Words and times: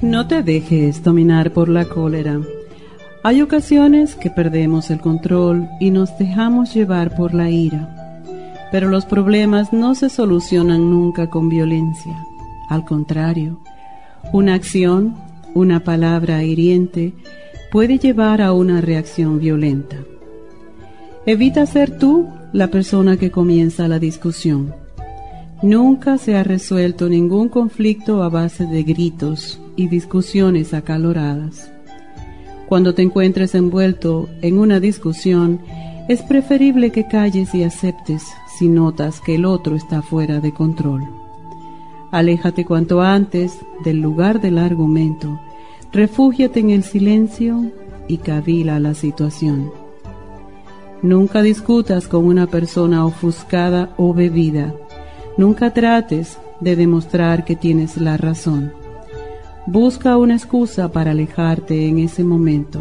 No 0.00 0.28
te 0.28 0.44
dejes 0.44 1.02
dominar 1.02 1.52
por 1.52 1.68
la 1.68 1.84
cólera. 1.84 2.40
Hay 3.24 3.42
ocasiones 3.42 4.14
que 4.14 4.30
perdemos 4.30 4.90
el 4.90 5.00
control 5.00 5.68
y 5.80 5.90
nos 5.90 6.16
dejamos 6.18 6.72
llevar 6.72 7.16
por 7.16 7.34
la 7.34 7.50
ira. 7.50 8.22
Pero 8.70 8.90
los 8.90 9.06
problemas 9.06 9.72
no 9.72 9.96
se 9.96 10.08
solucionan 10.08 10.88
nunca 10.88 11.28
con 11.28 11.48
violencia. 11.48 12.16
Al 12.68 12.84
contrario, 12.84 13.58
una 14.32 14.54
acción, 14.54 15.16
una 15.54 15.80
palabra 15.80 16.44
hiriente 16.44 17.12
puede 17.72 17.98
llevar 17.98 18.40
a 18.40 18.52
una 18.52 18.80
reacción 18.80 19.40
violenta. 19.40 19.96
Evita 21.26 21.66
ser 21.66 21.98
tú 21.98 22.28
la 22.52 22.68
persona 22.68 23.16
que 23.16 23.32
comienza 23.32 23.88
la 23.88 23.98
discusión. 23.98 24.72
Nunca 25.60 26.18
se 26.18 26.36
ha 26.36 26.44
resuelto 26.44 27.08
ningún 27.08 27.48
conflicto 27.48 28.22
a 28.22 28.28
base 28.28 28.64
de 28.64 28.84
gritos 28.84 29.60
y 29.78 29.86
discusiones 29.86 30.74
acaloradas. 30.74 31.70
Cuando 32.66 32.94
te 32.94 33.02
encuentres 33.02 33.54
envuelto 33.54 34.28
en 34.42 34.58
una 34.58 34.80
discusión, 34.80 35.60
es 36.08 36.20
preferible 36.22 36.90
que 36.90 37.06
calles 37.06 37.54
y 37.54 37.62
aceptes 37.62 38.24
si 38.58 38.68
notas 38.68 39.20
que 39.20 39.36
el 39.36 39.44
otro 39.44 39.76
está 39.76 40.02
fuera 40.02 40.40
de 40.40 40.52
control. 40.52 41.04
Aléjate 42.10 42.64
cuanto 42.64 43.02
antes 43.02 43.56
del 43.84 44.00
lugar 44.00 44.40
del 44.40 44.58
argumento, 44.58 45.38
refúgiate 45.92 46.58
en 46.58 46.70
el 46.70 46.82
silencio 46.82 47.70
y 48.08 48.18
cavila 48.18 48.80
la 48.80 48.94
situación. 48.94 49.70
Nunca 51.02 51.40
discutas 51.40 52.08
con 52.08 52.24
una 52.24 52.48
persona 52.48 53.06
ofuscada 53.06 53.94
o 53.96 54.12
bebida. 54.12 54.74
Nunca 55.36 55.72
trates 55.72 56.36
de 56.60 56.74
demostrar 56.74 57.44
que 57.44 57.54
tienes 57.54 57.96
la 57.96 58.16
razón. 58.16 58.72
Busca 59.70 60.16
una 60.16 60.34
excusa 60.34 60.90
para 60.90 61.10
alejarte 61.10 61.88
en 61.88 61.98
ese 61.98 62.24
momento. 62.24 62.80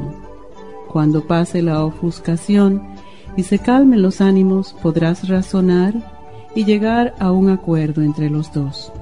Cuando 0.88 1.28
pase 1.28 1.62
la 1.62 1.84
ofuscación 1.84 2.82
y 3.36 3.44
se 3.44 3.60
calmen 3.60 4.02
los 4.02 4.22
ánimos, 4.22 4.74
podrás 4.82 5.28
razonar 5.28 5.94
y 6.56 6.64
llegar 6.64 7.14
a 7.20 7.34
un 7.34 7.50
acuerdo 7.50 8.02
entre 8.04 8.30
los 8.30 8.54
dos. 8.54 8.94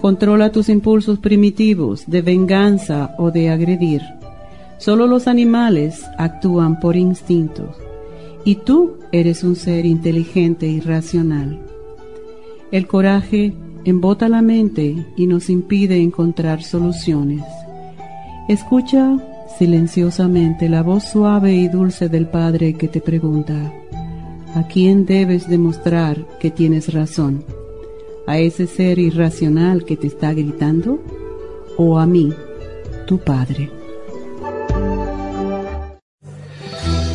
Controla 0.00 0.52
tus 0.52 0.68
impulsos 0.68 1.18
primitivos 1.18 2.04
de 2.06 2.22
venganza 2.22 3.16
o 3.18 3.32
de 3.32 3.50
agredir. 3.50 4.02
Solo 4.78 5.08
los 5.08 5.26
animales 5.26 6.04
actúan 6.18 6.78
por 6.78 6.94
instintos 6.94 7.76
y 8.44 8.54
tú 8.54 8.94
eres 9.10 9.42
un 9.42 9.56
ser 9.56 9.86
inteligente 9.86 10.68
y 10.68 10.78
racional. 10.78 11.58
El 12.70 12.86
coraje 12.86 13.54
embota 13.84 14.28
la 14.28 14.42
mente 14.42 15.06
y 15.16 15.26
nos 15.26 15.50
impide 15.50 15.96
encontrar 15.96 16.62
soluciones. 16.62 17.44
Escucha 18.48 19.16
silenciosamente 19.58 20.68
la 20.68 20.82
voz 20.82 21.04
suave 21.04 21.54
y 21.54 21.68
dulce 21.68 22.08
del 22.08 22.26
Padre 22.26 22.74
que 22.74 22.88
te 22.88 23.00
pregunta, 23.00 23.72
¿a 24.54 24.66
quién 24.66 25.06
debes 25.06 25.48
demostrar 25.48 26.26
que 26.38 26.50
tienes 26.50 26.92
razón? 26.92 27.44
¿A 28.26 28.38
ese 28.38 28.66
ser 28.66 28.98
irracional 28.98 29.84
que 29.84 29.96
te 29.96 30.06
está 30.06 30.32
gritando? 30.32 31.00
¿O 31.76 31.98
a 31.98 32.06
mí, 32.06 32.32
tu 33.06 33.18
Padre? 33.18 33.79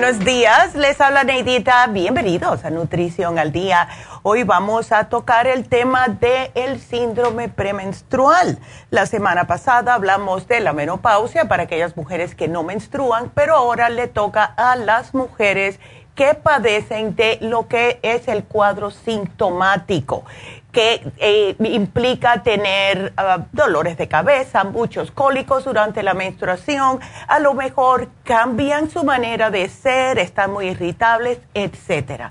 Buenos 0.00 0.24
días. 0.24 0.74
Les 0.76 0.98
habla 0.98 1.24
Neidita. 1.24 1.86
Bienvenidos 1.88 2.64
a 2.64 2.70
Nutrición 2.70 3.38
al 3.38 3.52
Día. 3.52 3.86
Hoy 4.22 4.44
vamos 4.44 4.92
a 4.92 5.10
tocar 5.10 5.46
el 5.46 5.68
tema 5.68 6.08
del 6.08 6.50
el 6.54 6.80
síndrome 6.80 7.50
premenstrual. 7.50 8.58
La 8.88 9.04
semana 9.04 9.46
pasada 9.46 9.92
hablamos 9.92 10.48
de 10.48 10.60
la 10.60 10.72
menopausia 10.72 11.48
para 11.48 11.64
aquellas 11.64 11.98
mujeres 11.98 12.34
que 12.34 12.48
no 12.48 12.62
menstruan, 12.62 13.30
pero 13.34 13.54
ahora 13.54 13.90
le 13.90 14.08
toca 14.08 14.42
a 14.42 14.74
las 14.74 15.12
mujeres 15.12 15.78
que 16.20 16.34
padecen 16.34 17.16
de 17.16 17.38
lo 17.40 17.66
que 17.66 17.98
es 18.02 18.28
el 18.28 18.44
cuadro 18.44 18.90
sintomático 18.90 20.26
que 20.70 21.10
eh, 21.16 21.56
implica 21.60 22.42
tener 22.42 23.14
ah, 23.16 23.46
dolores 23.52 23.96
de 23.96 24.06
cabeza, 24.06 24.64
muchos 24.64 25.10
cólicos 25.12 25.64
durante 25.64 26.02
la 26.02 26.12
menstruación, 26.12 27.00
a 27.26 27.38
lo 27.38 27.54
mejor 27.54 28.10
cambian 28.22 28.90
su 28.90 29.02
manera 29.02 29.50
de 29.50 29.66
ser, 29.70 30.18
están 30.18 30.52
muy 30.52 30.66
irritables, 30.66 31.38
etc. 31.54 32.24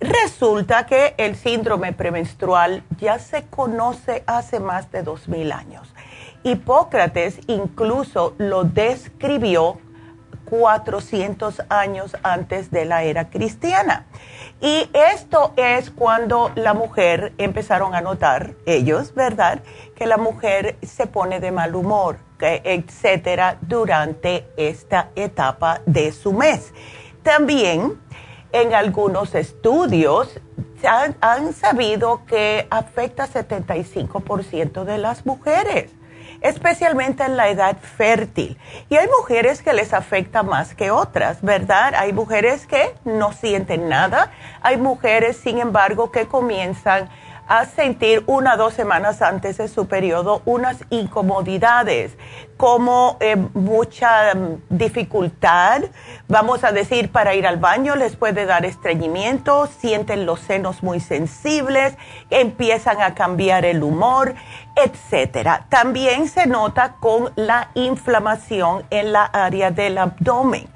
Resulta 0.00 0.86
que 0.86 1.12
el 1.18 1.36
síndrome 1.36 1.92
premenstrual 1.92 2.84
ya 2.98 3.18
se 3.18 3.44
conoce 3.48 4.24
hace 4.26 4.60
más 4.60 4.90
de 4.92 5.02
2000 5.02 5.52
años. 5.52 5.94
Hipócrates 6.42 7.38
incluso 7.48 8.34
lo 8.38 8.64
describió 8.64 9.78
400 10.50 11.62
años 11.68 12.16
antes 12.22 12.70
de 12.70 12.84
la 12.84 13.04
era 13.04 13.30
cristiana. 13.30 14.06
Y 14.60 14.90
esto 14.92 15.54
es 15.56 15.90
cuando 15.90 16.50
la 16.54 16.74
mujer 16.74 17.32
empezaron 17.38 17.94
a 17.94 18.02
notar, 18.02 18.54
ellos, 18.66 19.14
¿verdad?, 19.14 19.62
que 19.96 20.06
la 20.06 20.18
mujer 20.18 20.76
se 20.82 21.06
pone 21.06 21.40
de 21.40 21.50
mal 21.50 21.74
humor, 21.74 22.18
etcétera, 22.38 23.56
durante 23.62 24.46
esta 24.56 25.10
etapa 25.14 25.80
de 25.86 26.12
su 26.12 26.32
mes. 26.32 26.74
También 27.22 27.98
en 28.52 28.74
algunos 28.74 29.34
estudios 29.34 30.40
han, 31.20 31.52
sabido 31.52 32.24
que 32.26 32.66
afecta 32.70 33.26
75% 33.26 34.84
de 34.84 34.98
las 34.98 35.26
mujeres, 35.26 35.92
especialmente 36.40 37.24
en 37.24 37.36
la 37.36 37.48
edad 37.48 37.76
fértil. 37.78 38.58
Y 38.88 38.96
hay 38.96 39.06
mujeres 39.18 39.62
que 39.62 39.72
les 39.72 39.92
afecta 39.92 40.42
más 40.42 40.74
que 40.74 40.90
otras, 40.90 41.42
¿verdad? 41.42 41.94
Hay 41.96 42.12
mujeres 42.12 42.66
que 42.66 42.94
no 43.04 43.32
sienten 43.32 43.88
nada, 43.88 44.30
hay 44.62 44.76
mujeres, 44.76 45.36
sin 45.36 45.58
embargo, 45.58 46.10
que 46.10 46.26
comienzan 46.26 47.08
a 47.50 47.66
sentir 47.66 48.22
una 48.28 48.54
o 48.54 48.56
dos 48.56 48.74
semanas 48.74 49.20
antes 49.22 49.58
de 49.58 49.66
su 49.66 49.88
periodo 49.88 50.40
unas 50.44 50.84
incomodidades, 50.88 52.16
como 52.56 53.16
eh, 53.18 53.34
mucha 53.54 54.32
mm, 54.36 54.62
dificultad, 54.68 55.82
vamos 56.28 56.62
a 56.62 56.70
decir, 56.70 57.10
para 57.10 57.34
ir 57.34 57.48
al 57.48 57.56
baño, 57.56 57.96
les 57.96 58.14
puede 58.14 58.46
dar 58.46 58.64
estreñimiento, 58.64 59.66
sienten 59.66 60.26
los 60.26 60.38
senos 60.38 60.84
muy 60.84 61.00
sensibles, 61.00 61.96
empiezan 62.30 63.02
a 63.02 63.16
cambiar 63.16 63.64
el 63.64 63.82
humor, 63.82 64.36
etcétera. 64.76 65.66
También 65.68 66.28
se 66.28 66.46
nota 66.46 66.94
con 67.00 67.32
la 67.34 67.70
inflamación 67.74 68.84
en 68.90 69.12
la 69.12 69.24
área 69.24 69.72
del 69.72 69.98
abdomen 69.98 70.68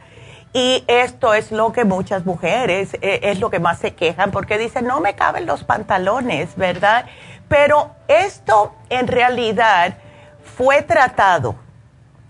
y 0.55 0.85
esto 0.87 1.35
es 1.35 1.51
lo 1.51 1.73
que 1.73 1.85
muchas 1.85 2.25
mujeres, 2.25 2.95
eh, 3.03 3.21
es 3.25 3.41
lo 3.41 3.51
que 3.51 3.59
más 3.59 3.81
se 3.81 3.95
quejan 3.95 4.31
porque 4.31 4.57
dicen, 4.57 4.87
no 4.87 5.01
me 5.01 5.17
caben 5.17 5.47
los 5.47 5.65
pantalones, 5.65 6.55
¿verdad? 6.55 7.07
Pero 7.49 7.91
esto 8.07 8.73
en 8.89 9.09
realidad 9.09 9.99
fue 10.57 10.83
tratado 10.83 11.57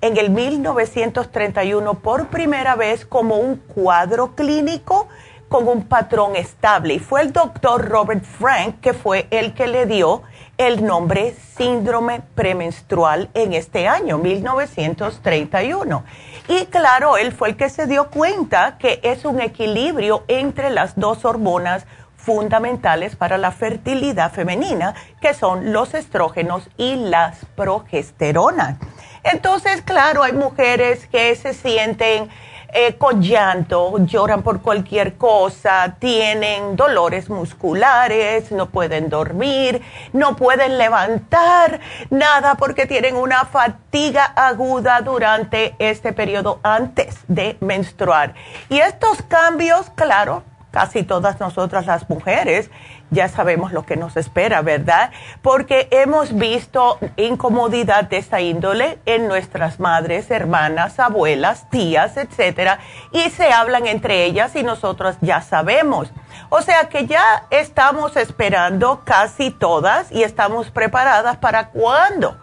en 0.01 0.17
el 0.17 0.31
1931 0.31 1.95
por 2.01 2.29
primera 2.29 2.77
vez 2.77 3.05
como 3.05 3.37
un 3.37 3.57
cuadro 3.57 4.35
clínico 4.35 5.07
con 5.51 5.69
un 5.69 5.85
patrón 5.85 6.35
estable. 6.35 6.95
Y 6.95 6.99
fue 7.01 7.21
el 7.21 7.31
doctor 7.31 7.87
Robert 7.87 8.25
Frank 8.25 8.81
que 8.81 8.95
fue 8.95 9.27
el 9.31 9.53
que 9.53 9.67
le 9.67 9.85
dio 9.85 10.23
el 10.57 10.85
nombre 10.85 11.35
síndrome 11.57 12.23
premenstrual 12.35 13.29
en 13.35 13.53
este 13.53 13.87
año, 13.87 14.19
1931. 14.19 16.05
Y 16.49 16.67
claro, 16.67 17.17
él 17.17 17.33
fue 17.33 17.49
el 17.49 17.57
que 17.57 17.71
se 17.71 17.87
dio 17.87 18.11
cuenta 18.11 18.77
que 18.79 19.01
es 19.03 19.25
un 19.25 19.41
equilibrio 19.41 20.25
entre 20.29 20.71
las 20.71 20.99
dos 20.99 21.25
hormonas 21.25 21.87
fundamentales 22.17 23.17
para 23.17 23.39
la 23.39 23.51
fertilidad 23.51 24.33
femenina, 24.33 24.95
que 25.21 25.35
son 25.35 25.73
los 25.73 25.95
estrógenos 25.95 26.69
y 26.77 26.97
las 26.97 27.45
progesteronas. 27.57 28.79
Entonces, 29.25 29.83
claro, 29.83 30.23
hay 30.23 30.33
mujeres 30.33 31.07
que 31.07 31.35
se 31.35 31.55
sienten 31.55 32.29
eh, 32.77 32.97
con 32.97 33.23
llanto, 33.23 34.05
lloran 34.05 34.43
por 34.43 34.61
cualquier 34.61 35.15
cosa, 35.15 35.95
tienen 36.01 36.75
dolores 36.75 37.31
musculares, 37.31 38.51
no 38.51 38.69
pueden 38.69 39.09
dormir, 39.09 39.81
no 40.13 40.35
pueden 40.35 40.77
levantar 40.77 41.79
nada 42.11 42.57
porque 42.57 42.87
tienen 42.87 43.15
una 43.15 43.45
fatiga 43.45 44.25
aguda 44.25 45.01
durante 45.03 45.77
este 45.79 46.13
periodo 46.13 46.59
antes 46.65 47.21
de 47.29 47.57
menstruar. 47.61 48.35
Y 48.69 48.81
estos 48.81 49.23
cambios, 49.23 49.91
claro, 49.95 50.43
casi 50.73 51.05
todas 51.05 51.39
nosotras 51.39 51.87
las 51.87 52.11
mujeres 52.11 52.69
ya 53.15 53.29
sabemos 53.29 53.73
lo 53.73 53.87
que 53.87 53.97
nos 53.97 54.17
espera, 54.17 54.61
¿verdad? 54.61 55.11
Porque 55.41 55.89
hemos 55.91 56.37
visto 56.37 56.99
incomodidad 57.17 58.05
de 58.05 58.19
esta 58.19 58.41
índole 58.41 58.99
en 59.07 59.29
nuestras 59.29 59.81
madres, 59.81 60.31
hermanas, 60.31 60.99
abuelas, 60.99 61.71
tías, 61.71 62.17
etcétera, 62.19 62.81
y 63.13 63.31
se 63.31 63.53
hablan 63.53 63.87
entre 63.87 64.25
ellas 64.25 64.55
y 64.57 64.63
nosotros 64.63 65.17
ya 65.23 65.41
sabemos. 65.41 66.13
O 66.51 66.61
sea 66.61 66.89
que 66.89 67.07
ya 67.07 67.47
estamos 67.51 68.17
esperando 68.17 69.03
casi 69.05 69.51
todas 69.51 70.13
y 70.13 70.23
estamos 70.23 70.71
preparadas 70.71 71.39
para 71.39 71.69
cuando 71.69 72.37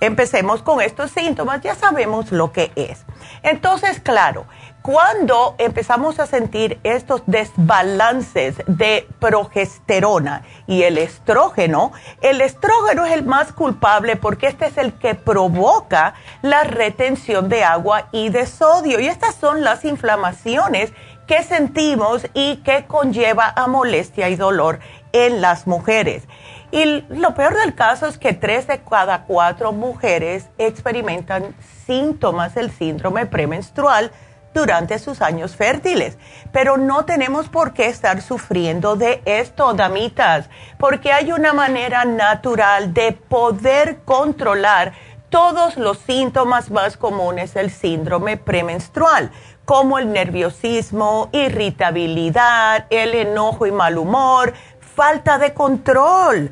empecemos 0.00 0.62
con 0.62 0.80
estos 0.80 1.10
síntomas, 1.10 1.60
ya 1.60 1.74
sabemos 1.74 2.30
lo 2.30 2.52
que 2.52 2.70
es. 2.76 3.04
Entonces, 3.42 4.00
claro, 4.00 4.46
cuando 4.88 5.54
empezamos 5.58 6.18
a 6.18 6.24
sentir 6.24 6.80
estos 6.82 7.20
desbalances 7.26 8.54
de 8.66 9.06
progesterona 9.18 10.44
y 10.66 10.84
el 10.84 10.96
estrógeno, 10.96 11.92
el 12.22 12.40
estrógeno 12.40 13.04
es 13.04 13.12
el 13.12 13.22
más 13.22 13.52
culpable 13.52 14.16
porque 14.16 14.46
este 14.46 14.64
es 14.64 14.78
el 14.78 14.94
que 14.94 15.14
provoca 15.14 16.14
la 16.40 16.64
retención 16.64 17.50
de 17.50 17.64
agua 17.64 18.08
y 18.12 18.30
de 18.30 18.46
sodio. 18.46 18.98
Y 18.98 19.08
estas 19.08 19.34
son 19.34 19.62
las 19.62 19.84
inflamaciones 19.84 20.90
que 21.26 21.42
sentimos 21.42 22.26
y 22.32 22.56
que 22.62 22.86
conlleva 22.86 23.52
a 23.54 23.66
molestia 23.66 24.30
y 24.30 24.36
dolor 24.36 24.80
en 25.12 25.42
las 25.42 25.66
mujeres. 25.66 26.22
Y 26.70 27.04
lo 27.10 27.34
peor 27.34 27.58
del 27.58 27.74
caso 27.74 28.06
es 28.06 28.16
que 28.16 28.32
tres 28.32 28.66
de 28.66 28.80
cada 28.80 29.24
cuatro 29.24 29.72
mujeres 29.72 30.48
experimentan 30.56 31.54
síntomas 31.86 32.54
del 32.54 32.70
síndrome 32.70 33.26
premenstrual 33.26 34.12
durante 34.58 34.98
sus 34.98 35.22
años 35.22 35.56
fértiles. 35.56 36.18
Pero 36.52 36.76
no 36.76 37.04
tenemos 37.04 37.48
por 37.48 37.72
qué 37.72 37.86
estar 37.86 38.20
sufriendo 38.20 38.96
de 38.96 39.22
esto, 39.24 39.72
damitas, 39.72 40.50
porque 40.78 41.12
hay 41.12 41.32
una 41.32 41.52
manera 41.52 42.04
natural 42.04 42.92
de 42.92 43.12
poder 43.12 44.00
controlar 44.04 44.92
todos 45.30 45.76
los 45.76 45.98
síntomas 45.98 46.70
más 46.70 46.96
comunes 46.96 47.54
del 47.54 47.70
síndrome 47.70 48.36
premenstrual, 48.36 49.30
como 49.64 49.98
el 49.98 50.10
nerviosismo, 50.12 51.28
irritabilidad, 51.32 52.86
el 52.90 53.14
enojo 53.14 53.66
y 53.66 53.72
mal 53.72 53.98
humor, 53.98 54.54
falta 54.80 55.38
de 55.38 55.52
control, 55.52 56.50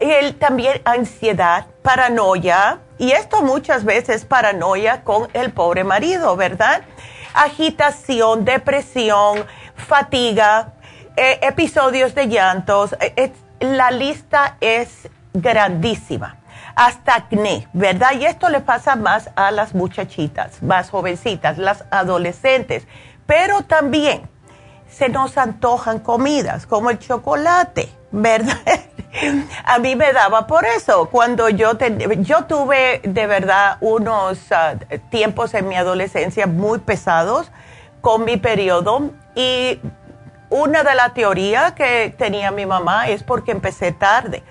el, 0.00 0.34
también 0.34 0.82
ansiedad, 0.84 1.66
paranoia, 1.82 2.80
y 2.98 3.12
esto 3.12 3.42
muchas 3.42 3.84
veces 3.84 4.24
paranoia 4.24 5.04
con 5.04 5.28
el 5.32 5.52
pobre 5.52 5.84
marido, 5.84 6.34
¿verdad? 6.34 6.82
Agitación, 7.36 8.44
depresión, 8.44 9.44
fatiga, 9.76 10.72
eh, 11.16 11.38
episodios 11.42 12.14
de 12.14 12.26
llantos. 12.26 12.96
Eh, 13.00 13.32
la 13.60 13.90
lista 13.90 14.56
es 14.60 15.08
grandísima. 15.32 16.38
Hasta 16.74 17.14
acné, 17.14 17.68
¿verdad? 17.72 18.12
Y 18.18 18.26
esto 18.26 18.48
le 18.50 18.60
pasa 18.60 18.96
más 18.96 19.30
a 19.34 19.50
las 19.50 19.74
muchachitas, 19.74 20.62
más 20.62 20.90
jovencitas, 20.90 21.56
las 21.56 21.84
adolescentes. 21.90 22.86
Pero 23.26 23.62
también 23.62 24.28
se 24.90 25.08
nos 25.08 25.38
antojan 25.38 26.00
comidas 26.00 26.66
como 26.66 26.90
el 26.90 26.98
chocolate, 26.98 27.88
¿verdad? 28.16 28.56
a 29.64 29.78
mí 29.78 29.94
me 29.94 30.12
daba 30.12 30.46
por 30.46 30.64
eso. 30.64 31.08
Cuando 31.10 31.48
yo, 31.50 31.72
yo 32.20 32.44
tuve 32.44 33.00
de 33.04 33.26
verdad 33.26 33.76
unos 33.80 34.50
ah, 34.52 34.74
tiempos 35.10 35.52
en 35.54 35.68
mi 35.68 35.76
adolescencia 35.76 36.46
muy 36.46 36.78
pesados 36.78 37.50
con 38.00 38.24
mi 38.24 38.38
periodo 38.38 39.10
y 39.34 39.80
una 40.48 40.82
de 40.82 40.94
las 40.94 41.12
teorías 41.12 41.72
que 41.72 42.14
tenía 42.16 42.50
mi 42.50 42.64
mamá 42.64 43.08
es 43.08 43.22
porque 43.22 43.52
empecé 43.52 43.92
tarde. 43.92 44.42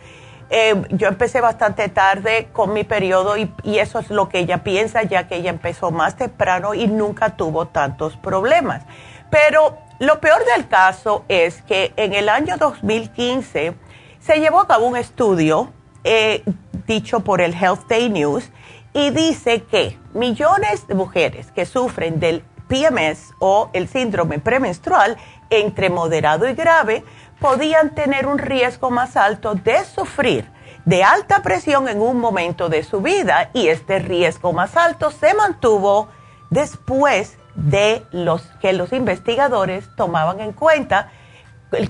Eh, 0.51 0.79
yo 0.91 1.07
empecé 1.07 1.41
bastante 1.41 1.89
tarde 1.89 2.50
con 2.53 2.72
mi 2.72 2.84
periodo 2.84 3.36
y, 3.36 3.51
y, 3.63 3.79
eso 3.79 3.98
es 3.98 4.12
lo 4.12 4.29
que 4.29 4.39
ella 4.39 4.63
piensa, 4.63 5.01
ya 5.01 5.27
que 5.27 5.38
ella 5.38 5.50
empezó 5.50 5.89
más 5.89 6.17
temprano 6.17 6.75
y 6.75 6.86
nunca 6.86 7.36
tuvo 7.36 7.65
tantos 7.65 8.15
problemas. 8.15 8.84
Pero 9.31 9.79
lo 9.99 10.19
peor 10.19 10.43
del 10.45 10.67
caso 10.67 11.23
es 11.27 11.61
que 11.61 11.93
en 11.95 12.13
el 12.13 12.29
año 12.29 12.57
2015 12.57 13.75
se 14.19 14.39
llevó 14.39 14.61
a 14.61 14.67
cabo 14.67 14.87
un 14.87 14.97
estudio 14.97 15.71
eh, 16.03 16.43
dicho 16.85 17.21
por 17.21 17.41
el 17.41 17.53
Health 17.53 17.87
Day 17.87 18.09
News 18.09 18.49
y 18.93 19.09
dice 19.11 19.63
que 19.63 19.97
millones 20.13 20.87
de 20.87 20.95
mujeres 20.95 21.51
que 21.51 21.65
sufren 21.65 22.19
del 22.19 22.43
PMS 22.67 23.33
o 23.39 23.69
el 23.73 23.87
síndrome 23.87 24.39
premenstrual 24.39 25.17
entre 25.49 25.89
moderado 25.89 26.47
y 26.49 26.53
grave 26.53 27.03
podían 27.39 27.93
tener 27.95 28.27
un 28.27 28.37
riesgo 28.37 28.89
más 28.89 29.15
alto 29.15 29.55
de 29.55 29.83
sufrir 29.85 30.49
de 30.85 31.03
alta 31.03 31.41
presión 31.41 31.87
en 31.87 32.01
un 32.01 32.19
momento 32.19 32.69
de 32.69 32.83
su 32.83 33.01
vida 33.01 33.49
y 33.53 33.67
este 33.67 33.99
riesgo 33.99 34.53
más 34.53 34.77
alto 34.77 35.09
se 35.11 35.33
mantuvo 35.33 36.09
después 36.49 37.37
de 37.55 38.05
los 38.12 38.41
que 38.62 38.74
los 38.74 38.93
investigadores 38.93 39.89
tomaban 39.95 40.39
en 40.39 40.53
cuenta 40.53 41.09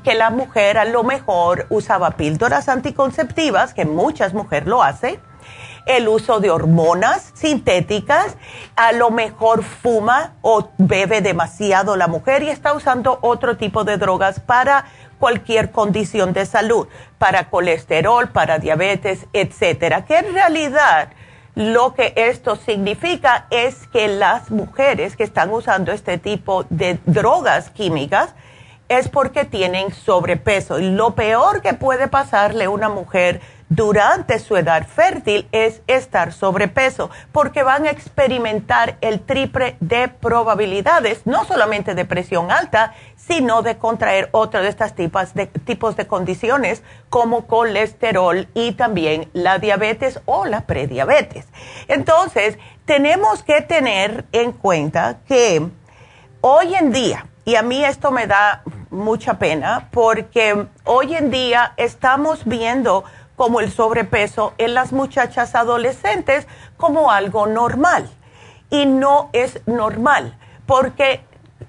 que 0.03 0.15
la 0.15 0.29
mujer 0.29 0.77
a 0.77 0.85
lo 0.85 1.03
mejor 1.03 1.67
usaba 1.69 2.11
píldoras 2.11 2.69
anticonceptivas, 2.69 3.73
que 3.73 3.85
muchas 3.85 4.33
mujeres 4.33 4.67
lo 4.67 4.81
hacen, 4.81 5.19
el 5.85 6.07
uso 6.07 6.39
de 6.39 6.49
hormonas 6.49 7.31
sintéticas, 7.35 8.37
a 8.75 8.91
lo 8.91 9.11
mejor 9.11 9.63
fuma 9.63 10.33
o 10.41 10.69
bebe 10.77 11.21
demasiado 11.21 11.95
la 11.95 12.07
mujer 12.07 12.41
y 12.41 12.49
está 12.49 12.73
usando 12.73 13.19
otro 13.21 13.57
tipo 13.57 13.83
de 13.83 13.97
drogas 13.97 14.39
para 14.39 14.85
cualquier 15.19 15.71
condición 15.71 16.33
de 16.33 16.45
salud, 16.45 16.87
para 17.19 17.49
colesterol, 17.49 18.29
para 18.29 18.57
diabetes, 18.57 19.27
etcétera, 19.33 20.05
que 20.05 20.17
en 20.17 20.33
realidad 20.33 21.09
lo 21.55 21.93
que 21.93 22.13
esto 22.17 22.57
significa 22.57 23.47
es 23.49 23.87
que 23.87 24.09
las 24.09 24.51
mujeres 24.51 25.15
que 25.15 25.23
están 25.23 25.49
usando 25.51 25.93
este 25.93 26.17
tipo 26.17 26.65
de 26.69 26.99
drogas 27.05 27.69
químicas 27.69 28.35
es 28.89 29.07
porque 29.07 29.45
tienen 29.45 29.93
sobrepeso. 29.93 30.79
Y 30.79 30.91
lo 30.91 31.15
peor 31.15 31.61
que 31.61 31.73
puede 31.73 32.07
pasarle 32.07 32.65
a 32.65 32.69
una 32.69 32.89
mujer 32.89 33.41
durante 33.75 34.39
su 34.39 34.55
edad 34.55 34.87
fértil 34.87 35.47
es 35.51 35.81
estar 35.87 36.31
sobrepeso, 36.31 37.09
porque 37.33 37.61
van 37.61 37.85
a 37.85 37.91
experimentar 37.91 38.97
el 39.01 39.19
triple 39.19 39.75
de 39.81 40.07
probabilidades, 40.07 41.25
no 41.25 41.43
solamente 41.43 41.93
de 41.93 42.05
presión 42.05 42.51
alta, 42.51 42.93
sino 43.17 43.63
de 43.63 43.77
contraer 43.77 44.29
otro 44.31 44.61
de 44.61 44.69
estos 44.69 44.95
tipos 44.95 45.33
de, 45.33 45.47
tipos 45.47 45.97
de 45.97 46.07
condiciones 46.07 46.83
como 47.09 47.47
colesterol 47.47 48.47
y 48.53 48.71
también 48.73 49.29
la 49.33 49.59
diabetes 49.59 50.21
o 50.25 50.45
la 50.45 50.61
prediabetes. 50.61 51.45
Entonces, 51.89 52.57
tenemos 52.85 53.43
que 53.43 53.61
tener 53.61 54.25
en 54.31 54.53
cuenta 54.53 55.17
que 55.27 55.67
hoy 56.39 56.75
en 56.75 56.93
día, 56.93 57.25
y 57.43 57.55
a 57.55 57.61
mí 57.61 57.83
esto 57.83 58.11
me 58.11 58.25
da 58.25 58.63
mucha 58.89 59.37
pena, 59.37 59.89
porque 59.91 60.67
hoy 60.85 61.15
en 61.15 61.29
día 61.29 61.73
estamos 61.77 62.45
viendo 62.45 63.03
como 63.35 63.59
el 63.59 63.71
sobrepeso 63.71 64.53
en 64.57 64.73
las 64.73 64.91
muchachas 64.91 65.55
adolescentes 65.55 66.47
como 66.77 67.11
algo 67.11 67.47
normal. 67.47 68.09
Y 68.69 68.85
no 68.85 69.29
es 69.33 69.61
normal, 69.67 70.37
porque 70.65 71.21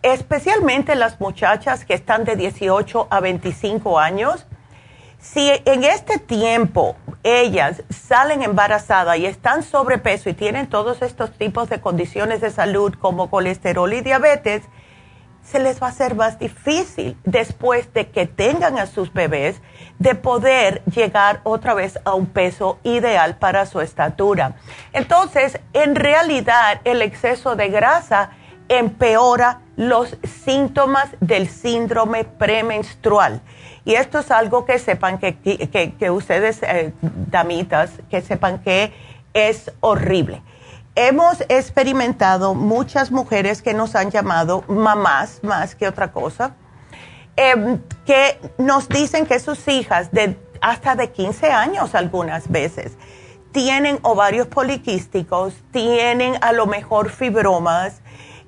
especialmente 0.02 0.94
las 0.94 1.20
muchachas 1.20 1.84
que 1.84 1.94
están 1.94 2.24
de 2.24 2.36
18 2.36 3.08
a 3.10 3.20
25 3.20 3.98
años, 3.98 4.46
si 5.18 5.50
en 5.64 5.84
este 5.84 6.18
tiempo 6.18 6.96
ellas 7.22 7.82
salen 7.90 8.42
embarazadas 8.42 9.18
y 9.18 9.26
están 9.26 9.62
sobrepeso 9.62 10.30
y 10.30 10.34
tienen 10.34 10.68
todos 10.68 11.02
estos 11.02 11.32
tipos 11.32 11.68
de 11.68 11.80
condiciones 11.80 12.40
de 12.40 12.50
salud 12.50 12.94
como 12.94 13.28
colesterol 13.28 13.92
y 13.92 14.00
diabetes, 14.00 14.62
se 15.50 15.60
les 15.60 15.80
va 15.80 15.86
a 15.86 15.90
hacer 15.90 16.14
más 16.14 16.38
difícil 16.38 17.16
después 17.24 17.92
de 17.94 18.08
que 18.08 18.26
tengan 18.26 18.78
a 18.78 18.86
sus 18.86 19.12
bebés 19.12 19.60
de 19.98 20.14
poder 20.14 20.82
llegar 20.84 21.40
otra 21.44 21.74
vez 21.74 21.98
a 22.04 22.14
un 22.14 22.26
peso 22.26 22.78
ideal 22.82 23.36
para 23.36 23.64
su 23.66 23.80
estatura. 23.80 24.56
Entonces, 24.92 25.60
en 25.72 25.94
realidad, 25.94 26.80
el 26.84 27.00
exceso 27.00 27.54
de 27.54 27.68
grasa 27.68 28.30
empeora 28.68 29.60
los 29.76 30.16
síntomas 30.44 31.10
del 31.20 31.48
síndrome 31.48 32.24
premenstrual. 32.24 33.40
Y 33.84 33.94
esto 33.94 34.18
es 34.18 34.32
algo 34.32 34.64
que 34.64 34.80
sepan 34.80 35.18
que, 35.18 35.36
que, 35.36 36.10
ustedes, 36.10 36.60
eh, 36.64 36.92
damitas, 37.00 37.92
que 38.10 38.20
sepan 38.20 38.58
que 38.58 38.92
es 39.32 39.70
horrible 39.80 40.42
hemos 40.96 41.42
experimentado 41.48 42.54
muchas 42.54 43.10
mujeres 43.10 43.62
que 43.62 43.74
nos 43.74 43.94
han 43.94 44.10
llamado 44.10 44.64
mamás 44.66 45.40
más 45.42 45.74
que 45.74 45.86
otra 45.86 46.10
cosa, 46.10 46.56
em, 47.36 47.80
que 48.04 48.40
nos 48.58 48.88
dicen 48.88 49.26
que 49.26 49.38
sus 49.38 49.68
hijas 49.68 50.10
de 50.10 50.36
hasta 50.60 50.96
de 50.96 51.12
15 51.12 51.52
años 51.52 51.94
algunas 51.94 52.50
veces 52.50 52.96
tienen 53.52 53.98
ovarios 54.02 54.46
poliquísticos, 54.46 55.54
tienen 55.70 56.38
a 56.40 56.52
lo 56.52 56.66
mejor 56.66 57.10
fibromas, 57.10 58.00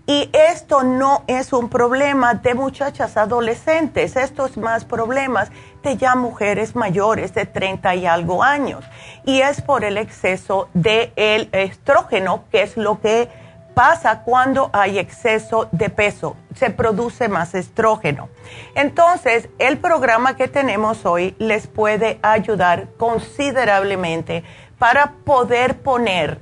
y 0.09 0.31
esto 0.33 0.85
no 0.85 1.23
es 1.27 1.53
un 1.53 1.69
problema 1.69 2.33
de 2.33 2.55
muchachas 2.55 3.19
adolescentes, 3.19 4.17
esto 4.17 4.47
es 4.47 4.57
más 4.57 4.87
problemas 4.87 5.51
de 5.83 5.99
ya 5.99 6.15
mujeres 6.15 6.75
mayores 6.75 7.35
de 7.35 7.45
30 7.45 7.95
y 7.95 8.07
algo 8.07 8.43
años. 8.43 8.87
Y 9.27 9.43
es 9.43 9.61
por 9.61 9.85
el 9.85 9.99
exceso 9.99 10.71
del 10.73 11.13
el 11.15 11.51
estrógeno, 11.53 12.45
que 12.51 12.63
es 12.63 12.79
lo 12.79 13.03
que 13.03 13.29
pasa 13.75 14.23
cuando 14.23 14.71
hay 14.73 14.99
exceso 14.99 15.69
de 15.73 15.91
peso, 15.91 16.37
se 16.55 16.71
produce 16.71 17.29
más 17.29 17.55
estrógeno. 17.55 18.31
Entonces, 18.75 19.51
el 19.59 19.77
programa 19.77 20.37
que 20.37 20.49
tenemos 20.49 21.05
hoy 21.05 21.37
les 21.39 21.67
puede 21.67 22.19
ayudar 22.23 22.89
considerablemente 22.97 24.43
para 24.79 25.13
poder 25.27 25.83
poner 25.83 26.41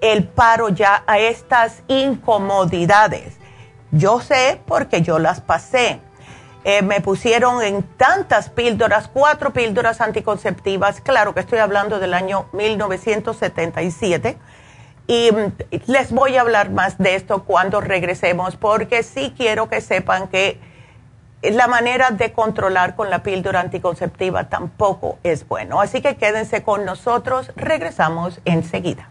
el 0.00 0.24
paro 0.24 0.68
ya 0.68 1.02
a 1.06 1.18
estas 1.18 1.82
incomodidades. 1.88 3.36
Yo 3.90 4.20
sé 4.20 4.60
porque 4.66 5.02
yo 5.02 5.18
las 5.18 5.40
pasé. 5.40 6.00
Eh, 6.64 6.82
me 6.82 7.00
pusieron 7.00 7.62
en 7.62 7.82
tantas 7.82 8.48
píldoras, 8.48 9.08
cuatro 9.08 9.52
píldoras 9.52 10.00
anticonceptivas, 10.00 11.02
claro 11.02 11.34
que 11.34 11.40
estoy 11.40 11.58
hablando 11.58 12.00
del 12.00 12.14
año 12.14 12.46
1977, 12.52 14.38
y 15.06 15.30
mm, 15.30 15.80
les 15.86 16.10
voy 16.10 16.36
a 16.36 16.40
hablar 16.40 16.70
más 16.70 16.96
de 16.96 17.16
esto 17.16 17.44
cuando 17.44 17.82
regresemos, 17.82 18.56
porque 18.56 19.02
sí 19.02 19.34
quiero 19.36 19.68
que 19.68 19.82
sepan 19.82 20.28
que 20.28 20.58
la 21.42 21.66
manera 21.66 22.10
de 22.10 22.32
controlar 22.32 22.96
con 22.96 23.10
la 23.10 23.22
píldora 23.22 23.60
anticonceptiva 23.60 24.48
tampoco 24.48 25.18
es 25.22 25.46
bueno. 25.46 25.80
Así 25.82 26.00
que 26.00 26.16
quédense 26.16 26.62
con 26.62 26.86
nosotros, 26.86 27.52
regresamos 27.56 28.40
enseguida. 28.46 29.10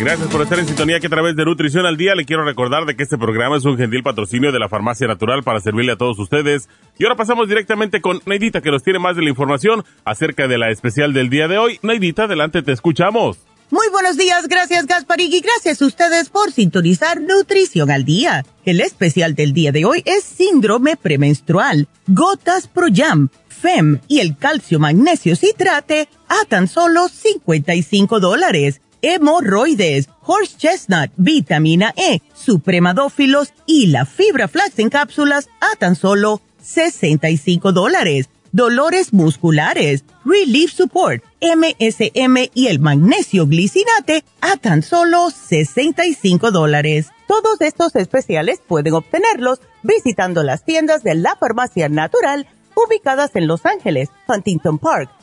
Gracias 0.00 0.28
por 0.28 0.40
estar 0.40 0.58
en 0.58 0.66
sintonía 0.66 0.98
que 0.98 1.08
a 1.08 1.10
través 1.10 1.36
de 1.36 1.44
Nutrición 1.44 1.84
al 1.84 1.98
Día 1.98 2.14
le 2.14 2.24
quiero 2.24 2.42
recordar 2.42 2.86
de 2.86 2.96
que 2.96 3.02
este 3.02 3.18
programa 3.18 3.58
es 3.58 3.66
un 3.66 3.76
gentil 3.76 4.02
patrocinio 4.02 4.50
de 4.50 4.58
la 4.58 4.70
Farmacia 4.70 5.06
Natural 5.06 5.42
para 5.42 5.60
servirle 5.60 5.92
a 5.92 5.96
todos 5.96 6.18
ustedes. 6.18 6.70
Y 6.98 7.04
ahora 7.04 7.16
pasamos 7.16 7.50
directamente 7.50 8.00
con 8.00 8.22
Neidita 8.24 8.62
que 8.62 8.70
nos 8.70 8.82
tiene 8.82 8.98
más 8.98 9.14
de 9.16 9.22
la 9.22 9.28
información 9.28 9.84
acerca 10.06 10.48
de 10.48 10.56
la 10.56 10.70
especial 10.70 11.12
del 11.12 11.28
día 11.28 11.48
de 11.48 11.58
hoy. 11.58 11.78
Neidita, 11.82 12.24
adelante, 12.24 12.62
te 12.62 12.72
escuchamos. 12.72 13.40
Muy 13.68 13.88
buenos 13.90 14.16
días, 14.16 14.48
gracias 14.48 14.86
Gasparig 14.86 15.34
y 15.34 15.40
gracias 15.40 15.82
a 15.82 15.86
ustedes 15.86 16.30
por 16.30 16.50
sintonizar 16.50 17.20
Nutrición 17.20 17.90
al 17.90 18.06
Día. 18.06 18.46
El 18.64 18.80
especial 18.80 19.34
del 19.34 19.52
día 19.52 19.70
de 19.70 19.84
hoy 19.84 20.02
es 20.06 20.24
síndrome 20.24 20.96
premenstrual, 20.96 21.88
gotas 22.06 22.68
Pro 22.68 22.86
Jam, 22.90 23.28
FEM 23.48 24.00
y 24.08 24.20
el 24.20 24.38
calcio 24.38 24.78
magnesio 24.78 25.36
citrate 25.36 26.08
a 26.26 26.46
tan 26.48 26.68
solo 26.68 27.06
55 27.08 28.18
dólares 28.18 28.80
hemorroides, 29.02 30.08
horse 30.22 30.56
chestnut, 30.56 31.10
vitamina 31.16 31.92
E, 31.96 32.20
supremadófilos 32.34 33.52
y 33.66 33.86
la 33.88 34.06
fibra 34.06 34.48
flax 34.48 34.78
en 34.78 34.90
cápsulas 34.90 35.48
a 35.60 35.76
tan 35.76 35.96
solo 35.96 36.40
65 36.62 37.72
dólares. 37.72 38.28
Dolores 38.52 39.12
musculares, 39.12 40.04
Relief 40.24 40.72
Support, 40.72 41.22
MSM 41.40 42.50
y 42.52 42.66
el 42.66 42.80
magnesio 42.80 43.46
glicinate 43.46 44.24
a 44.40 44.56
tan 44.56 44.82
solo 44.82 45.30
65 45.30 46.50
dólares. 46.50 47.10
Todos 47.28 47.60
estos 47.60 47.94
especiales 47.94 48.60
pueden 48.66 48.94
obtenerlos 48.94 49.60
visitando 49.84 50.42
las 50.42 50.64
tiendas 50.64 51.04
de 51.04 51.14
la 51.14 51.36
farmacia 51.36 51.88
natural 51.88 52.48
ubicadas 52.74 53.36
en 53.36 53.46
Los 53.46 53.66
Ángeles, 53.66 54.08
Huntington 54.26 54.78
Park, 54.78 55.10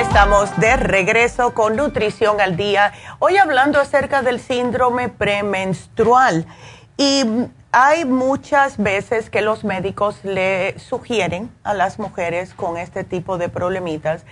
Estamos 0.00 0.56
de 0.56 0.78
regreso 0.78 1.52
con 1.52 1.76
Nutrición 1.76 2.40
al 2.40 2.56
Día. 2.56 2.94
Hoy 3.18 3.36
hablando 3.36 3.78
acerca 3.78 4.22
del 4.22 4.40
síndrome 4.40 5.10
premenstrual. 5.10 6.46
Y 6.96 7.22
hay 7.70 8.06
muchas 8.06 8.78
veces 8.78 9.28
que 9.28 9.42
los 9.42 9.62
médicos 9.62 10.24
le 10.24 10.78
sugieren 10.78 11.50
a 11.64 11.74
las 11.74 11.98
mujeres 11.98 12.54
con 12.54 12.78
este 12.78 13.04
tipo 13.04 13.36
de 13.36 13.50
problemitas 13.50 14.24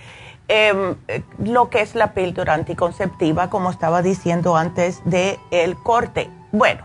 em, 0.47 0.95
lo 1.37 1.69
que 1.69 1.81
es 1.81 1.93
la 1.93 2.13
píldora 2.13 2.55
anticonceptiva, 2.55 3.51
como 3.51 3.69
estaba 3.69 4.01
diciendo 4.01 4.57
antes 4.57 5.01
del 5.05 5.37
el 5.51 5.75
corte. 5.75 6.31
Bueno, 6.51 6.83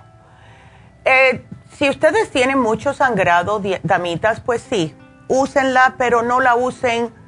eh, 1.07 1.43
si 1.73 1.88
ustedes 1.88 2.31
tienen 2.31 2.59
mucho 2.59 2.93
sangrado, 2.93 3.62
damitas, 3.83 4.41
pues 4.41 4.61
sí, 4.61 4.95
úsenla, 5.29 5.95
pero 5.97 6.21
no 6.23 6.41
la 6.41 6.55
usen 6.55 7.24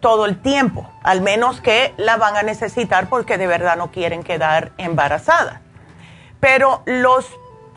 todo 0.00 0.26
el 0.26 0.40
tiempo, 0.40 0.90
al 1.02 1.20
menos 1.20 1.60
que 1.60 1.94
la 1.96 2.16
van 2.16 2.36
a 2.36 2.42
necesitar 2.42 3.08
porque 3.08 3.38
de 3.38 3.46
verdad 3.46 3.76
no 3.76 3.90
quieren 3.90 4.22
quedar 4.22 4.72
embarazadas. 4.78 5.60
Pero 6.40 6.82
los 6.86 7.26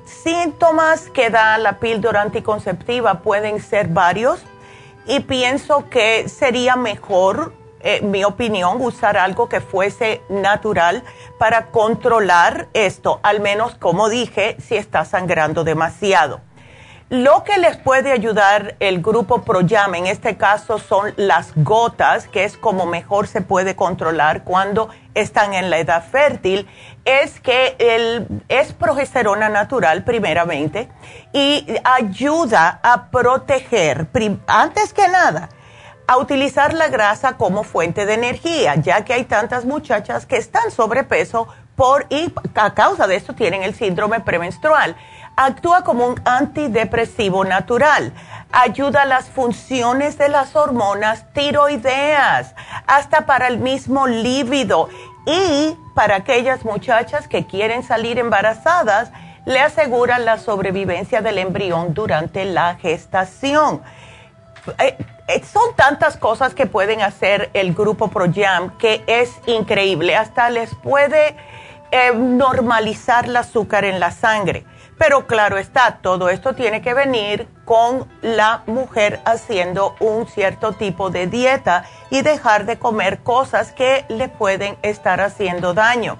síntomas 0.06 1.10
que 1.10 1.30
da 1.30 1.58
la 1.58 1.80
píldora 1.80 2.22
anticonceptiva 2.22 3.20
pueden 3.20 3.62
ser 3.62 3.90
varios 3.90 4.42
y 5.06 5.20
pienso 5.22 5.90
que 5.90 6.30
sería 6.30 6.76
mejor, 6.76 7.54
en 7.82 8.10
mi 8.12 8.24
opinión, 8.24 8.78
usar 8.82 9.18
algo 9.18 9.50
que 9.50 9.60
fuese 9.60 10.22
natural 10.30 11.04
para 11.38 11.68
controlar 11.68 12.70
esto, 12.74 13.20
al 13.24 13.42
menos 13.42 13.76
como 13.76 14.08
dije, 14.08 14.56
si 14.62 14.78
está 14.78 15.04
sangrando 15.04 15.64
demasiado. 15.66 16.40
Lo 17.14 17.44
que 17.44 17.60
les 17.60 17.78
puede 17.78 18.12
ayudar 18.12 18.76
el 18.80 19.00
grupo 19.00 19.44
ProYam 19.44 19.94
en 19.94 20.08
este 20.08 20.36
caso 20.36 20.80
son 20.80 21.14
las 21.16 21.52
gotas, 21.56 22.28
que 22.28 22.44
es 22.44 22.58
como 22.58 22.88
mejor 22.88 23.28
se 23.28 23.42
puede 23.42 23.76
controlar 23.76 24.44
cuando 24.44 24.90
están 25.14 25.54
en 25.54 25.70
la 25.70 25.78
edad 25.78 26.04
fértil, 26.04 26.68
es 27.06 27.40
que 27.40 27.76
el, 27.78 28.42
es 28.50 28.74
progesterona 28.74 29.48
natural 29.48 30.04
primeramente 30.04 30.90
y 31.34 31.68
ayuda 31.84 32.80
a 32.82 33.12
proteger, 33.12 34.08
antes 34.48 34.92
que 34.92 35.08
nada, 35.08 35.50
a 36.08 36.18
utilizar 36.18 36.74
la 36.74 36.88
grasa 36.88 37.38
como 37.38 37.64
fuente 37.64 38.08
de 38.08 38.16
energía, 38.16 38.74
ya 38.74 39.06
que 39.06 39.14
hay 39.14 39.26
tantas 39.26 39.66
muchachas 39.66 40.26
que 40.26 40.38
están 40.38 40.72
sobrepeso 40.72 41.48
por 41.76 42.08
y 42.10 42.34
a 42.56 42.74
causa 42.74 43.06
de 43.06 43.18
esto 43.18 43.34
tienen 43.34 43.62
el 43.62 43.76
síndrome 43.76 44.20
premenstrual 44.20 44.96
actúa 45.36 45.84
como 45.84 46.08
un 46.08 46.22
antidepresivo 46.26 47.46
natural. 47.46 48.14
Ayuda 48.52 49.04
a 49.04 49.06
las 49.06 49.30
funciones 49.30 50.18
de 50.18 50.30
las 50.30 50.56
hormonas 50.56 51.26
tiroideas, 51.34 52.54
hasta 52.86 53.26
para 53.26 53.48
el 53.48 53.58
mismo 53.58 54.08
líbido. 54.08 54.90
Y 55.26 55.76
para 55.96 56.18
aquellas 56.18 56.66
muchachas 56.66 57.28
que 57.28 57.46
quieren 57.46 57.84
salir 57.84 58.20
embarazadas, 58.20 59.12
le 59.46 59.60
aseguran 59.60 60.26
la 60.26 60.38
sobrevivencia 60.38 61.22
del 61.22 61.38
embrión 61.38 61.94
durante 61.94 62.46
la 62.46 62.76
gestación. 62.76 63.82
Eh, 64.78 64.98
eh, 65.28 65.42
son 65.44 65.76
tantas 65.76 66.16
cosas 66.18 66.54
que 66.54 66.66
pueden 66.66 67.02
hacer 67.02 67.50
el 67.54 67.74
grupo 67.74 68.10
ProYam 68.10 68.78
que 68.78 69.04
es 69.08 69.32
increíble. 69.48 70.16
Hasta 70.16 70.50
les 70.50 70.74
puede 70.76 71.36
eh, 71.92 72.12
normalizar 72.14 73.26
el 73.26 73.36
azúcar 73.36 73.84
en 73.84 74.00
la 74.00 74.12
sangre 74.12 74.66
pero 74.98 75.28
claro 75.28 75.58
está, 75.58 76.00
todo 76.02 76.30
esto 76.30 76.54
tiene 76.54 76.82
que 76.82 76.94
venir 76.94 77.48
con 77.66 78.08
la 78.22 78.64
mujer 78.68 79.22
haciendo 79.26 79.96
un 80.00 80.28
cierto 80.28 80.74
tipo 80.74 81.10
de 81.10 81.28
dieta 81.28 81.86
y 82.10 82.22
dejar 82.22 82.66
de 82.66 82.78
comer 82.78 83.20
cosas 83.20 83.72
que 83.72 84.06
le 84.10 84.30
pueden 84.30 84.78
estar 84.82 85.22
haciendo 85.22 85.74
daño. 85.74 86.18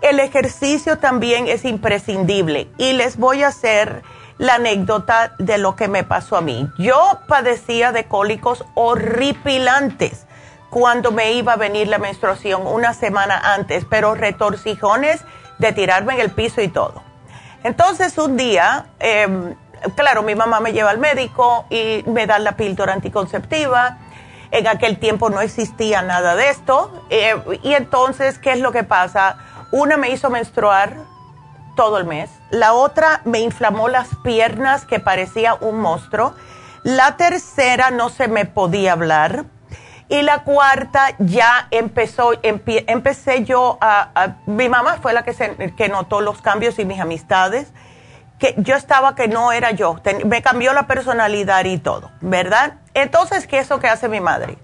El 0.00 0.20
ejercicio 0.20 0.98
también 0.98 1.48
es 1.48 1.64
imprescindible 1.64 2.68
y 2.78 2.92
les 2.92 3.16
voy 3.16 3.42
a 3.42 3.48
hacer 3.48 4.02
la 4.38 4.54
anécdota 4.54 5.34
de 5.38 5.58
lo 5.58 5.74
que 5.74 5.88
me 5.88 6.04
pasó 6.04 6.36
a 6.36 6.40
mí. 6.40 6.68
Yo 6.78 7.20
padecía 7.26 7.90
de 7.90 8.04
cólicos 8.04 8.64
horripilantes 8.74 10.26
cuando 10.70 11.10
me 11.10 11.32
iba 11.32 11.54
a 11.54 11.56
venir 11.56 11.88
la 11.88 11.98
menstruación 11.98 12.66
una 12.66 12.94
semana 12.94 13.54
antes, 13.54 13.84
pero 13.88 14.14
retorcijones 14.14 15.24
de 15.58 15.72
tirarme 15.72 16.14
en 16.14 16.20
el 16.20 16.30
piso 16.30 16.60
y 16.60 16.68
todo. 16.68 17.07
Entonces 17.64 18.16
un 18.18 18.36
día, 18.36 18.86
em, 19.00 19.54
claro, 19.96 20.22
mi 20.22 20.34
mamá 20.34 20.60
me 20.60 20.72
lleva 20.72 20.90
al 20.90 20.98
médico 20.98 21.66
y 21.70 22.04
me 22.06 22.26
da 22.26 22.38
la 22.38 22.52
píldora 22.56 22.92
anticonceptiva. 22.92 23.98
En 24.50 24.66
aquel 24.66 24.98
tiempo 24.98 25.28
no 25.28 25.40
existía 25.40 26.02
nada 26.02 26.36
de 26.36 26.50
esto. 26.50 27.04
Eh, 27.10 27.34
y 27.62 27.74
entonces, 27.74 28.38
¿qué 28.38 28.52
es 28.52 28.60
lo 28.60 28.72
que 28.72 28.84
pasa? 28.84 29.38
Una 29.72 29.96
me 29.96 30.10
hizo 30.10 30.30
menstruar 30.30 30.94
todo 31.76 31.98
el 31.98 32.04
mes. 32.06 32.30
La 32.50 32.72
otra 32.72 33.20
me 33.24 33.40
inflamó 33.40 33.88
las 33.88 34.08
piernas 34.24 34.84
que 34.86 35.00
parecía 35.00 35.54
un 35.54 35.80
monstruo. 35.80 36.34
La 36.82 37.16
tercera 37.16 37.90
no 37.90 38.08
se 38.08 38.28
me 38.28 38.46
podía 38.46 38.92
hablar 38.92 39.44
y 40.08 40.22
la 40.22 40.42
cuarta 40.42 41.14
ya 41.18 41.68
empezó, 41.70 42.32
empecé 42.42 43.44
yo 43.44 43.76
a, 43.80 44.36
mi 44.46 44.68
mamá 44.68 44.98
fue 45.02 45.12
la 45.12 45.22
que, 45.22 45.34
se, 45.34 45.74
que 45.76 45.88
notó 45.88 46.20
los 46.20 46.40
cambios 46.40 46.78
y 46.78 46.84
mis 46.84 46.98
amistades, 46.98 47.72
que 48.38 48.54
yo 48.58 48.76
estaba 48.76 49.14
que 49.14 49.28
no 49.28 49.52
era 49.52 49.72
yo, 49.72 50.00
me 50.24 50.42
cambió 50.42 50.72
la 50.72 50.86
personalidad 50.86 51.64
y 51.64 51.78
todo, 51.78 52.10
¿verdad? 52.20 52.74
Entonces, 52.94 53.46
¿qué 53.46 53.58
es 53.58 53.66
eso 53.66 53.80
que 53.80 53.88
hace 53.88 54.08
mi 54.08 54.20
madre? 54.20 54.56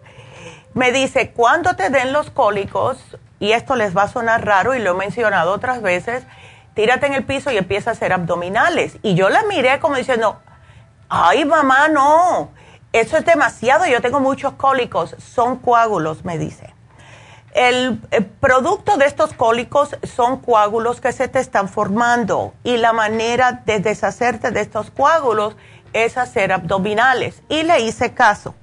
Me 0.73 0.93
dice, 0.93 1.33
cuando 1.33 1.77
te 1.77 1.91
den 1.91 2.13
los 2.13 2.31
cólicos, 2.31 3.17
y 3.39 3.53
esto 3.53 3.77
les 3.77 3.95
va 3.97 4.05
a 4.05 4.09
sonar 4.09 4.45
raro 4.47 4.75
y 4.75 4.79
lo 4.79 4.93
he 4.93 4.95
mencionado 4.95 5.53
otras 5.53 5.83
veces, 5.83 6.25
tírate 6.75 7.07
en 7.07 7.15
el 7.15 7.25
piso 7.25 7.51
y 7.51 7.59
empieza 7.59 7.91
a 7.91 7.93
hacer 7.93 8.13
abdominales. 8.13 8.97
Y 9.03 9.15
yo 9.15 9.29
la 9.29 9.43
miré 9.43 9.79
como 9.81 9.97
diciendo, 9.97 10.41
ay 11.09 11.45
mamá, 11.45 11.89
no 11.89 12.51
eso 12.95 13.17
es 13.17 13.25
demasiado, 13.25 13.87
yo 13.87 14.01
tengo 14.01 14.21
muchos 14.21 14.53
cólicos, 14.53 15.17
son 15.19 15.57
coágulos, 15.57 16.25
me 16.25 16.39
dice. 16.39 16.73
El, 17.53 17.99
producto 18.39 18.97
de 18.97 19.07
estos 19.07 19.33
cólicos 19.33 19.97
son 20.05 20.39
coágulos 20.39 21.01
que 21.01 21.11
se 21.11 21.27
te 21.27 21.41
están 21.41 21.69
formando 21.69 22.55
y 22.63 22.77
la 22.77 22.93
manera 22.93 23.63
de 23.67 23.81
deshacerte 23.81 24.53
de 24.53 24.61
estos 24.61 24.93
coágulos 24.93 25.57
es 25.93 26.17
hacer 26.17 26.53
abdominales. 26.53 27.43
Y 27.49 27.65
le 27.65 27.81
hice 27.81 28.15
caso. 28.15 28.55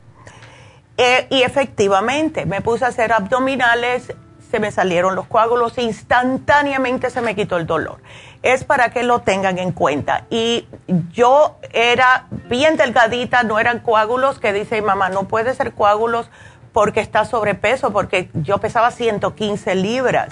Eh, 0.95 1.27
y 1.29 1.41
efectivamente, 1.41 2.45
me 2.45 2.61
puse 2.61 2.85
a 2.85 2.87
hacer 2.87 3.11
abdominales, 3.11 4.13
se 4.51 4.59
me 4.59 4.71
salieron 4.71 5.15
los 5.15 5.25
coágulos, 5.25 5.77
instantáneamente 5.77 7.09
se 7.09 7.21
me 7.21 7.35
quitó 7.35 7.57
el 7.57 7.65
dolor 7.65 7.99
es 8.43 8.63
para 8.63 8.89
que 8.89 9.03
lo 9.03 9.19
tengan 9.19 9.59
en 9.59 9.71
cuenta. 9.71 10.25
Y 10.29 10.67
yo 11.11 11.57
era 11.73 12.27
bien 12.49 12.77
delgadita, 12.77 13.43
no 13.43 13.59
eran 13.59 13.79
coágulos 13.79 14.39
que 14.39 14.53
dice 14.53 14.81
mamá, 14.81 15.09
no 15.09 15.27
puede 15.27 15.53
ser 15.53 15.73
coágulos 15.73 16.29
porque 16.73 17.01
está 17.01 17.25
sobrepeso, 17.25 17.91
porque 17.91 18.29
yo 18.33 18.57
pesaba 18.59 18.91
115 18.91 19.75
libras. 19.75 20.29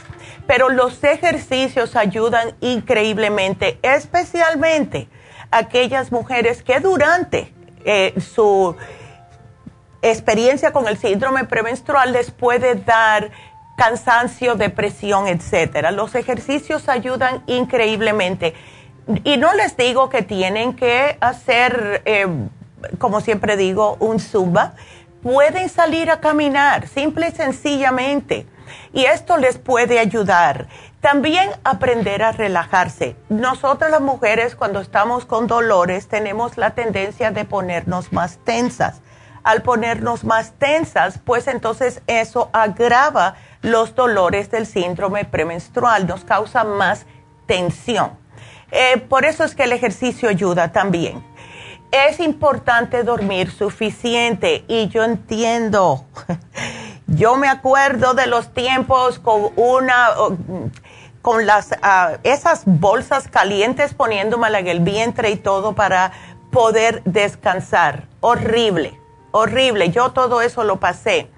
Pero 0.48 0.70
los 0.70 1.04
ejercicios 1.04 1.96
ayudan 1.96 2.56
increíblemente, 2.62 3.78
especialmente 3.82 5.10
aquellas 5.52 6.12
mujeres 6.12 6.64
que 6.64 6.80
durante 6.80 7.54
eh, 7.86 8.14
su 8.20 8.76
experiencia 10.02 10.72
con 10.72 10.88
el 10.88 10.98
síndrome 10.98 11.44
premenstrual 11.44 12.14
les 12.14 12.32
puede 12.32 12.76
dar 12.76 13.32
cansancio, 13.80 14.56
depresión, 14.56 15.28
etcétera. 15.28 15.92
Los 15.92 16.14
ejercicios 16.14 16.90
ayudan 16.90 17.44
increíblemente. 17.48 18.54
Y 19.24 19.38
no 19.38 19.54
les 19.54 19.78
digo 19.78 20.10
que 20.10 20.22
tienen 20.22 20.76
que 20.76 21.18
hacer, 21.22 22.02
eh, 22.04 22.28
como 22.98 23.22
siempre 23.22 23.56
digo, 23.56 23.96
un 24.02 24.20
zumba. 24.20 24.74
Pueden 25.24 25.70
salir 25.70 26.12
a 26.12 26.20
caminar, 26.20 26.88
simple 26.90 27.30
y 27.30 27.32
sencillamente. 27.32 28.46
Y 28.92 29.06
esto 29.06 29.38
les 29.38 29.58
puede 29.58 29.98
ayudar. 29.98 30.68
También 31.00 31.50
aprender 31.64 32.22
a 32.22 32.34
relajarse. 32.34 33.16
Nosotras 33.30 33.90
las 33.92 34.02
mujeres 34.02 34.58
cuando 34.58 34.82
estamos 34.82 35.26
con 35.26 35.48
dolores 35.48 36.10
tenemos 36.10 36.58
la 36.58 36.72
tendencia 36.72 37.32
de 37.32 37.46
ponernos 37.46 38.12
más 38.12 38.40
tensas. 38.44 39.02
Al 39.44 39.62
ponernos 39.62 40.26
más 40.26 40.52
tensas, 40.60 41.18
pues 41.24 41.48
entonces 41.48 42.02
eso 42.08 42.50
agrava 42.52 43.36
los 43.62 43.96
dolores 43.96 44.50
del 44.52 44.66
síndrome 44.66 45.26
premenstrual, 45.26 46.08
nos 46.08 46.24
causa 46.24 46.64
más 46.64 47.06
tensión. 47.46 48.12
Eh, 48.72 48.98
por 48.98 49.26
eso 49.26 49.44
es 49.44 49.56
que 49.56 49.64
el 49.64 49.74
ejercicio 49.74 50.30
ayuda 50.30 50.72
también. 50.72 51.24
es 51.92 52.20
importante 52.20 53.04
dormir 53.04 53.50
suficiente 53.52 54.64
y 54.68 54.88
yo 54.90 55.04
entiendo. 55.04 56.06
Yo 57.08 57.38
me 57.38 57.48
acuerdo 57.48 58.14
de 58.14 58.28
los 58.28 58.54
tiempos 58.54 59.18
con 59.18 59.50
una 59.56 60.10
con 61.24 61.46
las 61.46 61.76
ah, 61.82 62.18
esas 62.24 62.64
bolsas 62.66 63.28
calientes 63.28 63.94
poniéndome 63.94 64.48
en 64.48 64.68
el 64.68 64.80
vientre 64.80 65.32
y 65.32 65.36
todo 65.36 65.74
para 65.74 66.12
poder 66.52 67.02
descansar. 67.04 68.08
Horrible, 68.22 69.00
horrible. 69.32 69.90
Yo 69.90 70.12
todo 70.12 70.42
eso 70.42 70.64
lo 70.64 70.80
pasé. 70.80 71.30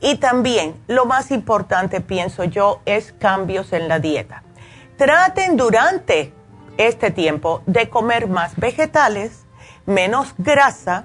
Y 0.00 0.16
también 0.16 0.74
lo 0.86 1.04
más 1.04 1.30
importante, 1.30 2.00
pienso 2.00 2.44
yo, 2.44 2.80
es 2.86 3.12
cambios 3.12 3.72
en 3.72 3.88
la 3.88 3.98
dieta. 3.98 4.42
Traten 4.96 5.56
durante 5.56 6.32
este 6.78 7.10
tiempo 7.10 7.62
de 7.66 7.88
comer 7.90 8.26
más 8.26 8.56
vegetales, 8.56 9.44
menos 9.84 10.34
grasa 10.38 11.04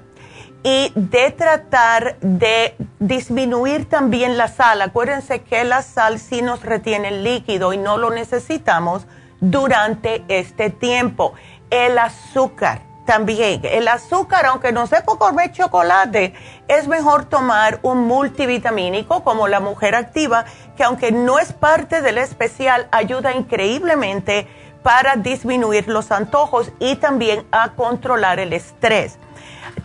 y 0.63 0.91
de 0.95 1.31
tratar 1.31 2.17
de 2.21 2.75
disminuir 2.99 3.87
también 3.87 4.37
la 4.37 4.47
sal. 4.47 4.81
Acuérdense 4.81 5.41
que 5.41 5.63
la 5.63 5.81
sal 5.81 6.17
sí 6.17 6.41
nos 6.41 6.63
retiene 6.63 7.09
el 7.09 7.23
líquido 7.23 7.73
y 7.73 7.77
no 7.77 7.97
lo 7.97 8.09
necesitamos 8.09 9.05
durante 9.41 10.23
este 10.27 10.69
tiempo. 10.69 11.33
El 11.69 11.97
azúcar 11.97 12.81
también. 13.05 13.61
El 13.63 13.87
azúcar, 13.87 14.45
aunque 14.47 14.71
no 14.71 14.87
sepa 14.87 15.17
comer 15.17 15.51
chocolate, 15.51 16.33
es 16.67 16.87
mejor 16.87 17.25
tomar 17.25 17.79
un 17.83 18.07
multivitamínico 18.07 19.23
como 19.23 19.47
la 19.47 19.59
mujer 19.59 19.95
activa, 19.95 20.45
que 20.75 20.83
aunque 20.83 21.11
no 21.11 21.39
es 21.39 21.53
parte 21.53 22.01
del 22.01 22.17
especial, 22.17 22.87
ayuda 22.91 23.33
increíblemente 23.33 24.47
para 24.83 25.15
disminuir 25.15 25.87
los 25.87 26.11
antojos 26.11 26.71
y 26.79 26.95
también 26.97 27.47
a 27.51 27.69
controlar 27.69 28.39
el 28.39 28.53
estrés. 28.53 29.17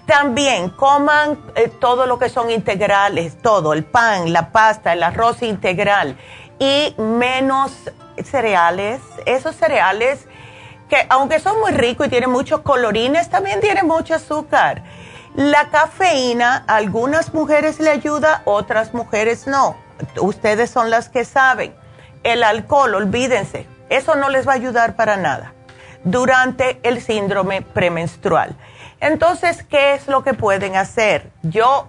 También 0.07 0.71
coman 0.71 1.39
eh, 1.55 1.69
todo 1.69 2.07
lo 2.07 2.19
que 2.19 2.29
son 2.29 2.51
integrales, 2.51 3.39
todo, 3.41 3.73
el 3.73 3.85
pan, 3.85 4.33
la 4.33 4.51
pasta, 4.51 4.93
el 4.93 5.03
arroz 5.03 5.43
integral 5.43 6.17
y 6.59 6.95
menos 6.99 7.73
cereales. 8.23 9.01
Esos 9.25 9.57
cereales 9.57 10.27
que 10.91 11.07
aunque 11.09 11.39
son 11.39 11.59
muy 11.61 11.71
ricos 11.71 12.09
y 12.09 12.11
tienen 12.11 12.31
muchos 12.31 12.61
colorines, 12.61 13.31
también 13.31 13.61
tienen 13.61 13.87
mucho 13.87 14.15
azúcar. 14.15 14.83
La 15.35 15.71
cafeína, 15.71 16.65
algunas 16.67 17.33
mujeres 17.33 17.79
le 17.81 17.91
ayuda, 17.91 18.43
otras 18.45 18.93
mujeres 18.93 19.47
no. 19.47 19.77
Ustedes 20.21 20.71
son 20.71 20.91
las 20.91 21.09
que 21.09 21.25
saben. 21.25 21.73
El 22.25 22.43
alcohol, 22.43 22.95
olvídense, 22.95 23.67
eso 23.89 24.17
no 24.17 24.29
les 24.29 24.47
va 24.47 24.53
a 24.53 24.57
ayudar 24.57 24.97
para 24.97 25.17
nada 25.17 25.55
durante 26.05 26.81
el 26.83 27.01
síndrome 27.01 27.63
premenstrual. 27.63 28.57
Entonces, 29.01 29.63
¿qué 29.63 29.95
es 29.95 30.09
lo 30.09 30.23
que 30.23 30.35
pueden 30.35 30.77
hacer? 30.77 31.31
Yo 31.43 31.89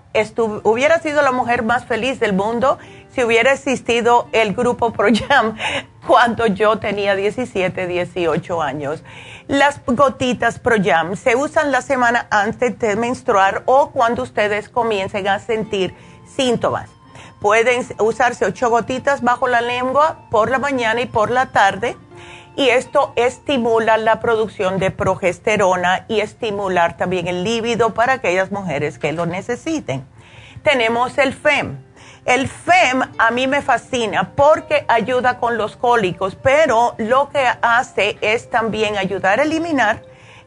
hubiera 0.63 0.99
sido 0.99 1.21
la 1.21 1.31
mujer 1.31 1.63
más 1.63 1.85
feliz 1.85 2.19
del 2.19 2.33
mundo 2.33 2.77
si 3.13 3.23
hubiera 3.23 3.53
existido 3.53 4.27
el 4.31 4.53
grupo 4.53 4.91
ProYam 4.91 5.57
cuando 6.07 6.47
yo 6.47 6.77
tenía 6.77 7.15
17, 7.15 7.87
18 7.87 8.61
años. 8.61 9.03
Las 9.47 9.81
gotitas 9.85 10.59
ProYam 10.59 11.15
se 11.15 11.35
usan 11.35 11.71
la 11.71 11.81
semana 11.81 12.27
antes 12.29 12.77
de 12.79 12.95
menstruar 12.95 13.63
o 13.65 13.91
cuando 13.91 14.23
ustedes 14.23 14.69
comiencen 14.69 15.27
a 15.27 15.39
sentir 15.39 15.93
síntomas. 16.25 16.89
Pueden 17.39 17.85
usarse 17.99 18.45
ocho 18.45 18.69
gotitas 18.69 19.21
bajo 19.21 19.47
la 19.47 19.61
lengua 19.61 20.27
por 20.29 20.51
la 20.51 20.59
mañana 20.59 21.01
y 21.01 21.07
por 21.07 21.31
la 21.31 21.47
tarde 21.47 21.97
y 22.55 22.69
esto 22.69 23.13
estimula 23.15 23.97
la 23.97 24.19
producción 24.19 24.77
de 24.77 24.91
progesterona 24.91 26.05
y 26.07 26.19
estimular 26.19 26.97
también 26.97 27.27
el 27.27 27.43
líbido 27.43 27.93
para 27.93 28.13
aquellas 28.13 28.51
mujeres 28.51 28.99
que 28.99 29.13
lo 29.13 29.25
necesiten. 29.25 30.05
Tenemos 30.63 31.17
el 31.17 31.33
FEM. 31.33 31.77
El 32.25 32.47
FEM 32.47 33.01
a 33.17 33.31
mí 33.31 33.47
me 33.47 33.63
fascina 33.63 34.33
porque 34.35 34.85
ayuda 34.87 35.39
con 35.39 35.57
los 35.57 35.75
cólicos, 35.75 36.35
pero 36.35 36.93
lo 36.99 37.29
que 37.29 37.43
hace 37.63 38.17
es 38.21 38.51
también 38.51 38.95
ayudar 38.95 39.39
a 39.39 39.43
eliminar 39.43 40.03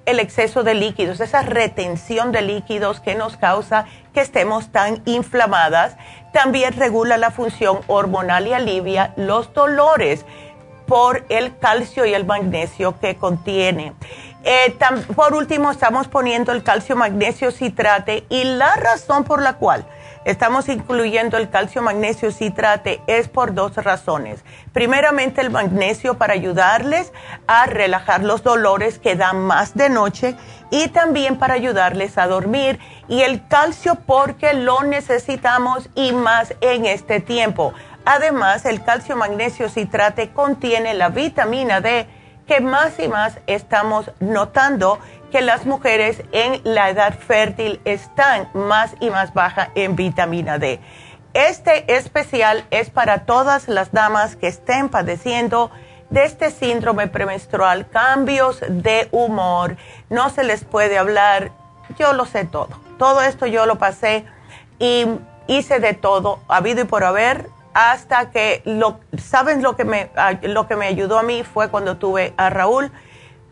el 0.07 0.21
exceso 0.21 0.63
de 0.63 0.75
líquidos, 0.75 1.19
esa 1.21 1.43
retención 1.43 2.31
de 2.31 2.43
líquidos 2.43 3.01
que 3.01 3.17
nos 3.17 3.37
causa 3.37 3.87
que 4.13 4.21
estemos 4.21 4.71
tan 4.71 5.03
inflamadas. 5.05 5.97
También 6.33 6.75
regula 6.75 7.17
la 7.17 7.33
función 7.33 7.81
hormonal 7.89 8.47
y 8.47 8.53
alivia 8.53 9.13
los 9.17 9.53
dolores 9.53 10.25
por 10.87 11.25
el 11.29 11.59
calcio 11.59 12.07
y 12.07 12.15
el 12.15 12.25
magnesio 12.25 13.01
que 13.01 13.17
contiene. 13.17 13.95
Eh, 14.45 14.77
por 15.17 15.35
último, 15.35 15.73
estamos 15.73 16.07
poniendo 16.07 16.53
el 16.53 16.63
calcio 16.63 16.95
magnesio 16.95 17.51
citrate 17.51 18.27
y 18.29 18.45
la 18.45 18.77
razón 18.77 19.25
por 19.25 19.43
la 19.43 19.55
cual 19.55 19.87
Estamos 20.25 20.71
incluyendo 20.71 21.37
el 21.37 21.51
calcio 21.51 21.83
magnesio 21.83 22.33
citrate 22.33 23.03
es 23.07 23.29
por 23.29 23.53
dos 23.53 23.77
razones. 23.77 24.43
Primeramente 24.73 25.43
el 25.43 25.51
magnesio 25.51 26.15
para 26.15 26.33
ayudarles 26.33 27.13
a 27.47 27.67
relajar 27.67 28.23
los 28.23 28.43
dolores 28.43 28.99
que 28.99 29.17
dan 29.17 29.43
más 29.43 29.75
de 29.75 29.91
noche 29.91 30.35
y 30.71 30.89
también 30.89 31.37
para 31.37 31.53
ayudarles 31.53 32.17
a 32.17 32.27
dormir 32.27 32.79
y 33.07 33.21
el 33.21 33.47
calcio 33.49 33.97
porque 34.07 34.55
lo 34.55 34.83
necesitamos 34.83 35.91
y 35.95 36.13
más 36.13 36.55
en 36.63 36.87
este 36.87 37.21
tiempo. 37.21 37.75
Además, 38.07 38.65
el 38.65 38.83
calcio 38.83 39.17
magnesio 39.17 39.69
citrate 39.69 40.31
contiene 40.31 40.95
la 40.95 41.11
vitamina 41.11 41.83
D 41.83 42.07
que 42.47 42.61
más 42.61 42.99
y 42.99 43.09
más 43.09 43.39
estamos 43.47 44.11
notando 44.21 44.99
que 45.35 45.43
las 45.43 45.67
mujeres 45.67 46.23
en 46.31 46.61
la 46.63 46.91
edad 46.91 47.19
fértil 47.19 47.81
están 47.85 48.49
más 48.55 48.95
y 49.01 49.11
más 49.11 49.35
baja 49.35 49.73
en 49.75 49.97
vitamina 49.97 50.61
D. 50.61 50.79
Este 51.33 51.97
especial 51.97 52.65
es 52.71 52.89
para 52.89 53.27
todas 53.27 53.67
las 53.67 53.91
damas 53.91 54.37
que 54.37 54.47
estén 54.47 54.89
padeciendo 54.89 55.73
de 56.11 56.25
este 56.25 56.53
síndrome 56.53 57.09
premenstrual, 57.09 57.89
cambios 57.91 58.61
de 58.69 59.09
humor, 59.11 59.77
no 60.09 60.31
se 60.31 60.45
les 60.45 60.63
puede 60.63 60.99
hablar, 60.99 61.51
yo 61.99 62.13
lo 62.13 62.27
sé 62.27 62.45
todo. 62.45 62.69
Todo 62.97 63.21
esto 63.21 63.47
yo 63.47 63.67
lo 63.67 63.75
pasé 63.75 64.25
y 64.79 65.05
hice 65.49 65.81
de 65.81 65.95
todo, 65.95 66.39
habido 66.47 66.83
y 66.83 66.85
por 66.85 67.03
haber, 67.03 67.49
hasta 67.73 68.31
que 68.31 68.63
lo, 68.67 69.01
¿saben 69.19 69.65
lo 69.65 69.75
que 69.75 69.85
me, 69.85 70.11
lo 70.43 70.69
que 70.69 70.77
me 70.77 70.87
ayudó 70.87 71.19
a 71.19 71.25
mí? 71.25 71.43
Fue 71.43 71.71
cuando 71.71 71.97
tuve 71.97 72.35
a 72.37 72.51
Raúl 72.51 72.93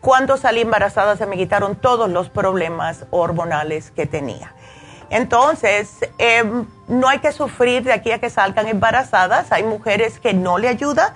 cuando 0.03 0.35
salí 0.35 0.59
embarazada 0.59 1.15
se 1.15 1.25
me 1.25 1.37
quitaron 1.37 1.77
todos 1.77 2.09
los 2.09 2.27
problemas 2.27 3.05
hormonales 3.09 3.89
que 3.89 4.05
tenía. 4.05 4.53
Entonces, 5.09 5.99
em, 6.17 6.65
no 6.89 7.07
hay 7.07 7.19
que 7.19 7.31
sufrir 7.31 7.83
de 7.83 7.93
aquí 7.93 8.11
a 8.11 8.19
que 8.19 8.29
salgan 8.29 8.67
embarazadas. 8.67 9.53
Hay 9.53 9.63
mujeres 9.63 10.19
que 10.19 10.33
no 10.33 10.57
le 10.57 10.67
ayuda 10.67 11.13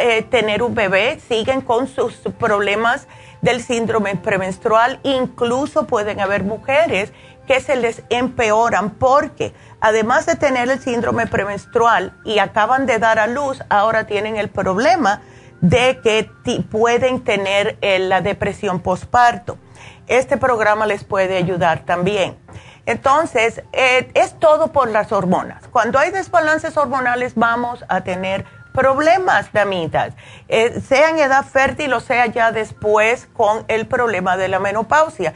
eh, 0.00 0.22
tener 0.22 0.62
un 0.62 0.76
bebé, 0.76 1.18
siguen 1.26 1.62
con 1.62 1.88
sus 1.88 2.14
problemas 2.38 3.08
del 3.42 3.60
síndrome 3.60 4.14
premenstrual. 4.14 5.00
Incluso 5.02 5.88
pueden 5.88 6.20
haber 6.20 6.44
mujeres 6.44 7.12
que 7.48 7.60
se 7.60 7.74
les 7.74 8.04
empeoran 8.08 8.90
porque 8.90 9.52
además 9.80 10.26
de 10.26 10.36
tener 10.36 10.68
el 10.70 10.78
síndrome 10.78 11.26
premenstrual 11.26 12.12
y 12.24 12.38
acaban 12.38 12.86
de 12.86 13.00
dar 13.00 13.18
a 13.18 13.26
luz, 13.26 13.64
ahora 13.68 14.06
tienen 14.06 14.36
el 14.36 14.48
problema 14.48 15.22
de 15.60 16.00
que 16.02 16.30
pueden 16.70 17.24
tener 17.24 17.78
eh, 17.80 17.98
la 17.98 18.20
depresión 18.20 18.80
postparto. 18.80 19.58
Este 20.06 20.36
programa 20.36 20.86
les 20.86 21.04
puede 21.04 21.36
ayudar 21.36 21.84
también. 21.84 22.38
Entonces, 22.86 23.62
eh, 23.72 24.10
es 24.14 24.38
todo 24.38 24.72
por 24.72 24.88
las 24.88 25.12
hormonas. 25.12 25.68
Cuando 25.68 25.98
hay 25.98 26.10
desbalances 26.10 26.76
hormonales 26.76 27.34
vamos 27.34 27.84
a 27.88 28.02
tener 28.02 28.46
problemas, 28.72 29.52
damitas, 29.52 30.14
eh, 30.48 30.80
sea 30.80 31.10
en 31.10 31.18
edad 31.18 31.44
fértil 31.44 31.92
o 31.92 32.00
sea 32.00 32.26
ya 32.26 32.52
después 32.52 33.28
con 33.32 33.64
el 33.68 33.86
problema 33.86 34.36
de 34.36 34.48
la 34.48 34.60
menopausia 34.60 35.34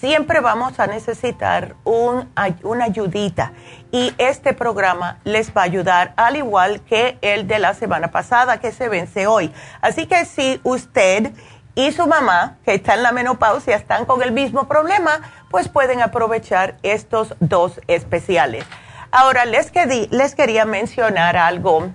siempre 0.00 0.40
vamos 0.40 0.78
a 0.80 0.86
necesitar 0.86 1.76
un, 1.84 2.32
una 2.62 2.84
ayudita 2.84 3.52
y 3.92 4.14
este 4.18 4.52
programa 4.52 5.18
les 5.24 5.54
va 5.54 5.62
a 5.62 5.64
ayudar 5.64 6.14
al 6.16 6.36
igual 6.36 6.80
que 6.82 7.18
el 7.22 7.46
de 7.46 7.58
la 7.58 7.74
semana 7.74 8.10
pasada 8.10 8.60
que 8.60 8.72
se 8.72 8.88
vence 8.88 9.26
hoy. 9.26 9.52
Así 9.80 10.06
que 10.06 10.24
si 10.24 10.60
usted 10.62 11.32
y 11.74 11.90
su 11.92 12.06
mamá, 12.06 12.58
que 12.64 12.74
está 12.74 12.94
en 12.94 13.02
la 13.02 13.12
menopausia, 13.12 13.76
están 13.76 14.04
con 14.04 14.22
el 14.22 14.32
mismo 14.32 14.68
problema, 14.68 15.20
pues 15.50 15.68
pueden 15.68 16.02
aprovechar 16.02 16.76
estos 16.82 17.34
dos 17.40 17.80
especiales. 17.88 18.64
Ahora, 19.10 19.44
les, 19.44 19.72
les 20.10 20.34
quería 20.34 20.64
mencionar 20.64 21.36
algo 21.36 21.88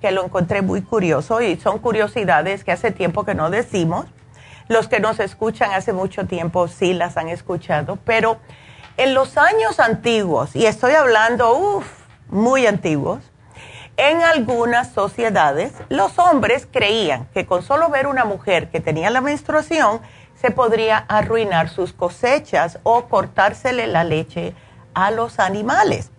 que 0.00 0.12
lo 0.12 0.24
encontré 0.24 0.62
muy 0.62 0.82
curioso 0.82 1.40
y 1.40 1.56
son 1.56 1.78
curiosidades 1.78 2.64
que 2.64 2.72
hace 2.72 2.90
tiempo 2.90 3.24
que 3.24 3.34
no 3.34 3.50
decimos. 3.50 4.06
Los 4.68 4.86
que 4.86 5.00
nos 5.00 5.18
escuchan 5.18 5.72
hace 5.72 5.92
mucho 5.92 6.26
tiempo 6.26 6.68
sí 6.68 6.92
las 6.92 7.16
han 7.16 7.28
escuchado, 7.28 7.98
pero 8.04 8.38
en 8.98 9.14
los 9.14 9.38
años 9.38 9.80
antiguos, 9.80 10.54
y 10.54 10.66
estoy 10.66 10.92
hablando, 10.92 11.56
uff, 11.56 11.86
muy 12.28 12.66
antiguos, 12.66 13.22
en 13.96 14.22
algunas 14.22 14.92
sociedades 14.92 15.72
los 15.88 16.18
hombres 16.18 16.68
creían 16.70 17.26
que 17.34 17.46
con 17.46 17.62
solo 17.62 17.88
ver 17.88 18.06
una 18.06 18.24
mujer 18.24 18.70
que 18.70 18.80
tenía 18.80 19.10
la 19.10 19.20
menstruación 19.20 20.00
se 20.40 20.50
podría 20.50 20.98
arruinar 20.98 21.68
sus 21.68 21.92
cosechas 21.92 22.78
o 22.84 23.06
cortársele 23.06 23.86
la 23.86 24.04
leche 24.04 24.54
a 24.94 25.10
los 25.10 25.38
animales. 25.38 26.10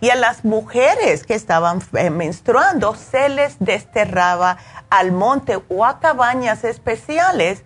Y 0.00 0.10
a 0.10 0.16
las 0.16 0.44
mujeres 0.44 1.24
que 1.24 1.34
estaban 1.34 1.80
eh, 1.94 2.10
menstruando 2.10 2.94
se 2.94 3.28
les 3.28 3.58
desterraba 3.58 4.58
al 4.90 5.12
monte 5.12 5.60
o 5.68 5.84
a 5.84 6.00
cabañas 6.00 6.64
especiales 6.64 7.64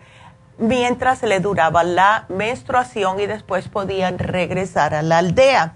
mientras 0.62 1.22
le 1.24 1.40
duraba 1.40 1.82
la 1.82 2.24
menstruación 2.28 3.18
y 3.18 3.26
después 3.26 3.68
podían 3.68 4.18
regresar 4.18 4.94
a 4.94 5.02
la 5.02 5.18
aldea. 5.18 5.74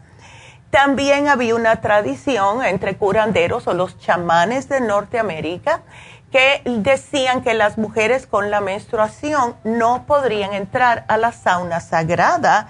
También 0.71 1.27
había 1.27 1.57
una 1.57 1.81
tradición 1.81 2.65
entre 2.65 2.97
curanderos 2.97 3.67
o 3.67 3.75
los 3.75 3.99
chamanes 3.99 4.69
de 4.69 4.81
Norteamérica 4.81 5.83
que 6.31 6.63
decían 6.65 7.43
que 7.43 7.55
las 7.55 7.79
mujeres 7.79 8.29
con 8.29 8.51
la 8.51 8.61
menstruación 8.61 9.57
no 9.65 10.05
podrían 10.07 10.53
entrar 10.53 11.05
a 11.09 11.17
la 11.17 11.33
sauna 11.33 11.81
sagrada 11.81 12.69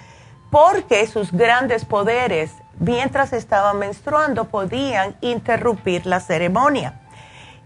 porque 0.50 1.06
sus 1.06 1.32
grandes 1.32 1.84
poderes 1.84 2.52
mientras 2.78 3.34
estaban 3.34 3.78
menstruando 3.78 4.46
podían 4.46 5.16
interrumpir 5.20 6.06
la 6.06 6.20
ceremonia. 6.20 7.00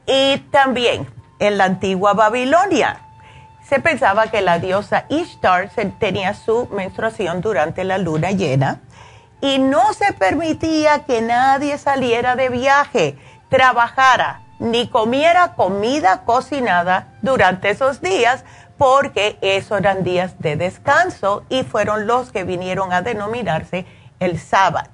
Y 0.07 0.39
también 0.51 1.07
en 1.39 1.57
la 1.57 1.65
antigua 1.65 2.15
Babilonia 2.15 3.10
se 3.71 3.79
pensaba 3.79 4.27
que 4.33 4.41
la 4.41 4.59
diosa 4.59 5.05
Ishtar 5.11 5.71
tenía 6.01 6.35
su 6.35 6.69
menstruación 6.73 7.41
durante 7.41 7.85
la 7.85 7.99
luna 7.99 8.33
llena 8.33 8.81
y 9.41 9.61
no 9.61 9.93
se 9.93 10.13
permitía 10.13 11.05
que 11.05 11.23
nadie 11.23 11.79
saliera 11.79 12.35
de 12.35 12.49
viaje, 12.49 13.17
trabajara 13.49 14.43
ni 14.59 14.89
comiera 14.89 15.55
comida 15.55 16.25
cocinada 16.25 17.15
durante 17.23 17.71
esos 17.71 18.01
días 18.01 18.45
porque 18.77 19.39
esos 19.41 19.79
eran 19.79 20.03
días 20.03 20.35
de 20.41 20.57
descanso 20.57 21.45
y 21.49 21.63
fueron 21.63 22.09
los 22.09 22.33
que 22.33 22.43
vinieron 22.43 22.93
a 22.93 23.03
denominarse 23.03 23.87
el 24.19 24.41
sábado. 24.41 24.91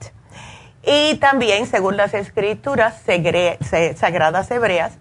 Y 0.83 1.15
también, 1.15 1.67
según 1.67 1.97
las 1.97 2.13
escrituras 2.13 3.03
sagradas 3.97 4.51
hebreas, 4.51 4.99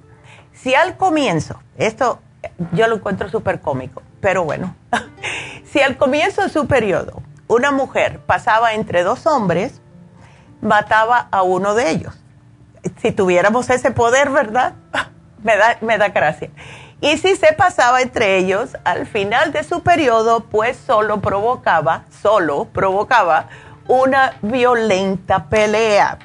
si 0.54 0.74
al 0.74 0.96
comienzo, 0.96 1.60
esto 1.78 2.22
yo 2.72 2.88
lo 2.88 2.96
encuentro 2.96 3.30
súper 3.30 3.62
cómico, 3.62 4.02
pero 4.22 4.44
bueno, 4.44 4.76
si 5.66 5.82
al 5.82 5.98
comienzo 5.98 6.44
de 6.44 6.50
su 6.50 6.68
periodo 6.68 7.22
una 7.48 7.72
mujer 7.72 8.20
pasaba 8.26 8.74
entre 8.74 9.04
dos 9.04 9.26
hombres, 9.28 9.82
mataba 10.62 11.28
a 11.32 11.44
uno 11.44 11.76
de 11.76 11.92
ellos. 11.92 12.16
Si 13.02 13.12
tuviéramos 13.12 13.70
ese 13.70 13.92
poder, 13.92 14.30
¿verdad? 14.30 14.74
me, 15.44 15.58
da, 15.58 15.78
me 15.82 15.98
da 15.98 16.10
gracia. 16.10 16.50
Y 17.02 17.18
si 17.18 17.36
se 17.36 17.54
pasaba 17.54 18.02
entre 18.02 18.38
ellos, 18.38 18.78
al 18.84 19.06
final 19.06 19.52
de 19.52 19.64
su 19.64 19.84
periodo, 19.84 20.42
pues 20.46 20.78
solo 20.78 21.22
provocaba, 21.22 22.06
solo 22.22 22.66
provocaba 22.66 23.48
una 23.88 24.38
violenta 24.42 25.46
pelea. 25.50 26.18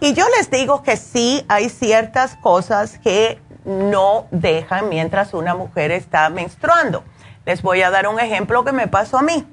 Y 0.00 0.14
yo 0.14 0.26
les 0.36 0.50
digo 0.50 0.82
que 0.82 0.96
sí 0.96 1.44
hay 1.48 1.68
ciertas 1.68 2.36
cosas 2.36 2.98
que 2.98 3.40
no 3.64 4.26
dejan 4.30 4.88
mientras 4.88 5.34
una 5.34 5.54
mujer 5.54 5.90
está 5.90 6.28
menstruando. 6.30 7.04
Les 7.46 7.62
voy 7.62 7.82
a 7.82 7.90
dar 7.90 8.08
un 8.08 8.20
ejemplo 8.20 8.64
que 8.64 8.72
me 8.72 8.88
pasó 8.88 9.18
a 9.18 9.22
mí. 9.22 9.46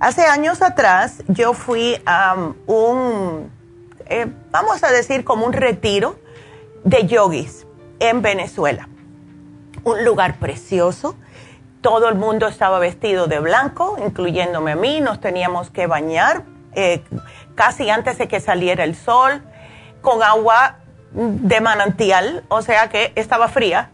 Hace 0.00 0.24
años 0.26 0.62
atrás 0.62 1.22
yo 1.28 1.54
fui 1.54 2.00
a 2.06 2.36
un, 2.66 3.50
eh, 4.06 4.26
vamos 4.50 4.82
a 4.84 4.92
decir 4.92 5.24
como 5.24 5.44
un 5.44 5.52
retiro 5.52 6.18
de 6.84 7.06
yogis 7.06 7.66
en 7.98 8.22
Venezuela. 8.22 8.88
Un 9.84 10.04
lugar 10.04 10.38
precioso. 10.38 11.16
Todo 11.80 12.08
el 12.08 12.16
mundo 12.16 12.48
estaba 12.48 12.78
vestido 12.78 13.26
de 13.26 13.40
blanco, 13.40 13.96
incluyéndome 14.04 14.72
a 14.72 14.76
mí. 14.76 15.00
Nos 15.00 15.20
teníamos 15.20 15.70
que 15.70 15.86
bañar 15.86 16.44
eh, 16.74 17.02
casi 17.54 17.90
antes 17.90 18.18
de 18.18 18.28
que 18.28 18.40
saliera 18.40 18.84
el 18.84 18.94
sol, 18.94 19.42
con 20.00 20.22
agua 20.22 20.76
de 21.12 21.60
manantial, 21.60 22.44
o 22.48 22.62
sea 22.62 22.88
que 22.88 23.12
estaba 23.14 23.48
fría, 23.48 23.90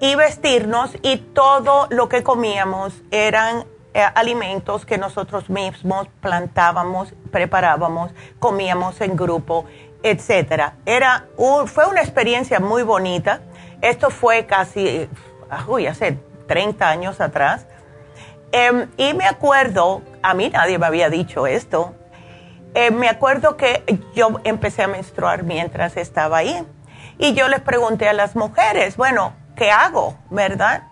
y 0.00 0.16
vestirnos 0.16 0.96
y 1.02 1.16
todo 1.18 1.86
lo 1.90 2.08
que 2.08 2.22
comíamos 2.22 2.92
eran 3.10 3.64
eh, 3.94 4.02
alimentos 4.14 4.84
que 4.84 4.98
nosotros 4.98 5.48
mismos 5.48 6.08
plantábamos, 6.20 7.14
preparábamos, 7.30 8.10
comíamos 8.40 9.00
en 9.00 9.16
grupo, 9.16 9.66
etcétera. 10.02 10.74
Era 10.84 11.28
fue 11.66 11.86
una 11.86 12.00
experiencia 12.00 12.58
muy 12.60 12.82
bonita. 12.82 13.40
Esto 13.80 14.10
fue 14.10 14.46
casi, 14.46 15.08
uy, 15.68 15.86
hace 15.86 16.18
30 16.48 16.88
años 16.88 17.20
atrás. 17.20 17.66
Em, 18.52 18.88
y 18.96 19.14
me 19.14 19.26
acuerdo, 19.26 20.02
a 20.22 20.34
mí 20.34 20.50
nadie 20.50 20.78
me 20.78 20.86
había 20.86 21.08
dicho 21.08 21.46
esto, 21.46 21.94
eh, 22.74 22.90
me 22.90 23.08
acuerdo 23.08 23.56
que 23.56 23.84
yo 24.14 24.40
empecé 24.44 24.82
a 24.82 24.88
menstruar 24.88 25.44
mientras 25.44 25.96
estaba 25.96 26.38
ahí. 26.38 26.66
Y 27.18 27.34
yo 27.34 27.48
les 27.48 27.60
pregunté 27.60 28.08
a 28.08 28.12
las 28.12 28.34
mujeres, 28.36 28.96
bueno, 28.96 29.32
¿qué 29.56 29.70
hago? 29.70 30.16
¿Verdad? 30.30 30.82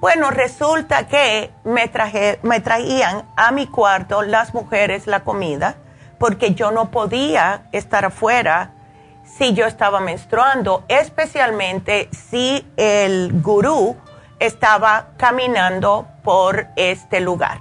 Bueno, 0.00 0.30
resulta 0.30 1.06
que 1.08 1.50
me, 1.64 1.90
me 2.42 2.60
traían 2.60 3.24
a 3.36 3.50
mi 3.52 3.66
cuarto 3.66 4.22
las 4.22 4.52
mujeres 4.52 5.06
la 5.06 5.20
comida 5.20 5.76
porque 6.18 6.54
yo 6.54 6.70
no 6.70 6.90
podía 6.90 7.62
estar 7.72 8.04
afuera 8.04 8.72
si 9.24 9.54
yo 9.54 9.66
estaba 9.66 10.00
menstruando, 10.00 10.84
especialmente 10.88 12.08
si 12.12 12.66
el 12.76 13.40
gurú 13.42 13.96
estaba 14.38 15.08
caminando 15.16 16.06
por 16.22 16.68
este 16.76 17.20
lugar. 17.20 17.60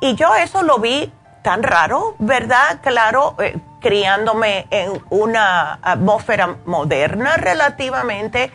Y 0.00 0.14
yo 0.14 0.34
eso 0.34 0.62
lo 0.62 0.78
vi 0.78 1.12
tan 1.48 1.62
raro, 1.62 2.14
¿verdad? 2.18 2.78
Claro, 2.82 3.34
eh, 3.38 3.56
criándome 3.80 4.66
en 4.68 5.02
una 5.08 5.78
atmósfera 5.80 6.58
moderna 6.66 7.38
relativamente, 7.38 8.52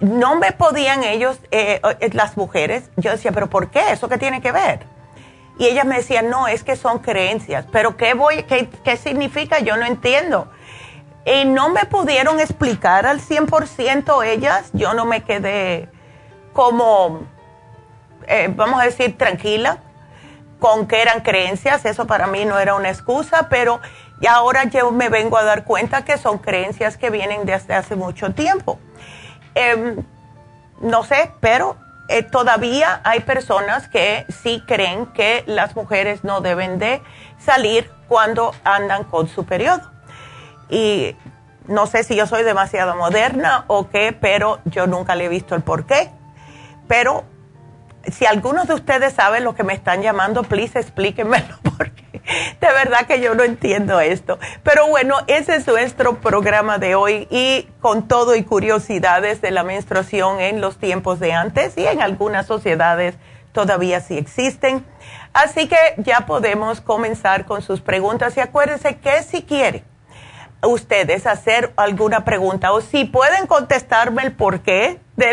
no 0.00 0.36
me 0.36 0.52
podían 0.52 1.04
ellos, 1.04 1.40
eh, 1.50 1.80
eh, 2.00 2.10
las 2.12 2.36
mujeres, 2.36 2.90
yo 2.98 3.12
decía, 3.12 3.32
pero 3.32 3.48
¿por 3.48 3.70
qué? 3.70 3.92
¿Eso 3.92 4.10
qué 4.10 4.18
tiene 4.18 4.42
que 4.42 4.52
ver? 4.52 4.80
Y 5.58 5.64
ellas 5.64 5.86
me 5.86 5.96
decían, 5.96 6.28
no, 6.28 6.48
es 6.48 6.62
que 6.62 6.76
son 6.76 6.98
creencias, 6.98 7.64
pero 7.72 7.96
¿qué, 7.96 8.12
voy, 8.12 8.42
qué, 8.42 8.68
qué 8.84 8.98
significa? 8.98 9.60
Yo 9.60 9.78
no 9.78 9.86
entiendo. 9.86 10.52
Y 11.24 11.46
no 11.46 11.70
me 11.70 11.86
pudieron 11.86 12.40
explicar 12.40 13.06
al 13.06 13.20
100% 13.20 14.22
ellas, 14.26 14.68
yo 14.74 14.92
no 14.92 15.06
me 15.06 15.22
quedé 15.22 15.88
como, 16.52 17.22
vamos 18.54 18.82
a 18.82 18.84
decir, 18.84 19.16
tranquila 19.16 19.78
con 20.62 20.86
que 20.86 21.02
eran 21.02 21.22
creencias, 21.22 21.84
eso 21.86 22.06
para 22.06 22.28
mí 22.28 22.44
no 22.44 22.56
era 22.56 22.76
una 22.76 22.88
excusa, 22.88 23.48
pero 23.48 23.80
ahora 24.28 24.62
yo 24.62 24.92
me 24.92 25.08
vengo 25.08 25.36
a 25.36 25.42
dar 25.42 25.64
cuenta 25.64 26.04
que 26.04 26.18
son 26.18 26.38
creencias 26.38 26.96
que 26.96 27.10
vienen 27.10 27.44
desde 27.46 27.74
hace 27.74 27.96
mucho 27.96 28.32
tiempo. 28.32 28.78
Em, 29.56 29.96
no 30.80 31.02
sé, 31.02 31.32
pero 31.40 31.76
eh, 32.08 32.22
todavía 32.22 33.00
hay 33.02 33.20
personas 33.20 33.88
que 33.88 34.24
sí 34.28 34.62
creen 34.64 35.06
que 35.06 35.42
las 35.48 35.74
mujeres 35.74 36.22
no 36.22 36.40
deben 36.40 36.78
de 36.78 37.02
salir 37.40 37.90
cuando 38.06 38.54
andan 38.62 39.02
con 39.02 39.26
su 39.26 39.44
periodo. 39.44 39.90
Y 40.70 41.16
no 41.66 41.88
sé 41.88 42.04
si 42.04 42.14
yo 42.14 42.28
soy 42.28 42.44
demasiado 42.44 42.94
moderna 42.94 43.64
o 43.66 43.90
qué, 43.90 44.16
pero 44.18 44.60
yo 44.66 44.86
nunca 44.86 45.16
le 45.16 45.24
he 45.24 45.28
visto 45.28 45.56
el 45.56 45.62
por 45.62 45.86
qué 45.86 46.12
pero 46.92 47.24
si 48.10 48.26
algunos 48.26 48.66
de 48.66 48.74
ustedes 48.74 49.12
saben 49.14 49.44
lo 49.44 49.54
que 49.54 49.62
me 49.62 49.74
están 49.74 50.02
llamando, 50.02 50.42
please 50.42 50.78
explíquenmelo 50.78 51.58
porque 51.76 52.02
de 52.60 52.66
verdad 52.68 53.06
que 53.06 53.20
yo 53.20 53.34
no 53.34 53.42
entiendo 53.42 54.00
esto. 54.00 54.38
Pero 54.62 54.88
bueno, 54.88 55.16
ese 55.26 55.56
es 55.56 55.66
nuestro 55.66 56.20
programa 56.20 56.78
de 56.78 56.94
hoy 56.94 57.26
y 57.30 57.68
con 57.80 58.08
todo 58.08 58.34
y 58.34 58.44
curiosidades 58.44 59.40
de 59.40 59.50
la 59.50 59.64
menstruación 59.64 60.40
en 60.40 60.60
los 60.60 60.78
tiempos 60.78 61.20
de 61.20 61.32
antes 61.32 61.76
y 61.76 61.86
en 61.86 62.00
algunas 62.00 62.46
sociedades 62.46 63.16
todavía 63.52 64.00
sí 64.00 64.18
existen. 64.18 64.84
Así 65.32 65.68
que 65.68 65.76
ya 65.98 66.26
podemos 66.26 66.80
comenzar 66.80 67.46
con 67.46 67.62
sus 67.62 67.80
preguntas 67.80 68.36
y 68.36 68.40
acuérdense 68.40 68.98
que 68.98 69.22
si 69.22 69.42
quieren 69.42 69.84
ustedes 70.62 71.26
hacer 71.26 71.72
alguna 71.76 72.24
pregunta 72.24 72.72
o 72.72 72.80
si 72.80 73.04
pueden 73.04 73.46
contestarme 73.46 74.22
el 74.22 74.32
por 74.32 74.60
qué, 74.60 75.00
de 75.16 75.32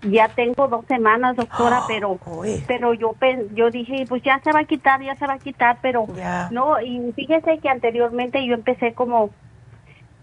Ya 0.02 0.30
tengo 0.30 0.68
dos 0.68 0.86
semanas, 0.88 1.36
doctora, 1.36 1.84
pero 1.88 2.18
Uy. 2.26 2.64
pero 2.68 2.94
yo 2.94 3.16
yo 3.54 3.70
dije, 3.72 4.06
pues 4.08 4.24
ya 4.24 4.40
se 4.44 4.52
va 4.54 4.60
a 4.62 4.66
quitar, 4.66 5.02
ya 5.02 5.16
se 5.16 5.28
va 5.28 5.34
a 5.34 5.40
quitar, 5.40 5.80
pero 5.82 6.08
no, 6.52 6.80
y 6.82 7.12
fíjese 7.14 7.60
que 7.60 7.70
anteriormente 7.70 8.46
yo 8.46 8.54
empecé 8.54 8.94
como, 8.94 9.32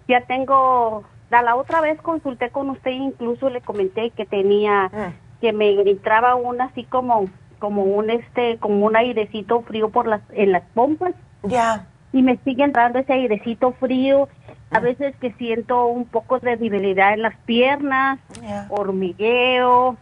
ya 0.08 0.22
tengo, 0.22 1.04
a 1.30 1.42
la 1.42 1.56
otra 1.56 1.80
vez 1.80 2.00
consulté 2.00 2.50
con 2.50 2.70
usted, 2.70 2.90
incluso 2.92 3.50
le 3.50 3.60
comenté 3.60 4.10
que 4.10 4.24
tenía, 4.24 4.88
Mm. 4.92 5.40
que 5.40 5.52
me 5.52 5.70
entraba 5.72 6.34
un 6.36 6.60
así 6.62 6.84
como, 6.84 7.28
como 7.58 7.82
un 7.82 8.08
este, 8.10 8.58
como 8.58 8.86
un 8.86 8.96
airecito 8.96 9.60
frío 9.62 9.90
por 9.90 10.06
las, 10.06 10.22
en 10.32 10.52
las 10.52 10.62
pompas, 10.72 11.12
Ya. 11.42 11.86
y 12.12 12.22
me 12.22 12.38
sigue 12.38 12.64
entrando 12.64 12.98
ese 12.98 13.12
airecito 13.12 13.72
frío. 13.72 14.28
A 14.70 14.80
veces 14.80 15.14
que 15.16 15.32
siento 15.32 15.86
un 15.86 16.04
poco 16.06 16.38
de 16.40 16.56
debilidad 16.56 17.14
en 17.14 17.22
las 17.22 17.36
piernas, 17.46 18.18
hormigueo, 18.68 19.96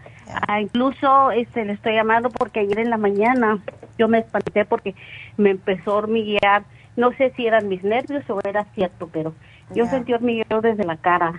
ah, 0.48 0.60
incluso 0.60 1.30
este 1.32 1.64
le 1.64 1.72
estoy 1.74 1.94
llamando 1.94 2.30
porque 2.30 2.60
ayer 2.60 2.78
en 2.78 2.90
la 2.90 2.96
mañana 2.96 3.58
yo 3.98 4.08
me 4.08 4.18
espanté 4.18 4.64
porque 4.64 4.94
me 5.36 5.50
empezó 5.50 5.92
a 5.92 5.96
hormiguear, 5.96 6.64
no 6.96 7.12
sé 7.12 7.32
si 7.36 7.46
eran 7.46 7.68
mis 7.68 7.82
nervios 7.84 8.28
o 8.30 8.40
era 8.44 8.64
cierto, 8.74 9.08
pero 9.12 9.34
yo 9.74 9.86
sentí 9.86 10.12
hormigueo 10.12 10.60
desde 10.60 10.84
la 10.84 10.96
cara 10.96 11.32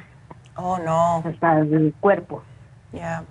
Oh, 0.58 0.78
no. 0.80 1.22
hasta 1.26 1.60
el 1.60 1.94
cuerpo. 2.00 2.42
Ya. 2.94 3.24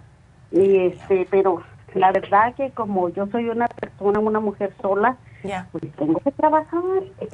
Y 0.53 0.77
este, 0.79 1.27
pero 1.31 1.63
la 1.95 2.13
verdad 2.13 2.55
que 2.55 2.71
como 2.71 3.09
yo 3.11 3.27
soy 3.29 3.49
una 3.49 3.67
persona, 3.69 4.19
una 4.21 4.41
mujer 4.41 4.73
sola, 4.83 5.17
Ya. 5.43 5.67
pues 5.73 5.85
tengo 5.97 6.19
que 6.21 6.31
trabajar. 6.33 6.83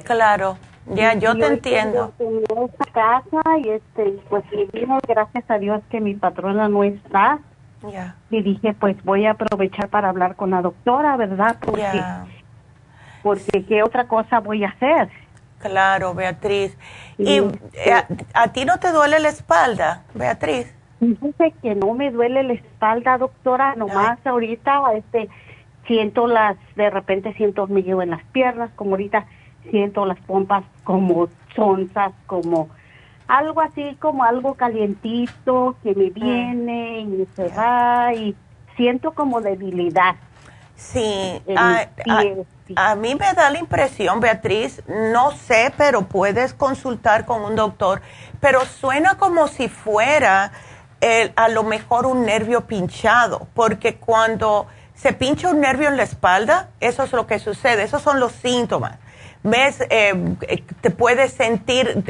Claro. 0.03 0.57
Ya, 0.93 1.13
yo 1.13 1.33
Y 1.33 1.39
te 1.39 1.45
entiendo. 1.47 2.11
tengo- 2.17 2.65
esta 2.65 2.85
casa 2.91 3.57
y 3.63 3.69
este, 3.69 4.19
pues 4.29 4.43
y 4.51 4.65
vino 4.77 4.97
gracias 5.07 5.43
a 5.49 5.57
Dios 5.59 5.81
que 5.89 5.99
mi 6.01 6.15
patrona 6.15 6.67
no 6.67 6.83
está. 6.83 7.39
Ya. 7.91 8.15
Y 8.29 8.41
dije, 8.43 8.73
pues 8.79 8.95
voy 9.03 9.25
a 9.25 9.31
aprovechar 9.31 9.89
para 9.89 10.09
hablar 10.09 10.35
con 10.35 10.51
la 10.51 10.61
doctora, 10.61 11.17
¿verdad? 11.17 11.55
Porque, 11.59 12.01
porque 13.23 13.65
¿qué 13.65 13.83
otra 13.83 14.05
cosa 14.07 14.39
voy 14.39 14.63
a 14.63 14.69
hacer? 14.69 15.09
Claro, 15.59 16.13
Beatriz. 16.15 16.75
¿Y 17.17 17.25
sí. 17.25 17.51
eh, 17.73 17.93
a, 17.93 18.05
a 18.33 18.47
ti 18.51 18.65
no 18.65 18.79
te 18.79 18.91
duele 18.91 19.19
la 19.19 19.29
espalda, 19.29 20.03
Beatriz? 20.15 20.73
Dice 21.01 21.53
que 21.63 21.73
no 21.75 21.93
me 21.95 22.11
duele 22.11 22.43
la 22.43 22.53
espalda, 22.53 23.17
doctora, 23.17 23.75
nomás 23.75 24.19
ahorita 24.25 24.81
este 24.95 25.29
siento 25.87 26.27
las, 26.27 26.57
de 26.75 26.89
repente 26.91 27.33
siento 27.33 27.63
hormigueo 27.63 28.03
en 28.03 28.11
las 28.11 28.23
piernas, 28.25 28.69
como 28.75 28.91
ahorita 28.91 29.25
siento 29.71 30.05
las 30.05 30.19
pompas 30.19 30.63
como 30.83 31.27
sonzas, 31.55 32.13
como 32.27 32.69
algo 33.27 33.61
así, 33.61 33.95
como 33.99 34.23
algo 34.23 34.53
calientito 34.53 35.75
que 35.81 35.95
me 35.95 36.11
viene 36.11 36.99
y 37.01 37.27
se 37.35 37.47
va 37.49 38.13
y 38.13 38.35
siento 38.77 39.11
como 39.13 39.41
debilidad. 39.41 40.15
Sí. 40.75 41.41
A, 41.57 41.69
mis 41.69 41.87
pies, 42.05 42.47
sí. 42.67 42.73
a- 42.77 42.91
a 42.91 42.95
mí 42.95 43.15
me 43.15 43.33
da 43.33 43.49
la 43.49 43.57
impresión, 43.59 44.19
Beatriz, 44.19 44.83
no 44.87 45.31
sé, 45.31 45.73
pero 45.77 46.03
puedes 46.03 46.53
consultar 46.53 47.25
con 47.25 47.43
un 47.43 47.55
doctor, 47.55 48.01
pero 48.39 48.61
suena 48.61 49.15
como 49.17 49.47
si 49.47 49.67
fuera 49.67 50.51
el- 51.01 51.33
a 51.35 51.49
lo 51.49 51.63
mejor 51.63 52.05
un 52.05 52.25
nervio 52.25 52.61
pinchado, 52.61 53.47
porque 53.53 53.95
cuando 53.95 54.67
se 54.95 55.13
pincha 55.13 55.49
un 55.49 55.59
nervio 55.59 55.87
en 55.89 55.97
la 55.97 56.03
espalda, 56.03 56.69
eso 56.79 57.03
es 57.03 57.11
lo 57.11 57.27
que 57.27 57.39
sucede, 57.39 57.83
esos 57.83 58.01
son 58.01 58.19
los 58.19 58.31
síntomas. 58.31 58.97
¿Ves? 59.43 59.79
Eh, 59.89 60.13
te 60.81 60.91
puedes 60.91 61.33
sentir 61.33 62.03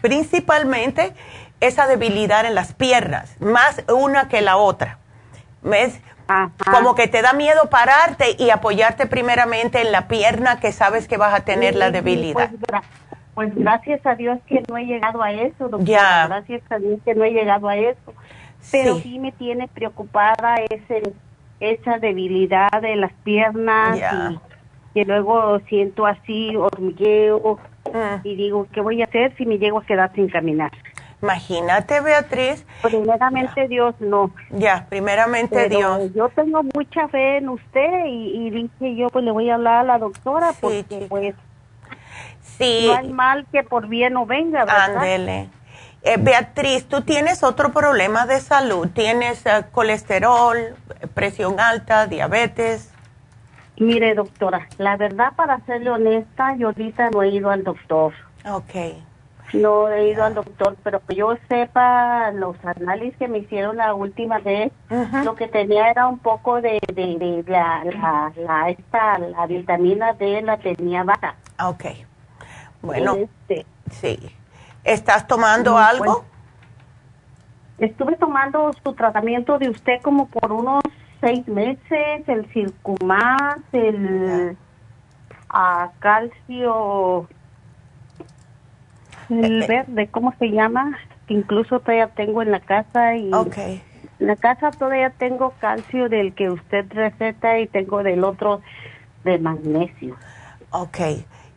principalmente 0.00 1.12
esa 1.60 1.86
debilidad 1.86 2.46
en 2.46 2.54
las 2.54 2.72
piernas, 2.72 3.30
más 3.40 3.82
una 3.92 4.28
que 4.28 4.40
la 4.40 4.56
otra. 4.56 4.98
¿Ves? 5.62 6.00
Ajá. 6.26 6.50
Como 6.72 6.94
que 6.94 7.08
te 7.08 7.22
da 7.22 7.32
miedo 7.34 7.68
pararte 7.68 8.36
y 8.38 8.50
apoyarte 8.50 9.06
primeramente 9.06 9.82
en 9.82 9.92
la 9.92 10.08
pierna 10.08 10.60
que 10.60 10.72
sabes 10.72 11.08
que 11.08 11.16
vas 11.16 11.34
a 11.34 11.40
tener 11.40 11.74
la 11.74 11.90
debilidad. 11.90 12.48
Pues, 12.50 12.60
gra- 12.62 12.82
pues 13.40 13.54
gracias 13.54 14.04
a 14.04 14.14
Dios 14.16 14.38
que 14.46 14.62
no 14.68 14.76
he 14.76 14.84
llegado 14.84 15.22
a 15.22 15.32
eso, 15.32 15.66
doctora. 15.70 16.26
Gracias 16.26 16.62
a 16.70 16.78
Dios 16.78 17.00
que 17.06 17.14
no 17.14 17.24
he 17.24 17.30
llegado 17.30 17.68
a 17.70 17.76
eso. 17.78 18.12
Pero 18.70 18.96
Sí. 18.96 19.02
sí, 19.02 19.18
me 19.18 19.32
tiene 19.32 19.66
preocupada 19.68 20.56
ese, 20.68 21.14
esa 21.58 21.98
debilidad 21.98 22.68
de 22.82 22.96
las 22.96 23.12
piernas 23.24 23.98
y 23.98 24.38
que 24.92 25.06
luego 25.06 25.58
siento 25.70 26.04
así 26.04 26.54
hormigueo 26.54 27.58
Mm. 27.86 28.20
y 28.24 28.36
digo, 28.36 28.66
¿qué 28.74 28.82
voy 28.82 29.00
a 29.00 29.06
hacer 29.06 29.34
si 29.38 29.46
me 29.46 29.56
llego 29.56 29.78
a 29.78 29.86
quedar 29.86 30.12
sin 30.14 30.28
caminar? 30.28 30.70
Imagínate, 31.22 32.00
Beatriz. 32.02 32.66
Primeramente 32.82 33.68
Dios 33.68 33.94
no. 34.00 34.30
Ya, 34.50 34.84
primeramente 34.90 35.54
Pero 35.68 35.96
Dios. 35.98 36.14
yo 36.14 36.28
tengo 36.28 36.62
mucha 36.74 37.08
fe 37.08 37.38
en 37.38 37.48
usted 37.48 38.04
y, 38.06 38.46
y 38.46 38.50
dije 38.50 38.96
yo 38.96 39.08
pues 39.08 39.24
le 39.24 39.30
voy 39.30 39.48
a 39.48 39.54
hablar 39.54 39.76
a 39.78 39.84
la 39.84 39.98
doctora 39.98 40.52
Sí, 40.52 40.58
porque 40.60 40.84
chica. 40.84 41.06
pues 41.08 41.34
Sí, 42.42 42.86
no 42.86 42.96
hay 42.96 43.08
mal 43.12 43.46
que 43.50 43.62
por 43.62 43.88
bien 43.88 44.14
no 44.14 44.26
venga, 44.26 44.64
¿verdad? 44.64 44.96
ándele. 44.96 45.48
Eh, 46.02 46.16
Beatriz, 46.18 46.86
tú 46.88 47.02
tienes 47.02 47.42
otro 47.42 47.72
problema 47.72 48.26
de 48.26 48.40
salud. 48.40 48.88
Tienes 48.88 49.44
eh, 49.44 49.64
colesterol, 49.70 50.74
presión 51.14 51.60
alta, 51.60 52.06
diabetes. 52.06 52.90
Mire, 53.76 54.14
doctora, 54.14 54.66
la 54.78 54.96
verdad, 54.96 55.32
para 55.36 55.60
serle 55.60 55.90
honesta, 55.90 56.54
yo 56.56 56.68
ahorita 56.68 57.10
no 57.10 57.22
he 57.22 57.28
ido 57.28 57.50
al 57.50 57.64
doctor. 57.64 58.12
Ok. 58.46 58.74
No 59.52 59.88
he 59.88 60.10
ido 60.10 60.22
al 60.22 60.34
doctor, 60.34 60.76
pero 60.82 61.00
que 61.06 61.16
yo 61.16 61.34
sepa, 61.48 62.30
los 62.30 62.56
análisis 62.64 63.16
que 63.16 63.26
me 63.26 63.38
hicieron 63.38 63.78
la 63.78 63.94
última 63.94 64.38
vez, 64.38 64.70
lo 65.24 65.34
que 65.34 65.48
tenía 65.48 65.90
era 65.90 66.06
un 66.06 66.18
poco 66.18 66.60
de, 66.60 66.78
de, 66.94 67.18
de 67.18 67.44
la, 67.46 67.82
la, 67.84 68.32
la, 68.36 68.70
esta, 68.70 69.18
la 69.18 69.46
vitamina 69.46 70.12
D 70.12 70.40
la 70.42 70.56
tenía 70.58 71.02
baja. 71.02 71.34
Ok. 71.64 71.84
Bueno, 72.82 73.14
Este, 73.16 73.66
sí. 73.90 74.18
¿Estás 74.84 75.26
tomando 75.26 75.76
algo? 75.76 76.24
estuve 77.78 78.14
tomando 78.16 78.70
su 78.84 78.92
tratamiento 78.92 79.58
de 79.58 79.70
usted 79.70 80.02
como 80.02 80.28
por 80.28 80.52
unos 80.52 80.82
seis 81.20 81.46
meses, 81.48 82.28
el 82.28 82.46
Circumax, 82.52 83.62
el 83.72 84.56
ah, 85.48 85.90
calcio, 85.98 87.26
el 89.30 89.62
Eh, 89.62 89.64
eh. 89.64 89.66
verde, 89.66 90.08
¿cómo 90.08 90.34
se 90.38 90.50
llama? 90.50 90.98
Que 91.26 91.34
incluso 91.34 91.80
todavía 91.80 92.08
tengo 92.08 92.42
en 92.42 92.50
la 92.50 92.60
casa 92.60 93.16
y 93.16 93.30
en 93.32 94.26
la 94.26 94.36
casa 94.36 94.70
todavía 94.72 95.10
tengo 95.10 95.54
calcio 95.58 96.08
del 96.10 96.34
que 96.34 96.50
usted 96.50 96.84
receta 96.92 97.58
y 97.60 97.66
tengo 97.66 98.02
del 98.02 98.24
otro 98.24 98.60
de 99.24 99.38
magnesio. 99.38 100.16
Ok. 100.70 100.98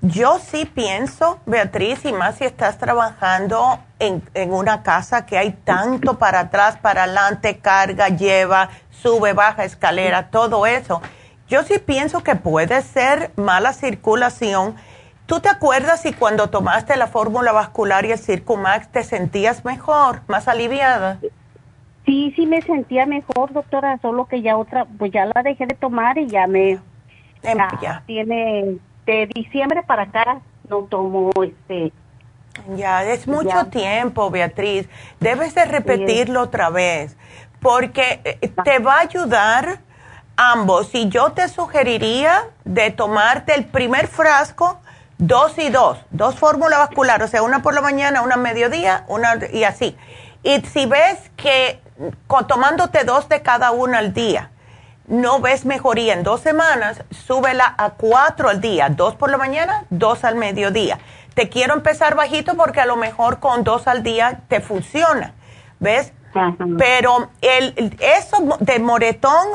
Yo 0.05 0.37
sí 0.39 0.65
pienso, 0.65 1.39
Beatriz, 1.45 2.03
y 2.03 2.11
más 2.11 2.35
si 2.35 2.43
estás 2.43 2.77
trabajando 2.77 3.79
en, 3.99 4.21
en 4.33 4.51
una 4.51 4.83
casa 4.83 5.25
que 5.25 5.37
hay 5.37 5.51
tanto 5.51 6.19
para 6.19 6.41
atrás, 6.41 6.77
para 6.77 7.03
adelante, 7.03 7.59
carga, 7.59 8.09
lleva, 8.09 8.69
sube, 8.89 9.31
baja 9.31 9.63
escalera, 9.63 10.29
todo 10.29 10.65
eso. 10.65 11.01
Yo 11.47 11.63
sí 11.63 11.79
pienso 11.79 12.21
que 12.21 12.35
puede 12.35 12.81
ser 12.81 13.31
mala 13.37 13.71
circulación. 13.71 14.75
¿Tú 15.25 15.39
te 15.39 15.47
acuerdas 15.47 16.01
si 16.01 16.11
cuando 16.11 16.49
tomaste 16.49 16.97
la 16.97 17.07
fórmula 17.07 17.53
vascular 17.53 18.03
y 18.03 18.11
el 18.11 18.19
Circumax 18.19 18.89
te 18.91 19.03
sentías 19.03 19.63
mejor, 19.63 20.21
más 20.27 20.49
aliviada? 20.49 21.19
Sí, 22.05 22.33
sí 22.35 22.45
me 22.45 22.61
sentía 22.61 23.05
mejor, 23.05 23.53
doctora, 23.53 23.97
solo 24.01 24.25
que 24.25 24.41
ya 24.41 24.57
otra, 24.57 24.83
pues 24.97 25.13
ya 25.13 25.25
la 25.25 25.41
dejé 25.43 25.65
de 25.65 25.75
tomar 25.75 26.17
y 26.17 26.27
ya 26.27 26.45
me 26.45 26.77
Em, 27.43 27.57
ya 27.57 27.69
ya. 27.81 28.03
tiene 28.05 28.79
de 29.05 29.27
diciembre 29.27 29.83
para 29.83 30.03
acá 30.03 30.41
no 30.69 30.83
tomo 30.83 31.31
este 31.43 31.91
Ya, 32.75 33.03
es 33.03 33.27
mucho 33.27 33.49
Ya. 33.49 33.65
tiempo, 33.65 34.29
Beatriz. 34.29 34.87
Debes 35.19 35.55
de 35.55 35.65
repetirlo 35.65 36.41
otra 36.41 36.69
vez, 36.69 37.17
porque 37.59 38.21
eh, 38.23 38.51
te 38.63 38.79
va 38.79 38.97
a 38.97 38.99
ayudar 39.01 39.79
ambos. 40.37 40.93
Y 40.93 41.09
yo 41.09 41.31
te 41.31 41.47
sugeriría 41.47 42.43
de 42.63 42.91
tomarte 42.91 43.55
el 43.55 43.65
primer 43.65 44.07
frasco, 44.07 44.79
dos 45.17 45.57
y 45.57 45.69
dos, 45.69 45.97
dos 46.11 46.35
fórmulas 46.35 46.79
vasculares, 46.79 47.27
o 47.27 47.31
sea, 47.31 47.41
una 47.43 47.61
por 47.61 47.73
la 47.73 47.81
mañana, 47.81 48.21
una 48.21 48.35
a 48.35 48.37
mediodía, 48.37 49.03
una 49.07 49.39
y 49.51 49.63
así. 49.63 49.97
Y 50.43 50.61
si 50.61 50.85
ves 50.85 51.31
que 51.35 51.79
tomándote 52.47 53.03
dos 53.03 53.29
de 53.29 53.41
cada 53.41 53.71
una 53.71 53.99
al 53.99 54.13
día, 54.13 54.51
no 55.07 55.39
ves 55.39 55.65
mejoría 55.65 56.13
en 56.13 56.23
dos 56.23 56.41
semanas, 56.41 57.03
súbela 57.11 57.75
a 57.77 57.91
cuatro 57.91 58.49
al 58.49 58.61
día, 58.61 58.89
dos 58.89 59.15
por 59.15 59.29
la 59.29 59.37
mañana, 59.37 59.85
dos 59.89 60.23
al 60.23 60.35
mediodía. 60.35 60.99
Te 61.33 61.49
quiero 61.49 61.73
empezar 61.73 62.15
bajito 62.15 62.55
porque 62.55 62.79
a 62.79 62.85
lo 62.85 62.95
mejor 62.95 63.39
con 63.39 63.63
dos 63.63 63.87
al 63.87 64.03
día 64.03 64.41
te 64.47 64.61
funciona, 64.61 65.33
¿ves? 65.79 66.13
Pero 66.77 67.29
el, 67.41 67.95
eso 67.99 68.57
de 68.59 68.79
moretón, 68.79 69.47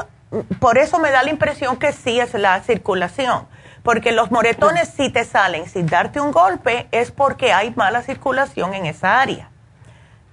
por 0.61 0.79
eso 0.79 0.99
me 0.99 1.11
da 1.11 1.23
la 1.23 1.31
impresión 1.31 1.77
que 1.77 1.93
sí 1.93 2.21
es 2.21 2.35
la 2.35 2.61
circulación. 2.63 3.47
Porque 3.83 4.13
los 4.13 4.31
moretones 4.31 4.93
sí 4.95 5.09
te 5.09 5.25
salen 5.25 5.69
sin 5.69 5.87
darte 5.87 6.21
un 6.21 6.31
golpe, 6.31 6.89
es 6.91 7.11
porque 7.11 7.53
hay 7.53 7.73
mala 7.75 8.03
circulación 8.03 8.75
en 8.75 8.87
esa 8.87 9.21
área. 9.21 9.51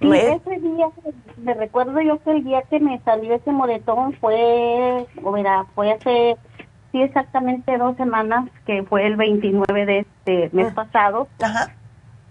Sí, 0.00 0.10
ese 0.12 0.60
día, 0.60 0.88
me 1.38 1.54
recuerdo 1.54 2.00
yo 2.00 2.22
que 2.22 2.30
el 2.30 2.44
día 2.44 2.62
que 2.68 2.80
me 2.80 2.98
salió 3.00 3.34
ese 3.34 3.50
moretón 3.50 4.12
fue, 4.14 5.06
o 5.22 5.32
verá, 5.32 5.64
fue 5.74 5.92
hace, 5.92 6.36
sí, 6.92 7.00
exactamente 7.00 7.78
dos 7.78 7.96
semanas, 7.96 8.50
que 8.66 8.82
fue 8.82 9.06
el 9.06 9.16
29 9.16 9.86
de 9.86 9.98
este 10.00 10.50
mes 10.52 10.68
ah. 10.72 10.74
pasado. 10.74 11.28
Ajá. 11.42 11.72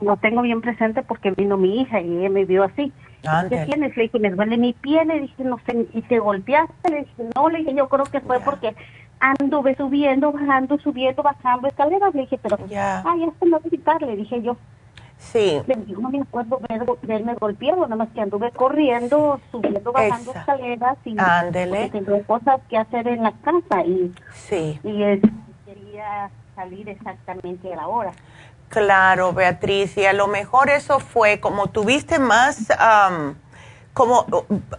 Lo 0.02 0.18
tengo 0.18 0.42
bien 0.42 0.62
presente 0.62 1.02
porque 1.04 1.32
vino 1.32 1.58
mi 1.58 1.82
hija 1.82 2.02
y 2.02 2.18
ella 2.18 2.30
me 2.30 2.46
vio 2.46 2.64
así. 2.64 2.92
¿Qué 3.50 3.66
tienes? 3.66 3.96
Le 3.96 4.04
dije, 4.04 4.20
me 4.20 4.30
duele 4.30 4.58
mi 4.58 4.74
piel. 4.74 5.08
Le 5.08 5.22
dije, 5.22 5.44
no 5.44 5.60
sé, 5.66 5.88
¿y 5.94 6.02
te 6.04 6.20
golpeaste? 6.20 6.92
Le 6.92 7.00
dije, 7.00 7.24
no, 7.36 7.50
le 7.50 7.60
dije, 7.60 7.74
yo 7.74 7.88
creo 7.90 8.06
que 8.06 8.20
fue 8.22 8.40
porque 8.40 8.76
anduve 9.20 9.76
subiendo, 9.76 10.32
bajando, 10.32 10.78
subiendo, 10.80 11.24
bajando 11.24 11.68
escaleras. 11.68 12.14
Le 12.14 12.22
dije, 12.22 12.40
pero, 12.42 12.58
ay, 12.70 13.24
esto 13.24 13.46
no 13.46 13.60
visitar, 13.62 14.02
le 14.02 14.16
dije 14.16 14.42
yo. 14.42 14.58
Sí. 15.32 15.62
no 16.00 16.10
me 16.10 16.22
acuerdo 16.22 16.60
verme 17.02 17.34
golpeado, 17.36 17.82
nada 17.82 17.96
más 17.96 18.10
que 18.14 18.22
anduve 18.22 18.52
corriendo, 18.52 19.40
subiendo, 19.52 19.92
bajando 19.92 20.34
escaleras 20.34 20.98
y 21.04 21.16
tengo 21.90 22.24
cosas 22.24 22.62
que 22.70 22.78
hacer 22.78 23.08
en 23.08 23.24
la 23.24 23.34
casa 23.44 23.84
y, 23.86 24.14
sí. 24.34 24.80
y 24.84 25.22
quería 25.66 26.30
salir 26.56 26.88
exactamente 26.90 27.74
a 27.74 27.76
la 27.76 27.88
hora. 27.88 28.12
Claro, 28.70 29.34
Beatriz, 29.34 29.98
y 29.98 30.06
a 30.06 30.14
lo 30.14 30.28
mejor 30.28 30.70
eso 30.70 31.00
fue 31.00 31.40
como 31.40 31.68
tuviste 31.68 32.20
más, 32.20 32.68
como, 33.94 34.26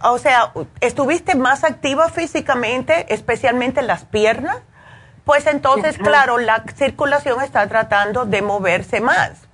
o 0.03 0.17
sea, 0.17 0.53
estuviste 0.81 1.35
más 1.35 1.63
activa 1.63 2.09
físicamente, 2.09 3.13
especialmente 3.13 3.81
las 3.81 4.05
piernas, 4.05 4.57
pues 5.23 5.45
entonces, 5.45 5.97
claro, 5.97 6.37
la 6.37 6.63
circulación 6.75 7.41
está 7.41 7.67
tratando 7.67 8.25
de 8.25 8.41
moverse 8.41 9.01
más 9.01 9.46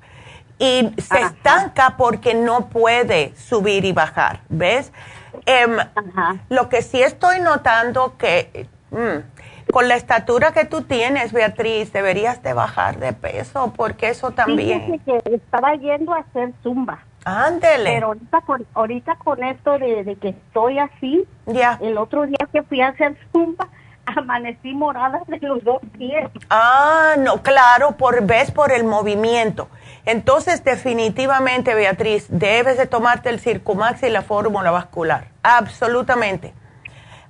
y 0.60 0.94
se 0.98 1.22
estanca 1.22 1.96
porque 1.98 2.34
no 2.34 2.70
puede 2.70 3.36
subir 3.36 3.86
y 3.86 3.92
bajar, 3.92 4.42
¿ves? 4.50 4.92
Em, 5.46 5.78
lo 6.50 6.70
que 6.70 6.82
sí 6.82 7.02
estoy 7.02 7.40
notando 7.40 8.18
que 8.18 8.68
mm, 8.92 9.72
con 9.72 9.88
la 9.88 9.96
estatura 9.96 10.52
que 10.52 10.66
tú 10.66 10.84
tienes, 10.84 11.34
Beatriz, 11.34 11.92
deberías 11.92 12.44
de 12.44 12.54
bajar 12.54 13.00
de 13.00 13.14
peso 13.14 13.74
porque 13.76 14.10
eso 14.10 14.32
también. 14.32 15.00
que 15.00 15.22
estaba 15.26 15.74
yendo 15.76 16.14
a 16.14 16.20
hacer 16.20 16.54
zumba. 16.62 17.00
Ándele. 17.26 17.94
Pero 17.94 18.08
ahorita 18.08 18.42
con, 18.42 18.66
ahorita 18.74 19.16
con 19.16 19.44
esto 19.44 19.80
de, 19.80 20.18
que 20.22 20.30
estoy 20.30 20.80
así, 20.80 21.26
ya. 21.46 21.80
el 21.82 21.98
otro 21.98 22.26
día 22.26 22.48
que 22.52 22.64
fui 22.64 22.82
a 22.82 22.90
hacer 22.90 23.18
zumba, 23.32 23.70
amanecí 24.06 24.74
morada 24.74 25.22
de 25.28 25.40
los 25.40 25.64
dos 25.64 25.82
pies. 25.98 26.30
Ah, 26.50 27.16
no, 27.18 27.42
claro, 27.42 27.98
por 27.98 28.26
vez 28.26 28.52
por 28.52 28.72
el 28.72 28.84
movimiento. 28.84 29.70
Entonces, 30.06 30.64
definitivamente, 30.64 31.76
Beatriz, 31.76 32.26
debes 32.30 32.78
de 32.78 32.88
tomarte 32.88 33.30
el 33.30 33.40
Circumax 33.40 34.04
y 34.04 34.10
la 34.10 34.22
fórmula 34.22 34.72
vascular. 34.72 35.28
Absolutamente. 35.44 36.54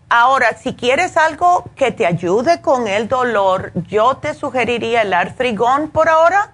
Ahora, 0.09 0.53
si 0.53 0.75
quieres 0.75 1.17
algo 1.17 1.65
que 1.75 1.91
te 1.91 2.05
ayude 2.05 2.61
con 2.61 2.87
el 2.87 3.07
dolor, 3.07 3.71
yo 3.87 4.17
te 4.17 4.33
sugeriría 4.33 5.01
el 5.01 5.13
artrigón 5.13 5.89
por 5.89 6.09
ahora, 6.09 6.51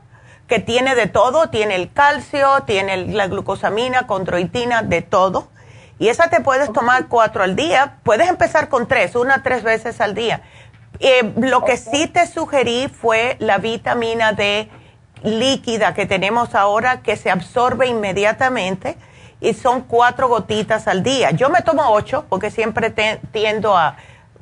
que 0.47 0.59
tiene 0.59 0.95
de 0.95 1.07
todo, 1.07 1.49
tiene 1.49 1.75
el 1.75 1.91
calcio, 1.91 2.63
tiene 2.65 3.07
la 3.07 3.27
glucosamina, 3.27 4.07
condroitina, 4.07 4.81
de 4.81 5.01
todo. 5.01 5.49
Y 5.99 6.07
esa 6.07 6.29
te 6.29 6.39
puedes 6.39 6.71
tomar 6.71 7.07
cuatro 7.07 7.43
al 7.43 7.55
día. 7.55 7.97
Puedes 8.03 8.29
empezar 8.29 8.69
con 8.69 8.87
tres, 8.87 9.15
una 9.15 9.43
tres 9.43 9.63
veces 9.63 9.99
al 10.01 10.15
día. 10.15 10.41
Eh, 10.99 11.33
lo 11.37 11.63
que 11.63 11.77
sí 11.77 12.07
te 12.07 12.25
sugerí 12.25 12.87
fue 12.87 13.35
la 13.39 13.57
vitamina 13.57 14.33
D 14.33 14.69
líquida 15.23 15.93
que 15.93 16.05
tenemos 16.05 16.55
ahora 16.55 17.01
que 17.01 17.17
se 17.17 17.29
absorbe 17.29 17.87
inmediatamente 17.87 18.97
y 19.41 19.53
son 19.53 19.81
cuatro 19.81 20.27
gotitas 20.27 20.87
al 20.87 21.03
día. 21.03 21.31
Yo 21.31 21.49
me 21.49 21.61
tomo 21.61 21.91
ocho 21.91 22.25
porque 22.29 22.51
siempre 22.51 22.93
tiendo 23.31 23.77
a 23.77 23.97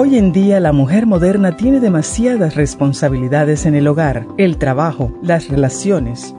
Hoy 0.00 0.16
en 0.16 0.30
día 0.30 0.60
la 0.60 0.70
mujer 0.70 1.06
moderna 1.06 1.56
tiene 1.56 1.80
demasiadas 1.80 2.54
responsabilidades 2.54 3.66
en 3.66 3.74
el 3.74 3.88
hogar, 3.88 4.28
el 4.36 4.56
trabajo, 4.56 5.12
las 5.24 5.48
relaciones, 5.48 6.36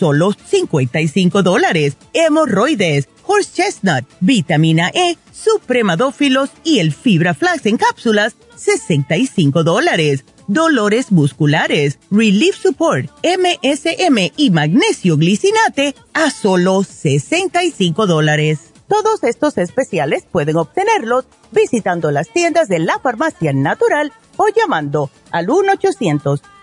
solo 0.00 0.32
55 0.32 1.42
dólares. 1.42 1.96
Hemorroides, 2.14 3.08
horse 3.26 3.50
chestnut, 3.52 4.06
vitamina 4.20 4.88
E, 4.94 5.18
supremadófilos 5.30 6.50
y 6.64 6.78
el 6.78 6.92
fibra 6.92 7.34
flax 7.34 7.66
en 7.66 7.76
cápsulas, 7.76 8.34
65 8.56 9.62
dólares. 9.62 10.24
Dolores 10.48 11.12
musculares, 11.12 11.98
Relief 12.10 12.56
Support, 12.56 13.10
MSM 13.22 14.32
y 14.36 14.50
magnesio 14.50 15.16
glicinate 15.16 15.94
a 16.14 16.30
solo 16.30 16.82
65 16.82 18.06
dólares. 18.06 18.72
Todos 18.88 19.22
estos 19.22 19.58
especiales 19.58 20.24
pueden 20.28 20.56
obtenerlos 20.56 21.26
visitando 21.52 22.10
las 22.10 22.32
tiendas 22.32 22.68
de 22.68 22.80
la 22.80 22.98
farmacia 22.98 23.52
natural 23.52 24.12
o 24.36 24.46
llamando 24.48 25.10
al 25.30 25.46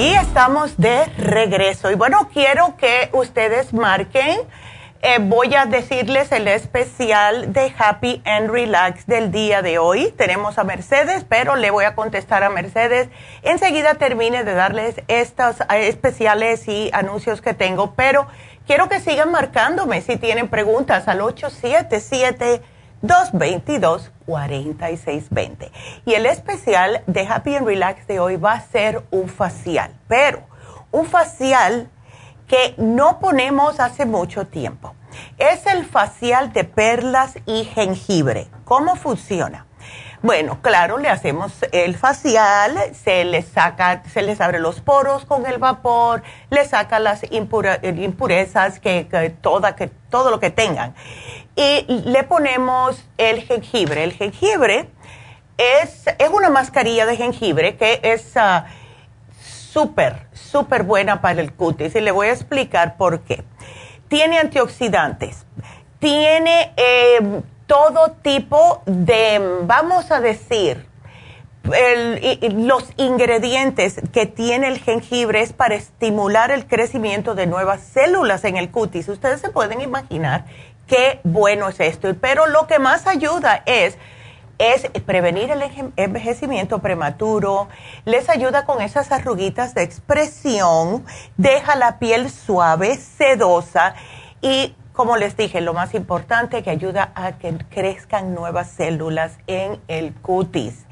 Y 0.00 0.14
estamos 0.14 0.78
de 0.78 1.04
regreso. 1.18 1.90
Y 1.90 1.94
bueno, 1.94 2.30
quiero 2.32 2.74
que 2.78 3.10
ustedes 3.12 3.74
marquen. 3.74 4.40
Eh, 5.02 5.18
voy 5.20 5.54
a 5.54 5.66
decirles 5.66 6.32
el 6.32 6.48
especial 6.48 7.52
de 7.52 7.70
Happy 7.76 8.22
and 8.24 8.48
Relax 8.50 9.06
del 9.06 9.30
día 9.30 9.60
de 9.60 9.76
hoy. 9.76 10.10
Tenemos 10.16 10.56
a 10.56 10.64
Mercedes, 10.64 11.26
pero 11.28 11.54
le 11.54 11.70
voy 11.70 11.84
a 11.84 11.94
contestar 11.94 12.44
a 12.44 12.48
Mercedes. 12.48 13.10
Enseguida 13.42 13.96
termine 13.96 14.42
de 14.42 14.54
darles 14.54 15.02
estos 15.06 15.60
eh, 15.60 15.88
especiales 15.88 16.66
y 16.66 16.88
anuncios 16.94 17.42
que 17.42 17.52
tengo, 17.52 17.92
pero 17.94 18.26
quiero 18.66 18.88
que 18.88 19.00
sigan 19.00 19.30
marcándome 19.30 20.00
si 20.00 20.16
tienen 20.16 20.48
preguntas 20.48 21.08
al 21.08 21.20
877 21.20 22.62
222-4620. 23.02 25.70
Y 26.04 26.14
el 26.14 26.26
especial 26.26 27.02
de 27.06 27.26
Happy 27.26 27.56
and 27.56 27.66
Relax 27.66 28.06
de 28.06 28.20
hoy 28.20 28.36
va 28.36 28.52
a 28.52 28.60
ser 28.60 29.02
un 29.10 29.28
facial, 29.28 29.92
pero 30.08 30.42
un 30.90 31.06
facial 31.06 31.88
que 32.46 32.74
no 32.78 33.18
ponemos 33.20 33.80
hace 33.80 34.06
mucho 34.06 34.46
tiempo. 34.46 34.94
Es 35.38 35.66
el 35.66 35.84
facial 35.84 36.52
de 36.52 36.62
perlas 36.64 37.36
y 37.46 37.64
jengibre. 37.64 38.48
¿Cómo 38.64 38.96
funciona? 38.96 39.66
Bueno, 40.22 40.60
claro, 40.60 40.98
le 40.98 41.08
hacemos 41.08 41.50
el 41.72 41.96
facial, 41.96 42.78
se 42.92 43.24
les 43.24 43.46
saca, 43.46 44.02
se 44.12 44.20
les 44.20 44.42
abre 44.42 44.58
los 44.58 44.82
poros 44.82 45.24
con 45.24 45.46
el 45.46 45.56
vapor, 45.56 46.22
le 46.50 46.66
saca 46.66 46.98
las 46.98 47.22
impurezas 47.30 48.80
que, 48.80 49.08
que 49.08 49.30
todo 49.30 50.30
lo 50.30 50.38
que 50.38 50.50
tengan 50.50 50.94
y 51.56 51.84
le 52.06 52.22
ponemos 52.24 53.04
el 53.18 53.42
jengibre. 53.42 54.04
El 54.04 54.12
jengibre 54.12 54.88
es, 55.56 56.06
es 56.18 56.28
una 56.30 56.50
mascarilla 56.50 57.06
de 57.06 57.16
jengibre 57.16 57.76
que 57.76 58.00
es 58.02 58.36
ah, 58.36 58.66
súper, 59.40 60.26
súper 60.32 60.82
buena 60.82 61.20
para 61.20 61.40
el 61.40 61.52
cutis 61.52 61.94
y 61.94 62.00
le 62.00 62.10
voy 62.10 62.28
a 62.28 62.32
explicar 62.32 62.96
por 62.96 63.20
qué. 63.20 63.44
Tiene 64.08 64.38
antioxidantes, 64.38 65.46
tiene 65.98 66.72
em, 66.76 67.42
todo 67.66 68.12
tipo 68.22 68.82
de, 68.86 69.60
vamos 69.62 70.10
a 70.10 70.20
decir, 70.20 70.88
los 72.56 72.90
ingredientes 72.96 74.00
que 74.12 74.26
tiene 74.26 74.66
el 74.68 74.78
jengibre 74.80 75.42
es 75.42 75.52
para 75.52 75.76
estimular 75.76 76.50
el 76.50 76.66
crecimiento 76.66 77.34
de 77.34 77.46
nuevas 77.46 77.82
células 77.82 78.44
en 78.44 78.56
el 78.56 78.70
cutis. 78.70 79.08
Ustedes 79.08 79.40
se 79.40 79.50
pueden 79.50 79.80
imaginar 79.80 80.46
qué 80.90 81.20
bueno 81.22 81.68
es 81.68 81.78
esto. 81.78 82.12
Pero 82.20 82.46
lo 82.48 82.66
que 82.66 82.80
más 82.80 83.06
ayuda 83.06 83.62
es, 83.64 83.96
es 84.58 84.90
prevenir 85.06 85.50
el 85.50 85.62
envejecimiento 85.96 86.80
prematuro, 86.80 87.68
les 88.04 88.28
ayuda 88.28 88.66
con 88.66 88.82
esas 88.82 89.10
arruguitas 89.12 89.72
de 89.72 89.84
expresión, 89.84 91.06
deja 91.36 91.76
la 91.76 91.98
piel 92.00 92.28
suave, 92.28 92.96
sedosa 92.96 93.94
y 94.42 94.74
como 94.92 95.16
les 95.16 95.36
dije, 95.36 95.62
lo 95.62 95.72
más 95.72 95.94
importante 95.94 96.62
que 96.62 96.68
ayuda 96.68 97.12
a 97.14 97.38
que 97.38 97.56
crezcan 97.70 98.34
nuevas 98.34 98.70
células 98.70 99.38
en 99.46 99.80
el 99.88 100.12
cutis. 100.12 100.84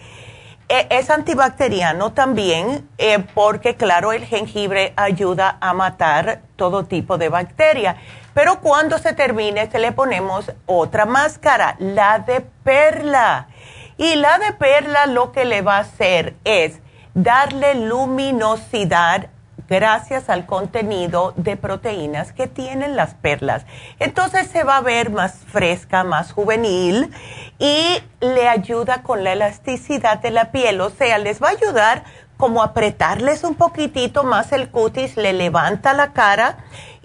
E, 0.71 0.87
es 0.91 1.11
antibacteriano 1.11 2.13
también 2.13 2.89
eh, 2.97 3.19
porque, 3.35 3.75
claro, 3.75 4.13
el 4.13 4.25
jengibre 4.25 4.93
ayuda 4.97 5.59
a 5.61 5.75
matar 5.75 6.43
todo 6.57 6.85
tipo 6.85 7.19
de 7.19 7.29
bacteria. 7.29 7.97
Pero 8.39 8.61
cuando 8.61 8.99
se 8.99 9.15
termine, 9.15 9.69
se 9.69 9.81
le 9.81 9.91
ponemos 9.91 10.53
otra 10.65 11.07
máscara, 11.07 11.75
la 11.81 12.21
de 12.21 12.41
perla. 12.41 13.49
Y 13.97 14.15
la 14.15 14.39
de 14.39 14.53
perla 14.53 15.07
lo 15.07 15.33
que 15.33 15.45
le 15.45 15.61
va 15.61 15.79
a 15.79 15.81
hacer 15.81 16.37
es 16.45 16.79
darle 17.15 17.75
luminosidad 17.75 19.31
gracias 19.69 20.31
al 20.31 20.47
contenido 20.47 21.35
de 21.35 21.57
proteínas 21.57 22.33
que 22.33 22.47
tienen 22.47 22.95
las 22.95 23.15
perlas. 23.15 23.67
Entonces 23.99 24.47
se 24.47 24.63
va 24.63 24.77
a 24.77 24.83
ver 24.83 25.11
más 25.11 25.41
fresca, 25.49 26.05
más 26.05 26.31
juvenil 26.31 27.13
y 27.59 28.01
le 28.21 28.49
ayuda 28.49 29.03
con 29.03 29.25
la 29.25 29.33
elasticidad 29.33 30.21
de 30.21 30.31
la 30.31 30.53
piel. 30.53 30.81
O 30.81 30.91
sea, 30.91 31.19
les 31.19 31.43
va 31.43 31.49
a 31.49 31.57
ayudar 31.61 32.05
como 32.37 32.63
apretarles 32.63 33.43
un 33.43 33.57
poquitito 33.57 34.23
más 34.23 34.53
el 34.53 34.71
cutis, 34.71 35.17
le 35.17 35.33
levanta 35.33 35.93
la 35.93 36.13
cara 36.13 36.59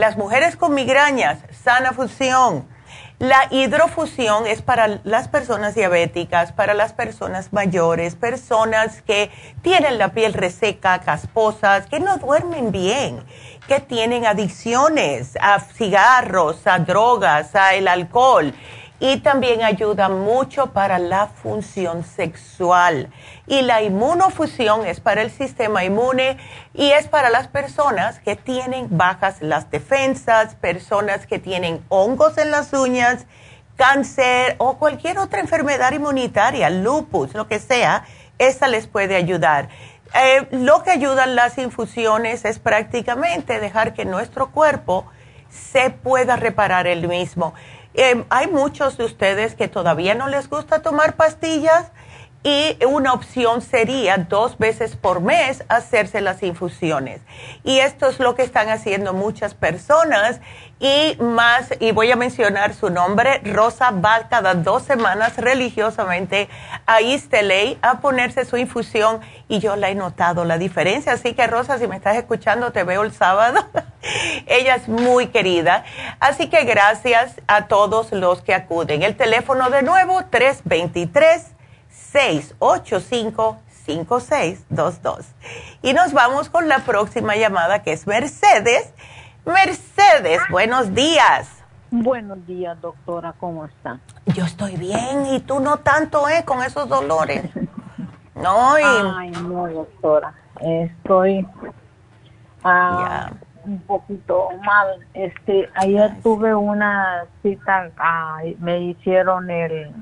las 0.00 0.16
mujeres 0.16 0.56
con 0.56 0.72
migrañas, 0.72 1.40
sana 1.62 1.92
fusión. 1.92 2.66
La 3.18 3.48
hidrofusión 3.50 4.46
es 4.46 4.62
para 4.62 5.00
las 5.04 5.28
personas 5.28 5.74
diabéticas, 5.74 6.52
para 6.52 6.72
las 6.72 6.94
personas 6.94 7.52
mayores, 7.52 8.14
personas 8.14 9.02
que 9.02 9.30
tienen 9.60 9.98
la 9.98 10.14
piel 10.14 10.32
reseca, 10.32 11.00
casposas, 11.00 11.86
que 11.86 12.00
no 12.00 12.16
duermen 12.16 12.72
bien, 12.72 13.22
que 13.68 13.78
tienen 13.80 14.24
adicciones 14.24 15.36
a 15.38 15.60
cigarros, 15.60 16.66
a 16.66 16.78
drogas, 16.78 17.54
a 17.54 17.74
el 17.74 17.86
alcohol 17.86 18.54
y 19.00 19.18
también 19.18 19.62
ayuda 19.62 20.08
mucho 20.08 20.68
para 20.68 20.98
la 20.98 21.26
función 21.26 22.04
sexual. 22.04 23.10
Y 23.50 23.62
la 23.62 23.82
inmunofusión 23.82 24.86
es 24.86 25.00
para 25.00 25.22
el 25.22 25.32
sistema 25.32 25.82
inmune 25.82 26.36
y 26.72 26.92
es 26.92 27.08
para 27.08 27.30
las 27.30 27.48
personas 27.48 28.20
que 28.20 28.36
tienen 28.36 28.86
bajas 28.96 29.42
las 29.42 29.72
defensas, 29.72 30.54
personas 30.54 31.26
que 31.26 31.40
tienen 31.40 31.84
hongos 31.88 32.38
en 32.38 32.52
las 32.52 32.72
uñas, 32.72 33.26
cáncer 33.74 34.54
o 34.58 34.78
cualquier 34.78 35.18
otra 35.18 35.40
enfermedad 35.40 35.90
inmunitaria, 35.90 36.70
lupus, 36.70 37.34
lo 37.34 37.48
que 37.48 37.58
sea, 37.58 38.04
esa 38.38 38.68
les 38.68 38.86
puede 38.86 39.16
ayudar. 39.16 39.68
Eh, 40.14 40.46
lo 40.52 40.84
que 40.84 40.92
ayudan 40.92 41.34
las 41.34 41.58
infusiones 41.58 42.44
es 42.44 42.60
prácticamente 42.60 43.58
dejar 43.58 43.94
que 43.94 44.04
nuestro 44.04 44.52
cuerpo 44.52 45.06
se 45.48 45.90
pueda 45.90 46.36
reparar 46.36 46.86
el 46.86 47.08
mismo. 47.08 47.52
Eh, 47.94 48.24
hay 48.30 48.46
muchos 48.46 48.96
de 48.96 49.06
ustedes 49.06 49.56
que 49.56 49.66
todavía 49.66 50.14
no 50.14 50.28
les 50.28 50.48
gusta 50.48 50.82
tomar 50.82 51.16
pastillas 51.16 51.90
y 52.42 52.76
una 52.86 53.12
opción 53.12 53.60
sería 53.60 54.16
dos 54.16 54.56
veces 54.56 54.96
por 54.96 55.20
mes 55.20 55.62
hacerse 55.68 56.20
las 56.22 56.42
infusiones. 56.42 57.20
Y 57.64 57.80
esto 57.80 58.08
es 58.08 58.18
lo 58.18 58.34
que 58.34 58.42
están 58.42 58.70
haciendo 58.70 59.12
muchas 59.12 59.54
personas 59.54 60.40
y 60.78 61.18
más, 61.20 61.74
y 61.78 61.92
voy 61.92 62.10
a 62.10 62.16
mencionar 62.16 62.72
su 62.72 62.88
nombre, 62.88 63.42
Rosa 63.44 63.90
va 63.90 64.28
cada 64.30 64.54
dos 64.54 64.82
semanas 64.84 65.36
religiosamente 65.36 66.48
a 66.86 67.00
East 67.00 67.34
a 67.82 68.00
ponerse 68.00 68.46
su 68.46 68.56
infusión 68.56 69.20
y 69.46 69.58
yo 69.58 69.76
la 69.76 69.90
he 69.90 69.94
notado 69.94 70.46
la 70.46 70.56
diferencia. 70.56 71.12
Así 71.12 71.34
que 71.34 71.46
Rosa, 71.46 71.78
si 71.78 71.86
me 71.86 71.96
estás 71.96 72.16
escuchando, 72.16 72.72
te 72.72 72.84
veo 72.84 73.02
el 73.02 73.12
sábado. 73.12 73.60
Ella 74.46 74.76
es 74.76 74.88
muy 74.88 75.26
querida. 75.26 75.84
Así 76.18 76.48
que 76.48 76.64
gracias 76.64 77.40
a 77.46 77.66
todos 77.66 78.12
los 78.12 78.40
que 78.40 78.54
acuden. 78.54 79.02
El 79.02 79.16
teléfono 79.16 79.68
de 79.68 79.82
nuevo, 79.82 80.24
323. 80.30 81.59
685 82.12 83.58
5622. 83.86 85.26
Y 85.82 85.92
nos 85.92 86.12
vamos 86.12 86.50
con 86.50 86.68
la 86.68 86.80
próxima 86.80 87.36
llamada 87.36 87.82
que 87.82 87.92
es 87.92 88.06
Mercedes. 88.06 88.92
Mercedes, 89.44 90.40
buenos 90.50 90.94
días. 90.94 91.62
Buenos 91.90 92.46
días, 92.46 92.80
doctora, 92.80 93.34
¿cómo 93.38 93.64
está? 93.64 93.98
Yo 94.26 94.44
estoy 94.44 94.76
bien 94.76 95.26
y 95.26 95.40
tú 95.40 95.60
no 95.60 95.78
tanto, 95.78 96.28
¿eh? 96.28 96.44
Con 96.44 96.62
esos 96.62 96.88
dolores. 96.88 97.44
No, 98.36 98.72
Ay, 98.72 99.30
no, 99.32 99.68
doctora. 99.68 100.32
Estoy 100.62 101.46
ah, 102.64 103.30
un 103.66 103.78
poquito 103.80 104.48
mal. 104.64 105.06
Este, 105.12 105.68
ayer 105.74 106.16
tuve 106.22 106.54
una 106.54 107.26
cita, 107.42 107.90
me 108.60 108.80
hicieron 108.80 109.50
el, 109.50 109.92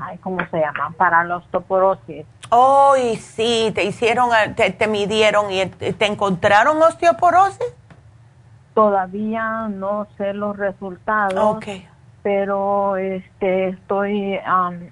ay, 0.00 0.18
¿cómo 0.18 0.38
se 0.50 0.60
llama? 0.60 0.94
Para 0.96 1.24
la 1.24 1.36
osteoporosis. 1.36 2.26
Oh, 2.50 2.94
y 2.96 3.16
sí, 3.16 3.72
te 3.74 3.84
hicieron, 3.84 4.30
te, 4.54 4.70
te 4.70 4.86
midieron 4.86 5.50
y 5.50 5.66
te 5.66 6.06
encontraron 6.06 6.80
osteoporosis. 6.82 7.74
Todavía 8.74 9.68
no 9.68 10.06
sé 10.16 10.34
los 10.34 10.56
resultados. 10.56 11.56
Okay 11.56 11.88
pero 12.24 12.96
este 12.96 13.68
estoy 13.68 14.40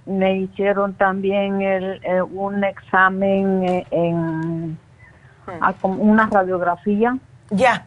me 0.05 0.37
hicieron 0.37 0.93
también 0.93 1.63
el, 1.63 1.99
eh, 2.05 2.21
un 2.21 2.63
examen 2.63 3.65
eh, 3.65 3.87
en 3.91 4.79
hmm. 5.47 5.85
una 5.99 6.29
radiografía 6.31 7.17
ya 7.49 7.87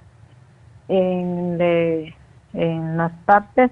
en 0.88 1.62
en 2.54 2.98
las 2.98 3.12
partes 3.26 3.70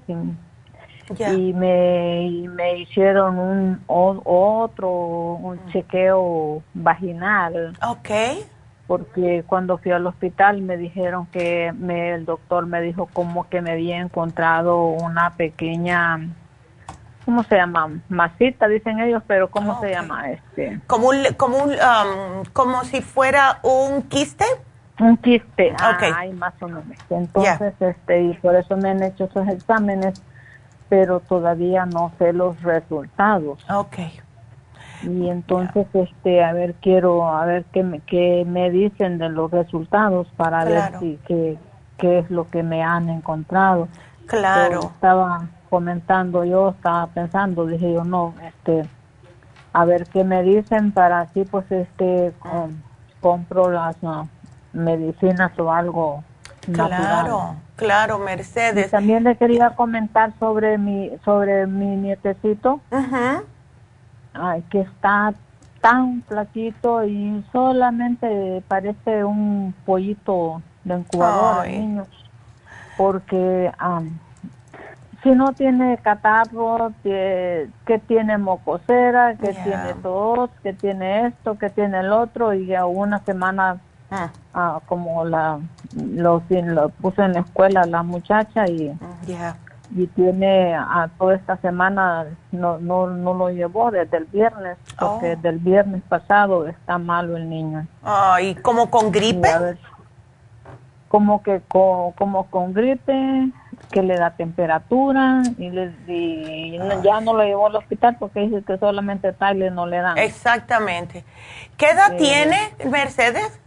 y 1.20 1.54
me 1.54 2.48
me 2.50 2.80
hicieron 2.80 3.40
un 3.40 3.82
otro 3.88 4.90
un 4.90 5.56
hmm. 5.56 5.72
chequeo 5.72 6.62
vaginal. 6.74 7.78
Okay 7.82 8.46
porque 8.88 9.44
cuando 9.48 9.78
fui 9.78 9.92
al 9.92 10.06
hospital 10.06 10.62
me 10.62 10.78
dijeron 10.78 11.26
que 11.28 11.74
me, 11.78 12.14
el 12.14 12.26
doctor 12.26 12.66
me 12.66 12.82
dijo 12.82 13.08
como 13.12 13.48
que 13.50 13.62
me 13.62 13.72
había 13.72 14.00
encontrado 14.00 14.86
una 14.86 15.32
pequeña 15.32 16.20
¿cómo 17.26 17.44
se 17.44 17.56
llama? 17.56 17.90
masita 18.10 18.68
dicen 18.68 19.00
ellos 19.00 19.24
pero 19.26 19.50
¿cómo 19.50 19.80
se 19.80 19.92
llama 19.92 20.32
este? 20.32 20.82
como 20.88 21.10
un, 21.10 21.18
como 21.38 21.58
un 21.58 21.72
um, 21.72 22.44
como 22.52 22.84
si 22.84 23.02
fuera 23.02 23.60
un 23.64 24.04
quiste. 24.04 24.46
un 25.00 25.18
quiste. 25.18 25.74
Ah, 25.80 25.98
ay 26.18 26.34
más 26.34 26.54
o 26.62 26.68
menos. 26.68 26.98
Entonces 27.10 27.74
este 27.80 28.22
y 28.22 28.34
por 28.36 28.56
eso 28.56 28.76
me 28.78 28.90
han 28.90 29.02
hecho 29.02 29.26
esos 29.26 29.48
exámenes 29.48 30.22
pero 30.90 31.20
todavía 31.20 31.86
no 31.86 32.12
sé 32.18 32.34
los 32.34 32.62
resultados. 32.62 33.60
Okay 33.70 34.12
y 35.04 35.30
entonces 35.30 35.88
este 35.94 36.44
a 36.44 36.54
ver 36.54 36.76
quiero 36.76 37.28
a 37.28 37.46
ver 37.46 37.66
qué 37.66 37.84
me, 37.84 38.00
qué 38.02 38.46
me 38.48 38.70
dicen 38.72 39.18
de 39.18 39.30
los 39.30 39.52
resultados 39.52 40.28
para 40.38 40.66
ver 40.66 41.00
si 41.00 41.20
qué, 41.28 41.58
qué 41.98 42.20
es 42.20 42.32
lo 42.32 42.48
que 42.50 42.64
me 42.64 42.84
han 42.84 43.10
encontrado. 43.10 43.88
Claro. 44.28 44.80
Estaba 44.80 45.48
comentando 45.70 46.46
yo 46.46 46.70
estaba 46.70 47.08
pensando 47.08 47.66
dije 47.66 47.92
yo 47.92 48.04
no 48.04 48.34
este 48.46 48.88
a 49.74 49.86
ver 49.86 50.06
qué 50.06 50.24
me 50.24 50.44
dicen 50.44 50.92
para 50.92 51.22
así 51.22 51.44
pues 51.46 51.70
este 51.72 52.32
compro 53.20 53.72
las 53.72 53.98
medicinas 54.72 55.58
o 55.58 55.72
algo 55.72 56.24
claro 56.72 57.56
claro 57.76 58.20
Mercedes. 58.20 58.92
También 58.92 59.24
le 59.24 59.36
quería 59.36 59.72
comentar 59.72 60.32
sobre 60.40 60.78
mi 60.78 61.12
sobre 61.26 61.68
mi 61.68 61.96
nietecito. 61.98 62.80
Ajá 62.92 63.44
ay, 64.34 64.64
que 64.70 64.82
está 64.82 65.34
tan 65.82 66.24
flaquito 66.24 67.06
y 67.06 67.44
solamente 67.52 68.64
parece 68.68 69.24
un 69.24 69.74
pollito 69.86 70.62
de 70.84 70.96
incubador 70.96 71.68
niño. 71.68 72.06
Porque 72.98 73.72
si 75.22 75.32
no 75.32 75.54
tiene 75.54 75.98
catarro 75.98 76.94
que, 77.04 77.70
tiene 78.08 78.38
mocosera 78.38 79.36
que 79.36 79.54
tiene 79.54 79.94
tos 80.02 80.50
que 80.62 80.74
tiene 80.74 81.28
esto 81.28 81.58
que 81.58 81.70
tiene 81.70 82.00
el 82.00 82.12
otro 82.12 82.54
y 82.54 82.76
a 82.76 82.86
una 82.86 83.20
semana 83.20 83.80
ah. 84.14 84.30
Ah, 84.54 84.80
como 84.86 85.26
la 85.26 85.60
lo, 85.96 86.44
lo 86.50 86.90
puso 86.90 87.24
en 87.24 87.34
la 87.34 87.40
escuela 87.40 87.86
la 87.86 88.04
muchacha 88.04 88.68
y 88.68 88.96
y 89.96 90.08
tiene 90.08 90.74
a 90.76 91.10
toda 91.18 91.36
esta 91.36 91.58
semana 91.58 92.26
no 92.52 92.80
no 92.80 93.08
no 93.08 93.34
lo 93.34 93.50
llevó 93.50 93.92
desde 93.92 94.18
el 94.18 94.26
viernes 94.26 94.78
porque 95.00 95.36
desde 95.36 95.50
el 95.50 95.60
viernes 95.60 96.02
pasado 96.08 96.68
está 96.68 96.98
malo 96.98 97.38
el 97.38 97.50
niño. 97.50 97.88
Ay 98.04 98.56
como 98.56 98.90
con 98.90 99.12
gripe 99.12 99.50
como 101.10 101.44
que 101.44 101.62
como 101.70 102.48
con 102.50 102.74
gripe 102.74 103.52
que 103.92 104.02
le 104.02 104.16
da 104.16 104.32
temperatura 104.32 105.44
y, 105.58 105.70
le, 105.70 105.92
ya 107.04 107.22
no 107.22 107.34
lo 107.34 107.44
llevó 107.44 107.68
al 107.68 107.76
hospital 107.76 108.18
porque 108.20 108.42
dice 108.42 108.64
que 108.64 108.78
solamente 108.78 109.32
Tyler 109.34 109.72
no 109.72 109.86
le 109.86 109.98
dan. 109.98 110.18
Exactamente. 110.18 111.24
Qué 111.78 111.92
edad 111.92 112.14
eh, 112.14 112.18
tiene 112.18 112.58
Mercedes 112.90 113.60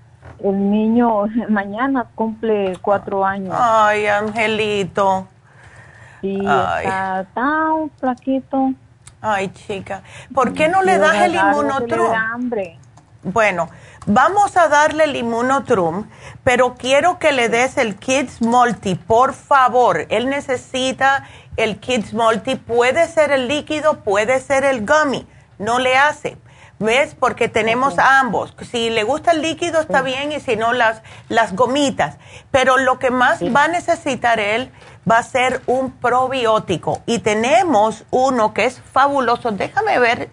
el 0.43 0.70
niño 0.70 1.24
mañana 1.49 2.07
cumple 2.14 2.76
cuatro 2.82 3.24
años 3.24 3.55
ay 3.59 4.07
Angelito 4.07 5.28
Sí, 6.20 6.39
está 6.41 7.26
tan 7.34 7.91
flaquito. 7.99 8.72
Ay, 9.20 9.49
chica, 9.49 10.03
¿por 10.34 10.55
qué 10.55 10.68
no 10.68 10.82
le 10.82 10.99
das 10.99 11.16
el 11.16 11.34
inmunotrum? 11.34 12.12
hambre. 12.12 12.78
Bueno, 13.22 13.68
vamos 14.07 14.57
a 14.57 14.68
darle 14.68 15.05
el 15.05 15.16
inmunotrum, 15.16 16.07
pero 16.45 16.74
quiero 16.74 17.18
que 17.18 17.32
le 17.32 17.49
des 17.49 17.76
el 17.76 17.97
Kids 17.97 18.41
Multi, 18.41 18.95
por 18.95 19.34
favor. 19.34 20.07
Él 20.11 20.28
necesita 20.28 21.24
el 21.57 21.78
Kids 21.80 22.14
Multi, 22.14 22.55
puede 22.55 23.09
ser 23.09 23.32
el 23.32 23.49
líquido, 23.49 24.05
puede 24.05 24.39
ser 24.41 24.64
el 24.64 24.87
gummy, 24.87 25.26
no 25.59 25.78
le 25.78 25.97
hace. 25.97 26.39
¿Ves? 26.78 27.14
Porque 27.18 27.48
tenemos 27.48 27.98
ambos. 27.98 28.54
Si 28.70 28.90
le 28.90 29.02
gusta 29.02 29.32
el 29.32 29.40
líquido 29.40 29.80
está 29.80 30.02
bien 30.02 30.32
y 30.32 30.40
si 30.40 30.56
no 30.56 30.74
las, 30.74 31.02
las 31.28 31.54
gomitas. 31.54 32.18
Pero 32.50 32.76
lo 32.76 32.98
que 32.98 33.10
más 33.10 33.42
va 33.42 33.64
a 33.64 33.68
necesitar 33.68 34.40
él 34.40 34.70
va 35.10 35.18
a 35.18 35.22
ser 35.22 35.62
un 35.66 35.90
probiótico. 35.90 37.02
Y 37.06 37.20
tenemos 37.20 38.04
uno 38.10 38.52
que 38.52 38.66
es 38.66 38.80
fabuloso. 38.92 39.52
Déjame 39.52 39.98
ver 39.98 40.28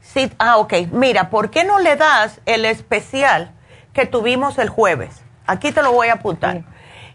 si... 0.00 0.32
Ah, 0.38 0.56
ok. 0.56 0.72
Mira, 0.90 1.28
¿por 1.28 1.50
qué 1.50 1.64
no 1.64 1.78
le 1.78 1.96
das 1.96 2.40
el 2.46 2.64
especial 2.64 3.52
que 3.92 4.06
tuvimos 4.06 4.56
el 4.56 4.70
jueves? 4.70 5.22
Aquí 5.46 5.70
te 5.70 5.82
lo 5.82 5.92
voy 5.92 6.08
a 6.08 6.14
apuntar. 6.14 6.64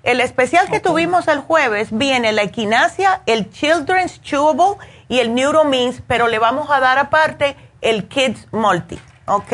El 0.04 0.22
especial 0.22 0.70
que 0.70 0.80
tuvimos 0.80 1.28
el 1.28 1.40
jueves 1.40 1.90
viene 1.92 2.32
la 2.32 2.44
equinacia, 2.44 3.22
el 3.26 3.50
Children's 3.50 4.22
Chewable 4.22 4.78
y 5.10 5.20
el 5.20 5.34
Neuromins, 5.34 6.02
pero 6.08 6.28
le 6.28 6.40
vamos 6.40 6.70
a 6.70 6.80
dar 6.80 7.00
aparte 7.00 7.58
el 7.82 8.08
Kids 8.08 8.48
Multi, 8.52 9.00
¿ok? 9.26 9.54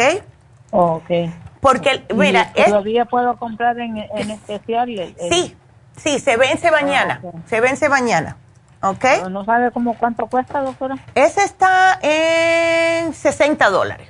Ok. 0.72 1.10
Porque, 1.62 2.06
mira... 2.14 2.52
¿Todavía 2.54 3.06
puedo 3.06 3.38
comprar 3.38 3.80
en, 3.80 3.98
especial? 3.98 5.16
Sí, 5.32 5.56
Sí, 5.98 6.20
se 6.20 6.38
vence 6.38 6.72
mañana. 6.72 7.22
Ah, 7.24 7.40
se 7.46 7.62
vence 7.62 7.90
mañana. 7.90 8.38
¿Ok? 8.82 9.06
¿No 9.30 9.46
sabe 9.46 9.72
cómo 9.72 9.98
cuánto 9.98 10.28
cuesta, 10.28 10.62
doctora? 10.62 10.98
Ese 11.16 11.44
está 11.44 11.98
en 12.02 13.14
60 13.14 13.70
dólares. 13.70 14.10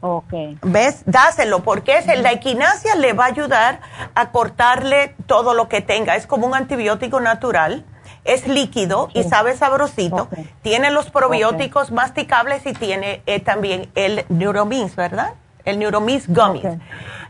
Ok. 0.00 0.32
¿Ves? 0.62 1.02
Dáselo, 1.06 1.62
porque 1.62 1.98
es, 1.98 2.06
la 2.20 2.32
equinacia 2.32 2.94
le 2.94 3.12
va 3.12 3.24
a 3.24 3.28
ayudar 3.28 3.80
a 4.14 4.30
cortarle 4.30 5.14
todo 5.26 5.54
lo 5.54 5.68
que 5.68 5.80
tenga. 5.80 6.14
Es 6.16 6.26
como 6.26 6.46
un 6.46 6.54
antibiótico 6.54 7.20
natural. 7.20 7.84
Es 8.24 8.48
líquido 8.48 9.10
y 9.12 9.22
sabe 9.22 9.56
sabrosito. 9.56 10.28
Tiene 10.62 10.90
los 10.90 11.10
probióticos 11.10 11.90
masticables 11.90 12.66
y 12.66 12.72
tiene 12.72 13.22
eh, 13.26 13.40
también 13.40 13.90
el 13.94 14.24
Neuromins, 14.28 14.96
¿verdad? 14.96 15.34
El 15.64 15.78
Neuromins 15.78 16.26
Gummies. 16.28 16.78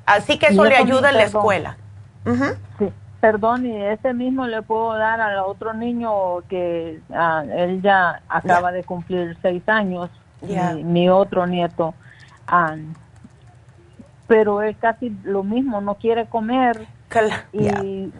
Así 0.06 0.38
que 0.38 0.46
eso 0.46 0.64
le 0.64 0.76
ayuda 0.76 1.10
en 1.10 1.16
la 1.16 1.24
escuela. 1.24 1.76
Sí 2.78 2.92
perdón, 3.24 3.64
y 3.64 3.82
ese 3.82 4.12
mismo 4.12 4.46
le 4.46 4.60
puedo 4.60 4.98
dar 4.98 5.18
al 5.18 5.38
otro 5.38 5.72
niño 5.72 6.42
que 6.46 7.00
ah, 7.10 7.42
él 7.56 7.80
ya 7.80 8.20
acaba 8.28 8.70
de 8.70 8.84
cumplir 8.84 9.38
seis 9.40 9.66
años, 9.66 10.10
mi, 10.42 11.08
otro 11.08 11.46
nieto. 11.46 11.94
Ah, 12.46 12.76
pero 14.26 14.60
es 14.60 14.76
casi 14.76 15.08
lo 15.24 15.42
mismo, 15.42 15.80
no 15.80 15.94
quiere 15.94 16.26
comer. 16.26 16.86
y, 17.54 18.12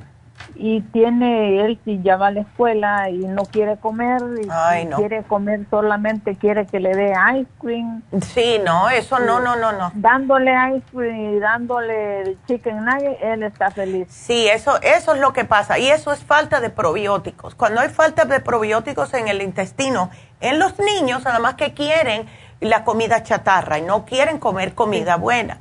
y 0.57 0.81
tiene 0.81 1.65
él 1.65 1.81
si 1.85 2.01
ya 2.03 2.17
va 2.17 2.29
a 2.29 2.31
la 2.31 2.41
escuela 2.43 3.11
y 3.11 3.19
no 3.19 3.43
quiere 3.45 3.77
comer 3.77 4.23
y, 4.41 4.49
quiere 4.95 5.23
comer 5.25 5.67
solamente 5.71 6.37
quiere 6.37 6.67
que 6.67 6.81
le 6.81 6.95
dé 6.95 7.13
ice 7.37 7.51
cream. 7.61 8.03
Sí 8.23 8.61
no 8.65 8.89
eso 8.89 9.19
no 9.19 9.41
no 9.41 9.57
no 9.57 9.73
no. 9.73 9.91
Dándole 9.95 10.55
ice 10.77 10.87
cream 10.93 11.35
y 11.35 11.39
dándole 11.39 12.37
chicken 12.47 12.85
nugget 12.85 13.19
él 13.23 13.43
está 13.43 13.71
feliz. 13.71 14.09
Sí 14.11 14.49
eso 14.49 14.81
eso 14.83 15.15
es 15.15 15.21
lo 15.21 15.33
que 15.33 15.45
pasa. 15.45 15.79
Y 15.79 15.89
eso 15.89 16.13
es 16.13 16.23
falta 16.25 16.61
de 16.61 16.71
probióticos. 16.71 17.55
Cuando 17.55 17.81
hay 17.81 17.89
falta 17.89 18.25
de 18.25 18.41
probióticos 18.41 19.15
en 19.15 19.29
el 19.29 19.43
intestino 19.43 20.11
en 20.41 20.59
los 20.59 20.79
niños 20.79 21.25
nada 21.25 21.39
más 21.39 21.55
que 21.55 21.75
quieren 21.75 22.27
la 22.61 22.85
comida 22.85 23.23
chatarra 23.23 23.79
y 23.79 23.83
no 23.83 24.05
quieren 24.05 24.39
comer 24.39 24.75
comida 24.75 25.17
buena. 25.17 25.61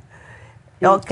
¿Ok? 0.84 1.10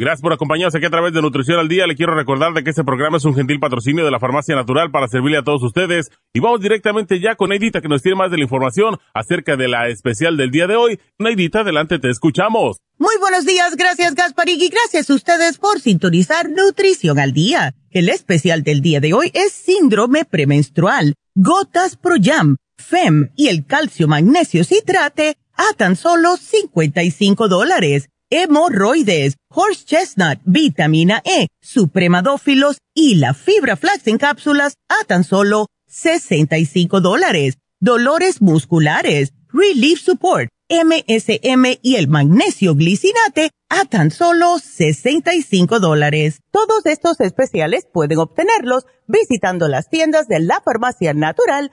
Gracias 0.01 0.23
por 0.23 0.33
acompañarnos 0.33 0.75
aquí 0.75 0.87
a 0.87 0.91
través 0.91 1.13
de 1.13 1.21
Nutrición 1.21 1.59
al 1.59 1.69
Día. 1.69 1.87
Le 1.87 1.95
quiero 1.95 2.15
recordar 2.15 2.55
de 2.55 2.65
que 2.65 2.71
este 2.71 2.85
programa 2.85 3.19
es 3.19 3.27
un 3.27 3.35
gentil 3.35 3.61
patrocinio 3.61 4.03
de 4.03 4.11
la 4.11 4.19
Farmacia 4.19 4.57
Natural 4.57 4.91
para 4.91 5.09
servirle 5.09 5.37
a 5.37 5.43
todos 5.43 5.63
ustedes. 5.63 6.11
Y 6.33 6.41
vamos 6.41 6.63
directamente 6.63 7.21
ya 7.21 7.35
con 7.35 7.51
Neidita 7.51 7.83
que 7.83 7.89
nos 7.89 8.01
tiene 8.01 8.17
más 8.17 8.31
de 8.31 8.39
la 8.39 8.45
información 8.45 8.97
acerca 9.13 9.59
de 9.59 9.69
la 9.69 9.89
especial 9.89 10.39
del 10.39 10.51
día 10.51 10.67
de 10.67 10.77
hoy. 10.77 11.01
Neidita, 11.19 11.61
adelante, 11.61 11.99
te 11.99 12.09
escuchamos. 12.09 12.79
Muy 12.97 13.15
buenos 13.21 13.45
días, 13.45 13.77
gracias 13.77 14.15
Gasparig 14.15 14.63
y 14.63 14.71
gracias 14.71 15.11
a 15.11 15.15
ustedes 15.15 15.59
por 15.59 15.81
sintonizar 15.81 16.49
Nutrición 16.49 17.19
al 17.19 17.35
Día. 17.35 17.75
El 17.91 18.09
especial 18.09 18.63
del 18.63 18.81
día 18.81 19.01
de 19.01 19.13
hoy 19.13 19.31
es 19.35 19.53
síndrome 19.53 20.25
premenstrual, 20.25 21.13
gotas 21.35 21.97
Pro 21.97 22.15
Jam, 22.19 22.57
FEM 22.79 23.33
y 23.37 23.49
el 23.49 23.67
calcio 23.67 24.09
magnesio 24.09 24.65
citrate 24.65 25.37
a 25.53 25.75
tan 25.77 25.95
solo 25.95 26.39
55 26.39 27.49
dólares 27.49 28.09
hemorroides, 28.31 29.37
horse 29.53 29.85
chestnut, 29.85 30.39
vitamina 30.45 31.21
E, 31.25 31.49
supremadófilos 31.61 32.79
y 32.95 33.17
la 33.17 33.35
fibra 33.35 33.77
flax 33.77 34.07
en 34.07 34.19
cápsulas 34.19 34.75
a 34.89 35.05
tan 35.05 35.25
solo 35.25 35.67
65 35.89 37.01
dólares. 37.01 37.59
Dolores 37.81 38.41
musculares, 38.41 39.33
relief 39.53 40.01
support, 40.01 40.49
MSM 40.69 41.79
y 41.83 41.97
el 41.97 42.07
magnesio 42.07 42.77
glicinate 42.77 43.51
a 43.69 43.85
tan 43.87 44.13
solo 44.13 44.59
65 44.59 45.81
dólares. 45.81 46.41
Todos 46.53 46.87
estos 46.87 47.21
especiales 47.21 47.89
pueden 47.93 48.19
obtenerlos 48.19 48.87
visitando 49.09 49.67
las 49.67 49.89
tiendas 49.89 50.29
de 50.29 50.39
la 50.41 50.61
farmacia 50.61 51.13
natural 51.13 51.73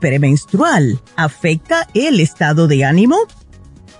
Premenstrual 0.00 1.00
afecta 1.16 1.88
el 1.94 2.20
estado 2.20 2.68
de 2.68 2.84
ánimo? 2.84 3.16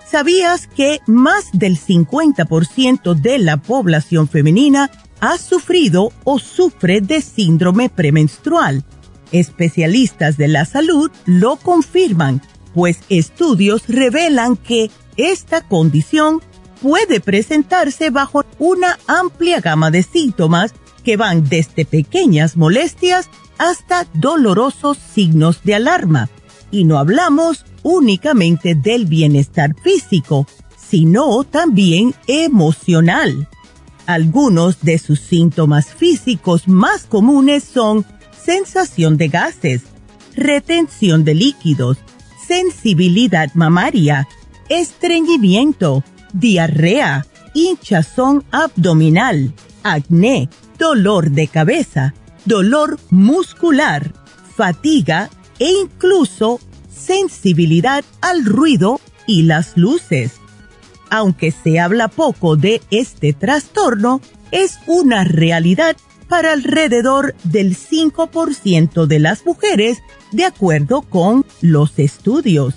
¿Sabías 0.09 0.67
que 0.67 0.99
más 1.05 1.49
del 1.51 1.77
50% 1.77 3.13
de 3.13 3.39
la 3.39 3.57
población 3.57 4.29
femenina 4.29 4.89
ha 5.19 5.37
sufrido 5.37 6.11
o 6.23 6.39
sufre 6.39 7.01
de 7.01 7.21
síndrome 7.21 7.89
premenstrual? 7.89 8.85
Especialistas 9.31 10.37
de 10.37 10.47
la 10.47 10.65
salud 10.65 11.11
lo 11.25 11.57
confirman, 11.57 12.41
pues 12.73 12.99
estudios 13.09 13.87
revelan 13.87 14.55
que 14.55 14.89
esta 15.17 15.61
condición 15.61 16.41
puede 16.81 17.19
presentarse 17.19 18.09
bajo 18.09 18.45
una 18.59 18.97
amplia 19.07 19.59
gama 19.59 19.91
de 19.91 20.03
síntomas 20.03 20.73
que 21.03 21.17
van 21.17 21.47
desde 21.47 21.85
pequeñas 21.85 22.55
molestias 22.55 23.29
hasta 23.57 24.07
dolorosos 24.13 24.97
signos 24.97 25.63
de 25.63 25.75
alarma. 25.75 26.29
Y 26.71 26.83
no 26.83 26.97
hablamos 26.97 27.65
únicamente 27.83 28.75
del 28.75 29.05
bienestar 29.05 29.75
físico, 29.81 30.47
sino 30.77 31.43
también 31.43 32.13
emocional. 32.27 33.47
Algunos 34.05 34.81
de 34.81 34.99
sus 34.99 35.19
síntomas 35.19 35.87
físicos 35.87 36.67
más 36.67 37.03
comunes 37.03 37.63
son 37.63 38.05
sensación 38.41 39.17
de 39.17 39.27
gases, 39.27 39.83
retención 40.35 41.25
de 41.25 41.35
líquidos, 41.35 41.97
sensibilidad 42.47 43.53
mamaria, 43.53 44.27
estreñimiento, 44.69 46.03
diarrea, 46.33 47.25
hinchazón 47.53 48.45
abdominal, 48.51 49.53
acné, 49.83 50.49
dolor 50.77 51.31
de 51.31 51.47
cabeza, 51.47 52.13
dolor 52.47 52.97
muscular, 53.09 54.13
fatiga 54.55 55.29
e 55.59 55.69
incluso 55.69 56.59
sensibilidad 56.89 58.03
al 58.21 58.45
ruido 58.45 59.01
y 59.27 59.43
las 59.43 59.75
luces. 59.75 60.33
Aunque 61.09 61.51
se 61.51 61.79
habla 61.79 62.07
poco 62.07 62.55
de 62.55 62.81
este 62.89 63.33
trastorno, 63.33 64.21
es 64.51 64.79
una 64.87 65.23
realidad 65.25 65.97
para 66.29 66.53
alrededor 66.53 67.35
del 67.43 67.75
5% 67.77 69.05
de 69.05 69.19
las 69.19 69.45
mujeres, 69.45 69.99
de 70.31 70.45
acuerdo 70.45 71.01
con 71.01 71.45
los 71.61 71.99
estudios. 71.99 72.73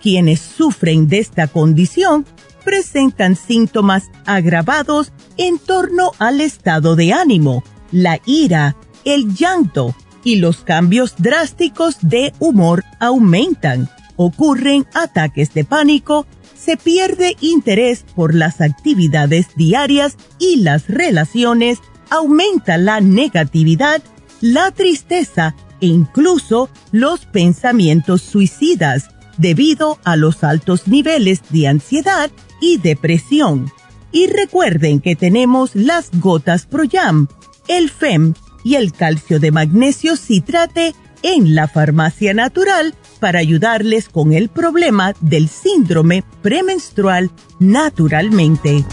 Quienes 0.00 0.40
sufren 0.40 1.08
de 1.08 1.18
esta 1.18 1.46
condición 1.46 2.26
presentan 2.64 3.36
síntomas 3.36 4.10
agravados 4.26 5.12
en 5.36 5.58
torno 5.58 6.12
al 6.18 6.40
estado 6.40 6.96
de 6.96 7.12
ánimo, 7.12 7.62
la 7.92 8.20
ira, 8.26 8.76
el 9.04 9.34
llanto 9.34 9.94
y 10.24 10.36
los 10.36 10.58
cambios 10.58 11.14
drásticos 11.18 11.96
de 12.00 12.32
humor 12.38 12.84
aumentan. 13.00 13.88
Ocurren 14.16 14.86
ataques 14.94 15.52
de 15.54 15.64
pánico, 15.64 16.26
se 16.54 16.76
pierde 16.76 17.36
interés 17.40 18.04
por 18.14 18.34
las 18.34 18.60
actividades 18.60 19.48
diarias 19.56 20.16
y 20.38 20.56
las 20.56 20.88
relaciones, 20.88 21.80
aumenta 22.10 22.78
la 22.78 23.00
negatividad, 23.00 24.02
la 24.40 24.70
tristeza 24.70 25.54
e 25.80 25.86
incluso 25.86 26.68
los 26.92 27.26
pensamientos 27.26 28.22
suicidas 28.22 29.08
debido 29.38 29.98
a 30.04 30.16
los 30.16 30.44
altos 30.44 30.86
niveles 30.86 31.40
de 31.50 31.68
ansiedad 31.68 32.30
y 32.60 32.78
depresión. 32.78 33.72
Y 34.12 34.26
recuerden 34.26 35.00
que 35.00 35.16
tenemos 35.16 35.74
las 35.74 36.10
gotas 36.20 36.66
ProYam, 36.66 37.28
el 37.66 37.90
FEM 37.90 38.34
y 38.64 38.76
el 38.76 38.92
calcio 38.92 39.40
de 39.40 39.50
magnesio 39.50 40.16
citrate 40.16 40.94
en 41.22 41.54
la 41.54 41.68
farmacia 41.68 42.34
natural 42.34 42.94
para 43.20 43.38
ayudarles 43.38 44.08
con 44.08 44.32
el 44.32 44.48
problema 44.48 45.14
del 45.20 45.48
síndrome 45.48 46.24
premenstrual 46.42 47.30
naturalmente. 47.60 48.84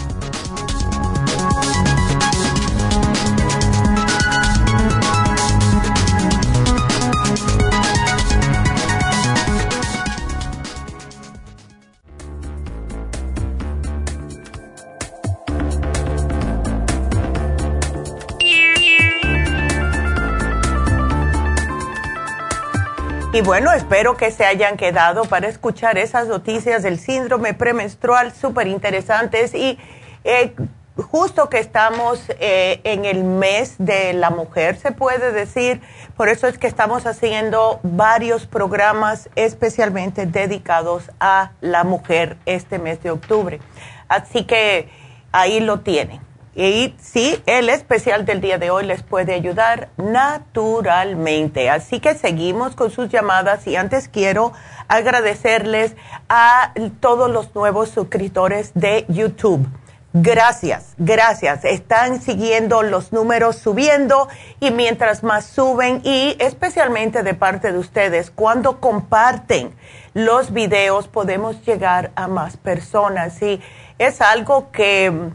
Y 23.32 23.42
bueno, 23.42 23.70
espero 23.70 24.16
que 24.16 24.32
se 24.32 24.44
hayan 24.44 24.76
quedado 24.76 25.22
para 25.24 25.46
escuchar 25.46 25.98
esas 25.98 26.26
noticias 26.26 26.82
del 26.82 26.98
síndrome 26.98 27.54
premenstrual 27.54 28.32
súper 28.32 28.66
interesantes 28.66 29.54
y 29.54 29.78
eh, 30.24 30.52
justo 30.96 31.48
que 31.48 31.60
estamos 31.60 32.24
eh, 32.40 32.80
en 32.82 33.04
el 33.04 33.22
mes 33.22 33.76
de 33.78 34.14
la 34.14 34.30
mujer, 34.30 34.76
se 34.78 34.90
puede 34.90 35.30
decir, 35.30 35.80
por 36.16 36.28
eso 36.28 36.48
es 36.48 36.58
que 36.58 36.66
estamos 36.66 37.06
haciendo 37.06 37.78
varios 37.84 38.46
programas 38.46 39.30
especialmente 39.36 40.26
dedicados 40.26 41.12
a 41.20 41.52
la 41.60 41.84
mujer 41.84 42.36
este 42.46 42.80
mes 42.80 43.00
de 43.00 43.12
octubre. 43.12 43.60
Así 44.08 44.44
que 44.44 44.88
ahí 45.30 45.60
lo 45.60 45.80
tienen. 45.80 46.29
Y 46.54 46.96
sí, 47.00 47.40
el 47.46 47.68
especial 47.68 48.24
del 48.24 48.40
día 48.40 48.58
de 48.58 48.70
hoy 48.70 48.84
les 48.84 49.02
puede 49.02 49.34
ayudar 49.34 49.88
naturalmente. 49.96 51.70
Así 51.70 52.00
que 52.00 52.14
seguimos 52.14 52.74
con 52.74 52.90
sus 52.90 53.08
llamadas 53.08 53.66
y 53.66 53.76
antes 53.76 54.08
quiero 54.08 54.52
agradecerles 54.88 55.94
a 56.28 56.74
todos 56.98 57.30
los 57.30 57.54
nuevos 57.54 57.90
suscriptores 57.90 58.72
de 58.74 59.04
YouTube. 59.08 59.68
Gracias, 60.12 60.94
gracias. 60.98 61.64
Están 61.64 62.20
siguiendo 62.20 62.82
los 62.82 63.12
números 63.12 63.54
subiendo 63.54 64.26
y 64.58 64.72
mientras 64.72 65.22
más 65.22 65.46
suben 65.46 66.00
y 66.02 66.36
especialmente 66.40 67.22
de 67.22 67.34
parte 67.34 67.70
de 67.70 67.78
ustedes, 67.78 68.32
cuando 68.32 68.80
comparten 68.80 69.72
los 70.14 70.52
videos 70.52 71.06
podemos 71.06 71.64
llegar 71.64 72.10
a 72.16 72.26
más 72.26 72.56
personas 72.56 73.40
y 73.40 73.62
es 73.98 74.20
algo 74.20 74.72
que 74.72 75.30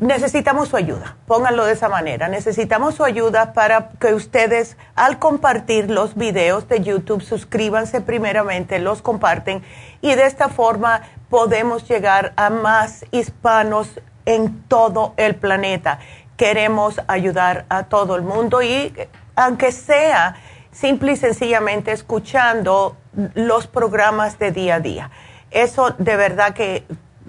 necesitamos 0.00 0.68
su 0.68 0.76
ayuda, 0.76 1.16
pónganlo 1.26 1.64
de 1.64 1.72
esa 1.72 1.88
manera. 1.88 2.28
Necesitamos 2.28 2.94
su 2.94 3.04
ayuda 3.04 3.52
para 3.52 3.90
que 4.00 4.14
ustedes, 4.14 4.76
al 4.94 5.18
compartir 5.18 5.90
los 5.90 6.14
videos 6.14 6.68
de 6.68 6.80
YouTube, 6.80 7.22
suscríbanse 7.22 8.00
primeramente, 8.00 8.78
los 8.78 9.02
comparten 9.02 9.62
y 10.00 10.14
de 10.14 10.26
esta 10.26 10.48
forma 10.48 11.02
podemos 11.28 11.88
llegar 11.88 12.32
a 12.36 12.50
más 12.50 13.04
hispanos 13.10 14.00
en 14.26 14.62
todo 14.68 15.14
el 15.16 15.34
planeta. 15.34 15.98
Queremos 16.36 17.00
ayudar 17.08 17.64
a 17.68 17.84
todo 17.84 18.16
el 18.16 18.22
mundo 18.22 18.62
y 18.62 18.94
aunque 19.34 19.72
sea 19.72 20.36
simple 20.70 21.12
y 21.12 21.16
sencillamente 21.16 21.92
escuchando 21.92 22.96
los 23.34 23.66
programas 23.66 24.38
de 24.38 24.52
día 24.52 24.76
a 24.76 24.80
día. 24.80 25.10
Eso 25.50 25.94
de 25.98 26.16
verdad 26.16 26.54
que 26.54 26.84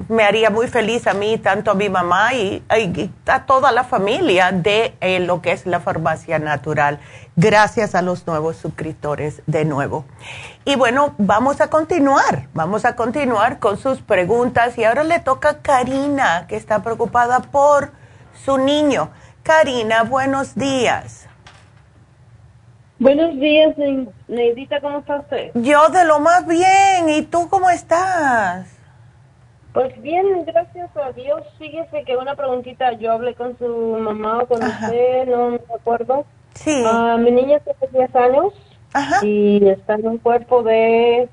me 0.09 0.23
haría 0.23 0.49
muy 0.49 0.67
feliz 0.67 1.07
a 1.07 1.13
mí, 1.13 1.37
tanto 1.37 1.71
a 1.71 1.73
mi 1.75 1.89
mamá 1.89 2.33
y, 2.33 2.63
a 3.27 3.45
toda 3.45 3.71
la 3.71 3.83
familia 3.83 4.51
de 4.51 4.95
eh, 5.01 5.19
lo 5.19 5.41
que 5.41 5.51
es 5.51 5.65
la 5.65 5.79
farmacia 5.79 6.39
natural. 6.39 6.99
Gracias 7.35 7.95
a 7.95 8.01
los 8.01 8.27
nuevos 8.27 8.57
suscriptores 8.57 9.41
de 9.45 9.65
nuevo. 9.65 10.05
Y 10.65 10.75
bueno, 10.75 11.15
vamos 11.17 11.61
a 11.61 11.69
continuar, 11.69 12.47
vamos 12.53 12.85
a 12.85 12.95
continuar 12.95 13.59
con 13.59 13.77
sus 13.77 14.01
preguntas 14.01 14.77
y 14.77 14.83
ahora 14.83 15.03
le 15.03 15.19
toca 15.19 15.49
a 15.49 15.61
Karina, 15.61 16.45
que 16.47 16.55
está 16.55 16.83
preocupada 16.83 17.39
por 17.39 17.91
su 18.45 18.57
niño. 18.57 19.09
Karina, 19.43 20.03
buenos 20.03 20.55
días. 20.55 21.27
Buenos 22.99 23.35
días, 23.35 23.75
Neidita, 24.27 24.79
¿cómo 24.79 24.99
está 24.99 25.19
usted? 25.19 25.51
Yo 25.55 25.89
de 25.89 26.05
lo 26.05 26.19
más 26.19 26.47
bien, 26.47 27.09
¿y 27.09 27.23
tú 27.23 27.49
cómo 27.49 27.69
estás? 27.69 28.72
Pues 29.73 29.99
bien, 30.01 30.45
gracias 30.45 30.95
a 30.95 31.11
Dios. 31.11 31.41
Fíjese 31.57 32.03
que 32.03 32.15
una 32.15 32.35
preguntita, 32.35 32.93
yo 32.93 33.11
hablé 33.11 33.33
con 33.33 33.57
su 33.57 33.97
mamá 33.99 34.43
o 34.43 34.47
con 34.47 34.63
usted, 34.63 35.27
no 35.27 35.49
me 35.49 35.59
acuerdo. 35.75 36.25
Sí. 36.53 36.83
Uh, 36.83 37.17
mi 37.17 37.31
niña 37.31 37.59
tiene 37.59 38.07
10 38.07 38.15
años 38.15 38.53
y 39.23 39.67
está 39.67 39.95
en 39.95 40.07
un 40.07 40.17
cuerpo 40.19 40.61
de 40.61 41.27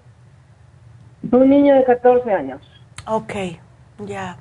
un 1.30 1.51
niño 1.51 1.74
de 1.74 1.84
14 1.84 2.32
años. 2.32 2.61
Ok, 3.07 3.34
ya 3.99 4.38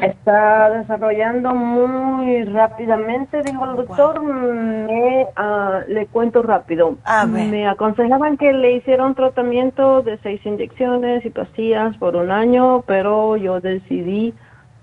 está 0.00 0.70
desarrollando 0.70 1.54
muy 1.54 2.44
rápidamente. 2.44 3.42
Digo, 3.42 3.64
el 3.64 3.76
doctor, 3.76 4.22
me, 4.22 5.26
ah, 5.36 5.80
le 5.88 6.06
cuento 6.06 6.42
rápido. 6.42 6.96
Me 7.28 7.68
aconsejaban 7.68 8.36
que 8.36 8.52
le 8.52 8.72
hiciera 8.72 9.04
un 9.04 9.14
tratamiento 9.14 10.02
de 10.02 10.18
seis 10.18 10.44
inyecciones 10.44 11.24
y 11.24 11.30
pastillas 11.30 11.96
por 11.98 12.16
un 12.16 12.30
año, 12.30 12.82
pero 12.86 13.36
yo 13.36 13.60
decidí 13.60 14.34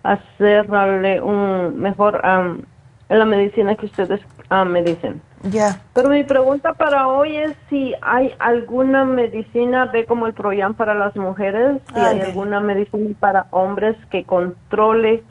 hacerle 0.03 1.22
un 1.22 1.80
mejor 1.80 2.22
um, 2.26 2.62
la 3.09 3.26
medicina 3.26 3.76
que 3.76 3.86
ustedes 3.86 4.22
me 4.66 4.84
dicen. 4.84 5.22
Ya. 5.43 5.81
Pero 5.93 6.09
mi 6.09 6.23
pregunta 6.23 6.73
para 6.73 7.07
hoy 7.07 7.35
es 7.35 7.55
si 7.69 7.93
hay 8.01 8.33
alguna 8.39 9.05
medicina, 9.05 9.85
ve 9.85 10.05
como 10.05 10.27
el 10.27 10.33
Proyam 10.33 10.75
para 10.75 10.93
las 10.93 11.15
mujeres, 11.15 11.81
si 11.93 11.99
hay 11.99 12.21
alguna 12.21 12.59
medicina 12.59 13.15
para 13.19 13.47
hombres 13.51 13.97
que 14.11 14.23
controle 14.23 15.23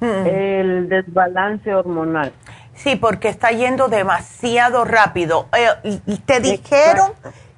hmm. 0.00 0.26
el 0.26 0.88
desbalance 0.88 1.74
hormonal. 1.74 2.32
Sí, 2.74 2.94
porque 2.94 3.28
está 3.28 3.50
yendo 3.50 3.88
demasiado 3.88 4.84
rápido. 4.84 5.48
Eh, 5.56 6.00
¿Te 6.24 6.38
dijeron 6.38 7.10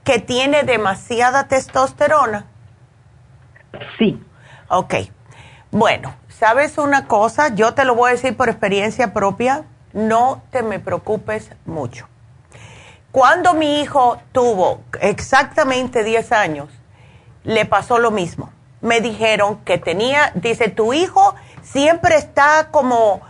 que 0.02 0.18
tiene 0.18 0.62
demasiada 0.62 1.46
testosterona? 1.48 2.46
Sí. 3.98 4.18
Ok. 4.68 4.94
Bueno, 5.70 6.14
¿sabes 6.28 6.78
una 6.78 7.06
cosa? 7.06 7.54
Yo 7.54 7.74
te 7.74 7.84
lo 7.84 7.94
voy 7.94 8.08
a 8.08 8.12
decir 8.12 8.34
por 8.34 8.48
experiencia 8.48 9.12
propia 9.12 9.66
no 9.92 10.42
te 10.50 10.62
me 10.62 10.78
preocupes 10.78 11.50
mucho. 11.66 12.08
Cuando 13.12 13.54
mi 13.54 13.80
hijo 13.80 14.18
tuvo 14.32 14.82
exactamente 15.00 16.04
10 16.04 16.32
años, 16.32 16.68
le 17.44 17.64
pasó 17.64 17.98
lo 17.98 18.10
mismo. 18.10 18.52
me 18.82 19.02
dijeron 19.02 19.58
que 19.64 19.76
tenía, 19.76 20.32
dice, 20.36 20.68
tu 20.68 20.94
hijo 20.94 21.34
siempre 21.62 22.16
está 22.16 22.68
como, 22.70 23.20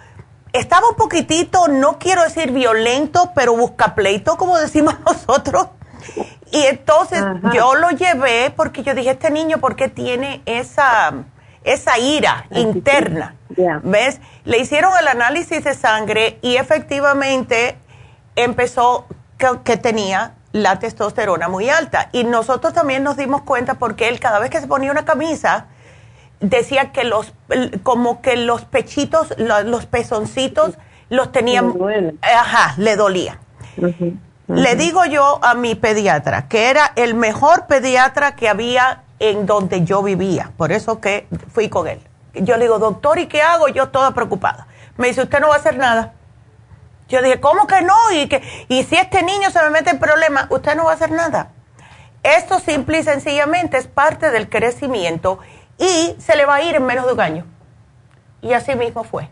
estaba 0.53 0.89
un 0.89 0.95
poquitito, 0.95 1.67
no 1.67 1.99
quiero 1.99 2.23
decir 2.23 2.53
violento, 2.53 3.33
pero 3.35 3.57
busca 3.57 3.97
pleito, 3.97 4.37
como 4.37 4.57
decimos 4.59 4.95
nosotros. 5.05 5.69
Y 6.53 6.63
entonces 6.67 7.25
yo 7.53 7.75
lo 7.75 7.91
llevé 7.91 8.53
porque 8.55 8.83
yo 8.83 8.95
dije, 8.95 9.11
este 9.11 9.31
niño, 9.31 9.59
¿por 9.59 9.75
qué 9.75 9.89
tiene 9.89 10.41
esa, 10.47 11.13
esa 11.65 11.99
ira 11.99 12.47
interna? 12.51 13.37
¿Ves? 13.83 14.21
Le 14.45 14.59
hicieron 14.59 14.93
el 15.01 15.09
análisis 15.09 15.65
de 15.65 15.75
sangre 15.75 16.39
y 16.43 16.57
efectivamente 16.57 17.77
empezó 18.37 19.07
que, 19.65 19.77
tenía 19.77 20.35
la 20.53 20.79
testosterona 20.79 21.49
muy 21.49 21.69
alta. 21.71 22.09
Y 22.13 22.25
nosotros 22.25 22.73
también 22.73 23.03
nos 23.03 23.17
dimos 23.17 23.43
cuenta 23.43 23.75
porque 23.75 24.09
él 24.09 24.21
cada 24.21 24.39
vez 24.39 24.51
que 24.51 24.61
se 24.61 24.67
ponía 24.67 24.91
una 24.91 25.05
camisa, 25.05 25.67
decía 26.41 26.93
que 26.93 27.05
los, 27.05 27.33
como 27.83 28.21
que 28.23 28.37
los 28.37 28.65
pechitos, 28.65 29.35
los, 29.39 29.87
pezoncitos, 29.87 30.79
los 31.09 31.33
tenían, 31.33 31.75
ajá, 32.23 32.75
le 32.79 32.97
dolía. 32.97 33.39
Le 34.49 34.75
digo 34.75 35.05
yo 35.05 35.39
a 35.43 35.55
mi 35.55 35.75
pediatra, 35.75 36.49
que 36.49 36.71
era 36.71 36.93
el 36.97 37.15
mejor 37.15 37.67
pediatra 37.67 38.35
que 38.35 38.49
había 38.49 39.05
en 39.21 39.47
donde 39.47 39.85
yo 39.85 40.03
vivía, 40.03 40.51
por 40.57 40.73
eso 40.73 41.01
que 41.01 41.29
fui 41.53 41.69
con 41.69 41.87
él. 41.87 42.01
Yo 42.35 42.57
le 42.57 42.65
digo, 42.65 42.79
doctor, 42.79 43.19
¿y 43.19 43.27
qué 43.27 43.43
hago? 43.43 43.69
Yo 43.69 43.91
toda 43.91 44.13
preocupada. 44.13 44.67
Me 44.97 45.09
dice, 45.09 45.23
usted 45.23 45.41
no 45.41 45.49
va 45.49 45.57
a 45.57 45.59
hacer 45.59 45.77
nada. 45.77 46.15
Yo 47.09 47.21
dije, 47.23 47.41
¿cómo 47.41 47.67
que 47.67 47.83
no? 47.83 47.95
Y, 48.13 48.29
que, 48.29 48.43
y 48.69 48.83
si 48.85 48.97
este 48.97 49.23
niño 49.23 49.51
se 49.51 49.63
me 49.63 49.71
mete 49.71 49.91
en 49.91 49.99
problemas, 49.99 50.47
usted 50.51 50.75
no 50.75 50.85
va 50.85 50.93
a 50.93 50.95
hacer 50.95 51.11
nada. 51.11 51.51
Esto 52.23 52.61
simple 52.61 53.01
y 53.01 53.03
sencillamente 53.03 53.77
es 53.77 53.87
parte 53.87 54.31
del 54.31 54.49
crecimiento 54.49 55.39
y 55.79 56.15
se 56.19 56.37
le 56.37 56.47
va 56.47 56.57
a 56.57 56.63
ir 56.63 56.77
en 56.77 56.87
menos 56.87 57.07
de 57.07 57.13
un 57.13 57.21
año. 57.21 57.47
Y 58.43 58.53
así 58.53 58.75
mismo 58.75 59.05
fue. 59.05 59.29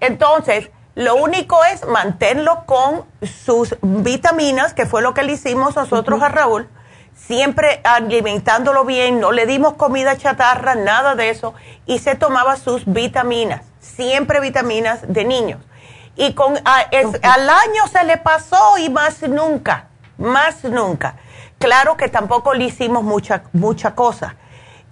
Entonces, 0.00 0.70
lo 0.94 1.16
único 1.16 1.62
es 1.64 1.86
mantenerlo 1.86 2.64
con 2.64 3.04
sus 3.22 3.76
vitaminas, 3.82 4.72
que 4.72 4.86
fue 4.86 5.02
lo 5.02 5.14
que 5.14 5.22
le 5.22 5.32
hicimos 5.32 5.76
nosotros 5.76 6.22
a 6.22 6.28
Raúl, 6.28 6.68
siempre 7.16 7.80
alimentándolo 7.82 8.84
bien, 8.84 9.18
no 9.18 9.32
le 9.32 9.46
dimos 9.46 9.74
comida 9.74 10.16
chatarra, 10.16 10.74
nada 10.76 11.16
de 11.16 11.30
eso, 11.30 11.54
y 11.86 11.98
se 11.98 12.14
tomaba 12.14 12.56
sus 12.56 12.84
vitaminas, 12.86 13.62
siempre 13.80 14.40
vitaminas 14.40 15.00
de 15.08 15.24
niños 15.24 15.60
y 16.16 16.32
con 16.32 16.58
al 16.64 17.50
año 17.50 17.86
se 17.90 18.04
le 18.04 18.16
pasó 18.16 18.78
y 18.78 18.88
más 18.88 19.22
nunca, 19.22 19.88
más 20.18 20.64
nunca. 20.64 21.16
Claro 21.58 21.96
que 21.96 22.08
tampoco 22.08 22.54
le 22.54 22.64
hicimos 22.64 23.04
mucha, 23.04 23.44
mucha 23.52 23.94
cosa. 23.94 24.36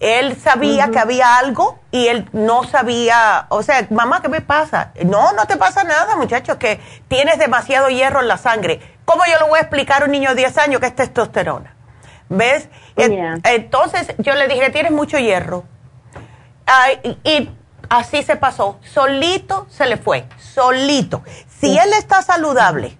Él 0.00 0.38
sabía 0.38 0.90
que 0.90 0.98
había 0.98 1.38
algo 1.38 1.78
y 1.90 2.08
él 2.08 2.28
no 2.32 2.64
sabía, 2.64 3.46
o 3.48 3.62
sea, 3.62 3.86
mamá, 3.90 4.20
¿qué 4.20 4.28
me 4.28 4.42
pasa? 4.42 4.92
No, 5.04 5.32
no 5.32 5.46
te 5.46 5.56
pasa 5.56 5.82
nada, 5.84 6.16
muchacho, 6.16 6.58
que 6.58 6.80
tienes 7.08 7.38
demasiado 7.38 7.88
hierro 7.88 8.20
en 8.20 8.28
la 8.28 8.36
sangre. 8.36 8.98
¿Cómo 9.04 9.22
yo 9.24 9.38
le 9.38 9.48
voy 9.48 9.58
a 9.58 9.62
explicar 9.62 10.02
a 10.02 10.04
un 10.06 10.12
niño 10.12 10.30
de 10.30 10.36
10 10.36 10.58
años 10.58 10.80
que 10.80 10.88
es 10.88 10.96
testosterona? 10.96 11.73
¿Ves? 12.28 12.68
Entonces 12.96 14.14
yo 14.18 14.34
le 14.34 14.48
dije, 14.48 14.70
tienes 14.70 14.92
mucho 14.92 15.18
hierro. 15.18 15.64
y 17.24 17.50
Así 17.88 18.22
se 18.22 18.36
pasó. 18.36 18.78
Solito 18.82 19.66
se 19.70 19.86
le 19.86 19.96
fue. 19.96 20.24
Solito. 20.38 21.22
Si 21.60 21.78
él 21.78 21.92
está 21.96 22.22
saludable, 22.22 22.96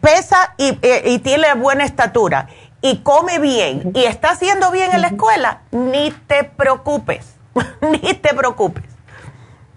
pesa 0.00 0.54
eh, 0.58 1.02
y, 1.06 1.18
tiene 1.20 1.54
buena 1.54 1.84
estatura 1.84 2.48
y 2.80 2.98
come 2.98 3.38
bien 3.38 3.92
y 3.94 4.04
está 4.04 4.30
haciendo 4.30 4.70
bien 4.70 4.92
en 4.92 5.02
la 5.02 5.08
escuela, 5.08 5.62
ni 5.70 6.10
te 6.10 6.44
preocupes. 6.44 7.36
ni 7.80 8.14
te 8.14 8.34
preocupes. 8.34 8.84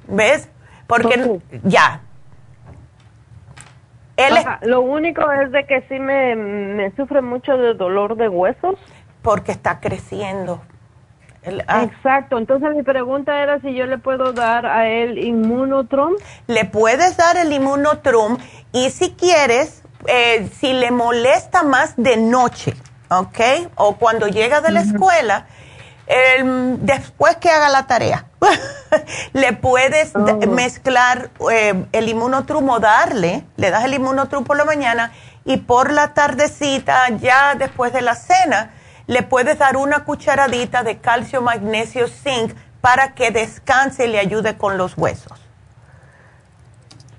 ¿Ves? 0.07 0.47
Porque 0.87 1.39
ya. 1.63 2.01
Él 4.17 4.33
Lo 4.61 4.81
único 4.81 5.29
es 5.31 5.51
de 5.51 5.65
que 5.65 5.81
sí 5.89 5.99
me, 5.99 6.35
me 6.35 6.95
sufre 6.95 7.21
mucho 7.21 7.57
de 7.57 7.73
dolor 7.73 8.15
de 8.15 8.29
huesos. 8.29 8.75
Porque 9.21 9.51
está 9.51 9.79
creciendo 9.79 10.61
Ah. 11.67 11.83
Exacto, 11.83 12.37
entonces 12.37 12.75
mi 12.75 12.83
pregunta 12.83 13.41
era 13.41 13.59
si 13.61 13.73
yo 13.75 13.85
le 13.85 13.97
puedo 13.97 14.33
dar 14.33 14.65
a 14.65 14.89
él 14.89 15.17
inmunotrum. 15.19 16.15
Le 16.47 16.65
puedes 16.65 17.17
dar 17.17 17.37
el 17.37 17.53
inmunotrum 17.53 18.37
y 18.71 18.89
si 18.89 19.11
quieres, 19.11 19.83
eh, 20.07 20.49
si 20.59 20.73
le 20.73 20.91
molesta 20.91 21.63
más 21.63 21.93
de 21.97 22.17
noche, 22.17 22.73
¿ok? 23.09 23.69
O 23.75 23.95
cuando 23.97 24.27
llega 24.27 24.61
de 24.61 24.71
la 24.71 24.81
escuela, 24.81 25.45
después 26.07 27.37
que 27.37 27.49
haga 27.49 27.69
la 27.69 27.87
tarea, 27.87 28.25
le 29.33 29.53
puedes 29.53 30.13
mezclar 30.47 31.29
eh, 31.51 31.85
el 31.91 32.09
inmunotrum 32.09 32.69
o 32.69 32.79
darle, 32.79 33.43
le 33.57 33.71
das 33.71 33.85
el 33.85 33.95
inmunotrum 33.95 34.43
por 34.43 34.57
la 34.57 34.65
mañana 34.65 35.11
y 35.45 35.57
por 35.57 35.91
la 35.91 36.13
tardecita, 36.13 37.09
ya 37.19 37.55
después 37.55 37.93
de 37.93 38.01
la 38.01 38.15
cena, 38.15 38.71
le 39.07 39.23
puedes 39.23 39.57
dar 39.59 39.77
una 39.77 40.03
cucharadita 40.03 40.83
de 40.83 40.97
calcio, 40.97 41.41
magnesio, 41.41 42.07
zinc 42.07 42.53
para 42.81 43.13
que 43.13 43.31
descanse 43.31 44.05
y 44.05 44.11
le 44.11 44.19
ayude 44.19 44.57
con 44.57 44.77
los 44.77 44.97
huesos. 44.97 45.39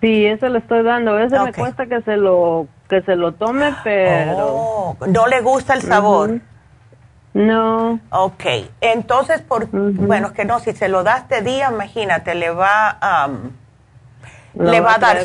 Sí, 0.01 0.27
eso 0.27 0.49
le 0.49 0.59
estoy 0.59 0.85
dando. 0.85 1.13
A 1.13 1.15
veces 1.15 1.41
me 1.41 1.53
cuesta 1.53 1.87
que 1.87 2.03
se 2.03 2.17
lo 2.17 2.69
que 2.89 3.03
se 3.03 3.17
lo 3.17 3.33
tome, 3.33 3.75
pero 3.85 4.47
oh, 4.47 4.97
no 5.09 5.27
le 5.27 5.41
gusta 5.41 5.75
el 5.75 5.83
sabor. 5.83 6.41
No. 7.37 8.01
Ok, 8.09 8.45
entonces, 8.81 9.43
por, 9.43 9.69
bueno, 9.71 10.29
es 10.29 10.33
que 10.33 10.47
no, 10.47 10.59
si 10.59 10.73
se 10.73 10.89
lo 10.89 11.05
das 11.05 11.29
de 11.29 11.43
día, 11.43 11.69
imagínate, 11.71 12.35
le 12.35 12.49
va 12.49 12.97
a... 12.99 13.29
le 14.55 14.81
va, 14.81 14.95
a 14.95 14.99
dar... 14.99 15.19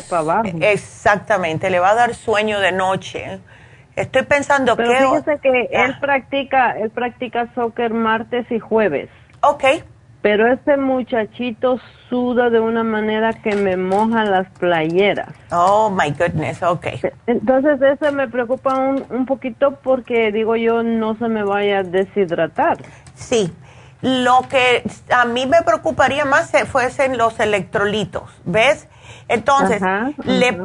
Exactamente, 0.60 1.70
le 1.70 1.80
va 1.80 1.92
a 1.92 1.94
dar 1.94 2.14
sueño 2.14 2.60
de 2.60 2.70
noche. 2.70 3.40
Estoy 3.96 4.24
pensando 4.24 4.76
Pero 4.76 4.90
que... 4.90 4.96
fíjese 4.98 5.38
que 5.40 5.68
él 5.72 5.98
practica, 6.00 6.72
él 6.72 6.90
practica 6.90 7.48
soccer 7.54 7.94
martes 7.94 8.44
y 8.50 8.58
jueves. 8.58 9.08
Ok. 9.40 9.64
Pero 10.22 10.50
este 10.52 10.76
muchachito 10.76 11.80
suda 12.08 12.48
de 12.48 12.60
una 12.60 12.84
manera 12.84 13.32
que 13.32 13.56
me 13.56 13.76
moja 13.76 14.24
las 14.24 14.48
playeras. 14.58 15.28
Oh, 15.50 15.90
my 15.90 16.10
goodness, 16.12 16.62
ok. 16.62 16.86
Entonces 17.26 17.82
eso 17.82 18.12
me 18.12 18.28
preocupa 18.28 18.78
un, 18.78 19.04
un 19.10 19.26
poquito 19.26 19.80
porque 19.82 20.30
digo 20.30 20.54
yo 20.56 20.82
no 20.84 21.16
se 21.16 21.28
me 21.28 21.42
vaya 21.42 21.80
a 21.80 21.82
deshidratar. 21.82 22.78
Sí, 23.16 23.52
lo 24.02 24.42
que 24.48 24.82
a 25.10 25.24
mí 25.24 25.46
me 25.46 25.62
preocuparía 25.62 26.24
más 26.24 26.52
fuesen 26.66 27.16
los 27.16 27.38
electrolitos, 27.38 28.30
¿ves? 28.44 28.88
Entonces, 29.28 29.80
Le, 30.24 30.58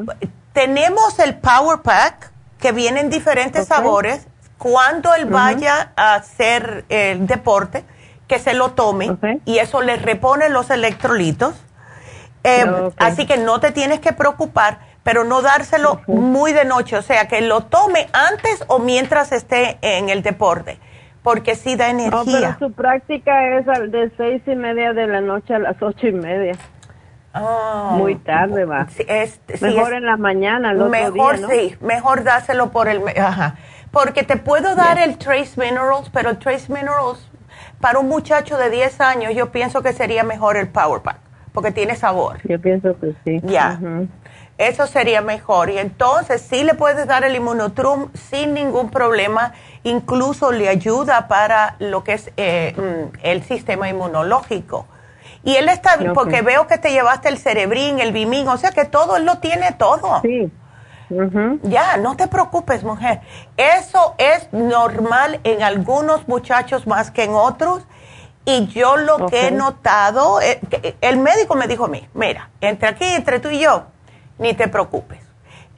tenemos 0.54 1.20
el 1.20 1.36
Power 1.36 1.80
Pack 1.84 2.32
que 2.60 2.72
vienen 2.72 3.10
diferentes 3.10 3.68
sabores. 3.68 4.28
Cuando 4.58 5.14
él 5.14 5.26
vaya 5.26 5.92
a 5.96 6.16
hacer 6.16 6.84
el 6.90 7.28
deporte, 7.28 7.86
que 8.28 8.40
se 8.40 8.54
lo 8.54 8.72
tome 8.72 9.18
y 9.46 9.60
eso 9.60 9.82
le 9.82 9.96
repone 9.96 10.50
los 10.50 10.70
electrolitos. 10.70 11.56
Eh, 12.44 12.66
así 12.98 13.26
que 13.26 13.38
no 13.38 13.60
te 13.60 13.72
tienes 13.72 14.00
que 14.00 14.14
preocupar, 14.14 14.80
pero 15.04 15.24
no 15.24 15.42
dárselo 15.42 16.02
muy 16.08 16.54
de 16.54 16.66
noche, 16.66 16.98
o 16.98 17.02
sea, 17.02 17.28
que 17.28 17.42
lo 17.42 17.62
tome 17.62 18.08
antes 18.14 18.64
o 18.68 18.80
mientras 18.80 19.32
esté 19.32 19.78
en 19.82 20.10
el 20.10 20.22
deporte, 20.22 20.80
porque 21.24 21.56
sí 21.56 21.76
da 21.76 21.90
energía. 21.90 22.58
pero 22.58 22.70
su 22.70 22.74
práctica 22.74 23.58
es 23.58 23.66
de 23.66 24.12
seis 24.16 24.42
y 24.46 24.56
media 24.56 24.94
de 24.94 25.08
la 25.08 25.20
noche 25.20 25.56
a 25.56 25.60
las 25.60 25.82
ocho 25.82 26.08
y 26.08 26.14
media. 26.14 26.54
Oh. 27.34 27.92
Muy 27.98 28.16
tarde 28.16 28.66
va. 28.66 28.88
mejor 29.62 29.94
en 29.94 30.06
la 30.06 30.18
mañana, 30.18 30.72
el 30.72 30.78
Mejor 30.90 31.38
sí, 31.50 31.76
mejor 31.82 32.24
dáselo 32.24 32.72
por 32.72 32.88
el... 32.88 33.02
Ajá. 33.20 33.56
Porque 33.92 34.24
te 34.24 34.38
puedo 34.38 34.76
dar 34.76 35.00
el 35.00 35.18
Trace 35.18 35.60
Minerals, 35.60 36.10
pero 36.12 36.30
el 36.30 36.38
Trace 36.38 36.72
Minerals, 36.72 37.30
para 37.80 38.00
un 38.00 38.08
muchacho 38.08 38.58
de 38.58 38.70
10 38.70 39.02
años, 39.02 39.34
yo 39.36 39.52
pienso 39.52 39.82
que 39.82 39.94
sería 39.94 40.24
mejor 40.24 40.58
el 40.58 40.68
Power 40.68 41.02
Pack, 41.02 41.18
porque 41.54 41.72
tiene 41.72 41.96
sabor. 41.96 42.40
Yo 42.44 42.60
pienso 42.60 42.98
que 43.00 43.14
sí. 43.24 43.40
Ya. 43.44 43.80
Eso 44.58 44.88
sería 44.88 45.22
mejor. 45.22 45.70
Y 45.70 45.78
entonces 45.78 46.42
sí 46.42 46.64
le 46.64 46.74
puedes 46.74 47.06
dar 47.06 47.24
el 47.24 47.36
Immunotrum 47.36 48.10
sin 48.14 48.56
ningún 48.56 48.90
problema. 48.90 49.54
Incluso 49.84 50.52
le 50.52 50.68
ayuda 50.68 51.28
para 51.28 51.76
lo 51.78 52.04
que 52.04 52.14
es 52.14 52.32
eh, 52.38 52.74
mm, 52.76 53.18
el 53.22 53.44
sistema 53.44 53.88
inmunológico 53.88 54.88
y 55.48 55.56
él 55.56 55.70
está, 55.70 55.98
porque 56.14 56.42
veo 56.42 56.68
que 56.68 56.78
te 56.78 56.92
llevaste 56.92 57.30
el 57.30 57.38
cerebrín, 57.38 58.00
el 58.00 58.12
bimín, 58.12 58.50
o 58.50 58.58
sea 58.58 58.72
que 58.72 58.84
todo, 58.84 59.16
él 59.16 59.26
lo 59.26 59.38
tiene 59.38 59.72
todo. 59.72 60.20
Sí. 60.22 60.52
Ya, 61.64 61.98
no 61.98 62.18
te 62.18 62.28
preocupes, 62.28 62.84
mujer. 62.84 63.22
Eso 63.56 64.16
es 64.18 64.52
normal 64.52 65.40
en 65.44 65.64
algunos 65.64 66.28
muchachos 66.28 66.86
más 66.86 67.12
que 67.12 67.24
en 67.24 67.34
otros. 67.34 67.84
Y 68.46 68.68
yo 68.68 68.96
lo 68.96 69.28
que 69.28 69.48
he 69.48 69.52
notado, 69.52 70.40
eh, 70.42 70.62
el 71.02 71.18
médico 71.18 71.56
me 71.56 71.68
dijo 71.68 71.86
a 71.86 71.88
mí, 71.90 72.08
mira, 72.14 72.50
entre 72.62 72.88
aquí, 72.88 73.04
entre 73.06 73.40
tú 73.42 73.50
y 73.50 73.60
yo, 73.60 73.88
ni 74.38 74.54
te 74.54 74.70
preocupes. 74.70 75.20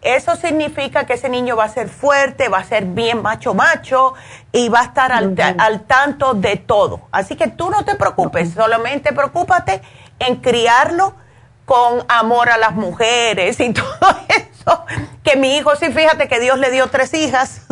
eso 0.01 0.35
significa 0.35 1.05
que 1.05 1.13
ese 1.13 1.29
niño 1.29 1.55
va 1.55 1.63
a 1.65 1.69
ser 1.69 1.89
fuerte, 1.89 2.47
va 2.47 2.59
a 2.59 2.63
ser 2.63 2.85
bien 2.85 3.21
macho 3.21 3.53
macho 3.53 4.13
y 4.51 4.69
va 4.69 4.81
a 4.81 4.83
estar 4.83 5.11
al, 5.11 5.81
tanto 5.87 6.35
de 6.35 6.57
todo. 6.57 7.01
Así 7.11 7.35
que 7.35 7.47
tú 7.47 7.69
no 7.71 7.83
te 7.83 7.95
preocupes, 7.95 8.53
solamente 8.53 9.13
preocúpate 9.13 9.81
en 10.19 10.35
criarlo 10.35 11.15
con 11.65 12.05
amor 12.07 12.49
a 12.49 12.57
las 12.57 12.75
mujeres 12.75 13.59
y 13.59 13.73
todo 13.73 14.15
eso. 14.27 14.48
Que 15.23 15.35
mi 15.35 15.57
hijo, 15.57 15.75
sí, 15.75 15.91
fíjate 15.91 16.27
que 16.27 16.39
Dios 16.39 16.57
le 16.57 16.71
dio 16.71 16.87
tres 16.87 17.13
hijas. 17.13 17.67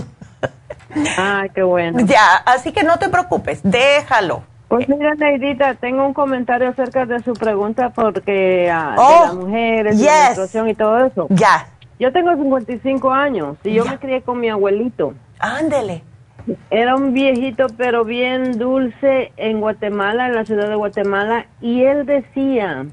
Ay, 1.18 1.50
qué 1.54 1.64
bueno. 1.64 2.00
Ya, 2.06 2.36
así 2.46 2.72
que 2.72 2.84
no 2.84 2.98
te 2.98 3.10
preocupes, 3.10 3.62
déjalo. 3.64 4.44
Pues 4.68 4.90
mira, 4.90 5.16
Neidita, 5.16 5.76
tengo 5.76 6.06
un 6.06 6.14
comentario 6.14 6.70
acerca 6.70 7.06
de 7.06 7.22
su 7.24 7.34
pregunta 7.34 7.90
porque 7.90 8.70
uh, 8.70 9.02
de 9.02 9.26
las 9.26 9.34
mujeres, 9.34 10.00
la 10.00 10.12
menstruación 10.26 10.70
y 10.70 10.76
todo 10.76 11.06
eso. 11.06 11.28
Ya. 11.30 11.68
Yo 12.00 12.12
tengo 12.12 12.36
55 12.36 13.12
años 13.12 13.58
y 13.64 13.74
yo 13.74 13.86
me 13.86 13.98
crié 13.98 14.22
con 14.22 14.40
mi 14.40 14.50
abuelito. 14.50 15.14
Ándele. 15.40 16.04
Era 16.70 16.96
un 16.96 17.14
viejito 17.14 17.68
pero 17.78 18.06
bien 18.06 18.58
dulce 18.58 19.32
en 19.38 19.60
Guatemala, 19.60 20.28
en 20.28 20.36
la 20.36 20.46
ciudad 20.46 20.70
de 20.70 20.76
Guatemala, 20.76 21.48
y 21.62 21.84
él 21.84 22.06
decía 22.06 22.86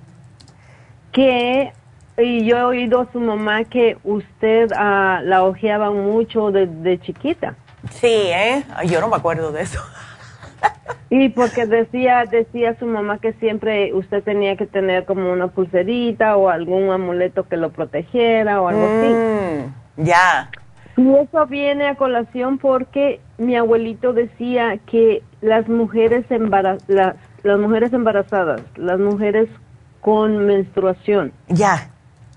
que, 1.12 1.72
y 2.16 2.44
yo 2.44 2.56
he 2.56 2.62
oído 2.62 3.00
a 3.00 3.12
su 3.12 3.20
mamá 3.20 3.64
que 3.64 3.96
usted 4.04 4.70
uh, 4.72 5.24
la 5.24 5.42
ojeaba 5.42 5.90
mucho 5.90 6.50
desde 6.50 6.74
de 6.74 7.00
chiquita. 7.00 7.54
Sí, 7.90 8.06
¿eh? 8.08 8.64
Yo 8.86 9.00
no 9.00 9.08
me 9.08 9.16
acuerdo 9.16 9.52
de 9.52 9.62
eso. 9.62 9.80
Y 11.10 11.28
porque 11.28 11.66
decía, 11.66 12.24
decía 12.24 12.76
su 12.78 12.86
mamá 12.86 13.18
que 13.18 13.34
siempre 13.34 13.92
usted 13.92 14.22
tenía 14.22 14.56
que 14.56 14.66
tener 14.66 15.04
como 15.04 15.32
una 15.32 15.48
pulserita 15.48 16.36
o 16.36 16.48
algún 16.48 16.90
amuleto 16.90 17.46
que 17.46 17.56
lo 17.56 17.70
protegiera 17.70 18.60
o 18.60 18.68
algo 18.68 18.84
así. 18.84 19.14
Mm, 19.14 20.04
ya. 20.04 20.50
Y 20.96 21.14
eso 21.14 21.46
viene 21.46 21.88
a 21.88 21.96
colación 21.96 22.58
porque 22.58 23.20
mi 23.38 23.56
abuelito 23.56 24.12
decía 24.12 24.78
que 24.86 25.22
las 25.40 25.68
mujeres 25.68 26.24
las, 26.88 27.14
las 27.42 27.58
mujeres 27.58 27.92
embarazadas, 27.92 28.62
las 28.76 28.98
mujeres 28.98 29.48
con 30.00 30.46
menstruación. 30.46 31.32
Ya. 31.48 31.90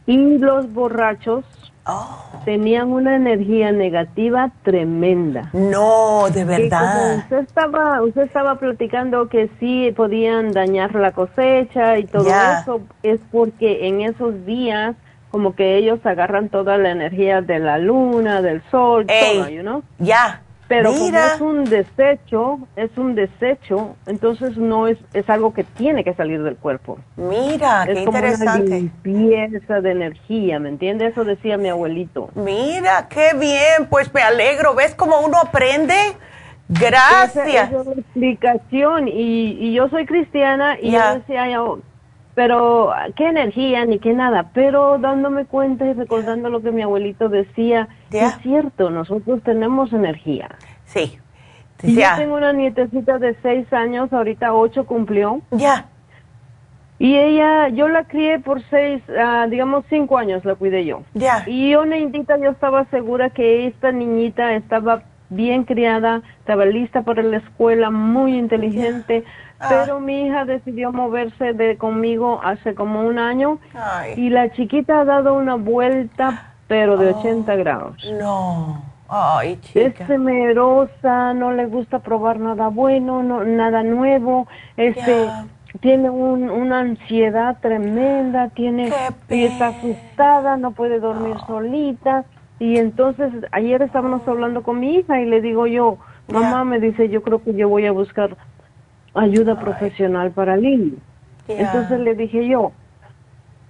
Y 0.07 0.39
los 0.39 0.73
borrachos 0.73 1.45
Oh. 1.89 2.41
Tenían 2.43 2.91
una 2.91 3.15
energía 3.15 3.71
negativa 3.71 4.51
tremenda. 4.63 5.49
No, 5.53 6.25
de 6.33 6.43
verdad. 6.43 7.19
usted 7.19 7.39
estaba, 7.39 8.01
usted 8.01 8.23
estaba 8.23 8.55
platicando 8.55 9.29
que 9.29 9.49
sí 9.59 9.93
podían 9.95 10.51
dañar 10.51 10.93
la 10.95 11.13
cosecha 11.13 11.97
y 11.97 12.03
todo 12.03 12.27
eso, 12.27 12.81
es 13.03 13.21
porque 13.31 13.87
en 13.87 14.01
esos 14.01 14.45
días 14.45 14.95
como 15.31 15.55
que 15.55 15.77
ellos 15.77 16.05
agarran 16.05 16.49
toda 16.49 16.77
la 16.77 16.91
energía 16.91 17.41
de 17.41 17.59
la 17.59 17.77
luna, 17.77 18.41
del 18.41 18.61
sol, 18.69 19.05
todo, 19.07 19.49
you 19.49 19.83
Ya. 19.99 20.41
Pero 20.67 20.91
como 20.91 21.17
es 21.17 21.41
un 21.41 21.63
desecho, 21.63 22.59
es 22.75 22.89
un 22.97 23.15
desecho, 23.15 23.95
entonces 24.05 24.57
no 24.57 24.87
es, 24.87 24.97
es 25.13 25.29
algo 25.29 25.53
que 25.53 25.63
tiene 25.63 26.03
que 26.03 26.13
salir 26.13 26.43
del 26.43 26.57
cuerpo. 26.57 26.97
Mira, 27.15 27.83
es 27.83 27.99
qué 27.99 28.05
como 28.05 28.17
interesante. 28.17 28.67
Una 28.67 28.75
limpieza 28.75 29.81
de 29.81 29.91
energía, 29.91 30.59
¿me 30.59 30.69
entiendes? 30.69 31.13
Eso 31.13 31.23
decía 31.23 31.57
mi 31.57 31.69
abuelito. 31.69 32.29
Mira, 32.35 33.07
qué 33.09 33.31
bien, 33.39 33.87
pues 33.89 34.13
me 34.13 34.21
alegro. 34.21 34.75
¿Ves 34.75 34.93
cómo 34.95 35.21
uno 35.21 35.37
aprende? 35.37 35.95
Gracias. 36.69 37.47
Esa, 37.47 37.79
es 37.81 37.85
la 37.85 37.93
explicación. 37.93 39.07
Y, 39.07 39.57
y, 39.59 39.73
yo 39.73 39.87
soy 39.89 40.05
cristiana 40.05 40.77
y 40.81 40.91
yo 40.91 41.13
decía, 41.15 41.49
yo, 41.49 41.79
pero 42.37 42.93
qué 43.15 43.29
energía 43.29 43.83
ni 43.85 43.97
qué 43.97 44.13
nada, 44.13 44.51
pero 44.53 44.99
dándome 44.99 45.45
cuenta 45.45 45.87
y 45.87 45.93
recordando 45.93 46.51
lo 46.51 46.61
que 46.61 46.69
mi 46.69 46.83
abuelito 46.83 47.29
decía, 47.29 47.87
es 48.11 48.37
cierto, 48.43 48.91
nosotros 48.91 49.41
tenemos 49.41 49.91
energía. 49.91 50.49
Sí. 50.85 51.17
Y 51.81 51.95
yo 51.95 52.03
tengo 52.15 52.35
una 52.35 52.53
nietecita 52.53 53.17
de 53.17 53.35
seis 53.41 53.73
años, 53.73 54.13
ahorita 54.13 54.53
ocho 54.53 54.85
cumplió. 54.85 55.41
Ya. 55.49 55.87
Y 56.99 57.15
ella, 57.17 57.69
yo 57.69 57.87
la 57.87 58.03
crié 58.03 58.37
por 58.37 58.61
seis, 58.69 59.01
uh, 59.09 59.49
digamos 59.49 59.85
cinco 59.89 60.19
años 60.19 60.45
la 60.45 60.53
cuidé 60.53 60.85
yo. 60.85 61.01
Ya. 61.15 61.43
Y 61.47 61.71
yo, 61.71 61.85
Neidita, 61.85 62.37
yo 62.37 62.51
estaba 62.51 62.85
segura 62.91 63.31
que 63.31 63.65
esta 63.65 63.91
niñita 63.91 64.53
estaba 64.53 65.01
bien 65.29 65.63
criada, 65.63 66.21
estaba 66.41 66.65
lista 66.65 67.01
para 67.01 67.23
la 67.23 67.37
escuela, 67.37 67.89
muy 67.89 68.37
inteligente. 68.37 69.23
Ah. 69.59 69.67
Pero 69.69 69.99
mi 69.99 70.27
hija 70.27 70.45
decidió 70.45 70.91
moverse 70.91 71.53
de 71.53 71.77
conmigo 71.77 72.39
hace 72.43 72.75
como 72.75 73.01
un 73.01 73.17
año 73.17 73.59
y 74.15 74.29
la 74.29 74.51
chiquita 74.51 75.01
ha 75.01 75.05
dado 75.05 75.33
una 75.33 75.55
vuelta, 75.55 76.53
pero 76.67 76.97
de 76.97 77.13
80 77.13 77.55
grados. 77.55 77.95
No. 78.19 78.81
Ay, 79.09 79.57
chica. 79.61 79.79
Es 79.79 79.95
temerosa, 80.07 81.33
no 81.33 81.53
le 81.53 81.65
gusta 81.65 81.99
probar 81.99 82.39
nada 82.39 82.67
bueno, 82.67 83.23
no, 83.23 83.43
nada 83.45 83.81
nuevo. 83.81 84.47
Este, 84.75 85.27
tiene 85.79 86.09
un, 86.09 86.49
una 86.49 86.79
ansiedad 86.79 87.57
tremenda, 87.61 88.49
tiene 88.49 88.91
y 89.29 89.43
está 89.43 89.67
asustada, 89.67 90.57
no 90.57 90.71
puede 90.71 90.99
dormir 90.99 91.35
solita. 91.47 92.25
Y 92.59 92.77
entonces 92.77 93.31
ayer 93.51 93.81
estábamos 93.81 94.27
hablando 94.27 94.63
con 94.63 94.79
mi 94.79 94.95
hija 94.95 95.21
y 95.21 95.25
le 95.25 95.41
digo 95.41 95.67
yo, 95.67 95.97
mamá 96.27 96.63
me 96.63 96.79
dice, 96.79 97.09
yo 97.09 97.21
creo 97.21 97.41
que 97.43 97.53
yo 97.53 97.69
voy 97.69 97.85
a 97.85 97.91
buscar 97.91 98.35
ayuda 99.17 99.59
profesional 99.59 100.31
para 100.31 100.55
Lili. 100.55 100.97
Entonces 101.47 101.99
le 101.99 102.15
dije 102.15 102.47
yo, 102.47 102.71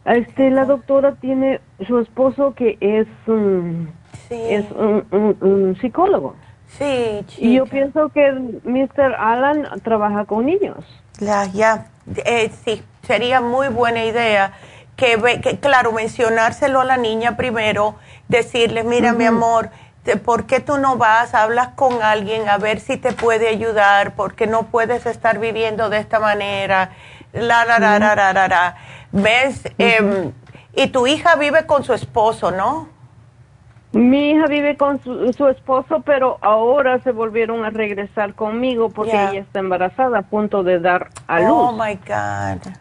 este, 0.06 0.50
la 0.50 0.66
doctora 0.66 1.16
tiene 1.16 1.60
su 1.86 2.00
esposo 2.00 2.54
que 2.56 2.78
es 2.80 3.08
un, 3.28 3.90
es 4.30 4.66
un, 4.72 5.78
psicólogo. 5.80 6.36
Sí, 6.68 7.26
Y 7.38 7.56
yo 7.56 7.66
pienso 7.66 8.10
que 8.10 8.32
Mr. 8.32 9.16
Alan 9.18 9.68
trabaja 9.84 10.26
con 10.26 10.46
niños. 10.46 10.78
Ya, 11.20 11.46
ya. 11.46 11.88
Eh, 12.26 12.52
sí, 12.66 12.82
sería 13.04 13.42
muy 13.42 13.70
buena 13.70 14.04
idea 14.06 14.54
que, 14.96 15.18
que, 15.42 15.60
claro, 15.60 15.92
mencionárselo 15.92 16.82
a 16.82 16.86
la 16.86 16.98
niña 16.98 17.38
primero, 17.38 17.96
decirle, 18.28 18.84
mira, 18.84 19.14
mi 19.14 19.26
amor, 19.26 19.70
¿por 20.16 20.46
qué 20.46 20.62
tú 20.62 20.78
no 20.78 20.96
vas, 20.96 21.34
hablas 21.34 21.70
con 21.70 22.02
alguien 22.02 22.48
a 22.48 22.58
ver 22.58 22.80
si 22.80 22.96
te 22.98 23.12
puede 23.12 23.50
ayudar? 23.50 24.16
Porque 24.16 24.48
no 24.48 24.64
puedes 24.68 25.06
estar 25.06 25.40
viviendo 25.40 25.90
de 25.90 25.98
esta 25.98 26.20
manera. 26.20 26.92
La, 27.34 27.66
la, 27.66 27.80
la, 27.80 28.00
la, 28.00 28.16
la, 28.16 28.48
la, 28.48 28.78
¿Ves? 29.12 29.70
Em, 29.78 30.32
y 30.74 30.88
tu 30.88 31.08
hija 31.08 31.36
vive 31.36 31.66
con 31.66 31.84
su 31.84 31.94
esposo, 31.94 32.52
¿no? 32.52 32.88
Mi 33.92 34.32
hija 34.32 34.48
vive 34.48 34.78
con 34.78 35.02
su, 35.02 35.48
esposo, 35.48 36.02
pero 36.06 36.38
ahora 36.42 37.00
se 37.04 37.12
volvieron 37.12 37.66
a 37.66 37.70
regresar 37.70 38.36
conmigo 38.36 38.90
porque 38.90 39.14
ella 39.14 39.40
está 39.40 39.60
embarazada, 39.60 40.20
a 40.20 40.22
punto 40.24 40.64
de 40.64 40.80
dar 40.80 41.10
a 41.28 41.40
luz. 41.40 41.50
Oh 41.52 41.72
my 41.72 41.96
God. 41.96 42.74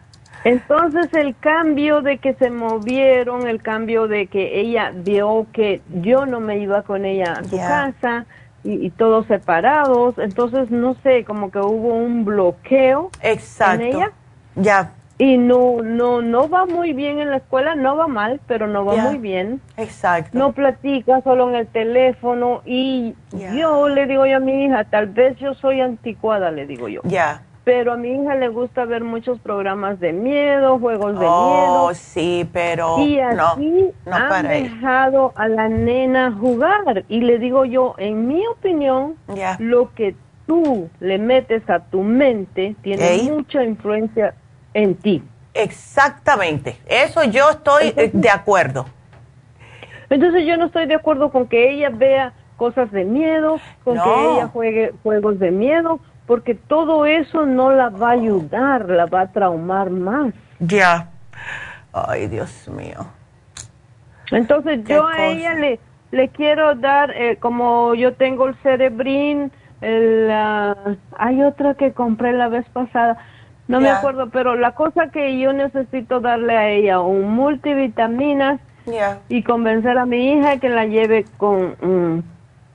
Entonces 0.47 1.13
el 1.13 1.35
cambio 1.37 2.01
de 2.01 2.19
que 2.19 2.33
se 2.35 2.49
movieron, 2.49 3.47
el 3.47 3.61
cambio 3.61 4.07
de 4.07 4.27
que 4.27 4.61
ella 4.61 4.93
vio 4.95 5.45
que 5.51 5.81
yo 6.01 6.25
no 6.25 6.39
me 6.39 6.57
iba 6.59 6.83
con 6.83 7.03
ella 7.03 7.33
a 7.33 7.43
su 7.43 7.57
casa 7.57 8.25
y, 8.63 8.89
todos 8.91 9.27
separados, 9.27 10.17
entonces 10.17 10.71
no 10.71 10.95
sé, 11.03 11.25
como 11.25 11.51
que 11.51 11.59
hubo 11.59 11.93
un 11.95 12.23
bloqueo 12.23 13.11
Exacto. 13.21 13.83
en 13.83 13.93
ella. 13.93 14.11
Ya. 14.55 14.91
Y 15.17 15.37
no, 15.37 15.81
no, 15.83 16.21
no 16.21 16.47
va 16.47 16.65
muy 16.65 16.93
bien 16.93 17.19
en 17.19 17.31
la 17.31 17.37
escuela, 17.37 17.75
no 17.75 17.97
va 17.97 18.07
mal, 18.07 18.39
pero 18.47 18.67
no 18.67 18.85
va 18.85 18.95
muy 18.95 19.17
bien. 19.17 19.59
Exacto. 19.75 20.37
No 20.37 20.53
platica 20.53 21.21
solo 21.23 21.49
en 21.49 21.55
el 21.55 21.67
teléfono 21.67 22.61
y 22.65 23.15
yo 23.53 23.89
le 23.89 24.05
digo 24.05 24.25
yo 24.25 24.37
a 24.37 24.39
mi 24.39 24.63
hija, 24.63 24.85
tal 24.85 25.07
vez 25.07 25.37
yo 25.39 25.55
soy 25.55 25.81
anticuada, 25.81 26.51
le 26.51 26.65
digo 26.65 26.87
yo. 26.87 27.01
Ya 27.03 27.41
pero 27.67 27.91
a 27.91 27.97
mi 27.97 28.11
hija 28.11 28.33
le 28.35 28.47
gusta 28.47 28.85
ver 28.85 29.03
muchos 29.03 29.39
programas 29.39 29.99
de 29.99 30.13
miedo, 30.13 30.79
juegos 30.79 31.19
de 31.19 31.25
oh, 31.27 31.87
miedo. 31.89 31.93
sí, 31.95 32.49
pero 32.53 32.97
y 32.99 33.19
así 33.19 33.89
no, 34.05 34.15
han 34.15 34.47
dejado 34.47 35.33
a 35.35 35.49
la 35.49 35.67
nena 35.67 36.31
jugar. 36.31 37.03
Y 37.09 37.19
le 37.19 37.39
digo 37.39 37.65
yo, 37.65 37.93
en 37.97 38.25
mi 38.25 38.47
opinión, 38.47 39.17
lo 39.59 39.93
que 39.95 40.15
tú 40.45 40.89
le 41.01 41.17
metes 41.17 41.69
a 41.69 41.79
tu 41.79 42.03
mente 42.03 42.73
tiene 42.83 43.23
mucha 43.23 43.65
influencia 43.65 44.33
en 44.73 44.95
ti. 44.95 45.21
Exactamente, 45.53 46.77
eso 46.87 47.21
yo 47.25 47.49
estoy 47.49 47.93
eh, 47.97 48.11
de 48.13 48.29
acuerdo. 48.29 48.85
Entonces 50.09 50.45
yo 50.47 50.55
no 50.55 50.67
estoy 50.67 50.85
de 50.85 50.95
acuerdo 50.95 51.31
con 51.31 51.49
que 51.49 51.69
ella 51.69 51.89
vea 51.89 52.31
cosas 52.55 52.89
de 52.93 53.03
miedo, 53.03 53.59
con 53.83 53.95
que 53.95 54.33
ella 54.33 54.47
juegue 54.47 54.93
juegos 55.03 55.37
de 55.37 55.51
miedo, 55.51 55.99
porque 56.27 56.53
todo 56.53 57.05
eso 57.05 57.45
no 57.45 57.71
la 57.71 57.89
va 57.89 58.09
a 58.09 58.11
ayudar, 58.11 58.89
la 58.89 59.05
va 59.05 59.21
a 59.21 59.31
traumar 59.31 59.89
más. 59.89 60.33
Ya. 60.59 61.09
Ay, 61.93 62.27
Dios 62.27 62.67
mío. 62.67 63.07
Entonces 64.31 64.83
yo 64.83 65.07
a 65.07 65.25
ella 65.25 65.55
le, 65.55 65.79
le 66.11 66.27
quiero 66.29 66.75
dar, 66.75 67.11
eh, 67.11 67.37
como 67.37 67.95
yo 67.95 68.13
tengo 68.13 68.47
el 68.47 68.55
cerebrín, 68.55 69.51
el, 69.79 70.29
hay 71.17 71.43
otra 71.43 71.75
que 71.75 71.93
compré 71.93 72.33
la 72.33 72.49
vez 72.49 72.67
pasada, 72.69 73.17
no 73.69 73.79
me 73.79 73.89
acuerdo, 73.89 74.29
pero 74.29 74.55
la 74.55 74.71
cosa 74.71 75.09
que 75.11 75.39
yo 75.39 75.53
necesito 75.53 76.19
darle 76.19 76.57
a 76.57 76.69
ella, 76.69 77.01
un 77.01 77.33
multivitaminas 77.33 78.59
y 79.27 79.43
convencer 79.43 79.97
a 79.97 80.05
mi 80.05 80.31
hija 80.31 80.57
que 80.57 80.69
la 80.69 80.85
lleve 80.85 81.25
con, 81.37 81.75
mm, 81.81 82.23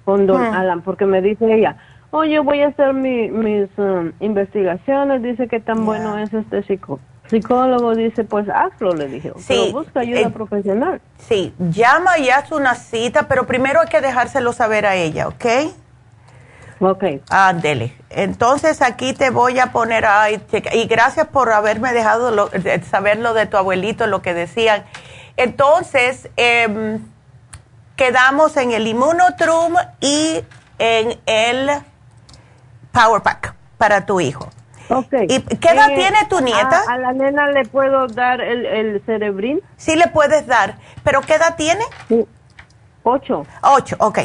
con 0.05 0.27
don 0.27 0.43
hmm. 0.43 0.55
Alan, 0.55 0.83
porque 0.83 1.07
me 1.07 1.23
dice 1.23 1.53
ella, 1.55 1.77
oye, 2.13 2.39
voy 2.39 2.63
a 2.63 2.69
hacer 2.69 2.95
mis 2.95 3.69
um, 3.79 4.13
investigaciones, 4.21 5.23
dice 5.23 5.49
que 5.49 5.59
tan 5.59 5.85
bueno 5.85 6.19
es 6.19 6.33
este 6.33 6.63
psico 6.63 7.01
psicólogo, 7.29 7.95
dice, 7.95 8.25
pues 8.25 8.47
hazlo, 8.51 8.95
le 8.95 9.09
dije, 9.09 9.33
sí, 9.39 9.71
busca 9.73 10.01
ayuda 10.01 10.21
eh, 10.21 10.31
profesional. 10.31 11.01
Sí, 11.17 11.55
llama 11.59 12.19
y 12.19 12.29
haz 12.29 12.53
una 12.53 12.75
cita, 12.75 13.27
pero 13.27 13.47
primero 13.47 13.81
hay 13.81 13.89
que 13.89 14.03
dejárselo 14.03 14.53
saber 14.53 14.85
a 14.85 14.97
ella, 14.97 15.29
¿ok? 15.29 15.47
Ok. 16.81 17.05
Ándele. 17.31 17.95
Entonces 18.11 18.83
aquí 18.83 19.15
te 19.15 19.31
voy 19.31 19.59
a 19.61 19.73
poner, 19.73 20.05
y 20.73 20.85
gracias 20.87 21.27
por 21.29 21.51
haberme 21.53 21.93
dejado 21.93 22.51
saber 22.91 23.19
lo 23.19 23.33
de 23.33 23.47
tu 23.47 23.57
abuelito, 23.57 24.07
lo 24.07 24.21
que 24.21 24.35
decían. 24.35 24.85
Entonces, 25.39 26.29
em, 26.37 26.99
quedamos 27.97 28.57
en 28.59 28.73
el 28.73 28.87
Immunotrum 28.87 29.75
y 30.01 30.41
en 30.79 31.19
el 31.25 31.71
Power 32.93 33.23
Pack 33.23 33.55
para 33.79 34.07
tu 34.07 34.21
hijo. 34.21 34.49
Okay. 34.89 35.27
¿Y 35.29 35.41
qué 35.41 35.71
edad 35.71 35.91
eh, 35.91 35.97
tiene 35.97 36.19
tu 36.29 36.41
nieta? 36.41 36.83
A, 36.89 36.99
la 36.99 37.13
nena 37.13 37.47
le 37.51 37.65
puedo 37.65 38.07
dar 38.09 38.41
el, 38.41 38.67
el 38.67 39.03
cerebrín. 39.07 39.63
Sí 39.77 39.97
le 39.97 40.09
puedes 40.09 40.47
dar, 40.47 40.77
pero 41.03 41.23
¿qué 41.23 41.35
edad 41.35 41.57
tiene? 41.57 41.83
Sí. 42.09 42.27
Ocho. 43.03 43.47
Ocho, 43.63 43.97
ok. 43.99 44.19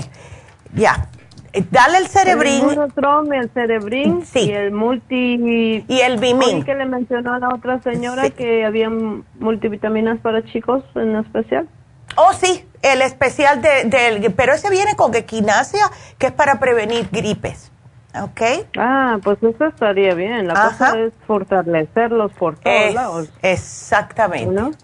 Ya. 0.74 1.08
Eh, 1.54 1.66
dale 1.72 2.00
el 2.00 2.08
cerebrín. 2.08 2.70
El 2.70 3.34
el 3.34 3.50
cerebrín 3.52 4.26
sí. 4.26 4.42
y 4.42 4.52
el 4.52 4.72
multi... 4.72 5.86
Y 5.88 6.00
el 6.02 6.20
bimin. 6.20 6.64
que 6.64 6.76
le 6.76 6.86
mencionó 6.86 7.34
a 7.34 7.40
la 7.40 7.50
otra 7.50 7.82
señora 7.82 8.30
que 8.30 8.66
había 8.66 8.90
multivitaminas 8.90 10.20
para 10.20 10.44
chicos 10.44 10.84
en 10.96 11.16
especial. 11.16 11.68
Oh, 12.16 12.34
sí, 12.34 12.68
el 12.82 13.02
especial 13.02 13.62
del... 13.62 13.90
De, 13.90 14.30
pero 14.36 14.54
ese 14.54 14.70
viene 14.70 14.96
con 14.96 15.16
equinacia, 15.16 15.90
que 16.18 16.28
es 16.28 16.34
para 16.34 16.60
prevenir 16.60 17.10
gripes. 17.12 17.72
¿Ok? 18.16 18.42
Ah, 18.78 19.18
pues 19.24 19.38
eso 19.44 19.66
estaría 19.66 20.14
bien. 20.16 20.48
La 20.48 20.54
cosa 20.54 20.98
es 20.98 21.14
fortalecerlos 21.26 22.32
por 22.34 22.58
todos 22.58 22.94
lados. 22.94 23.30
Exactamente. 23.42 24.78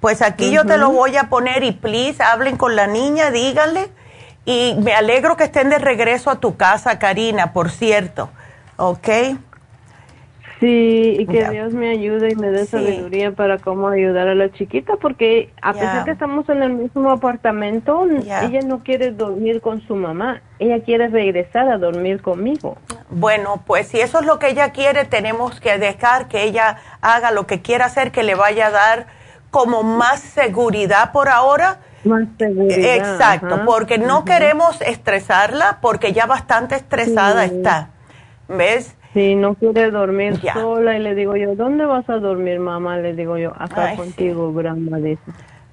Pues 0.00 0.22
aquí 0.22 0.52
yo 0.52 0.64
te 0.64 0.78
lo 0.78 0.90
voy 0.90 1.16
a 1.16 1.28
poner 1.28 1.64
y 1.64 1.72
please 1.72 2.22
hablen 2.22 2.56
con 2.56 2.76
la 2.76 2.86
niña, 2.86 3.30
díganle. 3.30 3.90
Y 4.44 4.76
me 4.82 4.94
alegro 4.94 5.36
que 5.36 5.44
estén 5.44 5.68
de 5.70 5.78
regreso 5.78 6.30
a 6.30 6.36
tu 6.36 6.56
casa, 6.56 6.98
Karina, 6.98 7.52
por 7.52 7.70
cierto. 7.70 8.30
¿Ok? 8.76 9.08
Sí, 10.60 11.16
y 11.20 11.26
que 11.26 11.48
Dios 11.50 11.72
me 11.72 11.90
ayude 11.90 12.32
y 12.32 12.34
me 12.34 12.50
dé 12.50 12.66
sabiduría 12.66 13.30
para 13.30 13.58
cómo 13.58 13.88
ayudar 13.88 14.26
a 14.26 14.34
la 14.34 14.50
chiquita, 14.50 14.96
porque 14.96 15.52
a 15.62 15.72
pesar 15.72 16.04
que 16.04 16.10
estamos 16.10 16.48
en 16.48 16.64
el 16.64 16.72
mismo 16.72 17.12
apartamento, 17.12 18.06
ella 18.06 18.60
no 18.66 18.82
quiere 18.82 19.12
dormir 19.12 19.60
con 19.60 19.80
su 19.82 19.94
mamá, 19.94 20.42
ella 20.58 20.82
quiere 20.82 21.08
regresar 21.08 21.68
a 21.68 21.78
dormir 21.78 22.22
conmigo. 22.22 22.76
Bueno, 23.08 23.62
pues 23.66 23.86
si 23.86 24.00
eso 24.00 24.18
es 24.18 24.26
lo 24.26 24.40
que 24.40 24.48
ella 24.48 24.72
quiere, 24.72 25.04
tenemos 25.04 25.60
que 25.60 25.78
dejar 25.78 26.26
que 26.26 26.42
ella 26.42 26.78
haga 27.02 27.30
lo 27.30 27.46
que 27.46 27.62
quiera 27.62 27.86
hacer, 27.86 28.10
que 28.10 28.24
le 28.24 28.34
vaya 28.34 28.66
a 28.66 28.70
dar 28.70 29.06
como 29.50 29.84
más 29.84 30.18
seguridad 30.20 31.12
por 31.12 31.28
ahora. 31.28 31.78
Más 32.02 32.26
seguridad. 32.36 32.96
Exacto, 32.96 33.62
porque 33.64 33.98
no 33.98 34.24
queremos 34.24 34.80
estresarla, 34.80 35.78
porque 35.80 36.12
ya 36.12 36.26
bastante 36.26 36.74
estresada 36.74 37.44
está. 37.44 37.90
¿Ves? 38.48 38.96
Sí, 39.14 39.34
no 39.34 39.54
quiere 39.54 39.90
dormir 39.90 40.40
sola 40.52 40.96
y 40.96 41.00
le 41.00 41.14
digo 41.14 41.36
yo, 41.36 41.54
¿dónde 41.54 41.84
vas 41.86 42.08
a 42.10 42.18
dormir, 42.18 42.60
mamá? 42.60 42.98
Le 42.98 43.14
digo 43.14 43.38
yo, 43.38 43.52
acá 43.58 43.96
contigo, 43.96 44.52
Brahma, 44.52 44.98
dice. 44.98 45.22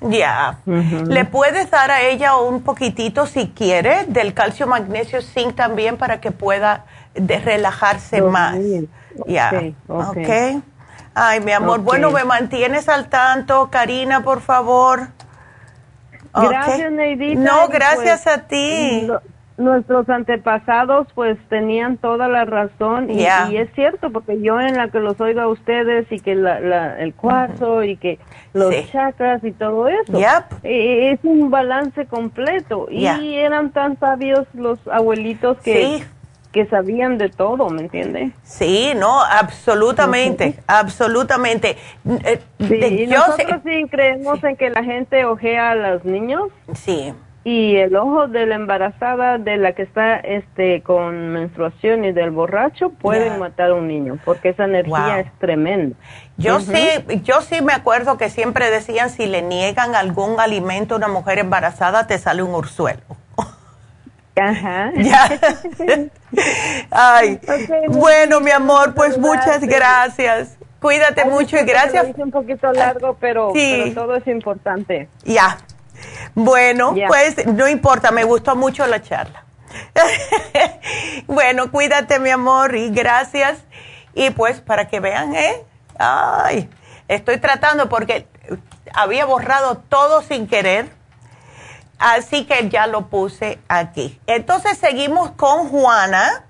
Ya. 0.01 0.59
Le 0.65 1.25
puedes 1.25 1.69
dar 1.71 1.91
a 1.91 2.01
ella 2.01 2.37
un 2.37 2.61
poquitito, 2.61 3.25
si 3.25 3.49
quiere, 3.49 4.05
del 4.07 4.33
calcio, 4.33 4.67
magnesio, 4.67 5.21
zinc 5.21 5.55
también 5.55 5.97
para 5.97 6.21
que 6.21 6.31
pueda 6.31 6.85
de 7.13 7.39
relajarse 7.39 8.21
más. 8.21 8.57
Ya. 9.25 9.73
Okay, 9.87 10.61
Ay, 11.13 11.39
mi 11.39 11.51
amor. 11.51 11.79
Bueno, 11.79 12.11
me 12.11 12.23
mantienes 12.25 12.89
al 12.89 13.07
tanto, 13.07 13.69
Karina, 13.71 14.23
por 14.23 14.41
favor. 14.41 15.07
Gracias, 16.33 16.91
Neidita. 16.91 17.39
No, 17.39 17.69
gracias 17.69 18.23
pues, 18.23 18.37
a 18.37 18.47
ti 18.47 19.09
nuestros 19.57 20.09
antepasados 20.09 21.07
pues 21.15 21.37
tenían 21.47 21.97
toda 21.97 22.27
la 22.27 22.43
razón 22.43 23.09
y, 23.09 23.25
es 23.25 23.69
cierto 23.73 24.09
porque 24.11 24.41
yo 24.41 24.59
en 24.59 24.75
la 24.75 24.89
que 24.89 24.99
los 24.99 25.19
oigo 25.21 25.41
a 25.41 25.47
ustedes 25.47 26.11
y 26.11 26.19
que 26.19 26.35
la, 26.35 26.99
el 26.99 27.13
cuarzo 27.13 27.83
y 27.83 27.95
que 27.95 28.19
los 28.53 28.73
chakras 28.91 29.43
y 29.43 29.51
todo 29.51 29.87
eso. 29.87 30.19
E, 30.63 31.11
es 31.11 31.19
un 31.23 31.49
balance 31.49 32.05
completo. 32.05 32.87
Y 32.89 33.05
eran 33.35 33.71
tan 33.71 33.97
sabios 33.99 34.45
los 34.53 34.79
abuelitos 34.87 35.57
que 35.59 36.03
que 36.51 36.65
sabían 36.67 37.17
de 37.17 37.27
todo, 37.27 37.69
¿me 37.69 37.81
entiendes? 37.81 38.31
Sí, 38.43 38.93
no, 38.95 39.21
absolutamente, 39.21 40.55
absolutamente. 40.67 41.75
Eh, 42.23 43.07
nosotros 43.09 43.59
sí 43.65 43.85
creemos 43.91 44.41
en 44.41 44.55
que 44.55 44.69
la 44.69 44.81
gente 44.81 45.25
ojea 45.25 45.71
a 45.71 45.75
los 45.75 46.05
niños. 46.05 46.43
Sí 46.73 47.13
y 47.47 47.75
el 47.75 47.95
ojo 47.95 48.27
de 48.27 48.47
la 48.47 48.55
embarazada, 48.55 49.37
de 49.37 49.57
la 49.57 49.73
que 49.73 49.83
está 49.83 50.17
este 50.17 50.81
con 50.81 51.29
menstruación 51.29 52.03
y 52.03 52.11
del 52.11 52.31
borracho 52.31 52.89
pueden 52.89 53.37
matar 53.37 53.69
a 53.69 53.75
un 53.75 53.87
niño 53.87 54.17
porque 54.25 54.49
esa 54.49 54.65
energía 54.65 55.19
es 55.19 55.31
tremenda. 55.37 55.95
Yo 56.37 56.59
sí, 56.59 56.89
yo 57.23 57.41
sí 57.41 57.61
me 57.61 57.73
acuerdo 57.73 58.17
que 58.17 58.31
siempre 58.31 58.71
decían 58.71 59.11
si 59.11 59.27
le 59.27 59.43
niegan 59.43 59.93
algún 59.93 60.39
alimento 60.39 60.95
a 60.95 60.97
una 60.97 61.07
mujer 61.07 61.37
embarazada 61.37 62.07
te 62.07 62.17
sale 62.17 62.41
un 62.41 62.55
ursuelo. 62.55 63.03
Ajá. 64.35 64.91
Ay. 66.89 67.39
bueno, 67.89 68.41
mi 68.41 68.49
amor, 68.49 68.95
pues 68.95 69.19
muchas 69.19 69.61
gracias. 69.61 70.57
Cuídate 70.81 71.25
mucho 71.25 71.57
y 71.57 71.63
gracias. 71.63 72.07
Es 72.07 72.17
un 72.17 72.31
poquito 72.31 72.71
largo, 72.73 73.15
pero, 73.19 73.51
pero 73.53 73.93
todo 73.93 74.15
es 74.15 74.25
importante. 74.25 75.07
Ya. 75.23 75.59
Bueno, 76.33 76.95
pues 77.07 77.45
no 77.47 77.67
importa, 77.67 78.11
me 78.11 78.23
gustó 78.23 78.55
mucho 78.55 78.85
la 78.87 79.01
charla. 79.01 79.43
bueno, 81.27 81.71
cuídate 81.71 82.19
mi 82.19 82.29
amor 82.29 82.75
y 82.75 82.89
gracias. 82.89 83.59
Y 84.13 84.29
pues 84.29 84.61
para 84.61 84.87
que 84.87 84.99
vean, 84.99 85.35
¿eh? 85.35 85.63
Ay, 85.97 86.69
estoy 87.07 87.37
tratando 87.37 87.89
porque 87.89 88.27
había 88.93 89.25
borrado 89.25 89.77
todo 89.77 90.21
sin 90.21 90.47
querer. 90.47 90.89
Así 91.97 92.45
que 92.45 92.69
ya 92.69 92.87
lo 92.87 93.07
puse 93.07 93.59
aquí. 93.67 94.19
Entonces 94.27 94.77
seguimos 94.77 95.31
con 95.31 95.69
Juana. 95.69 96.43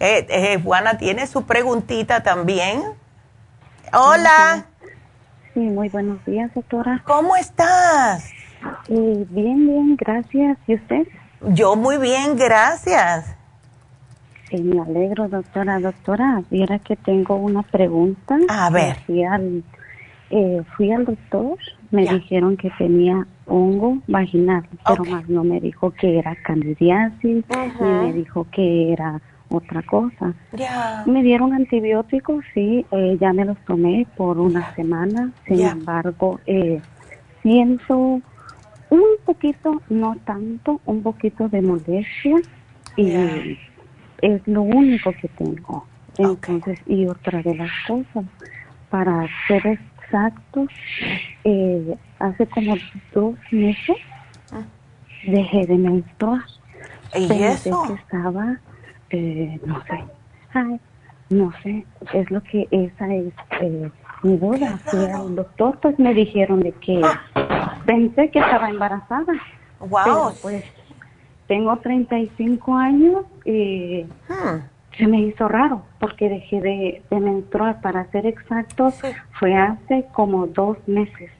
Eh, 0.00 0.60
Juana 0.62 0.98
tiene 0.98 1.28
su 1.28 1.44
preguntita 1.44 2.22
también. 2.24 2.82
Hola. 3.92 4.66
Sí, 5.54 5.60
muy 5.60 5.88
buenos 5.88 6.24
días, 6.24 6.52
doctora. 6.54 7.02
¿Cómo 7.04 7.36
estás? 7.36 8.24
Bien, 8.88 9.66
bien, 9.66 9.96
gracias. 9.96 10.58
¿Y 10.66 10.74
usted? 10.74 11.06
Yo 11.54 11.76
muy 11.76 11.98
bien, 11.98 12.36
gracias. 12.36 13.36
Sí, 14.48 14.62
me 14.62 14.80
alegro, 14.80 15.28
doctora. 15.28 15.80
Doctora, 15.80 16.42
viera 16.50 16.78
que 16.78 16.96
tengo 16.96 17.36
una 17.36 17.62
pregunta. 17.62 18.38
A 18.48 18.70
ver. 18.70 18.96
Fui 19.06 19.24
al, 19.24 19.64
eh, 20.30 20.62
fui 20.76 20.92
al 20.92 21.04
doctor, 21.04 21.58
me 21.90 22.06
dijeron 22.06 22.56
que 22.56 22.70
tenía 22.78 23.26
hongo 23.46 23.98
vaginal, 24.06 24.64
pero 24.86 25.04
más 25.04 25.28
no 25.28 25.44
me 25.44 25.60
dijo 25.60 25.90
que 25.90 26.18
era 26.18 26.36
candidiasis, 26.36 27.44
ni 27.80 27.86
me 27.86 28.12
dijo 28.12 28.46
que 28.50 28.92
era 28.92 29.20
otra 29.48 29.82
cosa. 29.82 30.32
Me 31.06 31.22
dieron 31.22 31.52
antibióticos, 31.52 32.44
sí, 32.54 32.86
eh, 32.90 33.16
ya 33.20 33.32
me 33.32 33.44
los 33.44 33.58
tomé 33.66 34.06
por 34.16 34.38
una 34.38 34.74
semana, 34.74 35.30
sin 35.46 35.60
embargo, 35.60 36.40
eh, 36.46 36.80
siento 37.42 38.20
un 38.92 39.16
poquito, 39.24 39.80
no 39.88 40.16
tanto, 40.26 40.80
un 40.84 41.02
poquito 41.02 41.48
de 41.48 41.62
molestia 41.62 42.36
y 42.96 43.56
es 44.20 44.46
lo 44.46 44.62
único 44.62 45.12
que 45.12 45.28
tengo. 45.28 45.86
Entonces, 46.18 46.78
y 46.86 47.06
otra 47.06 47.42
de 47.42 47.54
las 47.54 47.70
cosas, 47.86 48.26
para 48.90 49.26
ser 49.48 49.66
exactos, 49.66 50.68
eh, 51.44 51.96
hace 52.18 52.46
como 52.48 52.76
dos 53.14 53.34
meses 53.50 53.96
ah. 54.52 54.62
dejé 55.26 55.66
de 55.66 55.78
menstruar. 55.78 56.44
¿Y 57.16 57.32
eso? 57.42 57.84
Que 57.86 57.94
estaba, 57.94 58.58
eh, 59.08 59.58
no 59.64 59.82
sé, 59.84 60.04
no 61.30 61.50
sé, 61.62 61.86
es 62.12 62.30
lo 62.30 62.42
que 62.42 62.68
esa 62.70 63.14
es 63.14 63.32
eh, 63.62 63.90
mi 64.22 64.36
duda. 64.36 64.78
Fui 64.84 65.04
al 65.04 65.34
doctor, 65.34 65.78
pues 65.80 65.98
me 65.98 66.14
dijeron 66.14 66.60
de 66.60 66.72
que 66.72 67.00
pensé 67.86 68.30
que 68.30 68.38
estaba 68.38 68.68
embarazada. 68.68 69.32
Wow. 69.80 70.32
pues 70.40 70.64
tengo 71.48 71.76
35 71.76 72.76
años 72.76 73.24
y 73.44 74.04
hmm. 74.28 74.96
se 74.96 75.06
me 75.08 75.20
hizo 75.22 75.48
raro 75.48 75.82
porque 75.98 76.28
dejé 76.28 76.60
de, 76.60 77.02
menstruar, 77.10 77.80
para 77.80 78.10
ser 78.10 78.26
exactos, 78.26 78.94
fue 79.38 79.54
hace 79.54 80.06
como 80.12 80.46
dos 80.46 80.76
meses. 80.86 81.30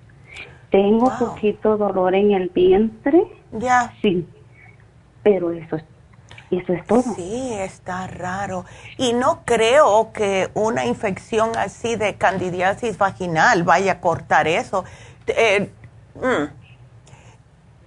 Tengo 0.70 1.12
poquito 1.18 1.76
dolor 1.76 2.14
en 2.14 2.32
el 2.32 2.48
vientre. 2.48 3.24
Ya. 3.52 3.92
Sí, 4.02 4.26
pero 5.22 5.52
eso 5.52 5.76
es 5.76 5.84
eso 6.58 6.72
es 6.72 6.86
todo. 6.86 7.02
Sí, 7.16 7.52
está 7.54 8.06
raro. 8.06 8.64
Y 8.98 9.12
no 9.12 9.40
creo 9.44 10.12
que 10.12 10.50
una 10.54 10.84
infección 10.84 11.50
así 11.56 11.96
de 11.96 12.14
candidiasis 12.14 12.98
vaginal 12.98 13.62
vaya 13.62 13.92
a 13.92 14.00
cortar 14.00 14.46
eso. 14.46 14.84
Eh, 15.26 15.70
mm. 16.14 16.62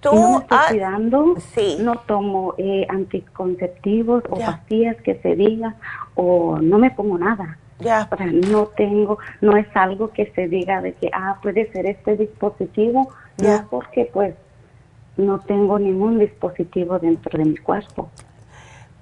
¿Tú 0.00 0.14
no 0.14 0.30
me 0.30 0.38
estoy 0.38 0.58
cuidando, 0.68 1.34
sí. 1.54 1.78
no 1.80 1.98
tomo 2.00 2.54
eh, 2.58 2.86
anticonceptivos 2.88 4.22
o 4.28 4.38
pastillas 4.38 4.96
que 5.02 5.16
se 5.16 5.34
diga, 5.34 5.74
o 6.14 6.58
no 6.60 6.78
me 6.78 6.90
pongo 6.90 7.18
nada. 7.18 7.58
Ya. 7.78 8.08
no 8.50 8.68
tengo, 8.68 9.18
no 9.42 9.54
es 9.56 9.66
algo 9.74 10.10
que 10.10 10.32
se 10.34 10.48
diga 10.48 10.80
de 10.80 10.94
que, 10.94 11.10
ah, 11.12 11.38
puede 11.42 11.70
ser 11.72 11.86
este 11.86 12.16
dispositivo, 12.16 13.10
no 13.36 13.66
porque 13.68 14.08
pues 14.12 14.34
no 15.16 15.40
tengo 15.40 15.78
ningún 15.78 16.18
dispositivo 16.18 16.98
dentro 16.98 17.38
de 17.38 17.44
mi 17.44 17.56
cuerpo. 17.56 18.10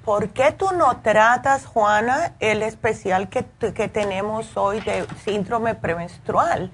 ¿Por 0.04 0.30
qué 0.30 0.52
tú 0.52 0.66
no 0.76 0.98
tratas, 0.98 1.64
Juana, 1.64 2.34
el 2.38 2.62
especial 2.62 3.30
que, 3.30 3.46
que 3.72 3.88
tenemos 3.88 4.54
hoy 4.56 4.80
de 4.80 5.06
síndrome 5.24 5.74
premenstrual? 5.74 6.70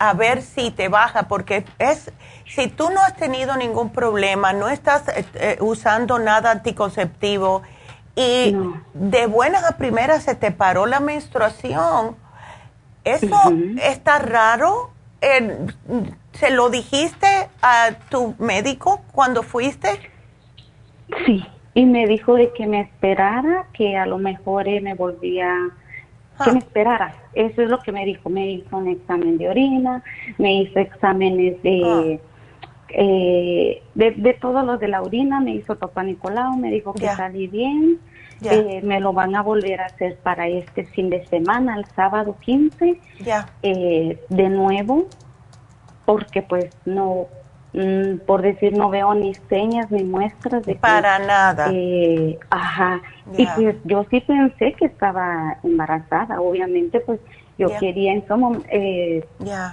A 0.00 0.14
ver 0.14 0.42
si 0.42 0.72
te 0.72 0.88
baja, 0.88 1.28
porque 1.28 1.64
es, 1.78 2.10
si 2.44 2.66
tú 2.66 2.90
no 2.90 3.00
has 3.00 3.16
tenido 3.16 3.56
ningún 3.56 3.90
problema, 3.90 4.52
no 4.52 4.68
estás 4.68 5.06
eh, 5.08 5.24
eh, 5.34 5.56
usando 5.60 6.18
nada 6.18 6.50
anticonceptivo 6.50 7.62
y 8.16 8.56
de 8.94 9.26
buenas 9.26 9.62
a 9.62 9.76
primeras 9.76 10.24
se 10.24 10.34
te 10.34 10.50
paró 10.50 10.86
la 10.86 10.98
menstruación, 10.98 12.16
eso 13.04 13.52
está 13.80 14.18
raro. 14.18 14.90
¿Se 16.32 16.50
lo 16.50 16.68
dijiste 16.68 17.48
a 17.62 17.92
tu 18.10 18.34
médico 18.38 19.02
cuando 19.12 19.44
fuiste? 19.44 20.10
Sí 21.24 21.46
y 21.74 21.86
me 21.86 22.06
dijo 22.06 22.34
de 22.34 22.52
que 22.52 22.66
me 22.66 22.80
esperara, 22.80 23.66
que 23.72 23.96
a 23.96 24.06
lo 24.06 24.18
mejor 24.18 24.66
me 24.82 24.94
volvía, 24.94 25.54
que 26.44 26.52
me 26.52 26.58
ah. 26.58 26.62
esperara. 26.62 27.14
Eso 27.32 27.62
es 27.62 27.70
lo 27.70 27.78
que 27.78 27.92
me 27.92 28.04
dijo. 28.04 28.28
Me 28.28 28.50
hizo 28.50 28.76
un 28.76 28.88
examen 28.88 29.38
de 29.38 29.48
orina, 29.48 30.02
me 30.38 30.54
hizo 30.62 30.78
exámenes 30.78 31.62
de, 31.62 32.20
ah. 32.20 32.62
eh, 32.90 33.82
de, 33.94 34.10
de 34.10 34.34
todo 34.34 34.62
lo 34.62 34.76
de 34.76 34.88
la 34.88 35.02
orina, 35.02 35.40
me 35.40 35.52
hizo 35.52 35.78
Papá 35.78 36.02
Nicolau, 36.02 36.56
me 36.56 36.70
dijo 36.70 36.92
que 36.92 37.06
salí 37.06 37.46
bien. 37.46 37.98
Eh, 38.44 38.80
me 38.82 38.98
lo 38.98 39.12
van 39.12 39.36
a 39.36 39.42
volver 39.42 39.80
a 39.80 39.86
hacer 39.86 40.16
para 40.16 40.48
este 40.48 40.84
fin 40.84 41.10
de 41.10 41.24
semana, 41.26 41.76
el 41.76 41.84
sábado 41.94 42.36
15, 42.40 43.00
eh, 43.62 44.18
de 44.28 44.48
nuevo, 44.48 45.06
porque 46.04 46.42
pues 46.42 46.70
no 46.84 47.28
Mm, 47.74 48.18
por 48.26 48.42
decir, 48.42 48.76
no 48.76 48.90
veo 48.90 49.14
ni 49.14 49.34
señas 49.48 49.90
ni 49.90 50.04
muestras 50.04 50.64
de 50.66 50.74
Para 50.74 51.18
nada. 51.18 51.68
Eh, 51.72 52.38
ajá. 52.50 53.00
Y 53.36 53.46
pues 53.46 53.76
yo 53.84 54.04
sí 54.10 54.20
pensé 54.20 54.74
que 54.74 54.86
estaba 54.86 55.56
embarazada, 55.62 56.40
obviamente 56.40 57.00
pues 57.00 57.18
yo 57.56 57.68
quería 57.78 58.12
en 58.12 58.26
su 58.26 58.62
eh, 58.70 59.24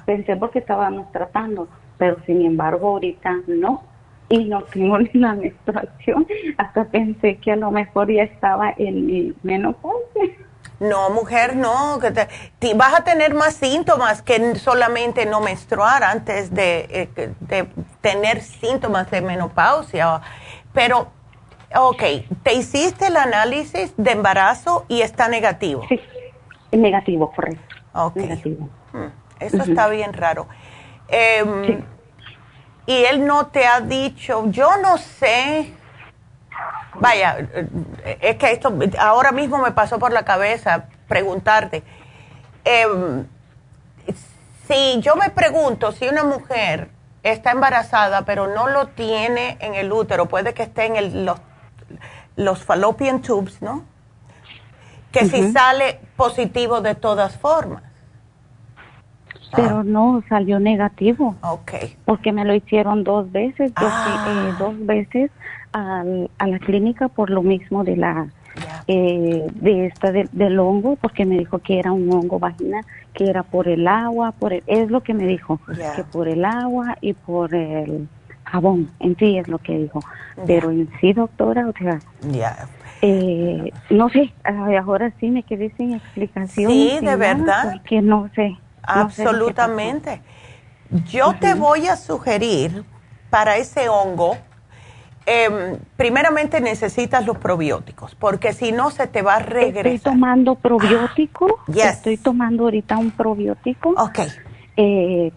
pensé 0.05 0.35
porque 0.38 0.59
estábamos 0.59 1.11
tratando, 1.11 1.67
pero 1.97 2.17
sin 2.26 2.41
embargo 2.45 2.89
ahorita 2.89 3.35
no. 3.47 3.84
Y 4.30 4.45
no 4.45 4.61
tengo 4.63 4.99
ni 4.99 5.09
la 5.13 5.34
menstruación, 5.34 6.26
hasta 6.57 6.85
pensé 6.85 7.38
que 7.38 7.51
a 7.51 7.55
lo 7.55 7.71
mejor 7.71 8.11
ya 8.11 8.23
estaba 8.23 8.73
en 8.77 9.05
mi 9.07 9.34
menopausia. 9.43 10.23
No, 10.80 11.10
mujer, 11.10 11.56
no. 11.56 11.99
Que 11.99 12.11
te, 12.11 12.73
vas 12.73 12.99
a 12.99 13.03
tener 13.03 13.34
más 13.34 13.56
síntomas 13.56 14.22
que 14.22 14.56
solamente 14.56 15.26
no 15.26 15.41
menstruar 15.41 16.03
antes 16.03 16.53
de, 16.53 16.88
eh, 16.89 17.34
de 17.39 17.68
tener 18.01 18.41
síntomas 18.41 19.11
de 19.11 19.22
menopausia. 19.22 20.22
Pero, 20.73 21.07
ok, 21.76 22.03
te 22.43 22.53
hiciste 22.53 23.07
el 23.07 23.18
análisis 23.18 23.93
de 23.97 24.11
embarazo 24.11 24.85
y 24.88 25.01
está 25.01 25.27
negativo. 25.27 25.84
Sí, 25.89 25.99
negativo, 26.72 27.31
correcto. 27.31 27.76
Ok. 27.93 28.15
Negativo. 28.15 28.69
Hmm, 28.93 29.07
eso 29.39 29.64
está 29.64 29.88
bien 29.89 30.14
raro. 30.14 30.47
Em, 31.10 31.84
y 32.85 33.03
él 33.06 33.26
no 33.26 33.47
te 33.47 33.65
ha 33.65 33.81
dicho, 33.81 34.49
yo 34.49 34.77
no 34.77 34.97
sé 34.97 35.73
Vaya, 36.95 37.38
es 38.22 38.36
que 38.38 38.52
esto 38.52 38.77
ahora 38.99 39.31
mismo 39.31 39.57
me 39.60 39.72
pasó 39.72 39.99
por 39.99 40.11
la 40.11 40.23
cabeza 40.23 40.86
preguntarte. 41.07 41.84
Em, 42.65 43.26
si 44.68 44.99
yo 45.02 45.15
me 45.15 45.30
pregunto 45.30 45.91
si 45.91 46.07
una 46.07 46.23
mujer 46.23 46.90
está 47.23 47.52
embarazada 47.52 48.23
pero 48.23 48.48
no 48.48 48.68
lo 48.68 48.88
tiene 48.88 49.57
en 49.60 49.76
el 49.76 49.91
útero, 49.91 50.27
puede 50.27 50.53
que 50.53 50.64
esté 50.64 50.86
en 50.86 50.95
el, 50.95 51.26
los, 51.26 51.40
los 52.36 52.64
fallopian 52.64 53.22
tubes, 53.22 53.61
¿no? 53.61 53.86
Que 55.11 55.26
si 55.26 55.52
sale 55.52 55.99
positivo 56.15 56.81
de 56.81 56.95
todas 56.95 57.36
formas. 57.38 57.84
Pero 59.56 59.84
no, 59.84 60.23
salió 60.30 60.60
negativo. 60.60 61.36
Ok. 61.41 61.72
Porque 62.06 62.31
me 62.31 62.45
lo 62.45 62.53
hicieron 62.53 63.03
dos 63.03 63.31
veces, 63.31 63.73
dos, 63.73 63.91
eh, 63.91 64.53
dos 64.60 64.86
veces 64.86 65.31
a 65.73 66.03
la 66.03 66.59
clínica 66.59 67.09
por 67.09 67.29
lo 67.29 67.41
mismo 67.41 67.83
de 67.83 67.95
la 67.95 68.27
eh, 68.87 69.47
de 69.53 69.85
esta 69.85 70.11
del 70.11 70.59
hongo 70.59 70.95
porque 70.95 71.25
me 71.25 71.37
dijo 71.37 71.59
que 71.59 71.79
era 71.79 71.91
un 71.91 72.11
hongo 72.11 72.39
vaginal 72.39 72.83
que 73.13 73.29
era 73.29 73.43
por 73.43 73.67
el 73.67 73.87
agua 73.87 74.31
por 74.31 74.51
es 74.53 74.89
lo 74.89 75.01
que 75.01 75.13
me 75.13 75.25
dijo 75.25 75.59
que 75.95 76.03
por 76.03 76.27
el 76.27 76.43
agua 76.43 76.97
y 76.99 77.13
por 77.13 77.53
el 77.53 78.07
jabón 78.45 78.89
en 78.99 79.15
sí 79.17 79.37
es 79.37 79.47
lo 79.47 79.59
que 79.59 79.77
dijo. 79.77 79.99
Pero 80.47 80.71
en 80.71 80.89
sí 80.99 81.13
doctora 81.13 81.67
o 81.67 81.73
sea 81.73 81.99
eh, 83.01 83.71
no 83.89 84.09
sé 84.09 84.33
ahora 84.43 85.13
sí 85.19 85.29
me 85.29 85.43
quedé 85.43 85.71
sin 85.77 85.93
explicación 85.93 86.71
sí 86.71 86.97
de 87.01 87.15
verdad. 87.15 87.73
porque 87.73 88.01
no 88.01 88.29
sé 88.35 88.57
absolutamente. 88.81 90.21
Yo 91.05 91.35
te 91.39 91.53
voy 91.53 91.87
a 91.87 91.95
sugerir 91.95 92.83
para 93.29 93.57
ese 93.57 93.87
hongo 93.89 94.35
eh, 95.30 95.77
primeramente 95.95 96.60
necesitas 96.60 97.26
los 97.26 97.38
probióticos, 97.38 98.15
porque 98.15 98.53
si 98.53 98.72
no 98.72 98.89
se 98.89 99.06
te 99.06 99.22
va 99.22 99.35
a 99.35 99.39
regresar. 99.39 99.88
Estoy 99.88 100.11
tomando 100.14 100.56
probiótico. 100.56 101.60
Estoy 101.73 102.18
tomando 102.18 102.64
ahorita 102.64 102.97
un 102.97 103.11
probiótico. 103.11 103.91
Ok. 103.91 104.19
Eh, 104.76 105.31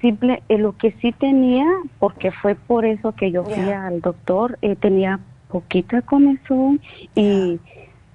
simple, 0.00 0.42
eh, 0.48 0.58
lo 0.58 0.76
que 0.76 0.92
sí 1.00 1.12
tenía, 1.12 1.66
porque 2.00 2.32
fue 2.32 2.56
por 2.56 2.84
eso 2.84 3.12
que 3.12 3.30
yo 3.30 3.44
fui 3.44 3.70
al 3.70 4.00
doctor, 4.00 4.58
eh, 4.60 4.74
tenía 4.74 5.20
poquita 5.48 6.02
comezón 6.02 6.80
y 7.14 7.60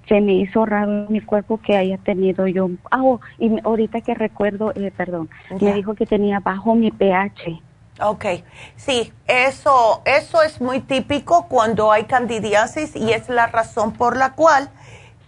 se 0.07 0.19
me 0.19 0.33
hizo 0.33 0.65
raro 0.65 1.05
en 1.05 1.13
mi 1.13 1.21
cuerpo 1.21 1.57
que 1.57 1.77
haya 1.77 1.97
tenido 1.97 2.47
yo. 2.47 2.69
Ah, 2.91 3.01
oh, 3.01 3.21
y 3.39 3.49
ahorita 3.63 4.01
que 4.01 4.13
recuerdo, 4.13 4.73
eh, 4.75 4.91
perdón, 4.95 5.29
me 5.61 5.73
dijo 5.73 5.95
que 5.95 6.05
tenía 6.05 6.41
bajo 6.41 6.75
mi 6.75 6.91
pH. 6.91 7.61
Ok, 8.01 8.25
sí, 8.75 9.13
eso, 9.27 10.01
eso 10.05 10.41
es 10.41 10.59
muy 10.59 10.79
típico 10.79 11.47
cuando 11.47 11.91
hay 11.91 12.05
candidiasis 12.05 12.95
y 12.95 13.13
es 13.13 13.29
la 13.29 13.45
razón 13.45 13.93
por 13.93 14.17
la 14.17 14.33
cual 14.33 14.71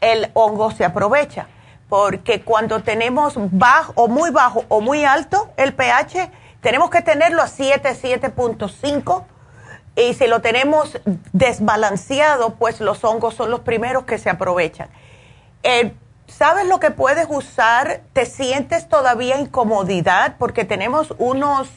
el 0.01 0.31
hongo 0.33 0.71
se 0.71 0.83
aprovecha. 0.83 1.47
Porque 1.89 2.41
cuando 2.41 2.81
tenemos 2.81 3.35
bajo 3.37 3.93
o 3.95 4.07
muy 4.07 4.31
bajo 4.31 4.65
o 4.69 4.81
muy 4.81 5.05
alto 5.05 5.51
el 5.57 5.75
pH, 5.75 6.31
tenemos 6.61 6.89
que 6.89 7.03
tenerlo 7.03 7.43
a 7.43 7.47
7, 7.47 7.87
7.5 7.91 9.23
y 9.95 10.15
si 10.15 10.25
lo 10.25 10.41
tenemos 10.41 10.99
desbalanceado, 11.33 12.55
pues 12.55 12.81
los 12.81 13.03
hongos 13.03 13.35
son 13.35 13.51
los 13.51 13.59
primeros 13.59 14.05
que 14.05 14.17
se 14.17 14.31
aprovechan. 14.31 14.89
Eh, 15.61 15.93
¿Sabes 16.27 16.65
lo 16.65 16.79
que 16.79 16.89
puedes 16.89 17.27
usar? 17.29 18.01
¿Te 18.13 18.25
sientes 18.25 18.89
todavía 18.89 19.39
incomodidad? 19.39 20.35
Porque 20.39 20.65
tenemos 20.65 21.13
unos 21.19 21.69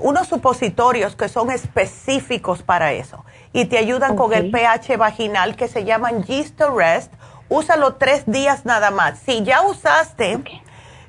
unos 0.00 0.28
supositorios 0.28 1.16
que 1.16 1.28
son 1.28 1.50
específicos 1.50 2.62
para 2.62 2.92
eso. 2.92 3.24
Y 3.52 3.66
te 3.66 3.78
ayudan 3.78 4.16
con 4.16 4.32
el 4.32 4.50
pH 4.50 4.96
vaginal 4.96 5.56
que 5.56 5.68
se 5.68 5.84
llaman 5.84 6.24
Gist 6.24 6.60
Rest. 6.60 7.12
Úsalo 7.48 7.94
tres 7.94 8.24
días 8.26 8.64
nada 8.64 8.90
más. 8.90 9.18
Si 9.20 9.42
ya 9.42 9.62
usaste 9.62 10.42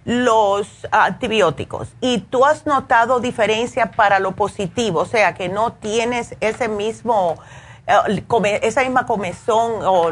los 0.06 0.88
antibióticos 0.92 1.90
y 2.02 2.20
tú 2.20 2.46
has 2.46 2.66
notado 2.66 3.20
diferencia 3.20 3.92
para 3.92 4.20
lo 4.20 4.32
positivo, 4.32 5.02
o 5.02 5.06
sea 5.06 5.34
que 5.34 5.50
no 5.50 5.74
tienes 5.74 6.36
ese 6.40 6.68
mismo, 6.68 7.38
eh, 7.86 8.60
esa 8.64 8.82
misma 8.82 9.06
comezón 9.06 9.74
o 9.84 10.12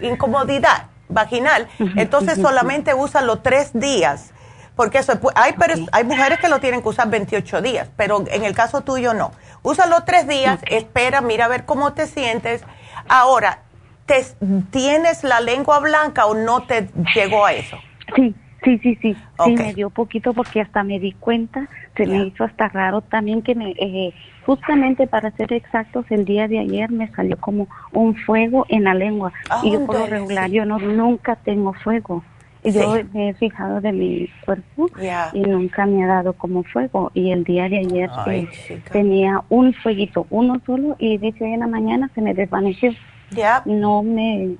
incomodidad 0.00 0.88
vaginal, 1.08 1.68
entonces 1.96 2.40
solamente 2.40 2.94
úsalo 2.94 3.40
tres 3.40 3.70
días 3.72 4.32
porque 4.76 4.98
eso, 4.98 5.12
hay, 5.34 5.54
hay 5.92 6.04
mujeres 6.04 6.38
que 6.38 6.48
lo 6.48 6.60
tienen 6.60 6.82
que 6.82 6.88
usar 6.88 7.08
28 7.08 7.62
días, 7.62 7.90
pero 7.96 8.24
en 8.28 8.44
el 8.44 8.54
caso 8.54 8.82
tuyo 8.82 9.14
no. 9.14 9.32
Úsalo 9.62 10.04
tres 10.04 10.26
días, 10.26 10.60
espera, 10.68 11.20
mira 11.20 11.44
a 11.44 11.48
ver 11.48 11.64
cómo 11.64 11.92
te 11.92 12.06
sientes. 12.06 12.64
Ahora, 13.08 13.62
¿te, 14.06 14.24
¿tienes 14.70 15.24
la 15.24 15.40
lengua 15.40 15.78
blanca 15.78 16.26
o 16.26 16.34
no 16.34 16.64
te 16.64 16.88
llegó 17.14 17.46
a 17.46 17.52
eso? 17.52 17.78
Sí, 18.16 18.34
Sí, 18.64 18.78
sí, 18.78 18.98
sí, 19.02 19.14
sí, 19.44 19.54
me 19.56 19.74
dio 19.74 19.90
poquito 19.90 20.32
porque 20.32 20.62
hasta 20.62 20.82
me 20.82 20.98
di 20.98 21.12
cuenta, 21.12 21.68
se 21.98 22.06
me 22.06 22.24
hizo 22.24 22.44
hasta 22.44 22.68
raro 22.68 23.02
también 23.02 23.42
que 23.42 23.54
me, 23.54 23.72
eh, 23.72 24.14
justamente 24.46 25.06
para 25.06 25.30
ser 25.32 25.52
exactos, 25.52 26.06
el 26.08 26.24
día 26.24 26.48
de 26.48 26.60
ayer 26.60 26.90
me 26.90 27.08
salió 27.08 27.36
como 27.36 27.68
un 27.92 28.16
fuego 28.16 28.64
en 28.70 28.84
la 28.84 28.94
lengua 28.94 29.34
y 29.62 29.72
yo 29.72 29.84
por 29.84 29.98
lo 29.98 30.06
regular 30.06 30.50
yo 30.50 30.64
no 30.64 30.78
nunca 30.78 31.36
tengo 31.36 31.74
fuego. 31.74 32.24
Yo 32.64 32.96
me 33.12 33.28
he 33.28 33.34
fijado 33.34 33.80
de 33.80 33.92
mi 33.92 34.28
cuerpo 34.44 34.88
y 35.32 35.40
nunca 35.40 35.84
me 35.84 36.04
ha 36.04 36.06
dado 36.06 36.32
como 36.32 36.62
fuego. 36.64 37.10
Y 37.14 37.30
el 37.30 37.44
día 37.44 37.68
de 37.68 37.78
ayer 37.78 38.10
eh, 38.26 38.48
tenía 38.90 39.42
un 39.50 39.74
fueguito, 39.74 40.26
uno 40.30 40.60
solo, 40.64 40.96
y 40.98 41.18
dice 41.18 41.44
hoy 41.44 41.52
en 41.52 41.60
la 41.60 41.66
mañana 41.66 42.10
se 42.14 42.22
me 42.22 42.32
desvaneció. 42.32 42.92
Ya. 43.30 43.62
No 43.66 44.02
me... 44.02 44.56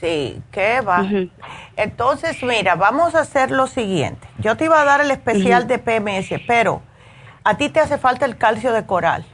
Sí, 0.00 0.40
¿qué 0.50 0.80
va? 0.80 1.06
Entonces, 1.76 2.42
mira, 2.42 2.74
vamos 2.74 3.14
a 3.14 3.20
hacer 3.20 3.50
lo 3.50 3.66
siguiente. 3.66 4.26
Yo 4.38 4.56
te 4.56 4.64
iba 4.64 4.80
a 4.80 4.84
dar 4.84 5.02
el 5.02 5.10
especial 5.10 5.66
de 5.66 5.78
PMS, 5.78 6.40
pero 6.46 6.82
a 7.44 7.56
ti 7.56 7.68
te 7.68 7.80
hace 7.80 7.98
falta 7.98 8.24
el 8.24 8.36
calcio 8.36 8.72
de 8.72 8.86
coral, 8.86 9.24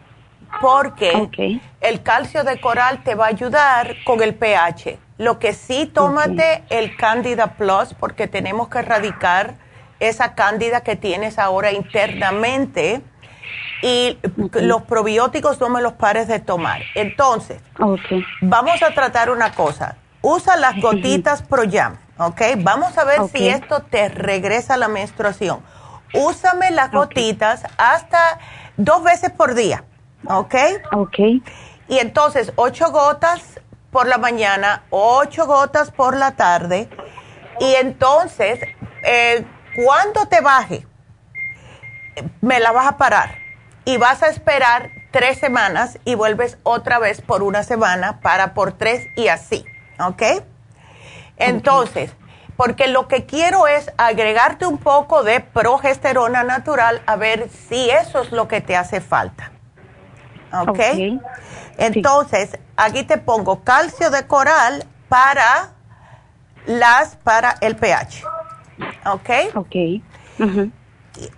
porque 0.60 1.60
el 1.80 2.02
calcio 2.02 2.42
de 2.42 2.60
coral 2.60 3.02
te 3.04 3.14
va 3.14 3.26
a 3.26 3.28
ayudar 3.28 3.94
con 4.04 4.22
el 4.22 4.34
pH. 4.34 4.98
Lo 5.18 5.38
que 5.38 5.52
sí, 5.52 5.86
tómate 5.86 6.64
el 6.70 6.96
Candida 6.96 7.54
Plus, 7.54 7.94
porque 7.98 8.28
tenemos 8.28 8.68
que 8.68 8.78
erradicar 8.78 9.54
esa 10.00 10.34
cándida 10.34 10.82
que 10.82 10.96
tienes 10.96 11.38
ahora 11.38 11.72
internamente 11.72 13.02
y 13.82 14.18
los 14.52 14.82
probióticos 14.82 15.60
no 15.60 15.68
me 15.68 15.82
los 15.82 15.94
pares 15.94 16.28
de 16.28 16.38
tomar. 16.38 16.82
Entonces, 16.94 17.60
vamos 18.40 18.82
a 18.82 18.94
tratar 18.94 19.30
una 19.30 19.52
cosa 19.52 19.96
usa 20.20 20.56
las 20.56 20.80
gotitas 20.80 21.42
ProYam, 21.42 21.96
¿ok? 22.18 22.40
Vamos 22.58 22.96
a 22.98 23.04
ver 23.04 23.20
si 23.32 23.48
esto 23.48 23.82
te 23.82 24.08
regresa 24.08 24.76
la 24.76 24.88
menstruación. 24.88 25.60
Úsame 26.14 26.70
las 26.70 26.90
gotitas 26.90 27.64
hasta 27.76 28.38
dos 28.76 29.02
veces 29.02 29.30
por 29.30 29.54
día, 29.54 29.84
¿ok? 30.26 30.54
Ok. 30.92 31.18
Y 31.88 31.98
entonces, 31.98 32.52
ocho 32.56 32.90
gotas 32.90 33.57
por 33.90 34.06
la 34.06 34.18
mañana, 34.18 34.84
ocho 34.90 35.46
gotas 35.46 35.90
por 35.90 36.16
la 36.16 36.32
tarde. 36.32 36.88
Y 37.60 37.74
entonces, 37.74 38.60
eh, 39.04 39.44
cuando 39.76 40.26
te 40.26 40.40
baje, 40.40 40.86
me 42.40 42.60
la 42.60 42.72
vas 42.72 42.86
a 42.86 42.96
parar 42.96 43.36
y 43.84 43.96
vas 43.96 44.22
a 44.22 44.28
esperar 44.28 44.90
tres 45.10 45.38
semanas 45.38 45.98
y 46.04 46.14
vuelves 46.14 46.58
otra 46.62 46.98
vez 46.98 47.20
por 47.20 47.42
una 47.42 47.62
semana 47.62 48.20
para 48.20 48.54
por 48.54 48.72
tres 48.72 49.06
y 49.16 49.28
así. 49.28 49.64
¿ok? 50.00 50.22
Entonces, 51.36 52.12
porque 52.56 52.88
lo 52.88 53.08
que 53.08 53.26
quiero 53.26 53.66
es 53.66 53.92
agregarte 53.96 54.66
un 54.66 54.78
poco 54.78 55.22
de 55.22 55.40
progesterona 55.40 56.42
natural 56.42 57.02
a 57.06 57.16
ver 57.16 57.48
si 57.68 57.90
eso 57.90 58.22
es 58.22 58.32
lo 58.32 58.48
que 58.48 58.60
te 58.60 58.76
hace 58.76 59.00
falta. 59.00 59.52
¿Ok? 60.52 60.68
okay. 60.70 61.20
Entonces, 61.78 62.58
aquí 62.76 63.04
te 63.04 63.16
pongo 63.18 63.64
calcio 63.64 64.10
de 64.10 64.26
coral 64.26 64.84
para 65.08 65.70
las, 66.66 67.16
para 67.16 67.54
el 67.60 67.76
pH. 67.76 68.24
¿Ok? 69.06 69.30
Ok. 69.54 69.76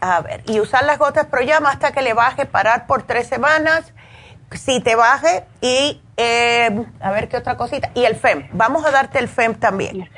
A 0.01 0.21
ver, 0.21 0.43
y 0.47 0.61
usar 0.61 0.85
las 0.85 0.99
gotas 0.99 1.27
Proyama 1.27 1.71
hasta 1.71 1.93
que 1.93 2.03
le 2.03 2.13
baje, 2.13 2.45
parar 2.45 2.87
por 2.87 3.05
tres 3.05 3.29
semanas 3.29 3.93
si 4.53 4.81
te 4.81 4.97
baje 4.97 5.45
y 5.61 6.03
eh, 6.17 6.85
a 7.01 7.11
ver 7.13 7.29
qué 7.29 7.37
otra 7.37 7.57
cosita. 7.57 7.91
Y 7.95 8.05
el 8.05 8.17
FEM. 8.17 8.49
Vamos 8.53 8.85
a 8.85 8.91
darte 8.91 9.19
el 9.19 9.29
FEM 9.29 9.55
también. 9.55 10.09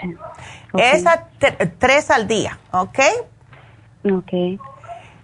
Esa 0.74 1.28
tres 1.78 2.10
al 2.10 2.26
día, 2.26 2.58
¿ok? 2.70 2.98
Ok. 4.10 4.60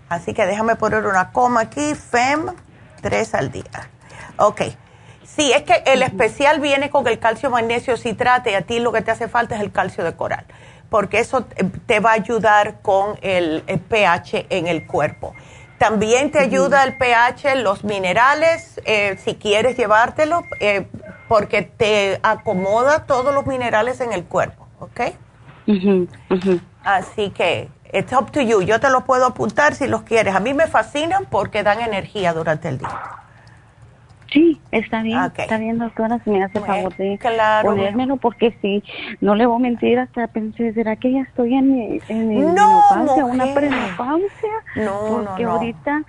Así 0.09 0.35
que 0.35 0.47
déjame 0.47 0.77
poner 0.77 1.07
una 1.07 1.33
coma 1.33 1.63
aquí. 1.63 1.95
FEM, 1.95 2.55
tres 3.01 3.35
al 3.35 3.51
día. 3.51 3.91
Ok. 4.37 4.63
Sí, 5.39 5.53
es 5.53 5.63
que 5.63 5.85
el 5.87 6.03
especial 6.03 6.59
viene 6.59 6.91
con 6.91 7.07
el 7.07 7.21
calcio 7.21 7.49
magnesio 7.49 7.97
citrate 7.97 8.51
y 8.51 8.55
a 8.55 8.63
ti 8.63 8.81
lo 8.81 8.91
que 8.91 9.03
te 9.03 9.13
hace 9.13 9.29
falta 9.29 9.55
es 9.55 9.61
el 9.61 9.71
calcio 9.71 10.03
de 10.03 10.17
coral, 10.17 10.45
porque 10.91 11.21
eso 11.21 11.47
te 11.87 12.01
va 12.01 12.11
a 12.11 12.15
ayudar 12.15 12.81
con 12.83 13.17
el 13.23 13.63
pH 13.89 14.47
en 14.51 14.67
el 14.67 14.85
cuerpo. 14.85 15.37
También 15.79 16.33
te 16.33 16.41
ayuda 16.41 16.83
el 16.83 16.97
pH, 16.97 17.55
los 17.63 17.85
minerales, 17.85 18.81
eh, 18.85 19.17
si 19.25 19.37
quieres 19.37 19.77
llevártelo, 19.77 20.43
eh, 20.59 20.89
porque 21.29 21.63
te 21.63 22.19
acomoda 22.25 23.07
todos 23.07 23.33
los 23.33 23.47
minerales 23.47 24.01
en 24.01 24.13
el 24.13 24.25
cuerpo, 24.25 24.67
¿ok? 24.81 25.01
Así 26.83 27.31
que, 27.31 27.69
it's 27.93 28.13
up 28.13 28.33
to 28.33 28.41
you. 28.41 28.63
Yo 28.63 28.81
te 28.81 28.91
lo 28.91 29.05
puedo 29.05 29.27
apuntar 29.27 29.77
si 29.77 29.87
los 29.87 30.03
quieres. 30.03 30.35
A 30.35 30.41
mí 30.41 30.53
me 30.53 30.67
fascinan 30.67 31.27
porque 31.27 31.63
dan 31.63 31.81
energía 31.81 32.33
durante 32.33 32.69
el 32.69 32.79
día. 32.79 33.28
Sí, 34.31 34.61
está 34.73 35.03
bien, 35.03 35.19
está 35.37 35.57
bien, 35.57 35.79
doctora, 35.79 36.21
si 36.23 36.31
me 36.31 36.45
hace 36.45 36.61
favor 36.61 36.95
de 36.97 37.19
ponérmelo, 37.63 38.19
porque 38.19 38.55
sí, 38.61 38.83
no 39.23 39.35
le 39.35 39.47
voy 39.47 39.57
a 39.57 39.61
mentir, 39.61 39.99
hasta 39.99 40.27
pensé, 40.27 40.75
¿será 40.75 40.97
que 40.97 41.13
ya 41.13 41.23
estoy 41.23 41.55
en, 41.55 42.03
en, 42.09 42.55
no, 42.55 42.83
una 43.27 43.55
premenopausia? 43.55 44.51
No, 44.77 45.25
porque 45.25 45.45
ahorita 45.45 46.03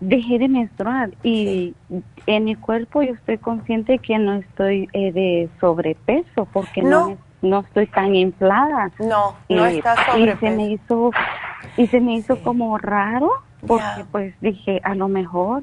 dejé 0.00 0.38
de 0.38 0.48
menstruar 0.48 1.10
y 1.22 1.74
en 2.26 2.44
mi 2.44 2.54
cuerpo 2.54 3.02
yo 3.02 3.12
estoy 3.12 3.36
consciente 3.36 3.98
que 3.98 4.18
no 4.18 4.34
estoy 4.34 4.88
eh, 4.94 5.12
de 5.12 5.50
sobrepeso, 5.60 6.46
porque 6.52 6.80
no, 6.80 7.18
no, 7.42 7.60
estoy 7.60 7.86
tan 7.88 8.14
inflada. 8.14 8.90
No, 8.98 9.34
no 9.50 9.66
está 9.66 9.96
sobrepeso. 10.06 10.46
Y 10.46 10.48
se 10.48 10.56
me 10.56 10.70
hizo, 10.70 11.10
y 11.76 11.86
se 11.88 12.00
me 12.00 12.14
hizo 12.14 12.42
como 12.42 12.78
raro, 12.78 13.30
porque 13.66 14.06
pues 14.10 14.34
dije, 14.40 14.80
a 14.82 14.94
lo 14.94 15.08
mejor 15.08 15.62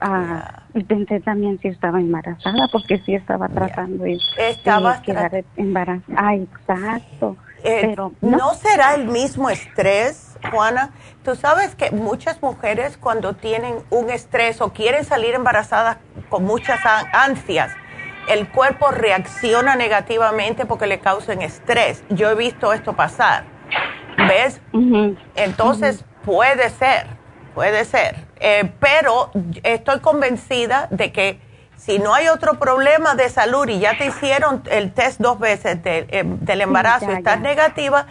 Ah, 0.00 0.62
pensé 0.86 1.20
también 1.20 1.58
si 1.60 1.68
estaba 1.68 2.00
embarazada, 2.00 2.68
porque 2.70 2.98
sí 3.04 3.14
estaba 3.14 3.48
tratando 3.48 4.04
de, 4.04 4.18
estaba 4.38 5.02
quedar 5.02 5.44
embarazada. 5.56 6.16
Ah, 6.16 6.34
exacto. 6.34 7.36
Eh, 7.64 7.80
Pero 7.82 8.12
no. 8.20 8.54
será 8.54 8.94
el 8.94 9.06
mismo 9.06 9.50
estrés, 9.50 10.38
Juana? 10.50 10.90
Tú 11.24 11.34
sabes 11.34 11.74
que 11.74 11.90
muchas 11.90 12.40
mujeres 12.40 12.96
cuando 12.96 13.34
tienen 13.34 13.76
un 13.90 14.10
estrés 14.10 14.60
o 14.60 14.72
quieren 14.72 15.04
salir 15.04 15.34
embarazadas 15.34 15.98
con 16.28 16.44
muchas 16.44 16.78
ansias, 17.12 17.72
el 18.28 18.48
cuerpo 18.48 18.90
reacciona 18.90 19.74
negativamente 19.74 20.66
porque 20.66 20.86
le 20.86 21.00
causan 21.00 21.42
estrés. 21.42 22.04
Yo 22.10 22.30
he 22.30 22.34
visto 22.36 22.72
esto 22.72 22.92
pasar. 22.92 23.44
¿Ves? 24.16 24.60
Entonces 25.34 26.04
puede 26.24 26.70
ser, 26.70 27.06
puede 27.58 27.84
ser. 27.84 28.14
Eh, 28.38 28.70
pero 28.78 29.32
estoy 29.64 29.98
convencida 29.98 30.86
de 30.92 31.10
que 31.10 31.40
si 31.76 31.98
no 31.98 32.14
hay 32.14 32.28
otro 32.28 32.54
problema 32.54 33.16
de 33.16 33.28
salud 33.28 33.66
y 33.68 33.80
ya 33.80 33.98
te 33.98 34.06
hicieron 34.06 34.62
el 34.70 34.92
test 34.92 35.20
dos 35.20 35.40
veces 35.40 35.80
eh, 35.84 36.22
del 36.24 36.60
embarazo 36.60 37.10
y 37.10 37.14
estás 37.14 37.40
negativa, 37.40 38.06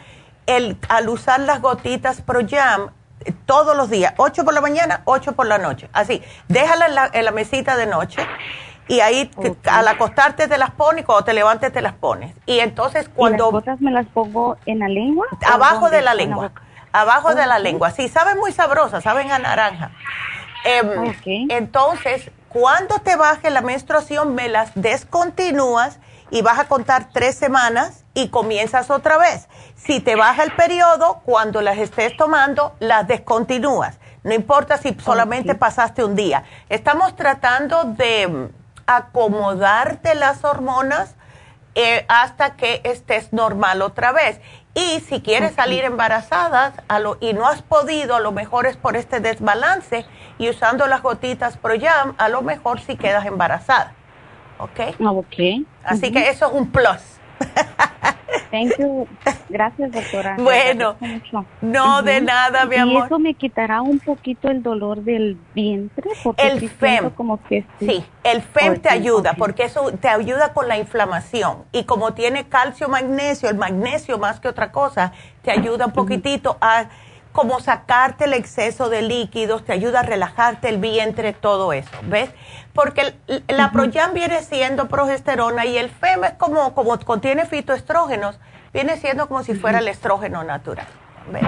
el, 0.48 0.76
al 0.90 1.08
usar 1.08 1.40
las 1.40 1.62
gotitas 1.62 2.22
ProYam 2.22 2.90
eh, 3.24 3.34
todos 3.46 3.78
los 3.78 3.90
días, 3.90 4.14
8 4.18 4.44
por 4.44 4.54
la 4.54 4.60
mañana, 4.60 5.02
8 5.06 5.32
por 5.32 5.46
la 5.46 5.60
noche. 5.60 5.88
Así, 5.94 6.22
déjala 6.50 7.10
en 7.14 7.24
la, 7.24 7.32
mesita 7.32 7.78
de 7.78 7.86
noche 7.86 8.28
y 8.90 9.00
ahí 9.00 9.32
al 9.64 9.88
acostarte 9.88 10.50
te 10.50 10.58
las 10.58 10.72
pones 10.72 11.04
y 11.04 11.06
cuando 11.06 11.24
te 11.24 11.34
levantes 11.34 11.72
te 11.72 11.82
las 11.82 11.94
pones. 11.94 12.36
Y 12.46 12.60
entonces 12.60 13.08
cuando... 13.08 13.46
las 13.46 13.52
gotas 13.54 13.80
me 13.80 13.92
las 13.92 14.08
pongo 14.08 14.58
en 14.66 14.80
la 14.80 14.90
lengua? 14.90 15.26
Abajo 15.46 15.90
de 15.90 16.02
la 16.02 16.16
lengua 16.16 16.52
abajo 17.02 17.36
de 17.36 17.46
la 17.46 17.60
lengua. 17.60 17.92
Sí, 17.92 18.10
saben 18.10 18.38
muy 18.38 18.52
sabrosa, 18.52 19.02
saben 19.02 19.32
a 19.32 19.40
naranja. 19.40 19.92
Em, 20.64 21.14
entonces, 21.50 22.32
cuando 22.50 23.00
te 23.00 23.16
baje 23.16 23.50
la 23.50 23.62
menstruación, 23.62 24.36
me 24.36 24.50
las 24.50 24.72
descontinúas 24.76 26.00
y 26.30 26.42
vas 26.42 26.60
a 26.60 26.68
contar 26.68 27.10
tres 27.14 27.36
semanas 27.36 28.04
y 28.14 28.30
comienzas 28.30 28.90
otra 28.90 29.18
vez. 29.18 29.48
Si 29.76 30.00
te 30.00 30.16
baja 30.16 30.44
el 30.44 30.52
periodo, 30.52 31.22
cuando 31.24 31.62
las 31.62 31.78
estés 31.78 32.18
tomando, 32.18 32.76
las 32.80 33.08
descontinúas. 33.08 34.00
No 34.24 34.34
importa 34.34 34.78
si 34.78 34.96
solamente 35.00 35.56
pasaste 35.56 36.04
un 36.04 36.16
día. 36.16 36.44
Estamos 36.68 37.16
tratando 37.16 37.86
de 37.86 38.28
mm, 38.28 38.50
acomodarte 38.86 40.16
las 40.16 40.44
hormonas 40.44 41.16
eh, 41.76 42.06
hasta 42.10 42.56
que 42.56 42.82
estés 42.84 43.32
normal 43.32 43.82
otra 43.82 44.12
vez. 44.12 44.42
Y 44.78 45.00
si 45.00 45.22
quieres 45.22 45.56
salir 45.56 45.86
embarazada 45.86 46.72
y 47.20 47.34
no 47.34 47.48
has 47.48 47.64
podido, 47.64 48.16
a 48.16 48.20
lo 48.20 48.32
mejor 48.32 48.68
es 48.68 48.78
por 48.78 48.96
este 48.96 49.20
desbalance 49.20 50.06
y 50.38 50.50
usando 50.50 50.86
las 50.86 51.02
gotitas 51.02 51.58
ProYam, 51.58 52.14
a 52.20 52.30
lo 52.30 52.44
mejor 52.44 52.80
sí 52.80 52.96
quedas 52.96 53.26
embarazada. 53.26 53.94
¿Ok? 54.60 54.96
Ah, 55.04 55.12
ok. 55.12 55.66
Así 55.84 56.12
que 56.12 56.30
eso 56.30 56.46
es 56.46 56.54
un 56.54 56.70
plus. 56.70 57.02
Thank 58.52 58.78
you. 58.78 59.08
Gracias, 59.50 59.92
doctora. 59.92 60.36
Bueno, 60.40 60.96
no 61.62 62.02
de 62.02 62.22
nada, 62.22 62.66
mi 62.66 62.76
amor. 62.76 63.04
¿Y 63.04 63.06
eso 63.06 63.20
me 63.20 63.34
quitará 63.34 63.82
un 63.82 64.00
poquito 64.00 64.50
el 64.50 64.64
dolor 64.64 65.02
del 65.02 65.38
vientre? 65.54 66.12
Porque 66.24 66.48
el 66.48 66.70
FEM. 66.70 67.10
Como 67.12 67.42
que 67.44 67.66
sí. 67.80 68.06
el 68.24 68.42
FEM 68.42 68.80
te 68.80 68.90
ayuda 68.90 69.34
porque 69.38 69.64
eso 69.64 69.92
te 69.94 70.08
ayuda 70.08 70.54
con 70.54 70.68
la 70.68 70.78
inflamación. 70.78 71.64
Y 71.72 71.84
como 71.84 72.14
tiene 72.14 72.48
calcio, 72.48 72.90
magnesio, 72.90 73.50
el 73.50 73.58
magnesio 73.58 74.18
más 74.18 74.40
que 74.40 74.48
otra 74.48 74.72
cosa, 74.72 75.14
te 75.42 75.52
ayuda 75.52 75.86
un 75.86 75.94
poquitito 75.94 76.58
a 76.62 76.86
como 77.32 77.60
sacarte 77.60 78.26
el 78.26 78.34
exceso 78.34 78.90
de 78.90 79.04
líquidos, 79.04 79.64
te 79.64 79.72
ayuda 79.72 80.00
a 80.00 80.04
relajarte 80.04 80.70
el 80.70 80.80
vientre, 80.80 81.34
todo 81.34 81.72
eso, 81.72 81.92
¿ves? 82.04 82.32
Porque 82.78 83.16
la 83.48 83.72
Proyam 83.72 84.14
viene 84.14 84.44
siendo 84.44 84.88
progesterona 84.88 85.66
y 85.66 85.80
el 85.80 85.90
FEM 85.90 86.26
es 86.26 86.34
como, 86.34 86.76
como 86.76 87.00
contiene 87.00 87.48
fitoestrógenos, 87.48 88.40
viene 88.72 88.98
siendo 88.98 89.28
como 89.28 89.42
si 89.42 89.56
fuera 89.56 89.80
el 89.80 89.88
estrógeno 89.88 90.44
natural, 90.44 90.86
¿ves? 91.32 91.44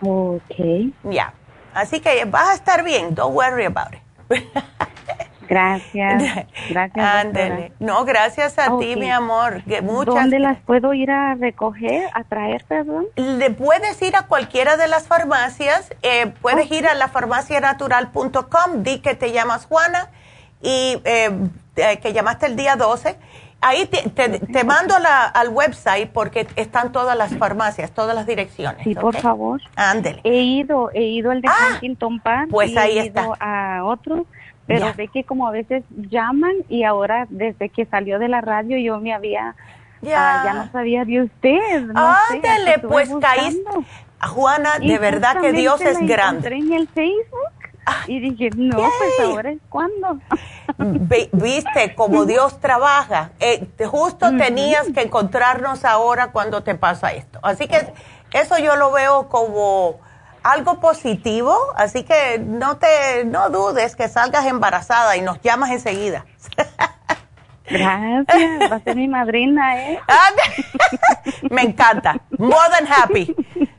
Ok. 0.00 0.92
Ya, 1.04 1.34
así 1.72 2.00
que 2.00 2.24
vas 2.24 2.48
a 2.48 2.54
estar 2.54 2.82
bien, 2.82 3.14
don't 3.14 3.32
worry 3.32 3.64
about 3.64 3.94
it. 3.94 4.42
Gracias. 5.48 6.46
Gracias. 6.70 7.72
No, 7.78 8.04
gracias 8.04 8.58
a 8.58 8.76
ti, 8.78 8.96
mi 8.96 9.10
amor. 9.10 9.62
muchas... 9.82 10.14
¿Dónde 10.14 10.40
las 10.40 10.58
puedo 10.60 10.94
ir 10.94 11.12
a 11.12 11.34
recoger, 11.34 12.08
a 12.14 12.24
traer, 12.24 12.64
perdón? 12.64 13.06
Le 13.16 13.50
puedes 13.50 14.00
ir 14.02 14.16
a 14.16 14.22
cualquiera 14.22 14.76
de 14.76 14.88
las 14.88 15.06
farmacias. 15.06 15.94
Eh, 16.02 16.32
puedes 16.40 16.72
ir 16.72 16.88
a 16.88 16.94
lafarmacianatural.com, 16.94 18.82
di 18.82 19.00
que 19.00 19.14
te 19.14 19.30
llamas 19.30 19.66
Juana 19.66 20.10
y 20.62 21.00
eh, 21.04 21.30
que 22.00 22.12
llamaste 22.12 22.46
el 22.46 22.56
día 22.56 22.76
12. 22.76 23.16
Ahí 23.64 23.86
te, 23.86 24.64
mando 24.64 24.98
la, 24.98 25.24
al 25.24 25.48
website 25.50 26.10
porque 26.10 26.48
están 26.56 26.90
todas 26.90 27.16
las 27.16 27.36
farmacias, 27.36 27.92
todas 27.92 28.14
las 28.16 28.26
direcciones. 28.26 28.82
Sí, 28.82 28.92
por 28.94 29.16
favor. 29.16 29.60
Ándele. 29.76 30.20
He 30.24 30.40
ido, 30.40 30.90
he 30.92 31.02
ido 31.02 31.30
al 31.30 31.42
de 31.42 31.48
ah, 31.48 31.74
Huntington 31.74 32.18
Park. 32.18 32.48
Pues 32.50 32.76
ahí 32.76 32.98
he 32.98 33.06
ido 33.06 33.36
a 33.38 33.84
otro 33.84 34.26
pero 34.66 34.94
sé 34.94 35.08
que 35.08 35.24
como 35.24 35.46
a 35.46 35.50
veces 35.50 35.84
llaman 35.90 36.54
y 36.68 36.84
ahora 36.84 37.26
desde 37.30 37.68
que 37.68 37.84
salió 37.86 38.18
de 38.18 38.28
la 38.28 38.40
radio 38.40 38.78
yo 38.78 39.00
me 39.00 39.12
había, 39.12 39.54
ya, 40.00 40.42
ah, 40.42 40.54
no 40.54 40.72
sabía 40.72 41.04
de 41.04 41.22
usted. 41.22 41.82
No 41.82 42.14
Ándale, 42.30 42.78
pues 42.78 43.10
caíste. 43.20 43.70
Juana, 44.20 44.78
de 44.78 44.98
verdad 44.98 45.40
que 45.40 45.52
Dios 45.52 45.80
es 45.80 45.98
grande. 45.98 46.48
en 46.56 46.72
el 46.72 46.88
Facebook 46.88 47.61
y 48.06 48.20
dije, 48.20 48.50
no, 48.56 48.76
pues 48.76 49.20
ahora 49.28 49.50
es 49.50 49.58
cuando. 49.68 50.18
Viste 51.32 51.94
cómo 51.94 52.24
Dios 52.24 52.60
trabaja. 52.60 53.30
Eh, 53.40 53.66
justo 53.86 54.36
tenías 54.36 54.88
que 54.94 55.02
encontrarnos 55.02 55.84
ahora 55.84 56.32
cuando 56.32 56.62
te 56.62 56.74
pasa 56.74 57.12
esto. 57.12 57.38
Así 57.42 57.66
que 57.68 57.92
eso 58.32 58.58
yo 58.58 58.76
lo 58.76 58.92
veo 58.92 59.28
como 59.28 60.00
algo 60.42 60.80
positivo, 60.80 61.56
así 61.76 62.02
que 62.02 62.38
no 62.38 62.76
te 62.76 63.24
no 63.24 63.50
dudes 63.50 63.94
que 63.94 64.08
salgas 64.08 64.46
embarazada 64.46 65.16
y 65.16 65.20
nos 65.20 65.40
llamas 65.40 65.70
enseguida. 65.70 66.24
Gracias, 67.68 68.70
va 68.70 68.76
a 68.76 68.80
ser 68.80 68.96
mi 68.96 69.08
madrina, 69.08 69.80
¿eh? 69.80 70.00
Me 71.50 71.62
encanta. 71.62 72.20
More 72.38 72.68
than 72.76 72.86
happy. 72.86 73.34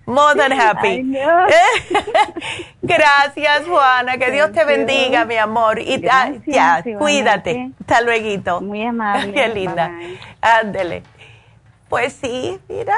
More 0.05 0.35
than 0.35 0.51
happy. 0.51 1.01
Gracias, 2.81 3.65
Juana. 3.67 4.17
Que 4.17 4.31
Dios 4.31 4.51
te 4.51 4.65
bendiga, 4.65 5.25
mi 5.25 5.37
amor. 5.37 5.79
Y 5.79 6.05
ah, 6.11 6.33
ya, 6.45 6.83
cuídate. 6.97 7.71
Hasta 7.79 8.01
luego. 8.01 8.61
Muy 8.61 8.85
amable. 8.85 9.33
Qué 9.33 9.47
linda. 9.47 9.91
Ándele. 10.41 11.03
Pues 11.89 12.13
sí, 12.13 12.59
mira. 12.67 12.95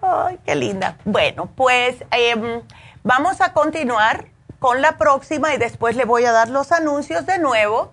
Ay, 0.00 0.38
qué 0.46 0.54
linda. 0.54 0.96
Bueno, 1.04 1.50
pues 1.56 2.04
eh, 2.12 2.62
Vamos 3.08 3.40
a 3.40 3.54
continuar 3.54 4.26
con 4.58 4.82
la 4.82 4.98
próxima 4.98 5.54
y 5.54 5.56
después 5.56 5.96
le 5.96 6.04
voy 6.04 6.26
a 6.26 6.32
dar 6.32 6.50
los 6.50 6.72
anuncios 6.72 7.24
de 7.24 7.38
nuevo. 7.38 7.92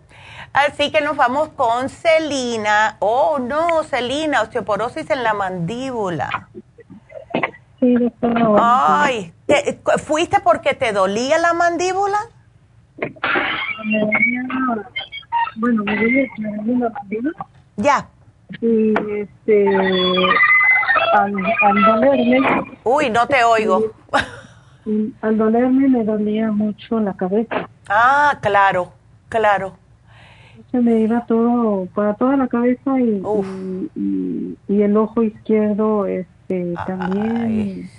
Así 0.51 0.91
que 0.91 0.99
nos 0.99 1.15
vamos 1.15 1.49
con 1.55 1.87
Celina. 1.87 2.97
Oh, 2.99 3.39
no, 3.39 3.83
Celina, 3.83 4.41
osteoporosis 4.41 5.09
en 5.11 5.23
la 5.23 5.33
mandíbula. 5.33 6.49
Sí, 7.79 7.95
doctora. 7.95 8.47
Ay, 8.59 9.33
¿fuiste 10.03 10.39
porque 10.41 10.73
te 10.73 10.93
dolía 10.93 11.37
la 11.37 11.53
mandíbula? 11.53 12.17
Me 12.97 13.99
dolía, 13.99 14.43
bueno, 15.57 15.83
me 15.83 15.95
dolía, 15.95 16.27
la 16.37 16.89
mandíbula. 16.89 17.35
Ya. 17.77 18.07
Y 18.61 18.93
este, 19.11 19.67
al, 21.13 21.33
al 21.61 21.83
dolerme. 21.83 22.77
Uy, 22.83 23.09
no 23.09 23.27
te 23.27 23.43
oigo. 23.43 23.91
al 25.21 25.37
dolerme 25.37 25.89
me 25.89 26.03
dolía 26.03 26.51
mucho 26.51 26.99
la 26.99 27.13
cabeza. 27.13 27.69
Ah, 27.89 28.37
claro, 28.41 28.93
claro. 29.29 29.77
Se 30.71 30.79
me 30.79 30.99
iba 30.99 31.25
todo, 31.25 31.87
para 31.93 32.15
toda 32.15 32.37
la 32.37 32.47
cabeza 32.47 32.99
y, 32.99 33.21
y, 34.67 34.81
el 34.81 34.97
ojo 34.97 35.23
izquierdo 35.23 36.05
este 36.47 36.73
también. 36.85 37.89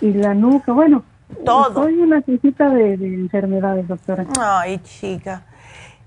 Y 0.00 0.12
la 0.12 0.34
nuca, 0.34 0.72
bueno. 0.72 1.02
Todo. 1.44 1.74
Soy 1.74 1.94
una 1.94 2.22
chiquita 2.22 2.70
de, 2.70 2.94
enfermedades, 2.94 3.88
doctora. 3.88 4.26
Ay, 4.38 4.78
chica. 4.78 5.42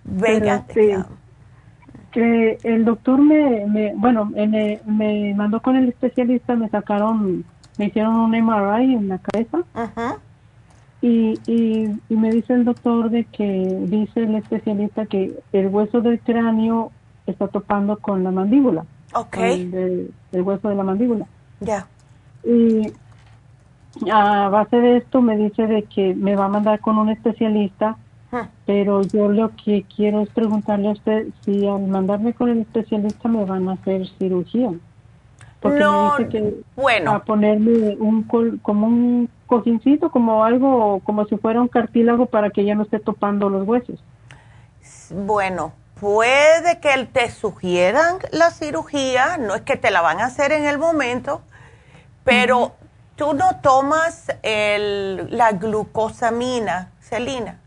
Venga. 0.05 0.63
Este, 0.67 0.97
que 2.11 2.57
el 2.63 2.85
doctor 2.85 3.19
me, 3.19 3.65
me 3.67 3.93
bueno, 3.95 4.25
me, 4.25 4.79
me 4.85 5.33
mandó 5.35 5.61
con 5.61 5.75
el 5.75 5.89
especialista, 5.89 6.55
me 6.55 6.69
sacaron 6.69 7.43
me 7.79 7.85
hicieron 7.85 8.13
un 8.17 8.31
MRI 8.31 8.93
en 8.93 9.07
la 9.07 9.17
cabeza. 9.19 9.59
Y, 11.01 11.39
y, 11.47 12.15
me 12.15 12.29
dice 12.29 12.53
el 12.53 12.65
doctor 12.65 13.09
de 13.09 13.23
que, 13.23 13.45
dice 13.87 14.23
el 14.23 14.35
especialista 14.35 15.05
que 15.05 15.33
el 15.53 15.67
hueso 15.67 16.01
del 16.01 16.19
cráneo 16.19 16.91
está 17.25 17.47
topando 17.47 17.97
con 17.97 18.21
la 18.25 18.31
mandíbula. 18.31 18.83
Ok. 19.13 19.37
El, 19.37 20.11
hueso 20.33 20.67
de 20.67 20.75
la 20.75 20.83
mandíbula. 20.83 21.25
Ya. 21.59 21.87
Y 22.43 22.93
a 24.11 24.49
base 24.49 24.77
de 24.77 24.97
esto 24.97 25.21
me 25.21 25.37
dice 25.37 25.67
de 25.67 25.83
que 25.83 26.13
me 26.13 26.35
va 26.35 26.45
a 26.45 26.49
mandar 26.49 26.79
con 26.79 26.97
un 26.97 27.09
especialista, 27.09 27.97
pero 28.65 29.01
yo 29.01 29.29
lo 29.29 29.51
que 29.55 29.85
quiero 29.95 30.21
es 30.21 30.29
preguntarle 30.29 30.89
a 30.89 30.91
usted 30.91 31.27
si 31.43 31.67
al 31.67 31.87
mandarme 31.87 32.33
con 32.33 32.49
el 32.49 32.59
especialista 32.59 33.27
me 33.27 33.43
van 33.45 33.67
a 33.67 33.73
hacer 33.73 34.07
cirugía. 34.19 34.71
Porque 35.59 35.79
no, 35.79 36.13
me 36.17 36.25
dice 36.25 36.29
que 36.29 36.53
bueno. 36.75 37.11
a 37.11 37.23
ponerme 37.23 37.97
un 37.97 38.23
como 38.61 38.87
un 38.87 39.29
cojincito, 39.45 40.09
como 40.11 40.45
algo, 40.45 41.01
como 41.03 41.25
si 41.25 41.35
fuera 41.37 41.59
un 41.59 41.67
cartílago 41.67 42.27
para 42.27 42.49
que 42.49 42.63
ya 42.63 42.75
no 42.75 42.83
esté 42.83 42.99
topando 42.99 43.49
los 43.49 43.67
huesos. 43.67 44.01
Bueno, 45.11 45.73
puede 45.99 46.79
que 46.79 47.05
te 47.11 47.29
sugieran 47.29 48.17
la 48.31 48.51
cirugía, 48.51 49.37
no 49.37 49.55
es 49.55 49.61
que 49.61 49.75
te 49.75 49.91
la 49.91 50.01
van 50.01 50.19
a 50.19 50.25
hacer 50.25 50.51
en 50.51 50.65
el 50.65 50.77
momento, 50.77 51.41
pero 52.23 52.73
tú 53.15 53.33
no 53.33 53.59
tomas 53.61 54.27
el, 54.43 55.35
la 55.35 55.51
glucosamina, 55.53 56.89
Celina. 56.99 57.57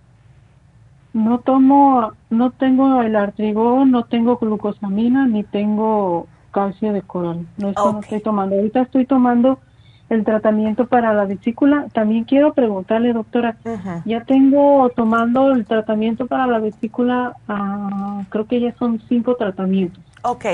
No 1.12 1.40
tomo, 1.40 2.12
no 2.30 2.50
tengo 2.52 3.02
el 3.02 3.16
artrigón, 3.16 3.90
no 3.90 4.04
tengo 4.04 4.38
glucosamina, 4.38 5.26
ni 5.26 5.42
tengo 5.42 6.26
calcio 6.52 6.92
de 6.92 7.02
coral. 7.02 7.46
No, 7.58 7.70
estoy 8.00 8.20
tomando. 8.20 8.56
Ahorita 8.56 8.82
estoy 8.82 9.04
tomando 9.04 9.58
el 10.08 10.24
tratamiento 10.24 10.86
para 10.86 11.12
la 11.12 11.24
vesícula. 11.24 11.86
También 11.92 12.24
quiero 12.24 12.54
preguntarle, 12.54 13.12
doctora, 13.12 13.56
ya 14.04 14.24
tengo 14.24 14.90
tomando 14.94 15.50
el 15.52 15.66
tratamiento 15.66 16.26
para 16.26 16.46
la 16.46 16.58
vesícula, 16.58 17.34
ah, 17.48 18.22
creo 18.28 18.46
que 18.46 18.60
ya 18.60 18.74
son 18.76 19.02
cinco 19.08 19.36
tratamientos. 19.36 20.02
Ok. 20.22 20.44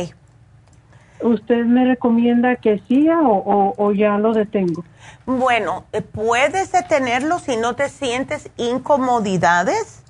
¿Usted 1.23 1.65
me 1.65 1.85
recomienda 1.85 2.57
que 2.57 2.81
siga 2.89 3.21
o, 3.23 3.75
o, 3.77 3.93
ya 3.93 4.19
lo 4.19 4.33
detengo? 4.33 4.85
Bueno, 5.27 5.85
eh, 5.93 6.03
puedes 6.03 6.73
detenerlo 6.73 7.39
si 7.39 7.57
no 7.57 7.75
te 7.75 7.89
sientes 7.89 8.51
incomodidades 8.57 10.05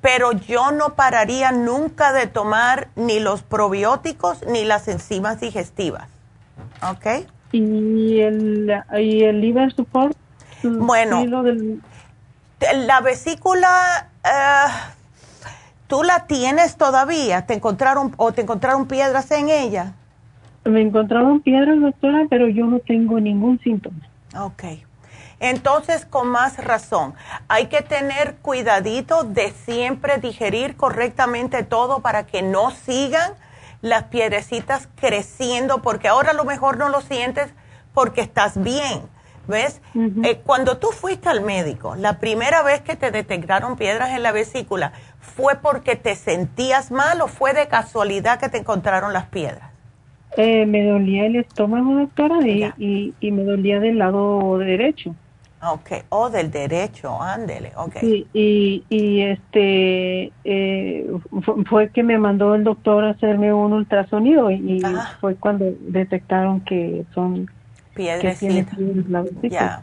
pero 0.00 0.32
yo 0.32 0.70
no 0.70 0.94
pararía 0.94 1.52
nunca 1.52 2.12
de 2.12 2.26
tomar 2.26 2.88
ni 2.94 3.20
los 3.20 3.42
probióticos 3.42 4.44
ni 4.46 4.64
las 4.64 4.88
enzimas 4.88 5.40
digestivas. 5.40 6.08
¿Ok? 6.88 7.26
¿Y 7.52 8.20
el, 8.20 8.72
y 8.98 9.24
el 9.24 9.40
liver 9.40 9.72
support? 9.74 10.16
Bueno, 10.62 11.24
la 12.74 13.00
vesícula, 13.00 14.08
eh, 14.24 14.70
¿tú 15.86 16.02
la 16.02 16.26
tienes 16.26 16.76
todavía? 16.76 17.46
¿Te 17.46 17.54
encontraron 17.54 18.14
o 18.16 18.32
te 18.32 18.42
encontraron 18.42 18.86
piedras 18.86 19.30
en 19.30 19.48
ella? 19.48 19.94
Me 20.68 20.82
encontraron 20.82 21.40
piedras, 21.40 21.80
doctora, 21.80 22.26
pero 22.28 22.48
yo 22.48 22.66
no 22.66 22.78
tengo 22.80 23.18
ningún 23.20 23.58
síntoma. 23.60 24.08
Ok. 24.38 24.64
Entonces, 25.40 26.04
con 26.04 26.28
más 26.28 26.62
razón, 26.62 27.14
hay 27.46 27.66
que 27.66 27.82
tener 27.82 28.36
cuidadito 28.36 29.22
de 29.22 29.52
siempre 29.52 30.18
digerir 30.18 30.76
correctamente 30.76 31.62
todo 31.62 32.00
para 32.00 32.26
que 32.26 32.42
no 32.42 32.70
sigan 32.70 33.32
las 33.80 34.04
piedrecitas 34.04 34.88
creciendo, 34.96 35.80
porque 35.80 36.08
ahora 36.08 36.30
a 36.30 36.34
lo 36.34 36.44
mejor 36.44 36.76
no 36.76 36.88
lo 36.88 37.00
sientes 37.00 37.52
porque 37.94 38.20
estás 38.20 38.60
bien. 38.62 39.02
¿Ves? 39.46 39.80
Eh, 39.94 40.42
cuando 40.44 40.76
tú 40.76 40.88
fuiste 40.88 41.30
al 41.30 41.40
médico, 41.40 41.96
la 41.96 42.18
primera 42.18 42.62
vez 42.62 42.82
que 42.82 42.96
te 42.96 43.10
detectaron 43.10 43.76
piedras 43.76 44.10
en 44.10 44.22
la 44.22 44.30
vesícula, 44.30 44.92
¿fue 45.20 45.56
porque 45.56 45.96
te 45.96 46.16
sentías 46.16 46.90
mal 46.90 47.22
o 47.22 47.28
fue 47.28 47.54
de 47.54 47.66
casualidad 47.66 48.38
que 48.38 48.50
te 48.50 48.58
encontraron 48.58 49.14
las 49.14 49.24
piedras? 49.28 49.67
Eh, 50.40 50.66
me 50.66 50.84
dolía 50.84 51.26
el 51.26 51.34
estómago, 51.34 51.94
doctora, 51.96 52.46
y, 52.46 53.12
y, 53.18 53.32
me 53.32 53.42
dolía 53.42 53.80
del 53.80 53.98
lado 53.98 54.58
derecho. 54.58 55.12
Ok, 55.60 55.90
o 56.10 56.20
oh, 56.20 56.30
del 56.30 56.52
derecho, 56.52 57.20
ándele, 57.20 57.72
ok. 57.74 57.96
y, 58.32 58.84
y 58.88 59.20
este, 59.22 60.30
eh, 60.44 61.10
fue 61.68 61.90
que 61.90 62.04
me 62.04 62.18
mandó 62.18 62.54
el 62.54 62.62
doctor 62.62 63.02
a 63.04 63.10
hacerme 63.10 63.52
un 63.52 63.72
ultrasonido 63.72 64.48
y, 64.52 64.80
fue 65.20 65.34
cuando 65.34 65.64
detectaron 65.80 66.60
que 66.60 67.04
son 67.12 67.50
piedras. 67.96 68.40
Ya. 69.42 69.82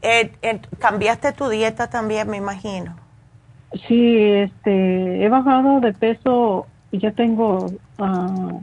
Eh, 0.00 0.32
eh, 0.40 0.60
¿Cambiaste 0.78 1.32
tu 1.32 1.50
dieta 1.50 1.90
también, 1.90 2.30
me 2.30 2.38
imagino? 2.38 2.96
Sí, 3.86 4.18
este, 4.18 5.22
he 5.22 5.28
bajado 5.28 5.80
de 5.80 5.92
peso, 5.92 6.66
ya 6.90 7.12
tengo 7.12 7.66
uh, 7.98 8.60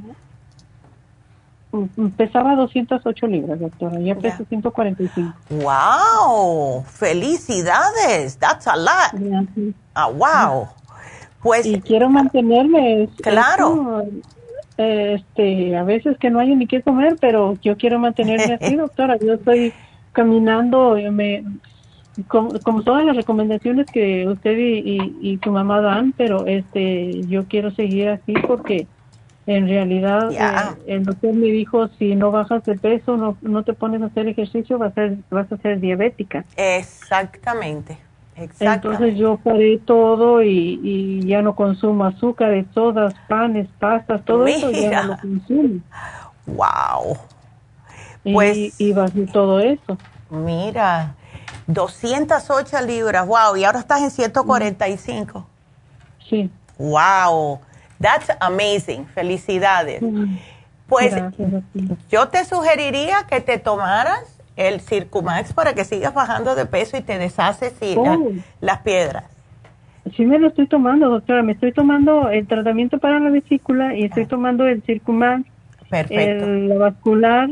Pesaba 2.17 2.55
208 2.55 3.27
libras, 3.27 3.59
doctora. 3.59 3.99
Ya 4.01 4.15
peso 4.15 4.43
145. 4.47 5.33
¡Wow! 5.49 6.83
¡Felicidades! 6.83 8.37
That's 8.37 8.67
a 8.67 8.75
lot. 8.75 9.73
Ah, 9.93 10.09
wow. 10.09 10.67
Pues. 11.41 11.65
Y 11.65 11.79
quiero 11.79 12.09
mantenerme. 12.09 13.07
Claro. 13.21 14.03
este, 14.77 15.77
a 15.77 15.83
veces 15.83 16.17
que 16.17 16.29
no 16.29 16.39
hay 16.39 16.55
ni 16.55 16.67
qué 16.67 16.81
comer, 16.81 17.15
pero 17.21 17.57
yo 17.61 17.77
quiero 17.77 17.99
mantenerme 17.99 18.59
así, 18.61 18.75
doctora. 18.77 19.17
Yo 19.17 19.33
estoy 19.33 19.73
caminando, 20.11 20.97
me, 21.11 21.43
como, 22.27 22.83
todas 22.83 23.05
las 23.05 23.15
recomendaciones 23.15 23.87
que 23.91 24.27
usted 24.27 24.57
y, 24.57 25.15
y, 25.21 25.37
tu 25.37 25.51
mamá 25.51 25.79
dan, 25.79 26.13
pero 26.17 26.45
este, 26.45 27.21
yo 27.27 27.45
quiero 27.45 27.71
seguir 27.71 28.09
así 28.09 28.33
porque 28.45 28.87
en 29.47 29.67
realidad, 29.67 30.31
eh, 30.31 30.93
el 30.93 31.03
doctor 31.03 31.33
me 31.33 31.47
dijo, 31.47 31.87
si 31.99 32.15
no 32.15 32.31
bajas 32.31 32.63
de 32.63 32.75
peso, 32.77 33.17
no, 33.17 33.37
no 33.41 33.63
te 33.63 33.73
pones 33.73 34.01
a 34.01 34.05
hacer 34.05 34.27
ejercicio, 34.27 34.77
vas 34.77 34.91
a 34.91 34.95
ser, 34.95 35.17
vas 35.29 35.51
a 35.51 35.57
ser 35.57 35.79
diabética. 35.79 36.45
Exactamente. 36.55 37.97
Entonces 38.59 39.17
yo 39.17 39.37
paré 39.37 39.77
todo 39.77 40.41
y, 40.41 41.21
ya 41.25 41.41
no 41.41 41.55
consumo 41.55 42.05
azúcar, 42.05 42.65
sodas, 42.73 43.13
panes, 43.27 43.67
pastas, 43.79 44.23
todo 44.25 44.47
eso 44.47 44.71
ya 44.71 45.03
no 45.03 45.13
lo 45.13 45.17
consumo. 45.17 45.79
Wow. 46.47 47.17
Pues, 48.23 48.57
y, 48.57 48.73
y 48.77 48.93
bajé 48.93 49.25
todo 49.27 49.59
eso. 49.59 49.97
Mira, 50.29 51.15
208 51.67 52.81
libras, 52.81 53.27
wow, 53.27 53.55
y 53.55 53.63
ahora 53.63 53.79
estás 53.79 54.01
en 54.01 54.11
145. 54.11 55.45
Sí. 56.29 56.49
Wow. 56.77 57.59
That's 58.01 58.29
amazing. 58.39 59.05
Felicidades. 59.07 60.03
Pues 60.87 61.15
yo 62.09 62.27
te 62.27 62.43
sugeriría 62.43 63.25
que 63.29 63.39
te 63.39 63.57
tomaras 63.57 64.41
el 64.57 64.81
Circumax 64.81 65.53
para 65.53 65.73
que 65.73 65.85
sigas 65.85 66.13
bajando 66.13 66.55
de 66.55 66.65
peso 66.65 66.97
y 66.97 67.01
te 67.01 67.17
deshaces 67.17 67.73
y 67.81 67.95
oh. 67.97 68.31
las 68.59 68.79
piedras. 68.79 69.23
Sí 70.15 70.25
me 70.25 70.39
lo 70.39 70.47
estoy 70.47 70.67
tomando, 70.67 71.09
doctora. 71.09 71.43
Me 71.43 71.53
estoy 71.53 71.71
tomando 71.71 72.29
el 72.29 72.47
tratamiento 72.47 72.97
para 72.97 73.19
la 73.19 73.29
vesícula 73.29 73.95
y 73.95 74.05
estoy 74.05 74.23
ah. 74.23 74.27
tomando 74.29 74.67
el 74.67 74.81
Circumax, 74.81 75.45
el 76.09 76.73
vascular 76.77 77.49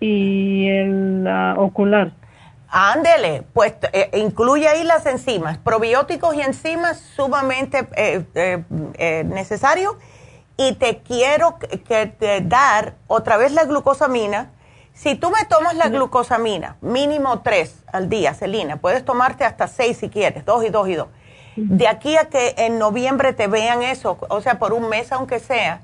y 0.00 0.68
el 0.68 1.26
ocular. 1.56 2.12
Ándele, 2.70 3.44
pues 3.54 3.74
eh, 3.92 4.10
incluye 4.14 4.68
ahí 4.68 4.84
las 4.84 5.06
enzimas, 5.06 5.56
probióticos 5.56 6.34
y 6.34 6.42
enzimas 6.42 7.00
sumamente 7.16 7.88
eh, 7.96 8.24
eh, 8.34 9.24
necesarios. 9.24 9.94
Y 10.58 10.72
te 10.74 10.98
quiero 10.98 11.58
que, 11.58 12.06
te 12.06 12.40
dar 12.42 12.94
otra 13.06 13.36
vez 13.36 13.52
la 13.52 13.64
glucosamina. 13.64 14.50
Si 14.92 15.14
tú 15.14 15.30
me 15.30 15.44
tomas 15.44 15.76
la 15.76 15.88
glucosamina, 15.88 16.76
mínimo 16.80 17.40
tres 17.40 17.76
al 17.92 18.08
día, 18.08 18.34
Celina, 18.34 18.76
puedes 18.76 19.04
tomarte 19.04 19.44
hasta 19.44 19.68
seis 19.68 19.98
si 19.98 20.10
quieres, 20.10 20.44
dos 20.44 20.64
y 20.64 20.70
dos 20.70 20.88
y 20.88 20.94
dos. 20.94 21.08
De 21.54 21.88
aquí 21.88 22.16
a 22.16 22.28
que 22.28 22.54
en 22.58 22.78
noviembre 22.78 23.32
te 23.32 23.46
vean 23.46 23.82
eso, 23.82 24.18
o 24.28 24.40
sea, 24.40 24.58
por 24.58 24.72
un 24.72 24.88
mes 24.88 25.10
aunque 25.12 25.38
sea, 25.38 25.80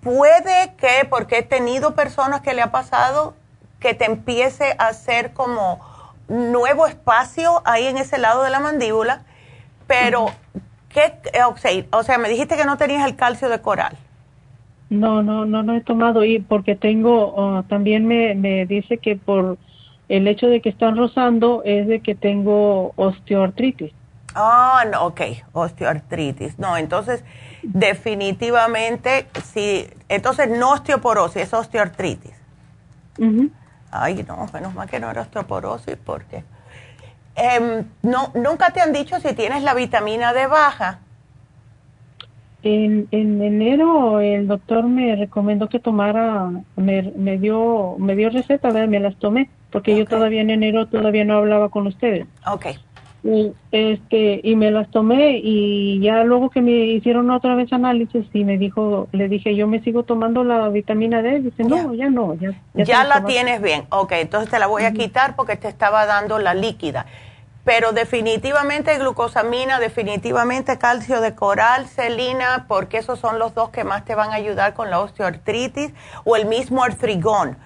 puede 0.00 0.74
que, 0.76 1.06
porque 1.08 1.38
he 1.38 1.42
tenido 1.42 1.94
personas 1.94 2.40
que 2.40 2.54
le 2.54 2.62
ha 2.62 2.72
pasado, 2.72 3.34
que 3.82 3.94
te 3.94 4.06
empiece 4.06 4.74
a 4.78 4.88
hacer 4.88 5.32
como 5.32 5.80
nuevo 6.28 6.86
espacio 6.86 7.60
ahí 7.64 7.86
en 7.86 7.98
ese 7.98 8.16
lado 8.16 8.42
de 8.42 8.50
la 8.50 8.60
mandíbula, 8.60 9.22
pero 9.86 10.26
¿qué, 10.88 11.12
o 11.92 12.02
sea, 12.02 12.18
me 12.18 12.28
dijiste 12.28 12.56
que 12.56 12.64
no 12.64 12.78
tenías 12.78 13.04
el 13.06 13.16
calcio 13.16 13.48
de 13.48 13.60
coral. 13.60 13.96
No, 14.88 15.22
no, 15.22 15.44
no 15.44 15.62
lo 15.62 15.74
he 15.74 15.80
tomado 15.80 16.24
y 16.24 16.38
porque 16.38 16.76
tengo, 16.76 17.34
oh, 17.34 17.62
también 17.64 18.06
me, 18.06 18.34
me 18.34 18.66
dice 18.66 18.98
que 18.98 19.16
por 19.16 19.58
el 20.08 20.28
hecho 20.28 20.46
de 20.46 20.60
que 20.60 20.68
están 20.68 20.96
rozando 20.96 21.62
es 21.64 21.86
de 21.86 22.00
que 22.00 22.14
tengo 22.14 22.92
osteoartritis. 22.96 23.92
Ah, 24.34 24.84
no, 24.90 25.06
ok, 25.06 25.20
osteoartritis. 25.52 26.58
No, 26.58 26.76
entonces 26.76 27.24
definitivamente 27.62 29.26
sí, 29.44 29.86
entonces 30.08 30.48
no 30.50 30.72
osteoporosis, 30.72 31.42
es 31.42 31.54
osteoartritis. 31.54 32.32
Ay, 33.92 34.24
no, 34.26 34.48
menos 34.52 34.74
mal 34.74 34.88
que 34.88 34.98
no 34.98 35.10
era 35.10 35.20
osteoporosis 35.22 35.96
porque... 36.04 36.42
Eh, 37.36 37.84
no, 38.02 38.30
¿Nunca 38.34 38.70
te 38.70 38.80
han 38.80 38.92
dicho 38.92 39.20
si 39.20 39.34
tienes 39.34 39.62
la 39.62 39.74
vitamina 39.74 40.32
D 40.32 40.46
baja? 40.46 40.98
En, 42.62 43.06
en 43.10 43.42
enero 43.42 44.20
el 44.20 44.46
doctor 44.46 44.84
me 44.84 45.14
recomendó 45.16 45.68
que 45.68 45.78
tomara, 45.78 46.50
me, 46.76 47.02
me 47.16 47.38
dio 47.38 47.96
me 47.98 48.14
dio 48.14 48.30
receta, 48.30 48.70
me 48.70 49.00
las 49.00 49.16
tomé, 49.16 49.50
porque 49.70 49.96
yo 49.96 50.06
todavía 50.06 50.42
en 50.42 50.50
enero 50.50 50.86
todavía 50.86 51.24
no 51.24 51.36
hablaba 51.36 51.70
con 51.70 51.86
ustedes. 51.86 52.26
Ok. 52.46 52.66
Y, 53.24 53.52
este, 53.70 54.40
y 54.42 54.56
me 54.56 54.72
las 54.72 54.90
tomé 54.90 55.38
y 55.38 56.00
ya 56.00 56.24
luego 56.24 56.50
que 56.50 56.60
me 56.60 56.72
hicieron 56.72 57.30
otra 57.30 57.54
vez 57.54 57.72
análisis 57.72 58.26
y 58.32 58.44
me 58.44 58.58
dijo, 58.58 59.08
le 59.12 59.28
dije, 59.28 59.54
yo 59.54 59.68
me 59.68 59.80
sigo 59.80 60.02
tomando 60.02 60.42
la 60.42 60.68
vitamina 60.70 61.22
D. 61.22 61.40
Dice, 61.40 61.62
no, 61.62 61.94
ya, 61.94 62.10
no, 62.10 62.34
ya. 62.34 62.50
Ya, 62.74 63.04
la 63.04 63.24
tienes 63.24 63.62
bien. 63.62 63.84
Ok, 63.90 64.12
entonces 64.12 64.50
te 64.50 64.58
la 64.58 64.66
voy 64.66 64.82
a 64.84 64.92
quitar 64.92 65.36
porque 65.36 65.56
te 65.56 65.68
estaba 65.68 66.04
dando 66.06 66.40
la 66.40 66.54
líquida. 66.54 67.06
Pero 67.64 67.92
definitivamente 67.92 68.98
glucosamina, 68.98 69.78
definitivamente 69.78 70.78
calcio 70.78 71.20
de 71.20 71.36
coral, 71.36 71.86
celina, 71.86 72.66
porque 72.66 72.98
esos 72.98 73.20
son 73.20 73.38
los 73.38 73.54
dos 73.54 73.70
que 73.70 73.84
más 73.84 74.04
te 74.04 74.16
van 74.16 74.32
a 74.32 74.34
ayudar 74.34 74.74
con 74.74 74.90
la 74.90 74.98
osteoartritis 74.98 75.94
o 76.24 76.34
el 76.34 76.46
mismo 76.46 76.82
artrigón 76.82 77.56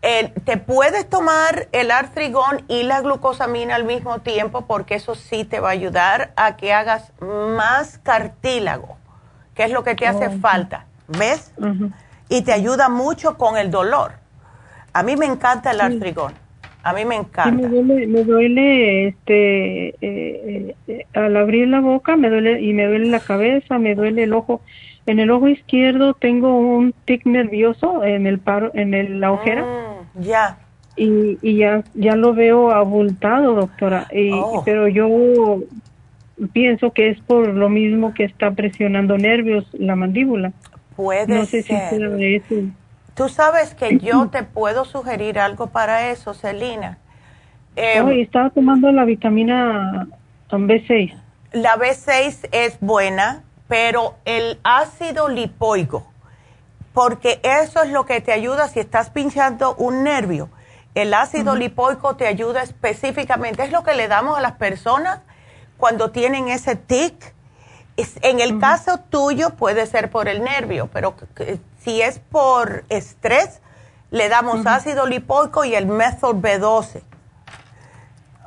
te 0.00 0.56
puedes 0.56 1.08
tomar 1.08 1.68
el 1.72 1.90
artrigón 1.90 2.62
y 2.68 2.84
la 2.84 3.00
glucosamina 3.00 3.74
al 3.74 3.84
mismo 3.84 4.20
tiempo 4.20 4.66
porque 4.66 4.94
eso 4.94 5.14
sí 5.14 5.44
te 5.44 5.60
va 5.60 5.68
a 5.68 5.72
ayudar 5.72 6.32
a 6.36 6.56
que 6.56 6.72
hagas 6.72 7.12
más 7.20 7.98
cartílago, 7.98 8.96
que 9.54 9.64
es 9.64 9.72
lo 9.72 9.82
que 9.82 9.94
te 9.94 10.06
hace 10.06 10.30
falta, 10.38 10.86
¿ves? 11.08 11.52
Y 12.28 12.42
te 12.42 12.52
ayuda 12.52 12.88
mucho 12.88 13.36
con 13.36 13.56
el 13.56 13.70
dolor. 13.70 14.12
A 14.92 15.02
mí 15.02 15.16
me 15.16 15.26
encanta 15.26 15.72
el 15.72 15.80
artrigón. 15.80 16.34
A 16.82 16.92
mí 16.92 17.04
me 17.04 17.16
encanta. 17.16 17.50
me 17.50 17.68
duele, 17.68 18.06
me 18.06 18.24
duele 18.24 19.08
este, 19.08 19.88
eh, 20.00 20.74
eh, 20.86 21.06
al 21.12 21.36
abrir 21.36 21.68
la 21.68 21.80
boca 21.80 22.16
me 22.16 22.30
duele 22.30 22.62
y 22.62 22.72
me 22.72 22.86
duele 22.86 23.06
la 23.06 23.20
cabeza, 23.20 23.78
me 23.78 23.94
duele 23.94 24.22
el 24.22 24.32
ojo. 24.32 24.62
En 25.06 25.18
el 25.18 25.30
ojo 25.30 25.48
izquierdo 25.48 26.14
tengo 26.14 26.56
un 26.56 26.94
tic 27.04 27.26
nervioso 27.26 28.04
en 28.04 28.26
el 28.26 28.38
paro, 28.38 28.70
en 28.74 28.94
el, 28.94 29.20
la 29.20 29.32
ojera. 29.32 29.62
Mm, 29.62 29.87
ya. 30.14 30.58
Y, 30.96 31.38
y, 31.42 31.58
ya, 31.58 31.84
ya 31.94 32.16
lo 32.16 32.34
veo 32.34 32.70
abultado, 32.70 33.54
doctora. 33.54 34.08
Y, 34.12 34.32
oh. 34.32 34.62
Pero 34.64 34.88
yo 34.88 35.60
pienso 36.52 36.92
que 36.92 37.10
es 37.10 37.20
por 37.20 37.48
lo 37.48 37.68
mismo 37.68 38.14
que 38.14 38.24
está 38.24 38.50
presionando 38.50 39.16
nervios 39.16 39.66
la 39.72 39.94
mandíbula. 39.94 40.52
Puede 40.96 41.38
no 41.38 41.44
sé 41.44 41.62
ser. 41.62 41.90
Si 41.90 42.34
eso. 42.34 42.54
Tú 43.14 43.28
sabes 43.28 43.74
que 43.74 43.98
yo 43.98 44.28
te 44.32 44.42
puedo 44.42 44.84
sugerir 44.84 45.38
algo 45.38 45.68
para 45.68 46.10
eso, 46.10 46.34
Celina. 46.34 46.98
Eh, 47.76 48.02
estaba 48.20 48.50
tomando 48.50 48.90
la 48.90 49.04
vitamina 49.04 50.08
B6. 50.50 51.14
La 51.52 51.76
B6 51.76 52.48
es 52.50 52.78
buena 52.80 53.44
pero 53.68 54.16
el 54.24 54.58
ácido 54.64 55.28
lipoico, 55.28 56.06
porque 56.98 57.40
eso 57.44 57.84
es 57.84 57.92
lo 57.92 58.06
que 58.06 58.20
te 58.20 58.32
ayuda 58.32 58.66
si 58.66 58.80
estás 58.80 59.10
pinchando 59.10 59.76
un 59.76 60.02
nervio. 60.02 60.48
El 60.96 61.14
ácido 61.14 61.54
lipoico 61.54 62.16
te 62.16 62.26
ayuda 62.26 62.64
específicamente, 62.64 63.62
es 63.62 63.70
lo 63.70 63.84
que 63.84 63.94
le 63.94 64.08
damos 64.08 64.36
a 64.36 64.40
las 64.40 64.54
personas 64.54 65.20
cuando 65.76 66.10
tienen 66.10 66.48
ese 66.48 66.74
tic 66.74 67.34
en 68.22 68.40
el 68.40 68.58
caso 68.58 68.98
tuyo 69.10 69.50
puede 69.50 69.86
ser 69.86 70.10
por 70.10 70.26
el 70.26 70.42
nervio, 70.42 70.88
pero 70.92 71.14
si 71.84 72.02
es 72.02 72.18
por 72.18 72.82
estrés, 72.88 73.60
le 74.10 74.28
damos 74.28 74.66
ácido 74.66 75.06
lipoico 75.06 75.64
y 75.64 75.76
el 75.76 75.86
método 75.86 76.34
B12. 76.34 77.02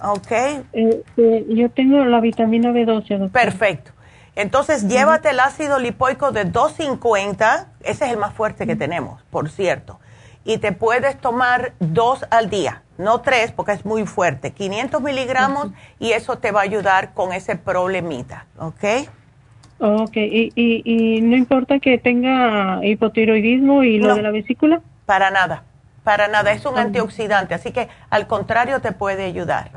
¿Ok? 0.03 0.31
Eh, 0.31 1.03
eh, 1.15 1.45
yo 1.47 1.69
tengo 1.69 2.03
la 2.03 2.19
vitamina 2.19 2.71
B12. 2.71 3.31
Perfecto. 3.31 3.91
Entonces, 4.35 4.87
llévate 4.87 5.31
el 5.31 5.39
ácido 5.39 5.77
lipoico 5.79 6.31
de 6.31 6.45
250, 6.45 7.67
ese 7.81 8.05
es 8.05 8.11
el 8.11 8.17
más 8.17 8.33
fuerte 8.33 8.65
que 8.65 8.75
tenemos, 8.75 9.21
por 9.29 9.49
cierto. 9.49 9.99
Y 10.45 10.57
te 10.57 10.71
puedes 10.71 11.19
tomar 11.19 11.73
dos 11.79 12.25
al 12.31 12.49
día, 12.49 12.81
no 12.97 13.21
tres, 13.21 13.51
porque 13.51 13.73
es 13.73 13.85
muy 13.85 14.05
fuerte, 14.05 14.51
500 14.51 15.01
miligramos, 15.01 15.67
y 15.99 16.13
eso 16.13 16.37
te 16.37 16.51
va 16.51 16.61
a 16.61 16.63
ayudar 16.63 17.13
con 17.13 17.33
ese 17.33 17.55
problemita, 17.57 18.45
¿ok? 18.57 18.83
Ok, 19.79 20.15
¿Y, 20.15 20.51
y, 20.55 21.21
no 21.21 21.35
importa 21.35 21.79
que 21.79 21.97
tenga 21.97 22.85
hipotiroidismo 22.85 23.83
y 23.83 23.97
lo 23.99 24.15
de 24.15 24.21
la 24.21 24.31
vesícula? 24.31 24.81
Para 25.07 25.31
nada, 25.31 25.63
para 26.03 26.27
nada, 26.27 26.51
es 26.51 26.65
un 26.65 26.77
antioxidante, 26.77 27.55
así 27.55 27.71
que 27.71 27.89
al 28.09 28.27
contrario 28.27 28.79
te 28.79 28.91
puede 28.91 29.25
ayudar. 29.25 29.71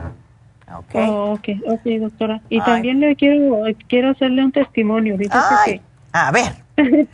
Okay. 0.75 1.07
Oh, 1.09 1.33
ok, 1.33 1.49
ok, 1.67 1.85
doctora. 2.01 2.41
Y 2.49 2.61
también 2.61 3.01
le 3.01 3.15
quiero, 3.17 3.63
quiero 3.89 4.11
hacerle 4.11 4.45
un 4.45 4.53
testimonio. 4.53 5.17
a 6.13 6.33
ver. 6.33 6.53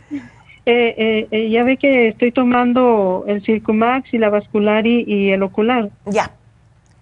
Eh, 0.67 0.93
eh, 0.95 1.27
eh, 1.31 1.49
ya 1.49 1.63
ve 1.63 1.77
que 1.77 2.09
estoy 2.09 2.31
tomando 2.31 3.25
el 3.27 3.43
Circumax 3.43 4.13
y 4.13 4.19
la 4.19 4.29
vascular 4.29 4.85
y, 4.85 5.31
el 5.31 5.41
ocular. 5.41 5.89
Ya. 6.05 6.29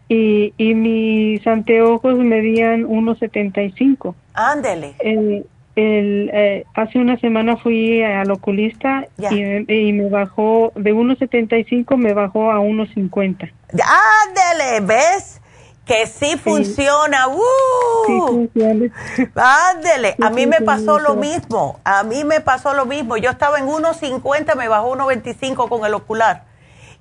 Y, 0.08 0.54
y 0.58 0.74
mis 0.76 1.46
anteojos 1.46 2.18
medían 2.20 2.86
1,75. 2.86 4.16
Ándele. 4.34 4.96
El, 5.00 5.46
el, 5.76 6.66
hace 6.74 7.00
una 7.00 7.20
semana 7.20 7.58
fui 7.58 8.02
al 8.02 8.32
oculista 8.32 9.06
y, 9.30 9.72
y, 9.72 9.92
me 9.92 10.10
bajó, 10.10 10.72
de 10.76 10.94
1,75 10.94 11.98
me 11.98 12.14
bajó 12.14 12.52
a 12.52 12.60
1,50. 12.60 13.52
Ándele, 13.72 14.86
¿ves? 14.86 15.42
Que 15.90 16.06
sí 16.06 16.38
funciona. 16.38 17.28
¡Uh! 17.30 18.48
Ándele, 19.36 20.16
a 20.22 20.30
mí 20.30 20.46
me 20.46 20.62
pasó 20.62 21.00
lo 21.00 21.16
mismo, 21.16 21.80
a 21.84 22.04
mí 22.04 22.24
me 22.24 22.42
pasó 22.42 22.76
lo 22.76 22.86
mismo. 22.86 23.18
Yo 23.18 23.32
estaba 23.32 23.58
en 23.58 23.66
1.50, 23.66 24.56
me 24.56 24.68
bajó 24.68 24.96
1.25 24.96 25.68
con 25.68 25.84
el 25.88 25.96
ocular 25.96 26.44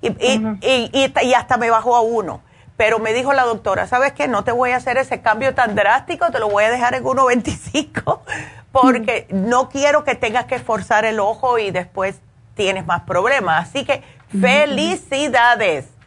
y, 0.01 0.09
y, 0.09 1.13
y, 1.23 1.35
hasta 1.35 1.59
me 1.59 1.69
bajó 1.69 1.97
a 1.97 2.01
1. 2.01 2.41
Pero 2.79 2.99
me 2.99 3.13
dijo 3.13 3.35
la 3.35 3.45
doctora, 3.45 3.87
¿sabes 3.87 4.15
qué? 4.15 4.27
No 4.27 4.43
te 4.43 4.53
voy 4.53 4.71
a 4.71 4.77
hacer 4.77 4.97
ese 4.97 5.21
cambio 5.21 5.55
tan 5.55 5.75
drástico, 5.75 6.31
te 6.31 6.39
lo 6.39 6.49
voy 6.49 6.65
a 6.65 6.71
dejar 6.71 6.95
en 6.95 7.05
1.25 7.05 8.21
porque 8.73 9.27
no 9.29 9.69
quiero 9.69 10.03
que 10.03 10.15
tengas 10.15 10.47
que 10.47 10.55
esforzar 10.55 11.05
el 11.05 11.21
ojo 11.21 11.59
y 11.59 11.73
después 11.73 12.21
tienes 12.55 12.87
más 12.87 13.03
problemas. 13.03 13.69
Así 13.69 13.85
que 13.85 14.03
felicidades. 14.41 15.98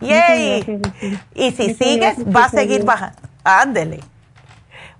¡Yay! 0.00 0.80
Y 1.34 1.50
si 1.52 1.74
sigues, 1.74 2.16
va 2.24 2.44
a 2.44 2.48
seguir 2.48 2.84
bajando. 2.84 3.18
Ándele. 3.44 4.00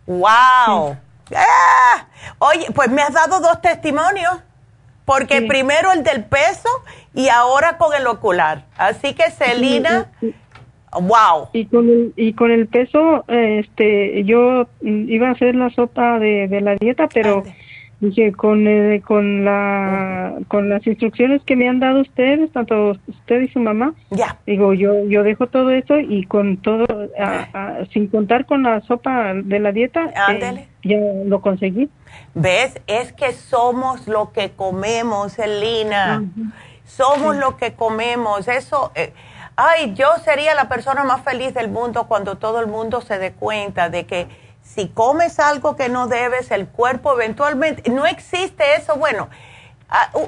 ¡Wow! 0.06 0.96
¡Ah! 1.36 2.06
Oye, 2.38 2.66
pues 2.74 2.90
me 2.90 3.02
has 3.02 3.12
dado 3.12 3.40
dos 3.40 3.60
testimonios. 3.60 4.38
Porque 5.04 5.40
primero 5.40 5.90
el 5.92 6.02
del 6.02 6.24
peso 6.24 6.68
y 7.14 7.30
ahora 7.30 7.78
con 7.78 7.94
el 7.94 8.06
ocular. 8.06 8.66
Así 8.76 9.14
que, 9.14 9.30
Celina, 9.30 10.10
wow. 10.92 11.48
Y 11.54 11.64
con 11.64 11.88
el, 11.88 12.12
y 12.14 12.34
con 12.34 12.50
el 12.50 12.66
peso, 12.66 13.24
este, 13.26 14.22
yo 14.24 14.68
iba 14.82 15.28
a 15.28 15.32
hacer 15.32 15.54
la 15.54 15.70
sopa 15.70 16.18
de, 16.18 16.60
la 16.60 16.74
dieta, 16.74 17.08
pero... 17.08 17.42
Dije, 18.00 18.32
con, 18.32 18.68
eh, 18.68 19.02
con, 19.04 19.44
la, 19.44 20.34
con 20.46 20.68
las 20.68 20.86
instrucciones 20.86 21.42
que 21.42 21.56
me 21.56 21.68
han 21.68 21.80
dado 21.80 22.00
ustedes, 22.00 22.52
tanto 22.52 22.96
usted 23.08 23.40
y 23.40 23.48
su 23.48 23.58
mamá, 23.58 23.94
ya. 24.10 24.38
digo, 24.46 24.72
yo, 24.72 25.04
yo 25.08 25.24
dejo 25.24 25.48
todo 25.48 25.70
eso 25.70 25.98
y 25.98 26.24
con 26.26 26.58
todo, 26.58 26.86
sin 27.92 28.06
contar 28.06 28.46
con 28.46 28.62
la 28.62 28.80
sopa 28.82 29.34
de 29.34 29.58
la 29.58 29.72
dieta, 29.72 30.12
eh, 30.30 30.68
ya 30.84 30.96
lo 31.24 31.40
conseguí. 31.40 31.88
¿Ves? 32.34 32.80
Es 32.86 33.12
que 33.12 33.32
somos 33.32 34.06
lo 34.06 34.32
que 34.32 34.50
comemos, 34.50 35.38
Elina. 35.38 36.22
Somos 36.84 37.36
lo 37.36 37.56
que 37.56 37.74
comemos. 37.74 38.48
Eso, 38.48 38.92
eh, 38.94 39.12
ay, 39.56 39.94
yo 39.94 40.06
sería 40.24 40.54
la 40.54 40.68
persona 40.68 41.04
más 41.04 41.22
feliz 41.22 41.52
del 41.52 41.68
mundo 41.68 42.06
cuando 42.06 42.36
todo 42.36 42.60
el 42.60 42.66
mundo 42.66 43.00
se 43.00 43.18
dé 43.18 43.32
cuenta 43.32 43.90
de 43.90 44.06
que 44.06 44.26
si 44.74 44.88
comes 44.88 45.38
algo 45.38 45.76
que 45.76 45.88
no 45.88 46.06
debes, 46.06 46.50
el 46.50 46.66
cuerpo 46.66 47.14
eventualmente, 47.14 47.90
no 47.90 48.06
existe 48.06 48.64
eso, 48.76 48.96
bueno, 48.96 49.28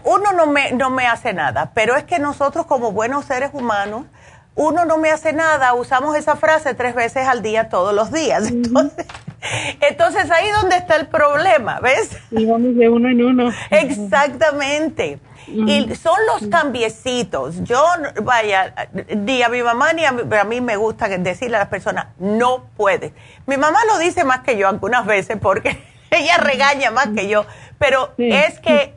uno 0.05 0.33
no 0.33 0.47
me, 0.47 0.73
no 0.73 0.91
me 0.91 1.07
hace 1.07 1.33
nada, 1.33 1.73
pero 1.75 1.97
es 1.97 2.05
que 2.05 2.19
nosotros 2.19 2.67
como 2.67 2.93
buenos 2.93 3.27
seres 3.27 3.51
humanos, 3.53 4.07
uno 4.55 4.85
no 4.85 4.99
me 4.99 5.11
hace 5.11 5.33
nada, 5.33 5.75
usamos 5.75 6.17
esa 6.17 6.37
frase 6.37 6.75
tres 6.75 6.95
veces 6.95 7.27
al 7.27 7.43
día, 7.43 7.69
todos 7.69 7.95
los 7.95 8.11
días. 8.13 8.49
Entonces, 8.49 9.07
entonces 9.81 10.31
ahí 10.31 10.51
donde 10.61 10.77
está 10.77 10.97
el 10.97 11.07
problema, 11.07 11.81
¿ves? 11.81 12.11
Y 12.31 12.45
vamos 12.47 12.75
de 12.77 12.89
uno 12.89 13.09
en 13.09 13.25
uno. 13.25 13.51
Exactamente. 13.71 15.21
Y 15.47 15.95
son 15.97 16.19
los 16.27 16.49
cambiecitos. 16.49 17.63
Yo, 17.65 17.85
vaya, 18.23 18.75
ni 19.17 19.43
a 19.43 19.49
mi 19.49 19.63
mamá 19.63 19.93
ni 19.93 20.05
a 20.05 20.13
mí, 20.45 20.61
me 20.61 20.77
gusta 20.77 21.09
decirle 21.09 21.57
a 21.57 21.61
las 21.61 21.69
personas, 21.69 22.07
no 22.19 22.67
puedes. 22.77 23.13
Mi 23.47 23.57
mamá 23.57 23.85
lo 23.87 23.99
dice 23.99 24.25
más 24.25 24.41
que 24.41 24.57
yo 24.57 24.69
algunas 24.69 25.07
veces 25.07 25.39
porque 25.41 25.83
ella 26.11 26.39
regaña 26.39 26.91
más 26.91 27.09
que 27.09 27.29
yo, 27.29 27.47
pero 27.79 28.13
es 28.17 28.61
que 28.61 28.95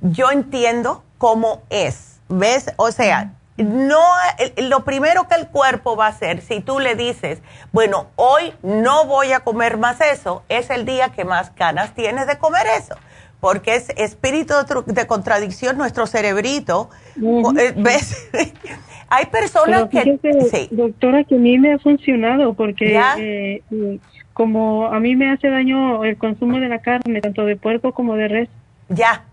yo 0.00 0.30
entiendo 0.30 1.04
cómo 1.18 1.62
es, 1.68 2.20
¿ves? 2.28 2.72
O 2.76 2.90
sea, 2.92 3.32
no, 3.56 4.02
lo 4.56 4.84
primero 4.84 5.28
que 5.28 5.34
el 5.34 5.48
cuerpo 5.48 5.96
va 5.96 6.06
a 6.06 6.10
hacer, 6.10 6.40
si 6.40 6.60
tú 6.60 6.80
le 6.80 6.94
dices, 6.94 7.40
bueno, 7.72 8.06
hoy 8.16 8.54
no 8.62 9.04
voy 9.04 9.32
a 9.32 9.40
comer 9.40 9.76
más 9.76 10.00
eso, 10.00 10.44
es 10.48 10.70
el 10.70 10.86
día 10.86 11.10
que 11.10 11.26
más 11.26 11.54
ganas 11.54 11.94
tienes 11.94 12.26
de 12.26 12.38
comer 12.38 12.66
eso 12.68 12.96
porque 13.40 13.74
es 13.74 13.88
espíritu 13.96 14.54
de, 14.86 15.06
contradicción 15.06 15.78
nuestro 15.78 16.06
cerebrito. 16.06 16.90
Eh, 17.16 17.72
¿Ves? 17.76 18.30
Hay 19.08 19.26
personas 19.26 19.88
que... 19.88 20.18
sí. 20.52 20.68
Doctora, 20.70 21.24
que 21.24 21.34
a 21.34 21.38
mí 21.38 21.58
me 21.58 21.72
ha 21.72 21.78
funcionado 21.78 22.54
porque 22.54 22.96
eh, 23.18 23.62
eh, 23.72 23.98
como 24.32 24.86
a 24.86 25.00
mí 25.00 25.16
me 25.16 25.32
hace 25.32 25.48
daño 25.48 26.04
el 26.04 26.16
consumo 26.16 26.60
de 26.60 26.68
la 26.68 26.78
carne, 26.78 27.20
tanto 27.20 27.44
de 27.44 27.56
puerco 27.56 27.92
como 27.92 28.14
de 28.14 28.28
res. 28.28 28.48
Ya. 28.88 29.24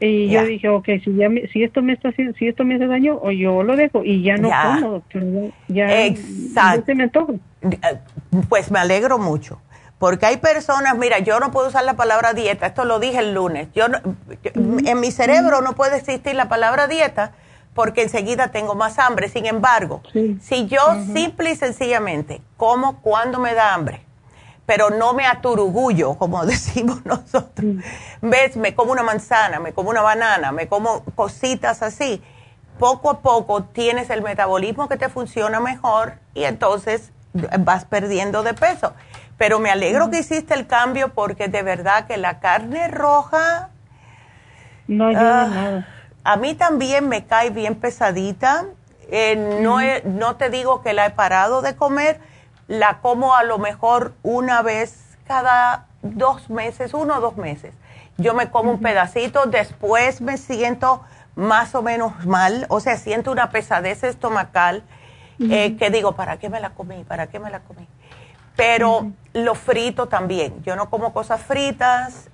y 0.00 0.28
yo 0.28 0.44
dije, 0.44 0.68
ok, 0.68 0.86
si, 1.04 1.14
ya 1.14 1.28
si, 1.52 1.62
esto 1.62 1.82
me 1.82 1.92
está 1.92 2.10
si 2.12 2.48
esto 2.48 2.64
me 2.64 2.76
hace 2.76 2.86
daño, 2.86 3.18
o 3.20 3.32
yo 3.32 3.62
lo 3.62 3.76
dejo 3.76 4.02
y 4.02 4.22
ya 4.22 4.36
no 4.36 4.50
como, 4.50 4.90
doctora. 4.92 5.26
Ya, 5.68 6.06
Exacto. 6.06 6.94
me 6.94 7.10
Pues 8.48 8.70
me 8.70 8.78
alegro 8.78 9.18
mucho 9.18 9.60
porque 9.98 10.26
hay 10.26 10.36
personas, 10.36 10.96
mira, 10.96 11.20
yo 11.20 11.40
no 11.40 11.50
puedo 11.50 11.68
usar 11.68 11.84
la 11.84 11.94
palabra 11.94 12.34
dieta, 12.34 12.66
esto 12.66 12.84
lo 12.84 12.98
dije 12.98 13.18
el 13.18 13.32
lunes. 13.34 13.68
Yo, 13.74 13.86
en 14.44 15.00
mi 15.00 15.10
cerebro 15.10 15.62
no 15.62 15.74
puede 15.74 15.96
existir 15.96 16.34
la 16.34 16.48
palabra 16.48 16.86
dieta 16.86 17.32
porque 17.74 18.02
enseguida 18.02 18.48
tengo 18.48 18.74
más 18.74 18.98
hambre. 18.98 19.28
Sin 19.28 19.46
embargo, 19.46 20.02
si 20.40 20.66
yo 20.66 20.80
simple 21.12 21.50
y 21.50 21.56
sencillamente 21.56 22.42
como 22.56 23.00
cuando 23.00 23.38
me 23.38 23.54
da 23.54 23.72
hambre, 23.72 24.02
pero 24.66 24.90
no 24.90 25.14
me 25.14 25.26
aturugullo, 25.26 26.14
como 26.14 26.44
decimos 26.46 27.04
nosotros, 27.06 27.76
ves, 28.20 28.56
me 28.56 28.74
como 28.74 28.92
una 28.92 29.02
manzana, 29.02 29.60
me 29.60 29.72
como 29.72 29.88
una 29.90 30.02
banana, 30.02 30.52
me 30.52 30.68
como 30.68 31.04
cositas 31.14 31.82
así, 31.82 32.22
poco 32.78 33.08
a 33.08 33.20
poco 33.20 33.64
tienes 33.64 34.10
el 34.10 34.20
metabolismo 34.22 34.88
que 34.88 34.98
te 34.98 35.08
funciona 35.08 35.60
mejor 35.60 36.14
y 36.34 36.44
entonces 36.44 37.12
vas 37.60 37.84
perdiendo 37.84 38.42
de 38.42 38.54
peso. 38.54 38.92
Pero 39.38 39.58
me 39.58 39.70
alegro 39.70 40.10
que 40.10 40.20
hiciste 40.20 40.54
el 40.54 40.66
cambio 40.66 41.12
porque 41.12 41.48
de 41.48 41.62
verdad 41.62 42.06
que 42.06 42.16
la 42.16 42.40
carne 42.40 42.88
roja... 42.88 43.70
No 44.88 45.08
ayuda 45.08 45.42
ah, 45.42 45.46
nada. 45.46 45.88
A 46.24 46.36
mí 46.36 46.54
también 46.54 47.08
me 47.08 47.26
cae 47.26 47.50
bien 47.50 47.74
pesadita. 47.74 48.66
Eh, 49.10 49.60
no, 49.62 49.78
no 50.04 50.36
te 50.36 50.50
digo 50.50 50.82
que 50.82 50.92
la 50.92 51.06
he 51.06 51.10
parado 51.10 51.62
de 51.62 51.76
comer, 51.76 52.20
la 52.66 52.98
como 52.98 53.34
a 53.34 53.44
lo 53.44 53.58
mejor 53.58 54.14
una 54.22 54.62
vez 54.62 55.16
cada 55.26 55.86
dos 56.02 56.50
meses, 56.50 56.94
uno 56.94 57.18
o 57.18 57.20
dos 57.20 57.36
meses. 57.36 57.72
Yo 58.16 58.34
me 58.34 58.50
como 58.50 58.72
un 58.72 58.80
pedacito, 58.80 59.46
después 59.46 60.20
me 60.20 60.38
siento 60.38 61.02
más 61.34 61.74
o 61.74 61.82
menos 61.82 62.24
mal, 62.24 62.66
o 62.70 62.80
sea, 62.80 62.96
siento 62.96 63.30
una 63.30 63.50
pesadez 63.50 64.02
estomacal 64.02 64.82
eh, 65.38 65.76
que 65.76 65.90
digo, 65.90 66.12
¿para 66.12 66.38
qué 66.38 66.48
me 66.48 66.60
la 66.60 66.70
comí? 66.70 67.04
¿Para 67.04 67.26
qué 67.26 67.38
me 67.38 67.50
la 67.50 67.60
comí? 67.60 67.86
Pero 68.56 69.12
lo 69.32 69.54
frito 69.54 70.06
también. 70.08 70.62
Yo 70.64 70.76
no 70.76 70.88
como 70.90 71.12
cosas 71.12 71.42
fritas 71.42 72.30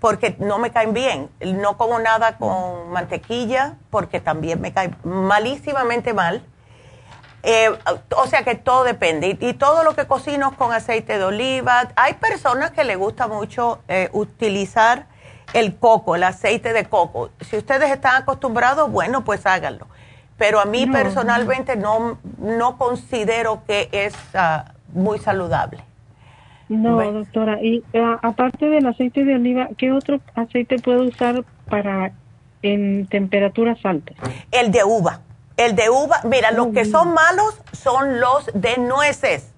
porque 0.00 0.36
no 0.38 0.58
me 0.58 0.70
caen 0.70 0.94
bien. 0.94 1.30
No 1.40 1.76
como 1.76 1.98
nada 1.98 2.38
con 2.38 2.90
mantequilla 2.90 3.74
porque 3.90 4.20
también 4.20 4.60
me 4.60 4.72
cae 4.72 4.90
malísimamente 5.04 6.14
mal. 6.14 6.44
Eh, 7.42 7.70
o 8.16 8.26
sea 8.26 8.42
que 8.42 8.54
todo 8.54 8.84
depende. 8.84 9.36
Y, 9.40 9.54
todo 9.54 9.84
lo 9.84 9.94
que 9.94 10.06
cocino 10.06 10.56
con 10.56 10.72
aceite 10.72 11.18
de 11.18 11.24
oliva. 11.24 11.88
Hay 11.96 12.14
personas 12.14 12.70
que 12.72 12.84
les 12.84 12.98
gusta 12.98 13.28
mucho 13.28 13.80
eh, 13.88 14.08
utilizar 14.12 15.06
el 15.52 15.76
coco, 15.76 16.16
el 16.16 16.24
aceite 16.24 16.72
de 16.72 16.86
coco. 16.86 17.30
Si 17.40 17.56
ustedes 17.56 17.90
están 17.90 18.16
acostumbrados, 18.16 18.90
bueno, 18.90 19.24
pues 19.24 19.46
háganlo. 19.46 19.86
Pero 20.36 20.60
a 20.60 20.66
mí 20.66 20.86
personalmente 20.86 21.76
no, 21.76 22.18
no 22.38 22.76
considero 22.76 23.62
que 23.66 23.88
es 23.92 24.14
ah, 24.34 24.72
muy 24.92 25.18
saludable. 25.18 25.84
No, 26.68 27.00
doctora. 27.12 27.62
Y 27.62 27.84
ah, 27.94 28.18
aparte 28.22 28.66
del 28.66 28.86
aceite 28.86 29.24
de 29.24 29.36
oliva, 29.36 29.68
¿qué 29.78 29.92
otro 29.92 30.20
aceite 30.34 30.78
puedo 30.78 31.04
usar 31.04 31.44
para 31.68 32.12
en 32.62 33.06
temperaturas 33.06 33.78
altas? 33.84 34.16
El 34.50 34.72
de 34.72 34.82
uva. 34.84 35.20
El 35.56 35.74
de 35.74 35.88
uva, 35.88 36.20
mira, 36.24 36.50
los 36.50 36.68
que 36.68 36.84
son 36.84 37.14
malos 37.14 37.60
son 37.72 38.20
los 38.20 38.50
de 38.52 38.76
nueces. 38.78 39.54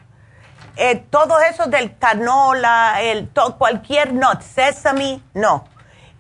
Eh, 0.77 1.03
todos 1.11 1.39
esos 1.51 1.71
del 1.71 1.97
canola, 1.99 3.03
el, 3.03 3.29
cualquier 3.59 4.15
nut, 4.15 4.43
sesame, 4.43 5.21
no. 5.35 5.65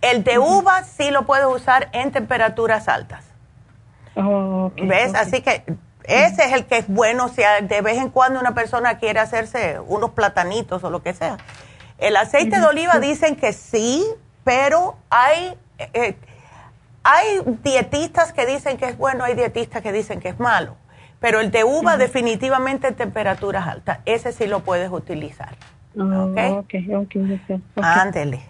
El 0.00 0.24
de 0.24 0.38
uva 0.38 0.82
sí 0.82 1.10
lo 1.10 1.26
puedes 1.26 1.46
usar 1.46 1.90
en 1.92 2.10
temperaturas 2.10 2.88
altas. 2.88 3.24
Oh, 4.16 4.72
¿Ves? 4.76 5.14
Así 5.14 5.42
que 5.42 5.62
ese 6.08 6.44
es 6.44 6.52
el 6.52 6.64
que 6.64 6.78
es 6.78 6.88
bueno 6.88 7.28
si 7.28 7.42
de 7.62 7.80
vez 7.82 7.98
en 7.98 8.08
cuando 8.08 8.40
una 8.40 8.54
persona 8.54 8.98
quiere 8.98 9.20
hacerse 9.20 9.78
unos 9.86 10.10
platanitos 10.10 10.82
o 10.82 10.90
lo 10.90 11.02
que 11.02 11.12
sea. 11.12 11.36
El 11.98 12.16
aceite 12.16 12.58
de 12.58 12.66
oliva 12.66 12.98
dicen 12.98 13.36
que 13.36 13.52
sí, 13.52 14.06
pero 14.42 14.96
hay, 15.10 15.54
eh, 15.92 16.16
hay 17.02 17.40
dietistas 17.62 18.32
que 18.32 18.46
dicen 18.46 18.78
que 18.78 18.86
es 18.86 18.96
bueno, 18.96 19.24
hay 19.24 19.34
dietistas 19.34 19.82
que 19.82 19.92
dicen 19.92 20.20
que 20.20 20.30
es 20.30 20.40
malo. 20.40 20.76
Pero 21.20 21.40
el 21.40 21.50
de 21.50 21.64
uva 21.64 21.96
definitivamente 21.96 22.88
en 22.88 22.94
temperaturas 22.94 23.66
altas, 23.66 23.98
ese 24.04 24.32
sí 24.32 24.46
lo 24.46 24.60
puedes 24.60 24.90
utilizar. 24.90 25.56
Oh, 25.98 26.30
¿Ok? 26.30 26.38
Ok, 26.58 27.16
Ándele. 27.76 28.47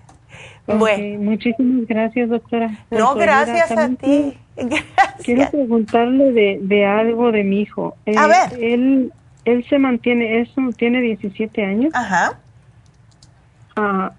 Muchísimas 0.67 1.87
gracias, 1.87 2.29
doctora. 2.29 2.71
No, 2.91 3.15
gracias 3.15 3.71
a 3.71 3.89
ti. 3.89 4.37
Quiero 5.25 5.51
preguntarle 5.51 6.33
de, 6.33 6.59
de 6.63 6.87
algo 6.87 7.33
de 7.33 7.45
mi 7.45 7.63
hijo. 7.63 7.97
a 8.17 8.27
ver. 8.27 8.63
Él, 8.63 9.13
él 9.45 9.67
se 9.69 9.79
mantiene, 9.79 10.41
eso 10.41 10.61
tiene 10.77 11.01
17 11.01 11.65
años. 11.65 11.93
Ajá. 11.95 12.39
Ah, 13.77 14.13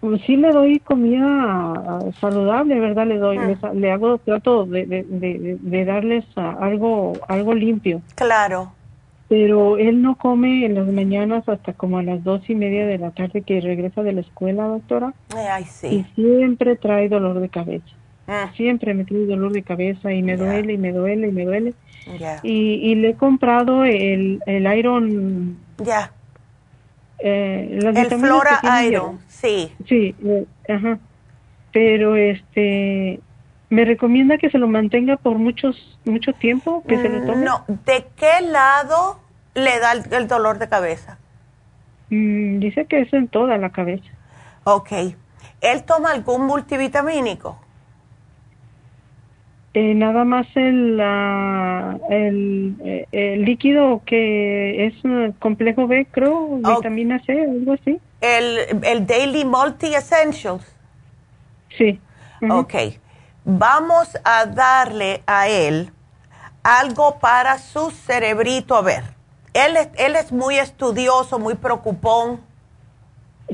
pues 0.00 0.22
sí 0.26 0.36
le 0.36 0.52
doy 0.52 0.78
comida 0.78 1.26
ah, 1.26 2.00
saludable, 2.20 2.78
¿verdad? 2.78 3.06
Le 3.06 3.18
doy, 3.18 3.38
mm. 3.38 3.56
le, 3.74 3.90
hago, 3.90 4.18
trato 4.18 4.64
de, 4.64 4.86
de, 4.86 5.58
de, 5.60 5.84
darles 5.84 6.24
ah, 6.36 6.56
algo, 6.60 7.14
algo 7.28 7.54
limpio. 7.54 8.00
Claro. 8.14 8.72
Pero 9.28 9.76
él 9.76 10.02
no 10.02 10.16
come 10.16 10.64
en 10.64 10.74
las 10.74 10.86
mañanas 10.86 11.48
hasta 11.48 11.72
como 11.72 11.98
a 11.98 12.02
las 12.02 12.22
dos 12.22 12.48
y 12.48 12.54
media 12.54 12.86
de 12.86 12.98
la 12.98 13.10
tarde 13.10 13.42
que 13.42 13.60
regresa 13.60 14.02
de 14.02 14.12
la 14.12 14.20
escuela, 14.20 14.64
doctora. 14.66 15.14
Ay, 15.34 15.64
sí. 15.64 15.88
Y 15.88 16.14
siempre 16.14 16.76
trae 16.76 17.08
dolor 17.08 17.40
de 17.40 17.48
cabeza. 17.48 17.86
Ah. 18.28 18.52
Siempre 18.56 18.94
me 18.94 19.04
trae 19.04 19.26
dolor 19.26 19.52
de 19.52 19.62
cabeza 19.62 20.12
y 20.12 20.22
me 20.22 20.36
duele 20.36 20.74
y 20.74 20.78
me 20.78 20.92
duele 20.92 21.28
y 21.28 21.32
me 21.32 21.44
duele. 21.44 21.74
Y, 22.42 22.50
y, 22.52 22.94
le 22.94 23.10
he 23.10 23.14
comprado 23.14 23.84
el, 23.84 24.40
el 24.46 24.78
Iron. 24.78 25.58
Ya. 25.78 26.12
Eh, 27.18 27.80
el 27.82 28.06
Flora 28.06 28.60
Iron, 28.84 29.18
sí. 29.26 29.72
Sí, 29.88 30.14
eh, 30.24 30.46
ajá. 30.68 30.98
Pero 31.72 32.14
este 32.14 33.20
¿Me 33.68 33.84
recomienda 33.84 34.38
que 34.38 34.50
se 34.50 34.58
lo 34.58 34.68
mantenga 34.68 35.16
por 35.16 35.38
muchos 35.38 35.98
mucho 36.04 36.32
tiempo? 36.32 36.84
¿Que 36.86 36.98
se 36.98 37.08
lo 37.08 37.26
tome? 37.26 37.44
No, 37.44 37.64
¿de 37.66 38.06
qué 38.16 38.40
lado 38.46 39.18
le 39.54 39.80
da 39.80 39.92
el, 39.92 40.28
dolor 40.28 40.58
de 40.58 40.68
cabeza? 40.68 41.18
Mm, 42.10 42.60
dice 42.60 42.84
que 42.84 43.00
es 43.00 43.12
en 43.12 43.26
toda 43.26 43.58
la 43.58 43.70
cabeza. 43.70 44.08
Ok. 44.62 44.92
¿Él 45.60 45.82
toma 45.84 46.12
algún 46.12 46.46
multivitamínico? 46.46 47.58
Eh, 49.74 49.94
nada 49.94 50.24
más 50.24 50.46
el, 50.54 51.00
el, 52.08 52.76
eh, 52.84 53.06
el, 53.10 53.44
líquido 53.44 54.00
que 54.06 54.86
es 54.86 54.94
complejo 55.38 55.86
B, 55.86 56.06
creo, 56.10 56.58
vitamina 56.58 57.18
C, 57.24 57.42
algo 57.42 57.72
así. 57.72 57.98
¿El, 58.20 58.84
el 58.84 59.06
Daily 59.06 59.44
Multi 59.44 59.92
Essentials? 59.92 60.64
Sí. 61.76 62.00
Ok 62.48 62.74
vamos 63.46 64.18
a 64.24 64.44
darle 64.44 65.22
a 65.26 65.48
él 65.48 65.90
algo 66.62 67.18
para 67.20 67.58
su 67.58 67.90
cerebrito. 67.90 68.74
A 68.74 68.82
ver, 68.82 69.04
él 69.54 69.76
es, 69.76 69.88
él 69.96 70.16
es 70.16 70.32
muy 70.32 70.58
estudioso, 70.58 71.38
muy 71.38 71.54
preocupón. 71.54 72.40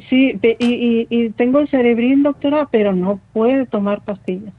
Sí, 0.09 0.41
y, 0.43 1.07
y, 1.11 1.31
tengo 1.31 1.59
el 1.59 1.69
cerebrín, 1.69 2.23
doctora, 2.23 2.67
pero 2.71 2.95
no 2.95 3.21
puede 3.35 3.67
tomar 3.67 4.03
pastillas. 4.03 4.55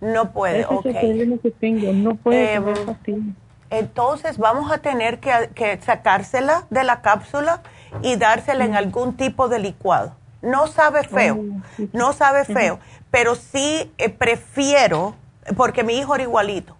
No 0.00 0.32
puede, 0.32 0.64
ok. 0.64 0.82
que 0.82 1.50
tengo, 1.50 1.92
no 1.92 2.14
puede 2.14 2.54
em, 2.54 2.64
tomar 2.64 2.78
pastillas. 2.86 3.36
Entonces 3.68 4.38
vamos 4.38 4.72
a 4.72 4.78
tener 4.78 5.18
que, 5.20 5.78
sacársela 5.82 6.64
de 6.70 6.84
la 6.84 7.02
cápsula 7.02 7.60
y 8.00 8.16
dársela 8.16 8.64
en 8.64 8.74
algún 8.74 9.14
tipo 9.14 9.50
de 9.50 9.58
licuado. 9.58 10.16
No 10.40 10.68
sabe 10.68 11.02
feo, 11.04 11.36
oh, 11.36 11.82
no 11.92 12.14
sabe 12.14 12.46
feo 12.46 12.78
pero 13.10 13.34
sí 13.34 13.92
eh, 13.98 14.08
prefiero, 14.08 15.14
porque 15.56 15.82
mi 15.82 15.98
hijo 15.98 16.14
era 16.14 16.24
igualito, 16.24 16.76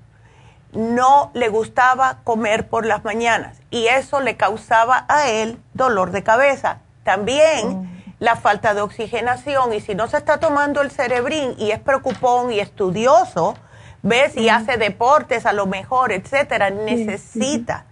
no 0.73 1.31
le 1.35 1.49
gustaba 1.49 2.19
comer 2.25 2.69
por 2.69 2.85
las 2.85 3.05
mañanas 3.05 3.59
y 3.71 3.87
eso 3.87 4.21
le 4.21 4.37
causaba 4.37 5.07
a 5.09 5.29
él 5.29 5.59
dolor 5.75 6.11
de 6.11 6.23
cabeza. 6.23 6.81
También 7.05 7.67
oh. 7.67 7.87
la 8.19 8.37
falta 8.37 8.75
de 8.75 8.83
oxigenación 8.83 9.73
y 9.73 9.81
si 9.81 9.95
no 9.95 10.09
se 10.09 10.19
está 10.19 10.39
tomando 10.39 10.83
el 10.83 10.91
cerebrín 10.91 11.55
y 11.57 11.71
es 11.71 11.81
preocupón 11.81 12.53
y 12.53 12.61
estudioso, 12.61 13.55
ves, 14.03 14.37
y 14.37 14.51
hace 14.51 14.77
deportes 14.77 15.47
a 15.47 15.53
lo 15.53 15.67
mejor, 15.67 16.13
etcétera, 16.13 16.71
necesita 16.71 17.87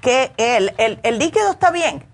que 0.00 0.32
él, 0.36 0.74
el, 0.78 0.98
el 1.02 1.18
líquido 1.18 1.50
está 1.50 1.70
bien, 1.70 2.04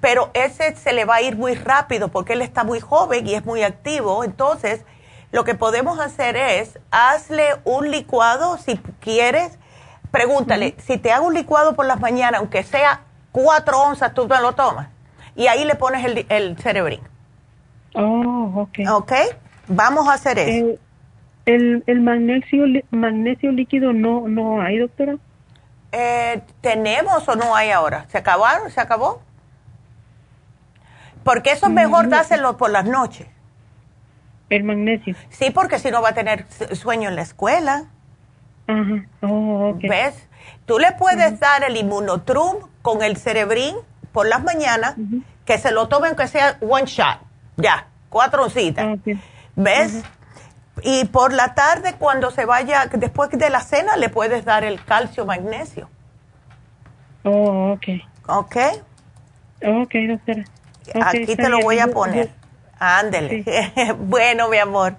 pero 0.00 0.30
ese 0.34 0.76
se 0.76 0.92
le 0.92 1.04
va 1.04 1.16
a 1.16 1.22
ir 1.22 1.36
muy 1.36 1.54
rápido 1.54 2.08
porque 2.08 2.34
él 2.34 2.42
está 2.42 2.64
muy 2.64 2.80
joven 2.80 3.26
y 3.26 3.34
es 3.34 3.44
muy 3.44 3.62
activo, 3.62 4.22
entonces 4.22 4.84
lo 5.34 5.42
que 5.42 5.56
podemos 5.56 5.98
hacer 5.98 6.36
es, 6.36 6.78
hazle 6.92 7.44
un 7.64 7.90
licuado 7.90 8.56
si 8.56 8.76
quieres. 9.00 9.58
Pregúntale, 10.12 10.76
si 10.78 10.96
te 10.96 11.10
hago 11.10 11.26
un 11.26 11.34
licuado 11.34 11.74
por 11.74 11.86
las 11.86 11.98
mañanas, 11.98 12.38
aunque 12.38 12.62
sea 12.62 13.00
cuatro 13.32 13.80
onzas, 13.80 14.14
tú 14.14 14.28
te 14.28 14.40
lo 14.40 14.52
tomas. 14.52 14.90
Y 15.34 15.48
ahí 15.48 15.64
le 15.64 15.74
pones 15.74 16.04
el, 16.04 16.24
el 16.28 16.56
cerebrín. 16.58 17.00
Oh, 17.96 18.52
ok. 18.54 18.78
Ok, 18.88 19.12
vamos 19.66 20.06
a 20.06 20.12
hacer 20.12 20.38
eso. 20.38 20.66
Eh, 20.66 20.78
el, 21.46 21.82
el 21.88 22.00
magnesio, 22.00 22.62
magnesio 22.92 23.50
líquido 23.50 23.92
no, 23.92 24.28
no 24.28 24.62
hay, 24.62 24.78
doctora. 24.78 25.16
Eh, 25.90 26.42
¿Tenemos 26.60 27.28
o 27.28 27.34
no 27.34 27.56
hay 27.56 27.72
ahora? 27.72 28.06
¿Se 28.08 28.18
acabaron? 28.18 28.70
¿Se 28.70 28.80
acabó? 28.80 29.20
Porque 31.24 31.50
eso 31.50 31.66
es 31.66 31.72
mejor 31.72 32.08
dárselo 32.08 32.56
por 32.56 32.70
las 32.70 32.84
noches. 32.84 33.26
El 34.54 34.64
magnesio. 34.64 35.14
Sí, 35.30 35.50
porque 35.50 35.78
si 35.78 35.90
no 35.90 36.00
va 36.00 36.10
a 36.10 36.14
tener 36.14 36.46
sueño 36.72 37.08
en 37.08 37.16
la 37.16 37.22
escuela. 37.22 37.86
Ajá. 38.66 39.04
Oh, 39.22 39.76
¿Ves? 39.82 40.28
Tú 40.66 40.78
le 40.78 40.92
puedes 40.92 41.40
dar 41.40 41.64
el 41.64 41.76
inmunotrum 41.76 42.68
con 42.82 43.02
el 43.02 43.16
cerebrín 43.16 43.76
por 44.12 44.26
las 44.26 44.42
mañanas, 44.42 44.94
que 45.44 45.58
se 45.58 45.72
lo 45.72 45.88
tomen 45.88 46.14
que 46.14 46.28
sea 46.28 46.56
one 46.60 46.86
shot, 46.86 47.18
ya, 47.56 47.88
cuatro 48.08 48.44
oncitas. 48.44 48.98
¿Ves? 49.56 50.02
Y 50.82 51.04
por 51.06 51.32
la 51.32 51.54
tarde, 51.54 51.94
cuando 51.98 52.30
se 52.30 52.44
vaya, 52.44 52.86
después 52.92 53.30
de 53.30 53.50
la 53.50 53.60
cena, 53.60 53.96
le 53.96 54.08
puedes 54.08 54.44
dar 54.44 54.64
el 54.64 54.84
calcio 54.84 55.26
magnesio. 55.26 55.88
Oh, 57.24 57.72
ok. 57.72 57.86
Ok. 58.26 58.56
Ok, 59.66 59.94
doctora. 60.08 60.44
Aquí 61.02 61.36
te 61.36 61.48
lo 61.48 61.60
voy 61.60 61.78
a 61.78 61.88
poner. 61.88 62.30
Ándele. 62.78 63.44
bueno, 63.98 64.48
mi 64.48 64.58
amor. 64.58 64.96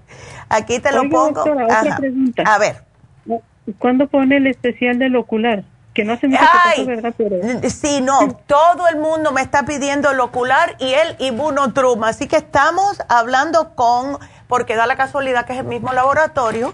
Aquí 0.49 0.79
te 0.79 0.91
lo 0.91 1.09
pongo. 1.09 1.41
otra 1.41 1.97
pregunta. 1.97 2.43
A 2.45 2.57
ver. 2.57 2.83
¿Cuándo 3.79 4.07
pone 4.07 4.37
el 4.37 4.47
especial 4.47 4.99
del 4.99 5.15
ocular? 5.15 5.63
Que 5.93 6.03
no 6.03 6.17
se 6.17 6.27
me 6.27 6.37
Ay, 6.37 6.85
¿verdad? 6.85 7.13
Pero... 7.17 7.37
Sí, 7.69 8.01
no. 8.01 8.37
Todo 8.45 8.87
el 8.89 8.97
mundo 8.97 9.31
me 9.31 9.41
está 9.41 9.65
pidiendo 9.65 10.11
el 10.11 10.19
ocular 10.19 10.75
y 10.79 10.93
el 10.93 11.15
Ibunotrum. 11.19 12.03
Así 12.03 12.27
que 12.27 12.35
estamos 12.35 13.01
hablando 13.07 13.73
con, 13.75 14.19
porque 14.47 14.75
da 14.75 14.85
la 14.85 14.97
casualidad 14.97 15.45
que 15.45 15.53
es 15.53 15.59
el 15.59 15.65
mismo 15.65 15.93
laboratorio. 15.93 16.73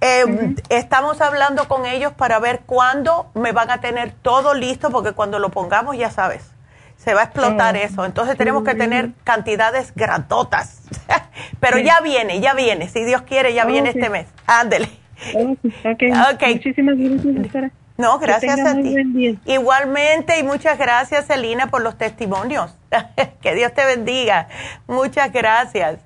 Eh, 0.00 0.54
estamos 0.68 1.20
hablando 1.20 1.66
con 1.66 1.86
ellos 1.86 2.12
para 2.12 2.38
ver 2.38 2.60
cuándo 2.66 3.30
me 3.34 3.52
van 3.52 3.70
a 3.70 3.80
tener 3.80 4.12
todo 4.12 4.54
listo, 4.54 4.90
porque 4.90 5.12
cuando 5.12 5.38
lo 5.38 5.48
pongamos, 5.48 5.96
ya 5.96 6.10
sabes 6.10 6.57
se 6.98 7.14
va 7.14 7.22
a 7.22 7.24
explotar 7.24 7.74
oh. 7.74 7.78
eso. 7.78 8.04
Entonces 8.04 8.36
tenemos 8.36 8.64
que 8.64 8.74
tener 8.74 9.12
cantidades 9.24 9.94
gratotas. 9.94 10.82
Pero 11.60 11.78
ya 11.78 12.00
viene, 12.00 12.40
ya 12.40 12.54
viene. 12.54 12.88
Si 12.88 13.04
Dios 13.04 13.22
quiere, 13.22 13.54
ya 13.54 13.64
viene 13.64 13.90
este 13.90 14.10
mes. 14.10 14.26
Ándele. 14.46 14.90
Okay. 15.84 16.12
ok. 16.12 16.42
Muchísimas 16.54 16.96
gracias, 16.96 17.72
No, 17.96 18.18
gracias 18.18 18.60
a 18.60 18.74
ti. 18.74 19.38
Igualmente 19.46 20.38
y 20.38 20.42
muchas 20.42 20.78
gracias, 20.78 21.26
Celina, 21.26 21.68
por 21.68 21.82
los 21.82 21.96
testimonios. 21.96 22.76
que 23.40 23.54
Dios 23.54 23.72
te 23.72 23.84
bendiga. 23.84 24.48
Muchas 24.86 25.32
gracias. 25.32 26.00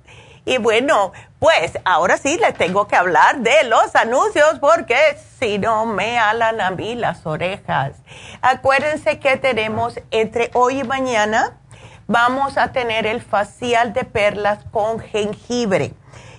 Y 0.44 0.58
bueno, 0.58 1.12
pues 1.42 1.76
ahora 1.84 2.18
sí 2.18 2.38
les 2.38 2.54
tengo 2.54 2.86
que 2.86 2.94
hablar 2.94 3.40
de 3.40 3.64
los 3.64 3.96
anuncios 3.96 4.60
porque 4.60 4.94
si 5.40 5.58
no 5.58 5.86
me 5.86 6.16
alan 6.16 6.60
a 6.60 6.70
mí 6.70 6.94
las 6.94 7.26
orejas. 7.26 7.96
Acuérdense 8.42 9.18
que 9.18 9.36
tenemos 9.38 9.98
entre 10.12 10.52
hoy 10.54 10.78
y 10.78 10.84
mañana, 10.84 11.58
vamos 12.06 12.56
a 12.58 12.70
tener 12.70 13.08
el 13.08 13.20
facial 13.20 13.92
de 13.92 14.04
perlas 14.04 14.60
con 14.70 15.00
jengibre. 15.00 15.94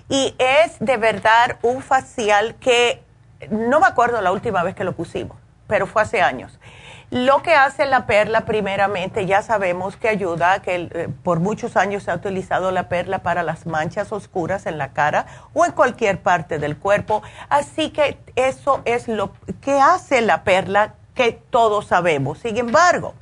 Y 0.08 0.36
es 0.38 0.78
de 0.80 0.96
verdad 0.96 1.58
un 1.64 1.82
facial 1.82 2.56
que 2.62 3.04
no 3.50 3.82
me 3.82 3.88
acuerdo 3.88 4.22
la 4.22 4.32
última 4.32 4.64
vez 4.64 4.74
que 4.74 4.86
lo 4.86 4.94
pusimos, 4.94 5.36
pero 5.68 5.86
fue 5.86 6.04
hace 6.04 6.22
años. 6.22 6.58
Lo 7.14 7.44
que 7.44 7.54
hace 7.54 7.86
la 7.86 8.08
perla 8.08 8.42
primeramente, 8.42 9.28
ya 9.28 9.44
sabemos 9.44 9.98
que 9.98 10.10
ayuda, 10.10 10.64
que 10.64 10.90
eh, 10.92 11.10
por 11.22 11.40
muchos 11.40 11.78
años 11.78 12.02
se 12.02 12.10
ha 12.10 12.16
utilizado 12.16 12.72
la 12.72 12.90
perla 12.90 13.20
para 13.20 13.44
las 13.44 13.68
manchas 13.68 14.12
oscuras 14.12 14.66
en 14.66 14.80
la 14.80 14.94
cara 14.94 15.28
o 15.54 15.64
en 15.64 15.74
cualquier 15.74 16.24
parte 16.24 16.58
del 16.58 16.76
cuerpo. 16.76 17.22
Así 17.50 17.92
que 17.92 18.18
eso 18.36 18.82
es 18.86 19.08
lo 19.08 19.32
que 19.62 19.80
hace 19.80 20.22
la 20.22 20.44
perla 20.44 20.96
que 21.14 21.34
todos 21.52 21.86
sabemos. 21.86 22.40
Sin 22.40 22.58
embargo, 22.58 23.14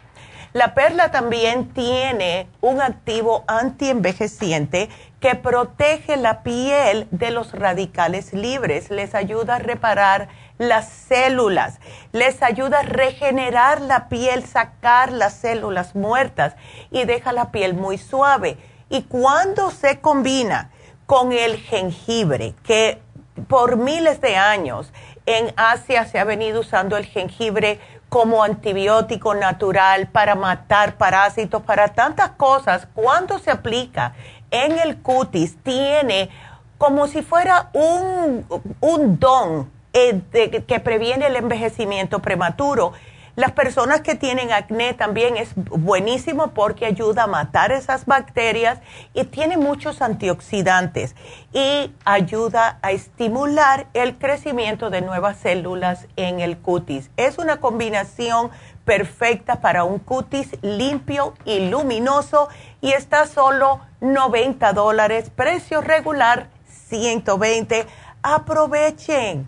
la 0.54 0.74
perla 0.74 1.12
también 1.12 1.74
tiene 1.74 2.48
un 2.62 2.80
activo 2.80 3.44
antienvejeciente 3.48 4.90
que 5.20 5.36
protege 5.36 6.18
la 6.18 6.44
piel 6.44 7.08
de 7.12 7.32
los 7.32 7.52
radicales 7.52 8.34
libres, 8.34 8.90
les 8.90 9.16
ayuda 9.16 9.58
a 9.58 9.60
reparar 9.60 10.30
las 10.62 10.90
células, 10.90 11.80
les 12.12 12.44
ayuda 12.44 12.82
a 12.82 12.84
regenerar 12.84 13.82
la 13.82 14.10
piel, 14.10 14.46
sacar 14.46 15.12
las 15.12 15.34
células 15.34 15.96
muertas 15.96 16.56
y 16.92 17.06
deja 17.06 17.32
la 17.32 17.52
piel 17.52 17.74
muy 17.74 17.98
suave. 17.98 18.58
Y 18.88 19.02
cuando 19.04 19.72
se 19.72 20.02
combina 20.02 20.70
con 21.08 21.32
el 21.32 21.58
jengibre, 21.58 22.54
que 22.64 23.02
por 23.48 23.78
miles 23.78 24.22
de 24.22 24.36
años 24.36 24.94
en 25.26 25.52
Asia 25.58 26.06
se 26.06 26.20
ha 26.20 26.26
venido 26.26 26.60
usando 26.60 26.96
el 26.96 27.06
jengibre 27.06 27.80
como 28.10 28.44
antibiótico 28.44 29.34
natural 29.34 30.10
para 30.10 30.36
matar 30.36 30.96
parásitos, 30.96 31.64
para 31.64 31.88
tantas 31.88 32.32
cosas, 32.32 32.88
cuando 32.94 33.40
se 33.40 33.50
aplica 33.50 34.14
en 34.52 34.78
el 34.78 35.02
cutis, 35.02 35.58
tiene 35.64 36.30
como 36.78 37.08
si 37.08 37.24
fuera 37.24 37.72
un, 37.74 38.46
un 38.80 39.20
don 39.20 39.81
eh, 39.94 40.22
que 40.68 40.80
previene 40.80 41.28
el 41.28 41.36
envejecimiento 41.36 42.20
prematuro. 42.20 42.94
Las 43.38 43.54
personas 43.54 44.02
que 44.02 44.16
tienen 44.16 44.52
acné 44.52 44.94
también 44.94 45.38
es 45.38 45.54
buenísimo 45.56 46.50
porque 46.50 46.86
ayuda 46.86 47.24
a 47.24 47.28
matar 47.28 47.72
esas 47.72 48.06
bacterias 48.06 48.80
y 49.14 49.24
tiene 49.24 49.56
muchos 49.56 50.02
antioxidantes 50.02 51.16
y 51.54 51.94
ayuda 52.04 52.78
a 52.82 52.92
estimular 52.92 53.88
el 53.94 54.18
crecimiento 54.18 54.90
de 54.90 55.02
nuevas 55.02 55.38
células 55.38 56.08
en 56.18 56.42
el 56.42 56.58
cutis. 56.58 57.10
Es 57.16 57.38
una 57.38 57.62
combinación 57.62 58.52
perfecta 58.84 59.62
para 59.62 59.86
un 59.86 60.00
cutis 60.00 60.50
limpio 60.62 61.34
y 61.46 61.70
luminoso 61.70 62.50
y 62.82 62.92
está 62.92 63.28
solo 63.28 63.80
90 64.02 64.74
dólares, 64.74 65.32
precio 65.34 65.80
regular 65.80 66.50
120. 66.90 67.88
Aprovechen 68.24 69.48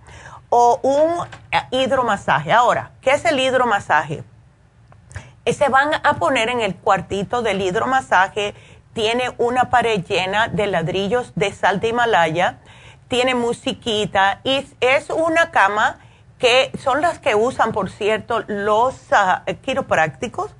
o 0.50 0.80
un 0.82 1.28
eh, 1.52 1.62
hidromasaje. 1.72 2.52
Ahora, 2.52 2.92
¿qué 3.02 3.12
es 3.12 3.26
el 3.26 3.40
hidromasaje? 3.40 4.24
Eh, 5.46 5.54
se 5.54 5.70
van 5.70 5.92
a 6.04 6.14
poner 6.16 6.50
en 6.50 6.62
el 6.62 6.76
cuartito 6.76 7.42
del 7.42 7.62
hidromasaje, 7.62 8.54
tiene 8.94 9.34
una 9.38 9.70
pared 9.70 10.04
llena 10.04 10.48
de 10.48 10.68
ladrillos 10.68 11.32
de 11.36 11.52
sal 11.52 11.80
de 11.80 11.90
Himalaya, 11.90 12.58
tiene 13.08 13.36
musiquita 13.36 14.42
y 14.44 14.66
es 14.82 15.10
una 15.10 15.52
cama 15.52 16.00
que 16.40 16.72
son 16.78 17.02
las 17.02 17.20
que 17.20 17.36
usan, 17.36 17.72
por 17.72 17.90
cierto, 17.90 18.44
los 18.48 18.96
uh, 19.12 19.54
quiroprácticos 19.62 20.52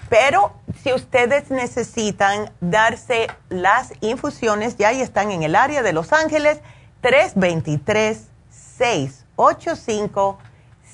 Pero 0.09 0.51
si 0.83 0.91
ustedes 0.91 1.49
necesitan 1.49 2.51
darse 2.59 3.27
las 3.47 3.93
infusiones, 4.01 4.75
ya 4.75 4.89
ahí 4.89 4.99
están 5.01 5.31
en 5.31 5.43
el 5.43 5.55
área 5.55 5.81
de 5.81 5.93
Los 5.93 6.11
Ángeles, 6.11 6.59
323 7.01 8.27
685 8.49 10.39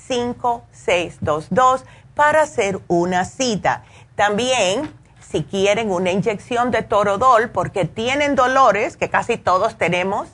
5622 0.06 1.84
para 2.14 2.42
hacer 2.42 2.80
una 2.88 3.24
cita. 3.24 3.84
También, 4.16 4.92
si 5.20 5.44
quieren 5.44 5.90
una 5.90 6.10
inyección 6.10 6.70
de 6.70 6.82
torodol 6.82 7.50
porque 7.50 7.84
tienen 7.84 8.34
dolores, 8.34 8.96
que 8.96 9.10
casi 9.10 9.36
todos 9.36 9.76
tenemos, 9.76 10.28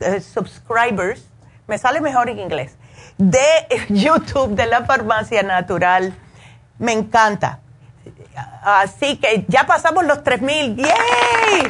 eh, 0.00 0.20
subscribers, 0.20 1.28
me 1.66 1.78
sale 1.78 2.00
mejor 2.00 2.28
en 2.28 2.38
inglés, 2.38 2.76
de 3.18 3.40
YouTube 3.88 4.54
de 4.54 4.66
la 4.66 4.84
Farmacia 4.84 5.42
Natural. 5.42 6.14
Me 6.78 6.92
encanta. 6.92 7.60
Así 8.62 9.18
que 9.18 9.44
ya 9.48 9.66
pasamos 9.66 10.04
los 10.04 10.22
3000. 10.24 10.76
¡Yay! 10.76 11.66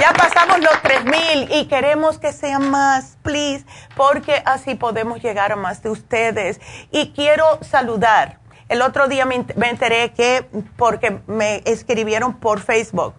Ya 0.00 0.12
pasamos 0.12 0.58
los 0.58 0.82
3000 0.82 1.52
y 1.52 1.66
queremos 1.66 2.18
que 2.18 2.32
sean 2.32 2.68
más, 2.68 3.16
please, 3.22 3.64
porque 3.96 4.42
así 4.44 4.74
podemos 4.74 5.22
llegar 5.22 5.52
a 5.52 5.56
más 5.56 5.82
de 5.82 5.90
ustedes. 5.90 6.60
Y 6.90 7.12
quiero 7.12 7.44
saludar. 7.62 8.38
El 8.68 8.82
otro 8.82 9.06
día 9.06 9.24
me, 9.24 9.36
enteré 9.36 10.12
que, 10.12 10.48
porque 10.76 11.20
me 11.26 11.62
escribieron 11.64 12.34
por 12.40 12.60
Facebook, 12.60 13.14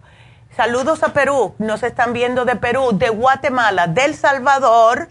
saludos 0.54 1.02
a 1.02 1.12
Perú, 1.12 1.54
nos 1.58 1.82
están 1.82 2.12
viendo 2.12 2.44
de 2.44 2.56
Perú, 2.56 2.90
de 2.92 3.10
Guatemala, 3.10 3.86
del 3.86 4.14
Salvador 4.14 5.08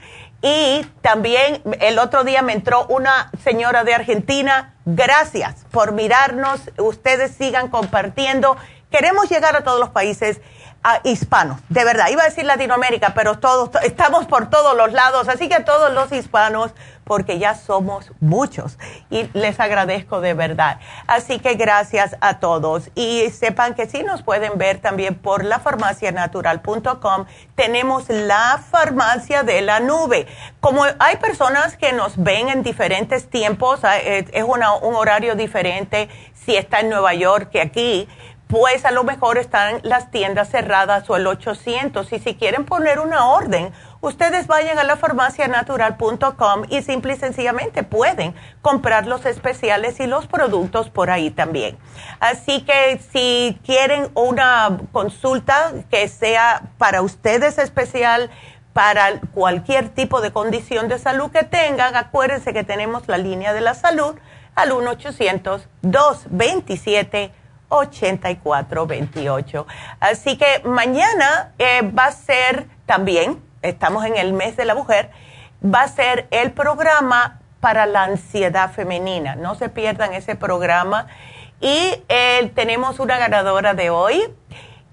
y 0.47 0.84
también 1.01 1.63
el 1.80 1.97
otro 1.97 2.23
día 2.23 2.43
me 2.43 2.53
entró 2.53 2.85
una 2.85 3.31
señora 3.43 3.84
de 3.84 3.95
Argentina. 3.95 4.76
Gracias 4.85 5.65
por 5.72 5.91
mirarnos. 5.91 6.61
Ustedes 6.77 7.31
sigan 7.31 7.69
compartiendo. 7.69 8.55
Queremos 8.91 9.27
llegar 9.27 9.55
a 9.55 9.63
todos 9.63 9.80
los 9.80 9.89
países 9.89 10.39
hispanos, 11.03 11.59
de 11.69 11.84
verdad. 11.84 12.09
Iba 12.09 12.22
a 12.22 12.26
decir 12.26 12.45
Latinoamérica, 12.45 13.15
pero 13.15 13.39
todos 13.39 13.72
estamos 13.81 14.27
por 14.27 14.51
todos 14.51 14.77
los 14.77 14.93
lados, 14.93 15.27
así 15.30 15.49
que 15.49 15.55
a 15.55 15.65
todos 15.65 15.91
los 15.91 16.11
hispanos, 16.11 16.76
porque 17.06 17.40
ya 17.40 17.56
somos 17.56 18.11
muchos 18.19 18.77
y 19.10 19.30
les 19.34 19.60
agradezco 19.60 20.19
de 20.19 20.34
verdad. 20.34 20.80
Así 21.07 21.40
que 21.40 21.53
gracias 21.53 22.18
a 22.19 22.40
todos 22.40 22.90
y 22.95 23.30
sepan 23.30 23.76
que 23.76 23.88
si 23.88 24.03
nos 24.03 24.23
pueden 24.23 24.57
ver 24.57 24.80
también 24.80 25.15
por 25.15 25.45
lafarmacianatural.com. 25.45 27.26
Tenemos 27.56 28.10
la 28.10 28.60
farmacia 28.69 29.44
de 29.44 29.61
la 29.61 29.80
nube. 29.80 30.27
Como 30.60 30.84
hay 30.99 31.18
personas 31.18 31.77
que 31.77 31.94
nos 31.94 32.22
ven 32.22 32.49
en 32.49 32.64
diferentes 32.64 33.30
tiempos, 33.30 33.80
eh, 33.84 34.26
es 34.34 34.44
un 34.44 34.95
horario 34.95 35.36
diferente 35.36 36.10
si 36.34 36.56
está 36.57 36.82
en 36.82 36.90
Nueva 36.90 37.14
York 37.14 37.49
que 37.52 37.61
aquí 37.61 38.07
pues 38.48 38.86
a 38.86 38.91
lo 38.91 39.03
mejor 39.03 39.38
están 39.38 39.80
las 39.84 40.11
tiendas 40.11 40.49
cerradas 40.49 41.10
o 41.10 41.15
el 41.15 41.26
800. 41.26 42.11
Y 42.14 42.19
si 42.19 42.36
quieren 42.36 42.65
poner 42.65 42.99
una 42.99 43.27
orden, 43.27 43.73
ustedes 44.07 44.48
vayan 44.48 44.77
a 44.80 44.84
la 44.84 44.95
farmacianatural.com 44.95 46.64
y 46.69 46.82
simple 46.82 47.14
y 47.14 47.18
sencillamente 47.18 47.84
pueden 47.84 48.36
comprar 48.61 49.07
los 49.07 49.26
especiales 49.26 49.99
y 49.99 50.07
los 50.07 50.27
productos 50.27 50.90
por 50.90 51.10
ahí 51.10 51.32
también. 51.32 51.77
Así 52.19 52.61
que 52.61 52.99
si 53.11 53.60
quieren 53.65 54.10
una 54.14 54.77
consulta 54.91 55.73
que 55.90 56.07
sea 56.07 56.64
para 56.77 57.02
ustedes 57.02 57.57
especial, 57.57 58.30
para 58.73 59.22
cualquier 59.34 59.90
tipo 59.90 60.19
de 60.19 60.32
condición 60.32 60.90
de 60.90 60.99
salud 60.99 61.32
que 61.32 61.44
tengan, 61.44 61.95
acuérdense 61.95 62.53
que 62.53 62.64
tenemos 62.65 63.07
la 63.07 63.18
línea 63.18 63.53
de 63.53 63.61
la 63.61 63.73
salud 63.73 64.15
al 64.53 64.72
1 64.73 64.91
800 64.91 65.68
227 65.82 67.32
8428. 67.69 69.68
Así 69.99 70.38
que 70.38 70.61
mañana 70.65 71.53
eh, 71.57 71.82
va 71.82 72.06
a 72.06 72.11
ser 72.11 72.68
también, 72.86 73.41
estamos 73.65 74.05
en 74.05 74.17
el 74.17 74.33
mes 74.33 74.55
de 74.55 74.65
la 74.65 74.75
mujer, 74.75 75.11
va 75.63 75.81
a 75.81 75.87
ser 75.87 76.27
el 76.31 76.51
programa 76.51 77.39
para 77.59 77.85
la 77.85 78.03
ansiedad 78.03 78.71
femenina. 78.71 79.35
No 79.35 79.55
se 79.55 79.69
pierdan 79.69 80.13
ese 80.13 80.35
programa. 80.35 81.07
Y 81.59 82.03
eh, 82.09 82.51
tenemos 82.53 82.99
una 82.99 83.17
ganadora 83.17 83.73
de 83.73 83.89
hoy. 83.89 84.23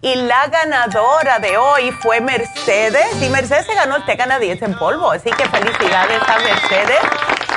Y 0.01 0.15
la 0.16 0.49
ganadora 0.49 1.39
de 1.39 1.59
hoy 1.59 1.93
fue 1.93 2.20
Mercedes. 2.20 3.23
Y 3.23 3.28
Mercedes 3.28 3.66
se 3.66 3.74
ganó 3.74 3.97
el 3.97 4.05
té 4.05 4.16
canadiense 4.16 4.65
en 4.65 4.74
polvo. 4.78 5.11
Así 5.11 5.31
que 5.31 5.44
felicidades 5.49 6.23
a 6.27 6.39
Mercedes. 6.39 7.01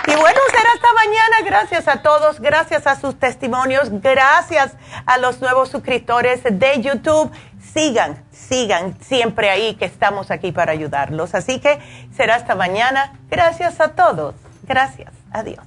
Y 0.08 0.16
bueno, 0.16 0.40
será 0.52 0.70
hasta 0.76 0.94
mañana. 0.94 1.38
Gracias 1.46 1.88
a 1.88 2.02
todos, 2.02 2.40
gracias 2.40 2.86
a 2.86 3.00
sus 3.00 3.18
testimonios, 3.18 3.90
gracias 4.02 4.74
a 5.06 5.18
los 5.18 5.42
nuevos 5.42 5.70
suscriptores 5.70 6.42
de 6.44 6.82
YouTube. 6.82 7.32
Sigan, 7.76 8.24
sigan 8.32 8.96
siempre 9.02 9.50
ahí 9.50 9.76
que 9.76 9.84
estamos 9.84 10.32
aquí 10.32 10.54
para 10.54 10.72
ayudarlos. 10.72 11.36
Así 11.36 11.60
que 11.60 11.78
será 12.16 12.36
hasta 12.36 12.56
mañana. 12.56 13.20
Gracias 13.30 13.82
a 13.82 13.90
todos. 13.90 14.34
Gracias. 14.66 15.12
Adiós. 15.34 15.60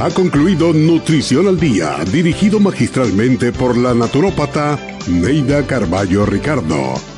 Ha 0.00 0.10
concluido 0.10 0.72
Nutrición 0.72 1.46
al 1.46 1.60
Día, 1.60 1.98
dirigido 2.10 2.58
magistralmente 2.58 3.52
por 3.52 3.76
la 3.76 3.94
naturópata 3.94 4.76
Neida 5.06 5.64
Carballo 5.66 6.26
Ricardo. 6.26 7.17